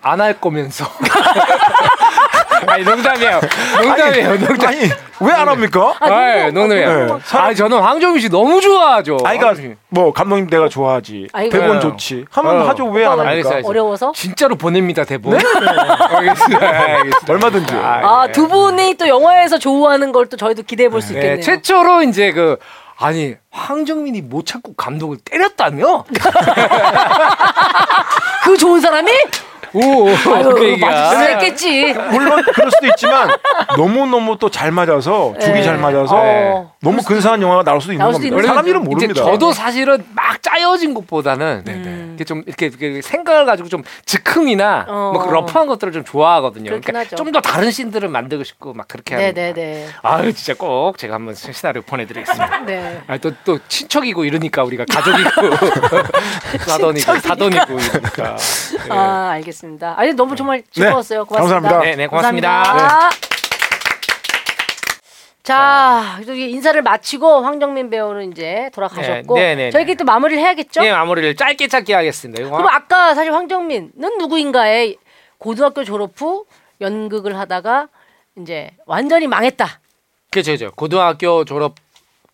안 0.00 0.20
할 0.22 0.40
거면서. 0.40 0.86
아니, 2.66 2.84
농담이에요. 2.84 3.40
농담이에요. 3.82 4.38
농담. 4.38 4.68
아니 4.68 4.90
왜 5.20 5.32
안 5.32 5.48
합니까? 5.48 5.94
아, 6.00 6.06
아, 6.06 6.50
농담이에요. 6.50 7.06
네. 7.18 7.38
아, 7.38 7.54
저는 7.54 7.78
황정민 7.80 8.20
씨 8.20 8.28
너무 8.28 8.60
좋아하죠. 8.60 9.18
아니 9.24 9.38
그러니까 9.38 9.76
뭐 9.88 10.12
감독님 10.12 10.48
내가 10.48 10.68
좋아하지. 10.68 11.28
아이고. 11.32 11.50
대본 11.50 11.74
네. 11.74 11.80
좋지. 11.80 12.24
하면 12.30 12.62
어. 12.62 12.68
하죠. 12.68 12.86
왜 12.86 13.04
안 13.04 13.12
합니까? 13.12 13.30
알겠어요, 13.30 13.52
알겠어요. 13.54 13.70
어려워서 13.70 14.12
진짜로 14.14 14.56
보냅니다 14.56 15.04
대본. 15.04 15.36
네? 15.36 15.44
알겠습니다. 15.44 16.66
알겠습니다. 16.66 17.32
얼마든지. 17.32 17.74
아두 17.74 18.48
분이 18.48 18.94
또 18.94 19.06
영화에서 19.08 19.58
좋아하는 19.58 20.10
걸 20.12 20.22
또 20.32 20.36
저희도 20.36 20.62
기대해 20.62 20.88
볼수 20.88 21.12
네, 21.12 21.18
있겠네요. 21.18 21.42
최초로 21.42 22.02
이제 22.04 22.32
그 22.32 22.56
아니 22.96 23.34
황정민이 23.50 24.22
못 24.22 24.46
참고 24.46 24.72
감독을 24.74 25.18
때렸다며? 25.24 26.04
그 28.44 28.56
좋은 28.56 28.80
사람이 28.80 29.10
오, 29.74 30.08
아유, 30.08 30.50
그 30.54 30.68
얘기가. 30.70 30.86
맞았겠지. 30.88 31.94
물론 32.10 32.42
그럴 32.54 32.70
수도 32.70 32.86
있지만 32.88 33.30
너무 33.76 34.06
너무 34.06 34.36
또 34.38 34.48
잘 34.52 34.70
맞아서 34.70 35.34
죽이 35.40 35.52
네. 35.54 35.62
잘 35.62 35.78
맞아서 35.78 36.14
어. 36.14 36.72
너무 36.82 37.02
근사한 37.02 37.40
영화가 37.40 37.62
나올 37.64 37.80
수도 37.80 37.92
있는 37.94 38.02
나올 38.04 38.12
수도 38.14 38.22
겁니다. 38.28 38.36
있는 38.36 38.48
사람. 38.48 38.66
일은 38.68 38.80
이제 38.82 38.88
모릅니다. 38.90 39.24
저도 39.24 39.52
사실은 39.52 40.04
막 40.14 40.42
짜여진 40.42 40.92
것보다는 40.94 41.64
이렇게 41.66 42.24
좀 42.24 42.42
이렇게, 42.46 42.66
이렇게 42.66 43.00
생각을 43.00 43.46
가지고 43.46 43.68
좀 43.70 43.82
즉흥이나 44.04 44.84
어. 44.88 45.10
뭐그 45.14 45.30
러프한 45.32 45.66
것들을 45.68 45.92
좀 45.92 46.04
좋아하거든요. 46.04 46.78
그러니까. 46.80 47.04
좀 47.16 47.32
더 47.32 47.40
다른 47.40 47.70
씬들을 47.70 48.08
만들고 48.10 48.44
싶고 48.44 48.74
막 48.74 48.86
그렇게 48.88 49.14
하는. 49.14 49.32
네네네. 49.32 49.88
아유 50.02 50.34
진짜 50.34 50.52
꼭 50.54 50.98
제가 50.98 51.14
한번 51.14 51.34
시나리오 51.34 51.80
보내드리겠습니다. 51.80 52.58
네. 52.66 53.00
아, 53.06 53.16
또, 53.16 53.30
또 53.42 53.58
친척이고 53.68 54.26
이러니까 54.26 54.62
우리가 54.64 54.84
가족이고 54.84 55.30
사돈이고 56.66 57.18
사돈이고 57.20 57.72
이러니까 57.72 58.36
예. 58.84 58.92
아 58.92 59.30
알겠습니다. 59.30 59.61
아니 59.96 60.12
너무 60.14 60.34
정말 60.34 60.62
즐거웠어요. 60.70 61.24
고맙습니다. 61.24 61.60
감사합니다. 61.60 61.78
네, 61.90 61.96
네, 61.96 62.06
고맙습니다. 62.06 62.62
감사합니다. 62.62 63.10
자, 65.42 66.20
여기 66.28 66.50
인사를 66.50 66.80
마치고 66.82 67.40
황정민 67.42 67.90
배우는 67.90 68.30
이제 68.30 68.70
돌아가셨고 68.74 69.34
네, 69.34 69.54
네, 69.56 69.64
네, 69.64 69.70
저희끼리 69.70 69.96
또 69.96 70.04
마무리를 70.04 70.40
해야겠죠? 70.42 70.84
예, 70.84 70.92
마무리를 70.92 71.34
짧게 71.34 71.66
짧게 71.66 71.94
하겠습니다. 71.94 72.42
이거 72.42 72.56
그럼 72.56 72.68
아까 72.68 73.14
사실 73.14 73.32
황정민은 73.32 73.92
누구인가에 74.18 74.94
고등학교 75.38 75.82
졸업 75.82 76.12
후 76.20 76.44
연극을 76.80 77.36
하다가 77.38 77.88
이제 78.38 78.70
완전히 78.86 79.26
망했다. 79.26 79.80
그죠, 80.30 80.52
그죠. 80.52 80.70
고등학교 80.76 81.44
졸업 81.44 81.74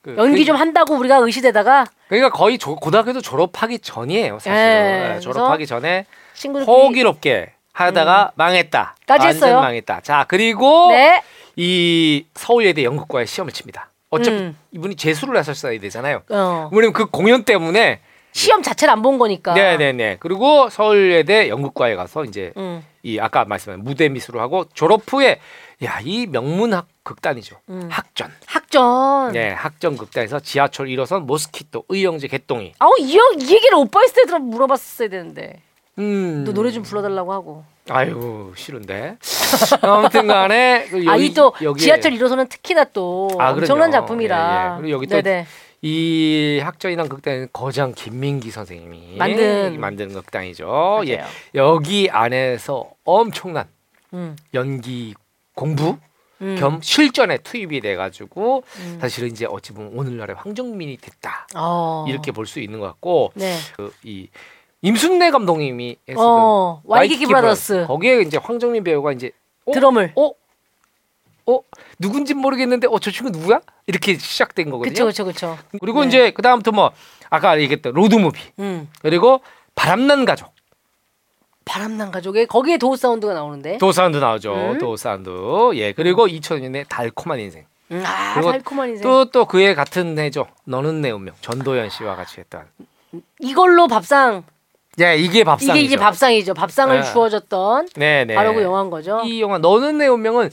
그, 0.03 0.15
연기 0.19 0.41
그- 0.41 0.45
좀 0.45 0.57
한다고 0.57 0.95
우리가 0.95 1.17
의시되다가 1.17 1.87
그러니까 2.09 2.31
거의 2.31 2.59
조, 2.59 2.77
고등학교도 2.77 3.23
졸업하기 3.23 3.79
전이에요, 3.81 4.35
사실은. 4.39 4.57
예, 4.57 5.09
네, 5.15 5.21
졸업하기 5.21 5.67
전에 5.67 6.05
친구들끼리 6.39 6.73
호기롭게 6.77 7.53
하다가 7.73 8.33
망했다. 8.35 8.97
까지 9.07 9.27
완전. 9.27 9.55
망했다. 9.61 10.01
자, 10.01 10.25
그리고 10.29 10.89
네. 10.93 11.23
이 11.57 12.25
서울예대 12.35 12.85
연극과에 12.85 13.25
시험을 13.27 13.53
칩니다. 13.53 13.91
어차피 14.11 14.37
음. 14.37 14.59
이분이 14.73 14.97
재수를 14.97 15.37
하셨어야 15.37 15.79
되잖아요. 15.81 16.23
어. 16.31 16.71
왜냐면 16.73 16.93
그 16.93 17.07
공연 17.07 17.45
때문에 17.45 18.01
시험 18.33 18.63
자체를 18.63 18.93
안 18.93 19.03
본 19.03 19.19
거니까. 19.19 19.55
네네네. 19.55 20.17
그리고 20.21 20.69
서울예대 20.71 21.49
연극과에 21.49 21.95
가서 21.95 22.25
이제 22.25 22.53
음. 22.57 22.85
이 23.03 23.19
아까 23.19 23.45
말씀한 23.45 23.83
무대 23.85 24.09
미술을 24.09 24.41
하고 24.41 24.65
졸업 24.75 25.03
후에 25.13 25.41
야 25.85 26.01
이 26.03 26.27
명문학 26.27 26.87
극단이죠. 27.05 27.57
음. 27.69 27.89
학전. 27.91 28.33
학전. 28.47 29.33
네, 29.33 29.51
학전 29.51 29.97
극단에서 29.97 30.41
지하철 30.41 30.87
1호선 30.89 31.21
모스키토 31.21 31.85
의영제 31.89 32.27
개똥이. 32.29 32.73
아우 32.81 32.93
이, 32.99 33.17
형- 33.17 33.37
이 33.41 33.45
얘기를 33.55 33.75
오빠 33.77 34.03
있을 34.05 34.15
때 34.15 34.25
들어 34.27 34.39
물어봤어야 34.41 35.09
되는데. 35.09 35.63
음. 35.99 36.45
또 36.47 36.53
노래 36.53 36.71
좀 36.71 36.83
불러달라고 36.83 37.33
하고. 37.33 37.65
아유 37.91 38.53
싫은데. 38.57 39.17
아무튼간에 39.81 40.87
그 40.91 41.05
아니 41.09 41.33
또 41.35 41.53
여기에 41.63 41.83
지하철 41.85 42.13
1호선은 42.13 42.49
특히나 42.49 42.85
또 42.93 43.29
아, 43.39 43.51
엄청난 43.51 43.91
그럼요. 43.91 44.07
작품이라. 44.07 44.37
예, 44.37 44.75
예. 44.75 44.81
그리고 44.81 44.91
여기 44.97 45.07
또 45.07 45.21
네네. 45.23 45.47
이 45.81 46.61
학전이란 46.63 47.09
극단은 47.09 47.49
거장 47.53 47.93
김민기 47.95 48.51
선생님이 48.51 49.17
만든. 49.17 49.81
만든 49.81 50.13
극단이죠. 50.13 51.03
예. 51.07 51.17
맞아요. 51.19 51.29
여기 51.55 52.09
안에서 52.11 52.91
엄청난 53.05 53.67
음. 54.13 54.37
연기 54.55 55.15
공부 55.55 55.97
음. 56.41 56.57
겸 56.59 56.81
실전에 56.83 57.39
투입이 57.39 57.81
돼가지고 57.81 58.63
음. 58.79 58.99
사실은 59.01 59.31
이제 59.31 59.47
어찌 59.49 59.73
보면 59.73 59.93
오늘날의 59.97 60.37
황정민이 60.37 60.99
됐다 60.99 61.47
어. 61.57 62.05
이렇게 62.09 62.31
볼 62.33 62.47
수 62.47 62.61
있는 62.61 62.79
것 62.81 62.87
같고 62.87 63.33
네. 63.35 63.57
그이 63.77 64.29
임순례 64.83 65.31
감독님이 65.31 65.97
했었던 66.09 66.27
어. 66.27 66.83
와이키키 66.85 67.27
브라더스. 67.27 67.87
거기에 67.87 68.21
이제 68.23 68.37
황정민 68.39 68.85
배우가 68.85 69.13
이제 69.13 69.33
어? 69.65 69.73
드럼을. 69.73 70.13
어? 70.17 70.31
어? 71.51 71.61
누군지 71.99 72.35
모르겠는데 72.35 72.87
어 72.89 72.99
저 73.01 73.11
친구 73.11 73.31
누구야? 73.31 73.61
이렇게 73.87 74.17
시작된 74.19 74.71
거거든요. 74.71 75.07
그쵸 75.07 75.25
그쵸. 75.25 75.59
그리고 75.81 76.03
네. 76.03 76.09
이제 76.09 76.31
그 76.31 76.43
다음부터 76.43 76.73
뭐 76.73 76.93
아까 77.31 77.59
얘기했던 77.61 77.93
로드 77.95 78.15
무비 78.17 78.41
음. 78.59 78.89
그리고 79.03 79.41
바람난 79.75 80.25
가족 80.25 80.53
바람난 81.65 82.11
가족에 82.11 82.47
거기에 82.47 82.77
door 82.79 82.97
sound가 82.97 83.35
나오는데. 83.35 83.79
door 83.79 83.96
sound 83.96 84.17
나오죠. 84.19 84.55
음. 84.55 84.79
door 84.79 85.02
sound 85.02 85.31
예 85.75 85.93
그리고 85.93 86.27
2000년에 86.27 86.87
달콤한 86.89 87.41
인생 87.41 87.67
음, 87.91 88.03
아 88.07 88.41
달콤한 88.41 88.91
인생. 88.91 89.03
또 89.03 89.25
또 89.31 89.45
그해 89.47 89.75
같은 89.75 90.19
해죠. 90.19 90.47
너는 90.65 91.01
내 91.03 91.11
운명 91.11 91.35
전도연 91.41 91.91
씨와 91.91 92.15
같이 92.17 92.41
했던 92.41 92.65
이걸로 93.41 93.89
밥상. 93.89 94.45
예 95.01 95.17
이게 95.17 95.45
밥상이죠. 95.45 95.77
이게 95.77 95.85
이제 95.87 95.97
밥상이죠. 95.97 96.55
밥상을 96.55 97.01
네. 97.01 97.03
주어졌던 97.13 97.89
네 97.97 98.25
네 98.25 98.35
바로 98.35 98.55
그 98.55 98.63
영화인 98.63 98.91
거죠. 98.91 99.23
이 99.25 99.41
영화 99.41 99.59
너는 99.59 99.99
내 99.99 100.07
운명은 100.07 100.51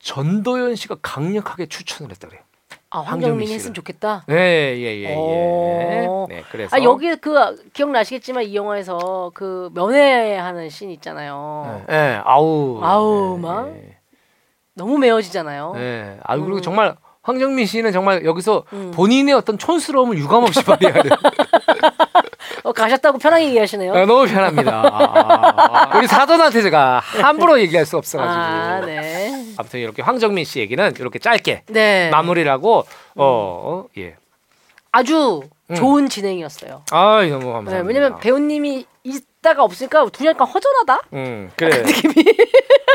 전도연 0.00 0.76
씨가 0.76 0.96
강력하게 1.02 1.66
추천을 1.66 2.10
했다 2.12 2.28
그래요. 2.28 2.42
아 2.90 3.00
황정민 3.00 3.24
황정민이. 3.24 3.52
했으면 3.54 3.74
좋겠다. 3.74 4.24
예예예 4.30 4.80
예, 4.80 5.02
예. 5.10 5.14
오. 5.16 6.26
네 6.28 6.42
그래서 6.50 6.74
아 6.76 6.82
여기 6.82 7.14
그 7.16 7.70
기억나시겠지만 7.72 8.44
이 8.44 8.54
영화에서 8.54 9.30
그 9.34 9.68
면회하는 9.74 10.70
씬 10.70 10.90
있잖아요. 10.92 11.84
예, 11.90 11.94
예, 11.94 12.20
아우 12.24 12.80
아우, 12.82 13.34
예, 13.36 13.42
막. 13.42 13.68
예. 13.68 13.96
너무 14.74 14.96
매어지잖아요. 14.98 15.72
네. 15.74 16.16
아유 16.22 16.40
그리고 16.42 16.58
음. 16.58 16.62
정말 16.62 16.96
황정민 17.22 17.66
씨는 17.66 17.92
정말 17.92 18.24
여기서 18.24 18.64
음. 18.72 18.90
본인의 18.94 19.34
어떤 19.34 19.58
촌스러움을 19.58 20.16
유감없이 20.16 20.62
돼요. 20.64 20.78
어, 22.68 22.72
가셨다고 22.72 23.16
편하게 23.16 23.46
얘기하시네요. 23.46 23.94
아, 23.94 24.04
너무 24.04 24.26
편합니다. 24.26 24.82
아, 24.84 25.96
우리 25.96 26.06
사돈한테 26.06 26.60
제가 26.60 27.00
함부로 27.00 27.58
얘기할 27.62 27.86
수 27.86 27.96
없어가지고. 27.96 28.38
아, 28.38 28.80
네. 28.84 29.54
아무튼 29.56 29.80
이렇게 29.80 30.02
황정민 30.02 30.44
씨 30.44 30.60
얘기는 30.60 30.94
이렇게 30.98 31.18
짧게 31.18 31.62
네. 31.68 32.10
마무리를 32.10 32.50
하고 32.52 32.84
어 33.14 33.86
예. 33.96 34.16
아주 34.92 35.42
음. 35.70 35.74
좋은 35.74 36.08
진행이었어요. 36.10 36.82
아 36.90 37.26
너무 37.26 37.44
네, 37.46 37.52
감사합니다. 37.52 37.78
왜냐면 37.86 38.18
배우님이 38.20 38.84
있다가 39.02 39.64
없으니까 39.64 40.06
두 40.12 40.26
약간 40.26 40.46
허전하다. 40.46 41.00
음 41.14 41.50
그래. 41.56 41.78
느낌이. 41.78 42.14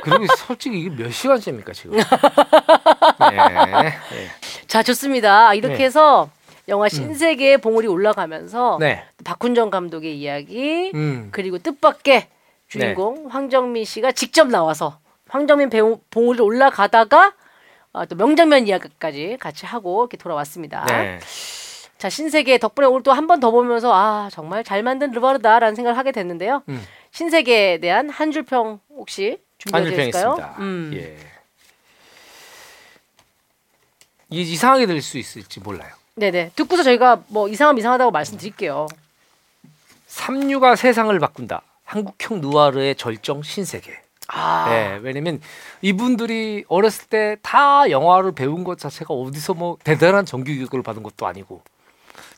그리고 0.04 0.36
솔직히 0.36 0.82
이게 0.82 0.90
몇 0.96 1.12
시간째입니까 1.12 1.74
지금? 1.74 1.98
네. 1.98 2.04
네. 3.72 3.94
자, 4.68 4.84
좋습니다. 4.84 5.54
이렇게 5.56 5.78
네. 5.78 5.84
해서 5.86 6.30
영화 6.70 6.88
신세계의 6.90 7.58
봉우리 7.60 7.88
올라가면서 7.88 8.78
네. 8.80 9.04
박훈정 9.24 9.70
감독의 9.70 10.18
이야기 10.18 10.92
음. 10.94 11.30
그리고 11.32 11.58
뜻밖의 11.58 12.28
주인공 12.68 13.28
황정민 13.30 13.84
씨가 13.86 14.12
직접 14.14 14.48
나와서 14.48 15.00
황정민 15.28 15.70
배우 15.70 16.00
봉우리 16.10 16.40
올라가다가 16.42 17.34
어, 17.92 18.06
또 18.06 18.16
명장면 18.16 18.66
이야기까지 18.68 19.38
같이 19.40 19.66
하고 19.66 20.04
이렇게 20.04 20.18
돌아왔습니다. 20.18 20.86
네. 20.86 21.20
자 21.98 22.10
신세계 22.10 22.58
덕분에 22.58 22.88
오늘 22.88 23.04
또 23.04 23.12
한 23.14 23.28
번 23.28 23.40
더 23.40 23.52
보면서 23.52 23.92
아 23.94 24.30
정말 24.32 24.64
잘 24.64 24.84
만든 24.84 25.12
르바르다라는 25.12 25.76
생각을 25.76 25.98
하게 25.98 26.12
됐는데요. 26.12 26.64
음. 26.70 26.82
신세계에 27.12 27.78
대한 27.80 28.10
한 28.10 28.32
줄평 28.32 28.80
혹시? 28.90 29.38
한줄평했습니다. 29.72 30.56
음. 30.60 30.92
예. 30.96 31.18
이 34.30 34.42
이상하게 34.42 34.88
들 34.88 35.02
수 35.02 35.18
있을지 35.18 35.60
몰라요. 35.60 35.94
네네 36.16 36.52
듣고서 36.56 36.84
저희가 36.84 37.22
뭐 37.28 37.48
이상함 37.48 37.78
이상하다고 37.78 38.12
말씀드릴게요. 38.12 38.88
삼류가 40.08 40.76
세상을 40.76 41.18
바꾼다. 41.20 41.62
한국형 41.86 42.42
누아르의 42.42 42.96
절정 42.96 43.42
신세계. 43.42 43.92
아 44.30 44.66
네, 44.70 45.00
왜냐면 45.02 45.42
이분들이 45.82 46.64
어렸을 46.70 47.06
때 47.08 47.36
다 47.42 47.90
영화를 47.90 48.32
배운 48.32 48.64
것 48.64 48.78
자체가 48.80 49.14
어디서 49.14 49.54
뭐 49.54 49.78
대단한 49.84 50.26
정규 50.26 50.54
교육을 50.54 50.82
받은 50.82 51.04
것도 51.04 51.28
아니고 51.28 51.62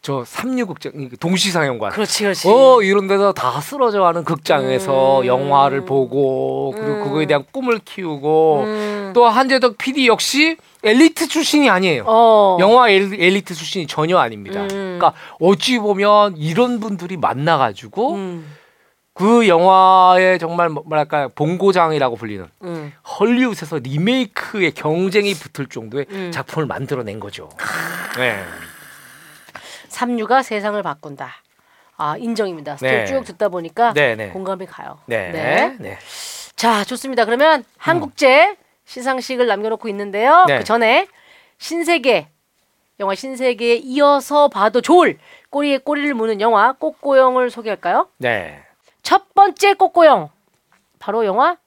저 0.02 0.23
삼류 0.26 0.65
극장 0.68 0.91
동시 1.19 1.52
상영관 1.52 1.91
그렇지, 1.91 2.23
그렇지. 2.23 2.47
어 2.49 2.81
이런 2.81 3.07
데서 3.07 3.34
다 3.34 3.60
쓰러져가는 3.61 4.23
극장에서 4.23 5.22
음. 5.22 5.26
영화를 5.26 5.85
보고 5.85 6.72
그리고 6.76 6.88
음. 6.93 7.03
그거에 7.03 7.26
대한 7.27 7.43
꿈을 7.52 7.80
키우고 7.85 8.61
음. 8.64 9.11
또 9.14 9.26
한재덕 9.27 9.77
PD 9.77 10.07
역시 10.07 10.57
엘리트 10.86 11.28
출신이 11.28 11.70
아니에요. 11.70 12.03
어. 12.07 12.57
영화 12.60 12.90
엘, 12.90 13.12
엘리트 13.14 13.53
출신이 13.56 13.88
전혀 13.88 14.18
아닙니다. 14.20 14.62
음. 14.62 14.68
그러니까 14.68 15.14
어찌 15.40 15.80
보면 15.80 16.38
이런 16.38 16.80
분들이 16.80 17.18
만나가지고 17.18 18.14
음. 18.16 18.56
그 19.14 19.48
영화의 19.48 20.38
정말 20.40 20.70
뭐- 20.70 20.84
뭐랄까 20.86 21.30
본고장이라고 21.30 22.16
불리는 22.18 22.45
음. 22.64 22.94
헐리우드에서 23.20 23.80
리메이크의 23.80 24.72
경쟁이 24.74 25.34
붙을 25.34 25.68
정도의 25.68 26.06
음. 26.12 26.32
작품을 26.32 26.66
만들어낸 26.68 27.20
거죠. 27.20 27.49
네. 28.18 28.44
삼류가 29.90 30.44
세상을 30.44 30.82
바꾼다. 30.84 31.32
아 31.98 32.18
인정입니다. 32.18 32.76
네. 32.82 33.06
쭉 33.06 33.24
듣다 33.24 33.48
보니까 33.48 33.94
네, 33.94 34.16
네. 34.16 34.30
공감이 34.30 34.66
가요. 34.66 34.99
네. 35.06 35.32
네. 35.32 35.76
네. 35.80 35.98
자 36.57 36.84
좋습니다. 36.84 37.24
그러면 37.24 37.64
한국제 37.78 38.57
시상식을 38.86 39.48
남겨놓고 39.48 39.90
있는데요. 39.90 40.45
네. 40.48 40.60
그 40.60 40.64
전에 40.64 41.07
신세계 41.57 42.30
영화 42.99 43.14
신세계에 43.16 43.76
이어서 43.78 44.48
봐도 44.48 44.82
좋을 44.82 45.18
꼬리에 45.49 45.80
꼬리를 45.80 46.14
무는 46.14 46.40
영화 46.41 46.74
꼬꼬영을 46.73 47.49
소개할까요? 47.49 48.07
네. 48.18 48.64
첫 49.02 49.34
번째 49.34 49.74
꼬꼬영 49.73 50.30
바로 50.99 51.26
영화 51.26 51.57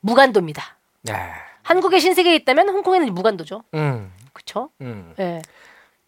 무간도입니다. 0.00 0.76
네. 1.02 1.14
한국에 1.62 1.98
신세계에 1.98 2.34
있다면 2.36 2.68
홍콩에는 2.70 3.14
무간도죠. 3.14 3.62
음. 3.74 4.12
그렇죠? 4.32 4.70
음. 4.80 5.14
예. 5.18 5.40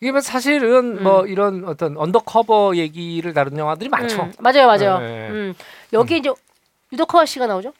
이게 0.01 0.12
뭐 0.12 0.20
사실은 0.20 1.03
뭐 1.03 1.27
이런 1.27 1.65
어떤 1.65 1.97
undercover 1.97 2.76
얘기를 2.77 3.32
다루는 3.32 3.59
영화들이 3.59 3.89
많죠. 3.89 4.24
음, 4.24 4.32
맞아요, 4.39 4.66
맞아요. 4.66 4.98
네. 4.98 5.28
음. 5.31 5.55
여기 5.94 6.19
이제 6.19 6.31
유덕화 6.93 7.24
씨가 7.24 7.47
나오죠? 7.47 7.73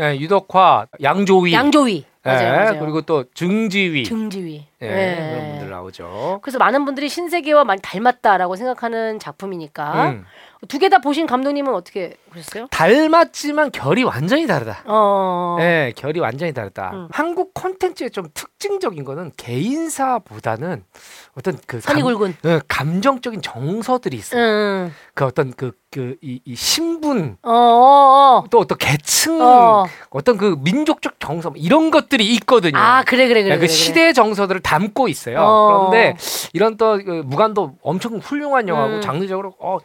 예, 0.00 0.16
유덕화, 0.16 0.86
양조위, 1.02 1.52
양조위. 1.52 2.04
예, 2.26 2.30
맞아요, 2.30 2.52
맞아요. 2.52 2.80
그리고 2.80 3.00
또 3.02 3.24
증지위, 3.34 4.04
증지위. 4.04 4.66
예, 4.82 4.86
예. 4.86 5.30
그런 5.30 5.48
분들 5.50 5.70
나오죠. 5.70 6.38
그래서 6.42 6.58
많은 6.58 6.84
분들이 6.84 7.08
신세계와 7.08 7.64
많이 7.64 7.80
닮았다라고 7.82 8.56
생각하는 8.56 9.18
작품이니까 9.18 10.10
음. 10.10 10.24
두 10.66 10.78
개 10.78 10.88
다 10.88 10.98
보신 10.98 11.26
감독님은 11.26 11.72
어떻게 11.72 12.16
보셨어요? 12.32 12.66
닮았지만 12.70 13.70
결이 13.70 14.02
완전히 14.02 14.46
다르다. 14.46 14.82
어. 14.86 15.56
예, 15.60 15.92
결이 15.96 16.18
완전히 16.20 16.52
다르다. 16.52 16.90
음. 16.92 17.08
한국 17.12 17.54
콘텐츠의 17.54 18.10
좀 18.10 18.26
특징적인 18.34 19.04
거는 19.04 19.30
개인사보다는 19.36 20.82
어떤 21.36 21.58
그 21.66 21.80
선이 21.80 22.02
감, 22.02 22.12
굵은. 22.14 22.36
예, 22.44 22.60
감정적인 22.66 23.40
정서들이 23.42 24.16
있어요. 24.16 24.42
음. 24.42 24.94
그 25.14 25.24
어떤 25.24 25.52
그 25.52 25.72
그이 25.90 26.40
이 26.44 26.54
신분 26.54 27.38
어, 27.42 27.50
어, 27.50 28.38
어. 28.38 28.44
또 28.50 28.58
어떤 28.58 28.76
계층 28.78 29.40
어. 29.40 29.86
어떤 30.10 30.36
그 30.36 30.56
민족적 30.60 31.18
정서 31.20 31.52
이런 31.56 31.90
것들이 31.90 32.26
있거든요. 32.34 32.76
아, 32.78 33.02
그래 33.04 33.28
그래 33.28 33.42
그래. 33.42 33.54
그 33.54 33.60
그래, 33.60 33.68
시대 33.68 34.02
의 34.06 34.14
정서들을 34.14 34.60
담고 34.60 35.08
있어요. 35.08 35.38
어. 35.40 35.88
그런데 35.90 36.16
이런 36.52 36.76
또 36.76 36.98
그 36.98 37.22
무간도 37.24 37.76
엄청 37.82 38.16
훌륭한 38.18 38.66
영화고 38.68 38.96
음. 38.96 39.00
장르적으로 39.00 39.54
어, 39.60 39.78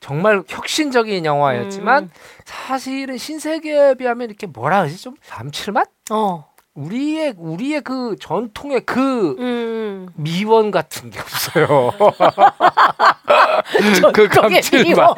정말 0.00 0.42
혁신적인 0.48 1.24
영화였지만 1.24 2.04
음. 2.04 2.10
사실은 2.44 3.18
신세계에 3.18 3.94
비하면 3.94 4.28
이렇게 4.28 4.46
뭐라 4.46 4.80
그러지 4.82 4.96
좀 5.02 5.14
감칠맛? 5.28 5.88
어. 6.10 6.46
우리의 6.74 7.34
우리의 7.36 7.80
그 7.80 8.14
전통의 8.20 8.82
그 8.86 9.34
음. 9.40 10.08
미원 10.14 10.70
같은 10.70 11.10
게 11.10 11.18
없어요. 11.18 11.90
그 14.14 14.28
감칠맛. 14.28 14.84
미원. 14.86 15.14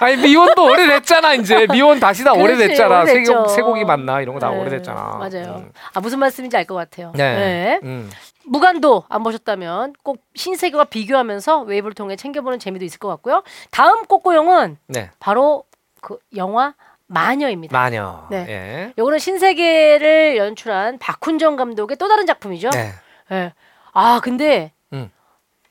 아니 0.00 0.16
미원도 0.16 0.64
오래됐잖아 0.64 1.34
이제 1.34 1.66
미원 1.70 2.00
다시 2.00 2.24
다 2.24 2.32
그렇지, 2.32 2.54
오래됐잖아. 2.54 3.04
쇠고, 3.04 3.48
쇠고기 3.48 3.84
맞나 3.84 4.22
이런 4.22 4.34
거다 4.34 4.48
네, 4.50 4.58
오래됐잖아. 4.58 5.02
맞아요. 5.18 5.64
음. 5.66 5.72
아 5.92 6.00
무슨 6.00 6.18
말씀인지 6.18 6.56
알 6.56 6.64
것 6.66 6.74
같아요. 6.74 7.12
네. 7.14 7.78
음. 7.82 8.10
무간도 8.46 9.04
안 9.08 9.22
보셨다면 9.22 9.94
꼭 10.02 10.24
신세계와 10.34 10.84
비교하면서 10.84 11.62
웨이브를 11.62 11.94
통해 11.94 12.16
챙겨보는 12.16 12.58
재미도 12.58 12.84
있을 12.84 12.98
것 12.98 13.08
같고요. 13.08 13.42
다음 13.70 14.04
꼬꼬영은 14.06 14.78
네. 14.86 15.10
바로 15.18 15.64
그 16.00 16.18
영화 16.36 16.74
마녀입니다. 17.06 17.76
마녀. 17.76 18.26
네. 18.30 18.46
예. 18.48 18.94
요거는 18.98 19.18
신세계를 19.18 20.36
연출한 20.36 20.98
박훈정 20.98 21.56
감독의 21.56 21.96
또 21.96 22.08
다른 22.08 22.26
작품이죠. 22.26 22.70
네. 22.70 22.92
예. 23.32 23.52
아 23.92 24.20
근데 24.22 24.72
음. 24.92 25.10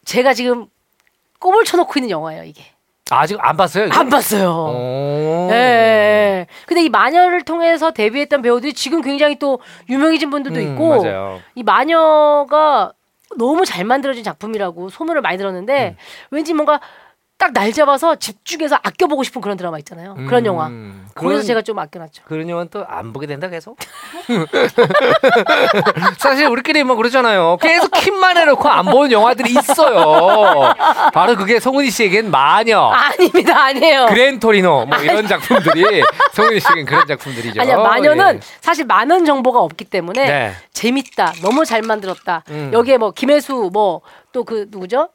제가 0.06 0.34
지금 0.34 0.68
꼽을 1.40 1.64
쳐놓고 1.66 1.94
있는 1.98 2.10
영화예요 2.10 2.44
이게. 2.44 2.64
아직 3.12 3.38
안 3.40 3.56
봤어요? 3.56 3.86
이거? 3.86 4.00
안 4.00 4.10
봤어요. 4.10 4.50
오. 4.50 5.50
예, 5.52 5.56
예. 5.56 5.60
예. 5.60 6.48
근데 6.66 6.84
이 6.84 6.90
마녀를 6.90 7.44
통해서 7.44 7.92
데뷔했던 7.92 8.42
배우들이 8.42 8.74
지금 8.74 9.02
굉장히 9.02 9.38
또 9.38 9.60
유명해진 9.90 10.32
분들도 10.32 10.60
음, 10.60 10.72
있고 10.72 11.04
맞아요. 11.04 11.40
이 11.54 11.62
마녀가 11.62 12.94
너무 13.38 13.64
잘 13.66 13.86
만들어진 13.86 14.24
작품이라고 14.24 14.90
소문을 14.90 15.22
많이 15.22 15.38
들었는데 15.38 15.90
음. 15.90 15.96
왠지 16.32 16.54
뭔가 16.54 16.80
딱 17.38 17.52
날 17.54 17.72
잡아서 17.74 18.16
집중해서 18.16 18.78
아껴보고 18.82 19.24
싶은 19.24 19.42
그런 19.42 19.58
드라마 19.58 19.78
있잖아요. 19.80 20.16
그런 20.16 20.46
영화. 20.46 20.68
음, 20.68 21.06
거기서 21.16 21.28
그런- 21.30 21.42
제가 21.44 21.62
좀 21.62 21.78
아껴놨죠. 21.80 22.24
그런 22.26 22.50
영화는 22.50 22.70
또 22.70 22.86
안 22.88 23.12
보게 23.14 23.28
된다 23.28 23.50
계속. 23.50 23.78
사실 26.18 26.48
우리끼리 26.48 26.84
뭐 26.84 26.96
그러잖아요. 26.96 27.58
계속 27.62 27.92
킴만 27.92 28.38
해놓고 28.38 28.68
안 28.70 28.86
보는 28.86 29.12
영화들이 29.12 29.52
있어요. 29.52 30.74
바로 31.14 31.36
그게 31.36 31.60
송은이 31.60 31.90
씨에겐 31.90 32.32
마녀, 32.32 32.80
아닙니다, 32.90 33.66
아니에요. 33.66 34.06
그랜토리노 34.08 34.86
뭐 34.86 34.98
이런 35.00 35.28
작품들이 35.28 36.04
송은이 36.34 36.60
씨에겐 36.60 36.86
그런 36.86 37.06
작품들이죠. 37.08 37.62
아니야 37.62 37.78
마녀는 37.78 38.36
예. 38.36 38.40
사실 38.62 38.86
많은 38.86 39.26
정보가 39.26 39.60
없기 39.60 39.86
때문에 39.86 40.26
네. 40.26 40.54
재밌다, 40.74 41.34
너무 41.42 41.66
잘 41.66 41.82
만들었다. 41.82 42.44
음. 42.50 42.72
여기에 42.74 42.98
뭐 42.98 43.12
김혜수 43.12 43.70
뭐 43.74 44.02
또 44.32 44.44
그 44.44 44.68
누구죠? 44.70 45.10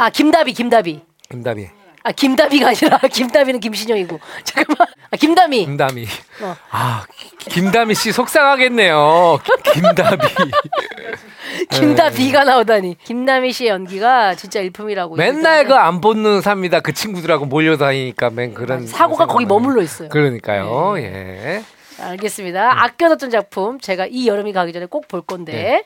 응? 0.00 0.04
아 0.04 0.10
김다비, 0.10 0.52
김다비. 0.52 1.00
김다미, 1.30 1.68
아 2.04 2.12
김다비가 2.12 2.68
아니라 2.68 2.98
김다비는 3.10 3.60
김신영이고 3.60 4.18
잠깐만. 4.44 4.86
아 5.10 5.16
김다미. 5.16 5.64
김다미. 5.66 6.06
어. 6.42 6.56
아 6.70 7.04
김다미 7.40 7.94
씨 7.94 8.12
속상하겠네요. 8.12 9.38
김다비. 9.74 10.26
김다비가 11.70 12.44
나오다니. 12.44 12.96
김다미 13.04 13.52
씨의 13.52 13.70
연기가 13.70 14.34
진짜 14.34 14.60
일품이라고. 14.60 15.16
맨날 15.16 15.36
얘기하는데 15.64 15.68
그안 15.68 16.00
보는 16.00 16.40
삽니다. 16.40 16.80
그 16.80 16.92
친구들하고 16.92 17.46
몰려다니니까 17.46 18.30
맨 18.30 18.54
그런 18.54 18.86
사고가 18.86 19.26
거기. 19.26 19.44
머물러 19.46 19.82
있어요. 19.82 20.08
그러니까요. 20.10 20.94
네. 20.96 21.02
예. 21.02 21.64
알겠습니다. 22.00 22.84
아껴뒀던 22.84 23.30
작품 23.30 23.80
제가 23.80 24.06
이 24.08 24.28
여름이 24.28 24.52
가기 24.52 24.72
전에 24.72 24.86
꼭 24.86 25.08
볼 25.08 25.22
건데. 25.22 25.52
네. 25.52 25.84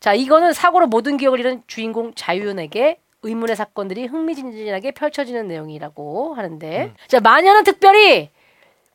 자 0.00 0.12
이거는 0.14 0.52
사고로 0.52 0.86
모든 0.88 1.16
기억을 1.16 1.40
잃은 1.40 1.62
주인공 1.66 2.12
자유연에게 2.14 2.98
의문의 3.26 3.56
사건들이 3.56 4.06
흥미진진하게 4.06 4.92
펼쳐지는 4.92 5.48
내용이라고 5.48 6.34
하는데 6.34 6.84
음. 6.84 6.94
자 7.08 7.20
마녀는 7.20 7.64
특별히 7.64 8.30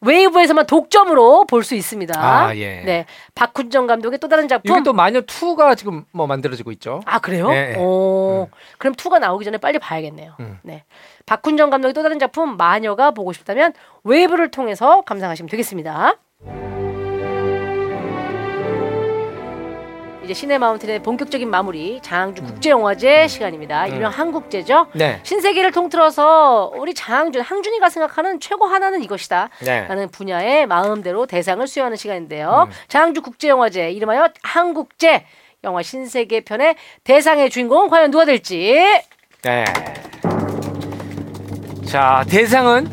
웨이브에서만 0.03 0.65
독점으로 0.65 1.45
볼 1.45 1.63
수 1.63 1.75
있습니다. 1.75 2.13
아, 2.17 2.55
예. 2.55 2.81
네 2.81 3.05
박훈정 3.35 3.85
감독의 3.85 4.17
또 4.17 4.27
다른 4.27 4.47
작품. 4.47 4.71
여기 4.75 4.83
또 4.83 4.93
마녀 4.93 5.21
2가 5.21 5.77
지금 5.77 6.05
뭐 6.11 6.25
만들어지고 6.25 6.71
있죠. 6.71 7.01
아 7.05 7.19
그래요? 7.19 7.49
네, 7.49 7.73
네. 7.73 7.79
오, 7.79 8.49
그럼 8.79 8.95
two가 8.95 9.19
나오기 9.19 9.45
전에 9.45 9.57
빨리 9.59 9.77
봐야겠네요. 9.77 10.33
음. 10.39 10.57
네, 10.63 10.85
박훈정 11.27 11.69
감독의 11.69 11.93
또 11.93 12.01
다른 12.01 12.17
작품 12.17 12.57
마녀가 12.57 13.11
보고 13.11 13.31
싶다면 13.31 13.73
웨이브를 14.03 14.49
통해서 14.49 15.01
감상하시면 15.01 15.49
되겠습니다. 15.49 16.15
이제 20.31 20.39
시네 20.39 20.59
마운틴의 20.59 21.03
본격적인 21.03 21.49
마무리 21.49 21.99
장항준 22.01 22.45
국제영화제 22.45 23.27
시간입니다. 23.27 23.87
일명 23.87 24.13
한국제죠. 24.13 24.87
네. 24.93 25.19
신세계를 25.23 25.73
통틀어서 25.73 26.71
우리 26.77 26.93
장항준, 26.93 27.41
항준이가 27.41 27.89
생각하는 27.89 28.39
최고 28.39 28.65
하나는 28.65 29.03
이것이다. 29.03 29.49
네. 29.65 29.85
라는 29.87 30.07
분야의 30.09 30.67
마음대로 30.67 31.25
대상을 31.25 31.67
수여하는 31.67 31.97
시간인데요. 31.97 32.69
장항준 32.87 33.23
국제영화제 33.23 33.91
이름하여 33.91 34.29
한국제 34.41 35.25
영화 35.65 35.81
신세계 35.81 36.45
편의 36.45 36.75
대상의 37.03 37.49
주인공은 37.49 37.89
과연 37.89 38.09
누가 38.09 38.23
될지 38.23 38.73
네. 39.41 39.65
자, 41.85 42.23
대상은 42.29 42.87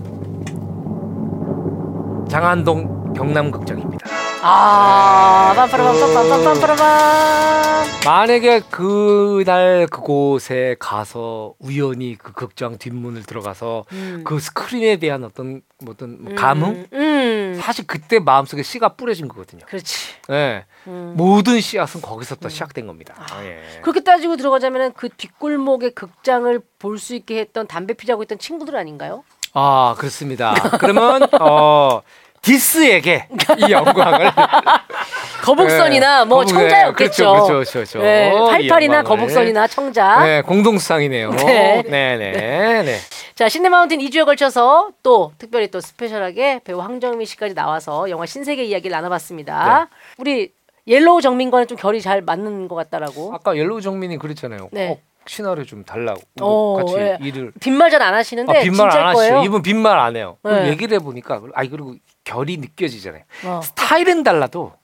장안동 2.28 3.12
경남극장입니다. 3.14 4.27
아, 4.40 5.52
빰빠라빰빰빰빰빰빰빰. 5.56 8.06
만약에 8.06 8.60
그날 8.70 9.86
그곳에 9.90 10.76
가서 10.78 11.54
우연히 11.58 12.14
그 12.16 12.32
극장 12.32 12.78
뒷문을 12.78 13.24
들어가서 13.24 13.84
음. 13.92 14.22
그 14.24 14.38
스크린에 14.38 14.96
대한 14.98 15.24
어떤 15.24 15.62
뭐 15.82 15.92
어떤 15.94 16.22
뭐 16.22 16.34
감흥 16.34 16.68
음, 16.70 16.86
음. 16.92 17.58
사실 17.60 17.86
그때 17.86 18.18
마음속에 18.20 18.62
씨가 18.62 18.90
뿌려진 18.90 19.26
거거든요. 19.28 19.66
그렇지. 19.66 20.14
예. 20.30 20.64
음. 20.86 21.14
모든 21.16 21.60
씨앗은 21.60 22.00
거기서부터 22.00 22.48
시작된 22.48 22.86
겁니다. 22.86 23.14
예. 23.42 23.80
그렇게 23.82 24.00
따지고 24.00 24.36
들어가자면은 24.36 24.92
그 24.94 25.08
뒷골목의 25.08 25.90
극장을 25.94 26.60
볼 26.78 26.98
수 26.98 27.14
있게 27.16 27.40
했던 27.40 27.66
담배 27.66 27.94
피자고 27.94 28.22
했던 28.22 28.38
친구들 28.38 28.76
아닌가요? 28.76 29.24
아 29.54 29.94
그렇습니다. 29.98 30.54
그러면 30.78 31.26
어 31.40 32.02
디스에게 32.42 33.28
이 33.58 33.70
영광을 33.72 34.30
거북선이나 35.42 36.20
네, 36.20 36.24
뭐 36.24 36.38
거북- 36.40 36.48
청자였겠죠. 36.48 37.24
네, 37.24 37.30
그렇죠, 37.30 37.52
그렇죠, 37.54 37.72
그렇죠. 37.72 37.98
네, 38.00 38.30
이 38.32 38.68
88이나 38.68 38.82
영광을. 38.82 39.04
거북선이나 39.04 39.66
청자. 39.66 40.24
네, 40.24 40.42
공동수상이네요. 40.42 41.30
네. 41.32 41.82
네, 41.88 42.16
네, 42.16 42.82
네. 42.82 42.98
자, 43.34 43.48
신네마운틴 43.48 44.00
2주에 44.00 44.24
걸쳐서 44.24 44.88
또 45.02 45.32
특별히 45.38 45.70
또 45.70 45.80
스페셜하게 45.80 46.60
배우 46.64 46.80
황정민 46.80 47.24
씨까지 47.26 47.54
나와서 47.54 48.10
영화 48.10 48.26
신세계 48.26 48.64
이야기를 48.64 48.90
나눠봤습니다. 48.94 49.88
네. 49.90 49.96
우리 50.18 50.52
yellow 50.86 51.20
정민과는 51.20 51.66
좀 51.66 51.76
결이 51.78 52.00
잘 52.00 52.22
맞는 52.22 52.66
것 52.68 52.74
같다라고. 52.74 53.32
아까 53.34 53.56
yellow 53.56 53.80
정민이 53.80 54.18
그랬잖아요. 54.18 54.68
네. 54.72 54.88
꼭 54.88 55.02
시나리오 55.26 55.64
좀 55.64 55.84
달라고 55.84 56.20
어, 56.40 56.76
같이 56.78 56.94
예. 56.96 57.18
일을 57.22 57.52
빈말 57.60 57.90
잘 57.90 58.00
안 58.00 58.14
하시는데 58.14 58.58
아, 58.58 58.62
빈말 58.62 58.90
안. 58.90 59.06
하시죠. 59.14 59.42
이분 59.44 59.60
빈말 59.62 59.98
안 59.98 60.16
해요. 60.16 60.38
네. 60.42 60.68
얘기를 60.68 60.94
해보니까 60.96 61.42
아이 61.54 61.68
그리고 61.68 61.94
결이 62.28 62.58
느껴지잖아요. 62.58 63.22
어. 63.44 63.60
스타일은 63.64 64.22
달라도 64.22 64.74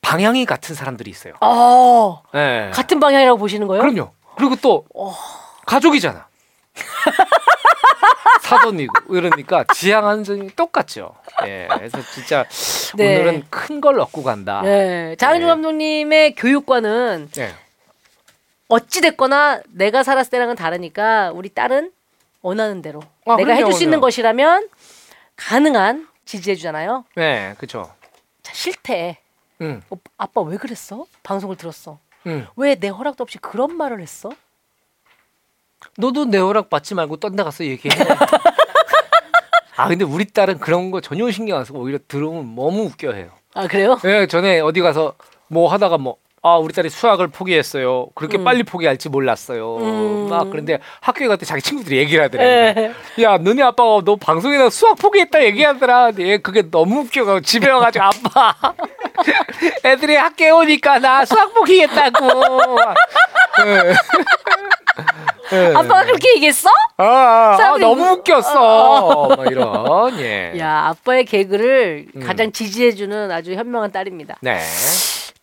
방향이 0.00 0.46
같은 0.46 0.74
사람들이 0.74 1.10
있어요. 1.10 1.34
어, 1.42 2.22
네. 2.32 2.70
같은 2.72 2.98
방향이라고 3.00 3.38
보시는 3.38 3.66
거예요? 3.66 3.82
그럼요. 3.82 4.12
그리고 4.36 4.56
또 4.56 4.86
어. 4.94 5.14
가족이잖아. 5.66 6.26
사돈이고 8.40 9.14
이러니까 9.14 9.64
지향하는 9.74 10.24
점이 10.24 10.56
똑같죠. 10.56 11.14
예, 11.44 11.68
그래서 11.70 11.98
진짜 12.14 12.44
네. 12.96 13.16
오늘은 13.16 13.44
큰 13.50 13.80
걸 13.80 14.00
얻고 14.00 14.22
간다. 14.22 14.62
네. 14.62 15.16
장은주 15.16 15.44
네. 15.44 15.46
감독님의 15.50 16.34
교육과는 16.34 17.28
네. 17.32 17.54
어찌 18.68 19.00
됐거나 19.02 19.60
내가 19.68 20.02
살았을 20.02 20.30
때랑은 20.30 20.56
다르니까 20.56 21.30
우리 21.34 21.48
딸은 21.50 21.92
원하는 22.42 22.80
대로 22.82 23.00
아, 23.26 23.36
내가 23.36 23.44
그럼요, 23.54 23.60
해줄 23.60 23.72
수 23.74 23.82
있는 23.84 23.98
그럼요. 23.98 24.06
것이라면 24.06 24.68
가능한 25.36 26.08
지지해 26.30 26.54
주잖아요. 26.54 27.04
네, 27.16 27.54
그렇죠. 27.58 27.92
자, 28.42 28.54
싫대. 28.54 29.18
응, 29.62 29.82
어, 29.90 29.96
아빠 30.16 30.40
왜 30.42 30.56
그랬어? 30.56 31.04
방송을 31.24 31.56
들었어. 31.56 31.98
응. 32.28 32.46
왜내 32.54 32.88
허락도 32.88 33.22
없이 33.24 33.38
그런 33.38 33.76
말을 33.76 34.00
했어? 34.00 34.30
너도 35.98 36.26
내 36.26 36.38
허락 36.38 36.70
받지 36.70 36.94
말고 36.94 37.16
딴데 37.16 37.42
가서 37.42 37.64
얘기해. 37.64 37.92
아 39.76 39.88
근데 39.88 40.04
우리 40.04 40.24
딸은 40.26 40.58
그런 40.60 40.90
거 40.90 41.00
전혀 41.00 41.28
신경 41.30 41.58
안 41.58 41.64
쓰고 41.64 41.80
오히려 41.80 41.98
들어오면 42.06 42.54
너무 42.54 42.84
웃겨해요. 42.84 43.30
아 43.54 43.66
그래요? 43.66 43.98
예, 44.04 44.26
전에 44.26 44.60
어디 44.60 44.80
가서 44.80 45.14
뭐 45.48 45.72
하다가 45.72 45.98
뭐 45.98 46.16
아, 46.42 46.56
우리 46.56 46.72
딸이 46.72 46.88
수학을 46.88 47.28
포기했어요. 47.28 48.06
그렇게 48.14 48.38
음. 48.38 48.44
빨리 48.44 48.62
포기할지 48.62 49.10
몰랐어요. 49.10 49.76
음. 49.76 50.28
막 50.30 50.48
그런데 50.50 50.78
학교에 51.00 51.28
갈 51.28 51.36
때 51.36 51.44
자기 51.44 51.60
친구들이 51.60 51.98
얘기를 51.98 52.24
하더라고요. 52.24 52.74
네. 52.74 53.22
야, 53.22 53.36
너네 53.36 53.62
아빠가 53.62 54.00
너 54.04 54.16
방송에다 54.16 54.70
수학 54.70 54.96
포기했다 54.96 55.44
얘기하더라. 55.44 56.12
얘 56.20 56.38
그게 56.38 56.62
너무 56.70 57.00
웃겨가지고 57.00 57.40
집에 57.42 57.68
와가지고 57.70 58.04
아빠 58.04 58.54
애들이 59.84 60.16
학교에 60.16 60.48
오니까 60.50 60.98
나 60.98 61.26
수학 61.26 61.52
포기했다고. 61.52 62.26
예. 63.66 63.92
예. 65.52 65.66
아빠가 65.74 66.04
그렇게 66.04 66.36
얘기했어? 66.36 66.70
아, 66.96 67.04
아, 67.04 67.50
아, 67.52 67.56
사람들이 67.58 67.84
너무 67.84 68.02
우- 68.04 68.12
웃겼어. 68.12 69.28
막 69.36 69.46
이런. 69.50 70.18
예. 70.20 70.54
야 70.58 70.86
아빠의 70.88 71.26
개그를 71.26 72.06
음. 72.16 72.20
가장 72.26 72.50
지지해주는 72.50 73.30
아주 73.30 73.52
현명한 73.52 73.92
딸입니다. 73.92 74.36
네. 74.40 74.58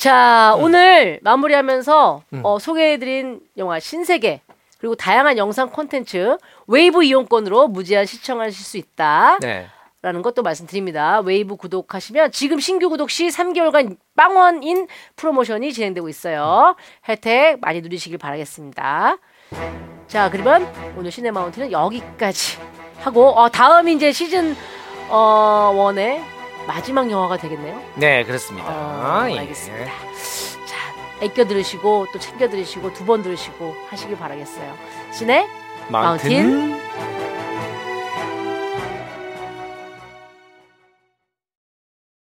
자 0.08 0.56
오늘 0.58 1.20
마무리하면서 1.22 2.22
음. 2.32 2.42
어, 2.46 2.60
소개해드린 2.60 3.42
영화 3.58 3.78
신세계 3.78 4.40
그리고 4.78 4.96
다양한 4.96 5.38
영상 5.38 5.70
콘텐츠 5.70 6.38
웨이브 6.66 7.04
이용권으로 7.04 7.68
무제한 7.68 8.06
시청하실 8.06 8.54
수 8.54 8.78
있다. 8.78 9.38
네. 9.42 9.68
라는 10.02 10.22
것도 10.22 10.44
말씀드립니다. 10.44 11.20
웨이브 11.20 11.58
구독하시면 11.58 12.32
지금 12.32 12.62
신규 12.62 12.88
구독 12.88 13.10
시 13.10 13.28
3개월간 13.28 13.98
빵원인 14.16 14.88
프로모션이 15.18 15.74
진행되고 15.74 16.08
있어요. 16.08 16.78
혜택 17.10 17.60
많이 17.60 17.82
누리시길 17.82 18.18
바라겠습니다. 18.18 19.18
자, 20.08 20.30
그러면 20.30 20.72
오늘 20.96 21.12
시네마운틴은 21.12 21.74
여기까지 21.74 22.60
하고 23.02 23.32
어, 23.32 23.50
다음 23.50 23.90
이제 23.90 24.14
시즌 24.14 24.56
어, 25.10 25.74
원의 25.76 26.37
마지막 26.68 27.10
영화가 27.10 27.38
되겠네요. 27.38 27.82
네, 27.96 28.24
그렇습니다. 28.24 28.70
어, 28.70 29.30
예. 29.30 29.40
알겠습니다. 29.40 29.86
자, 30.66 31.26
아껴 31.26 31.46
들으시고 31.46 32.08
또 32.12 32.20
챙겨 32.20 32.50
들으시고 32.50 32.94
두 32.94 33.06
번 33.06 33.24
들으시고 33.24 33.76
하시길 33.90 34.18
바라겠어요. 34.18 34.74
시네 35.12 35.48
마운틴. 35.90 36.70
마운틴 36.70 37.17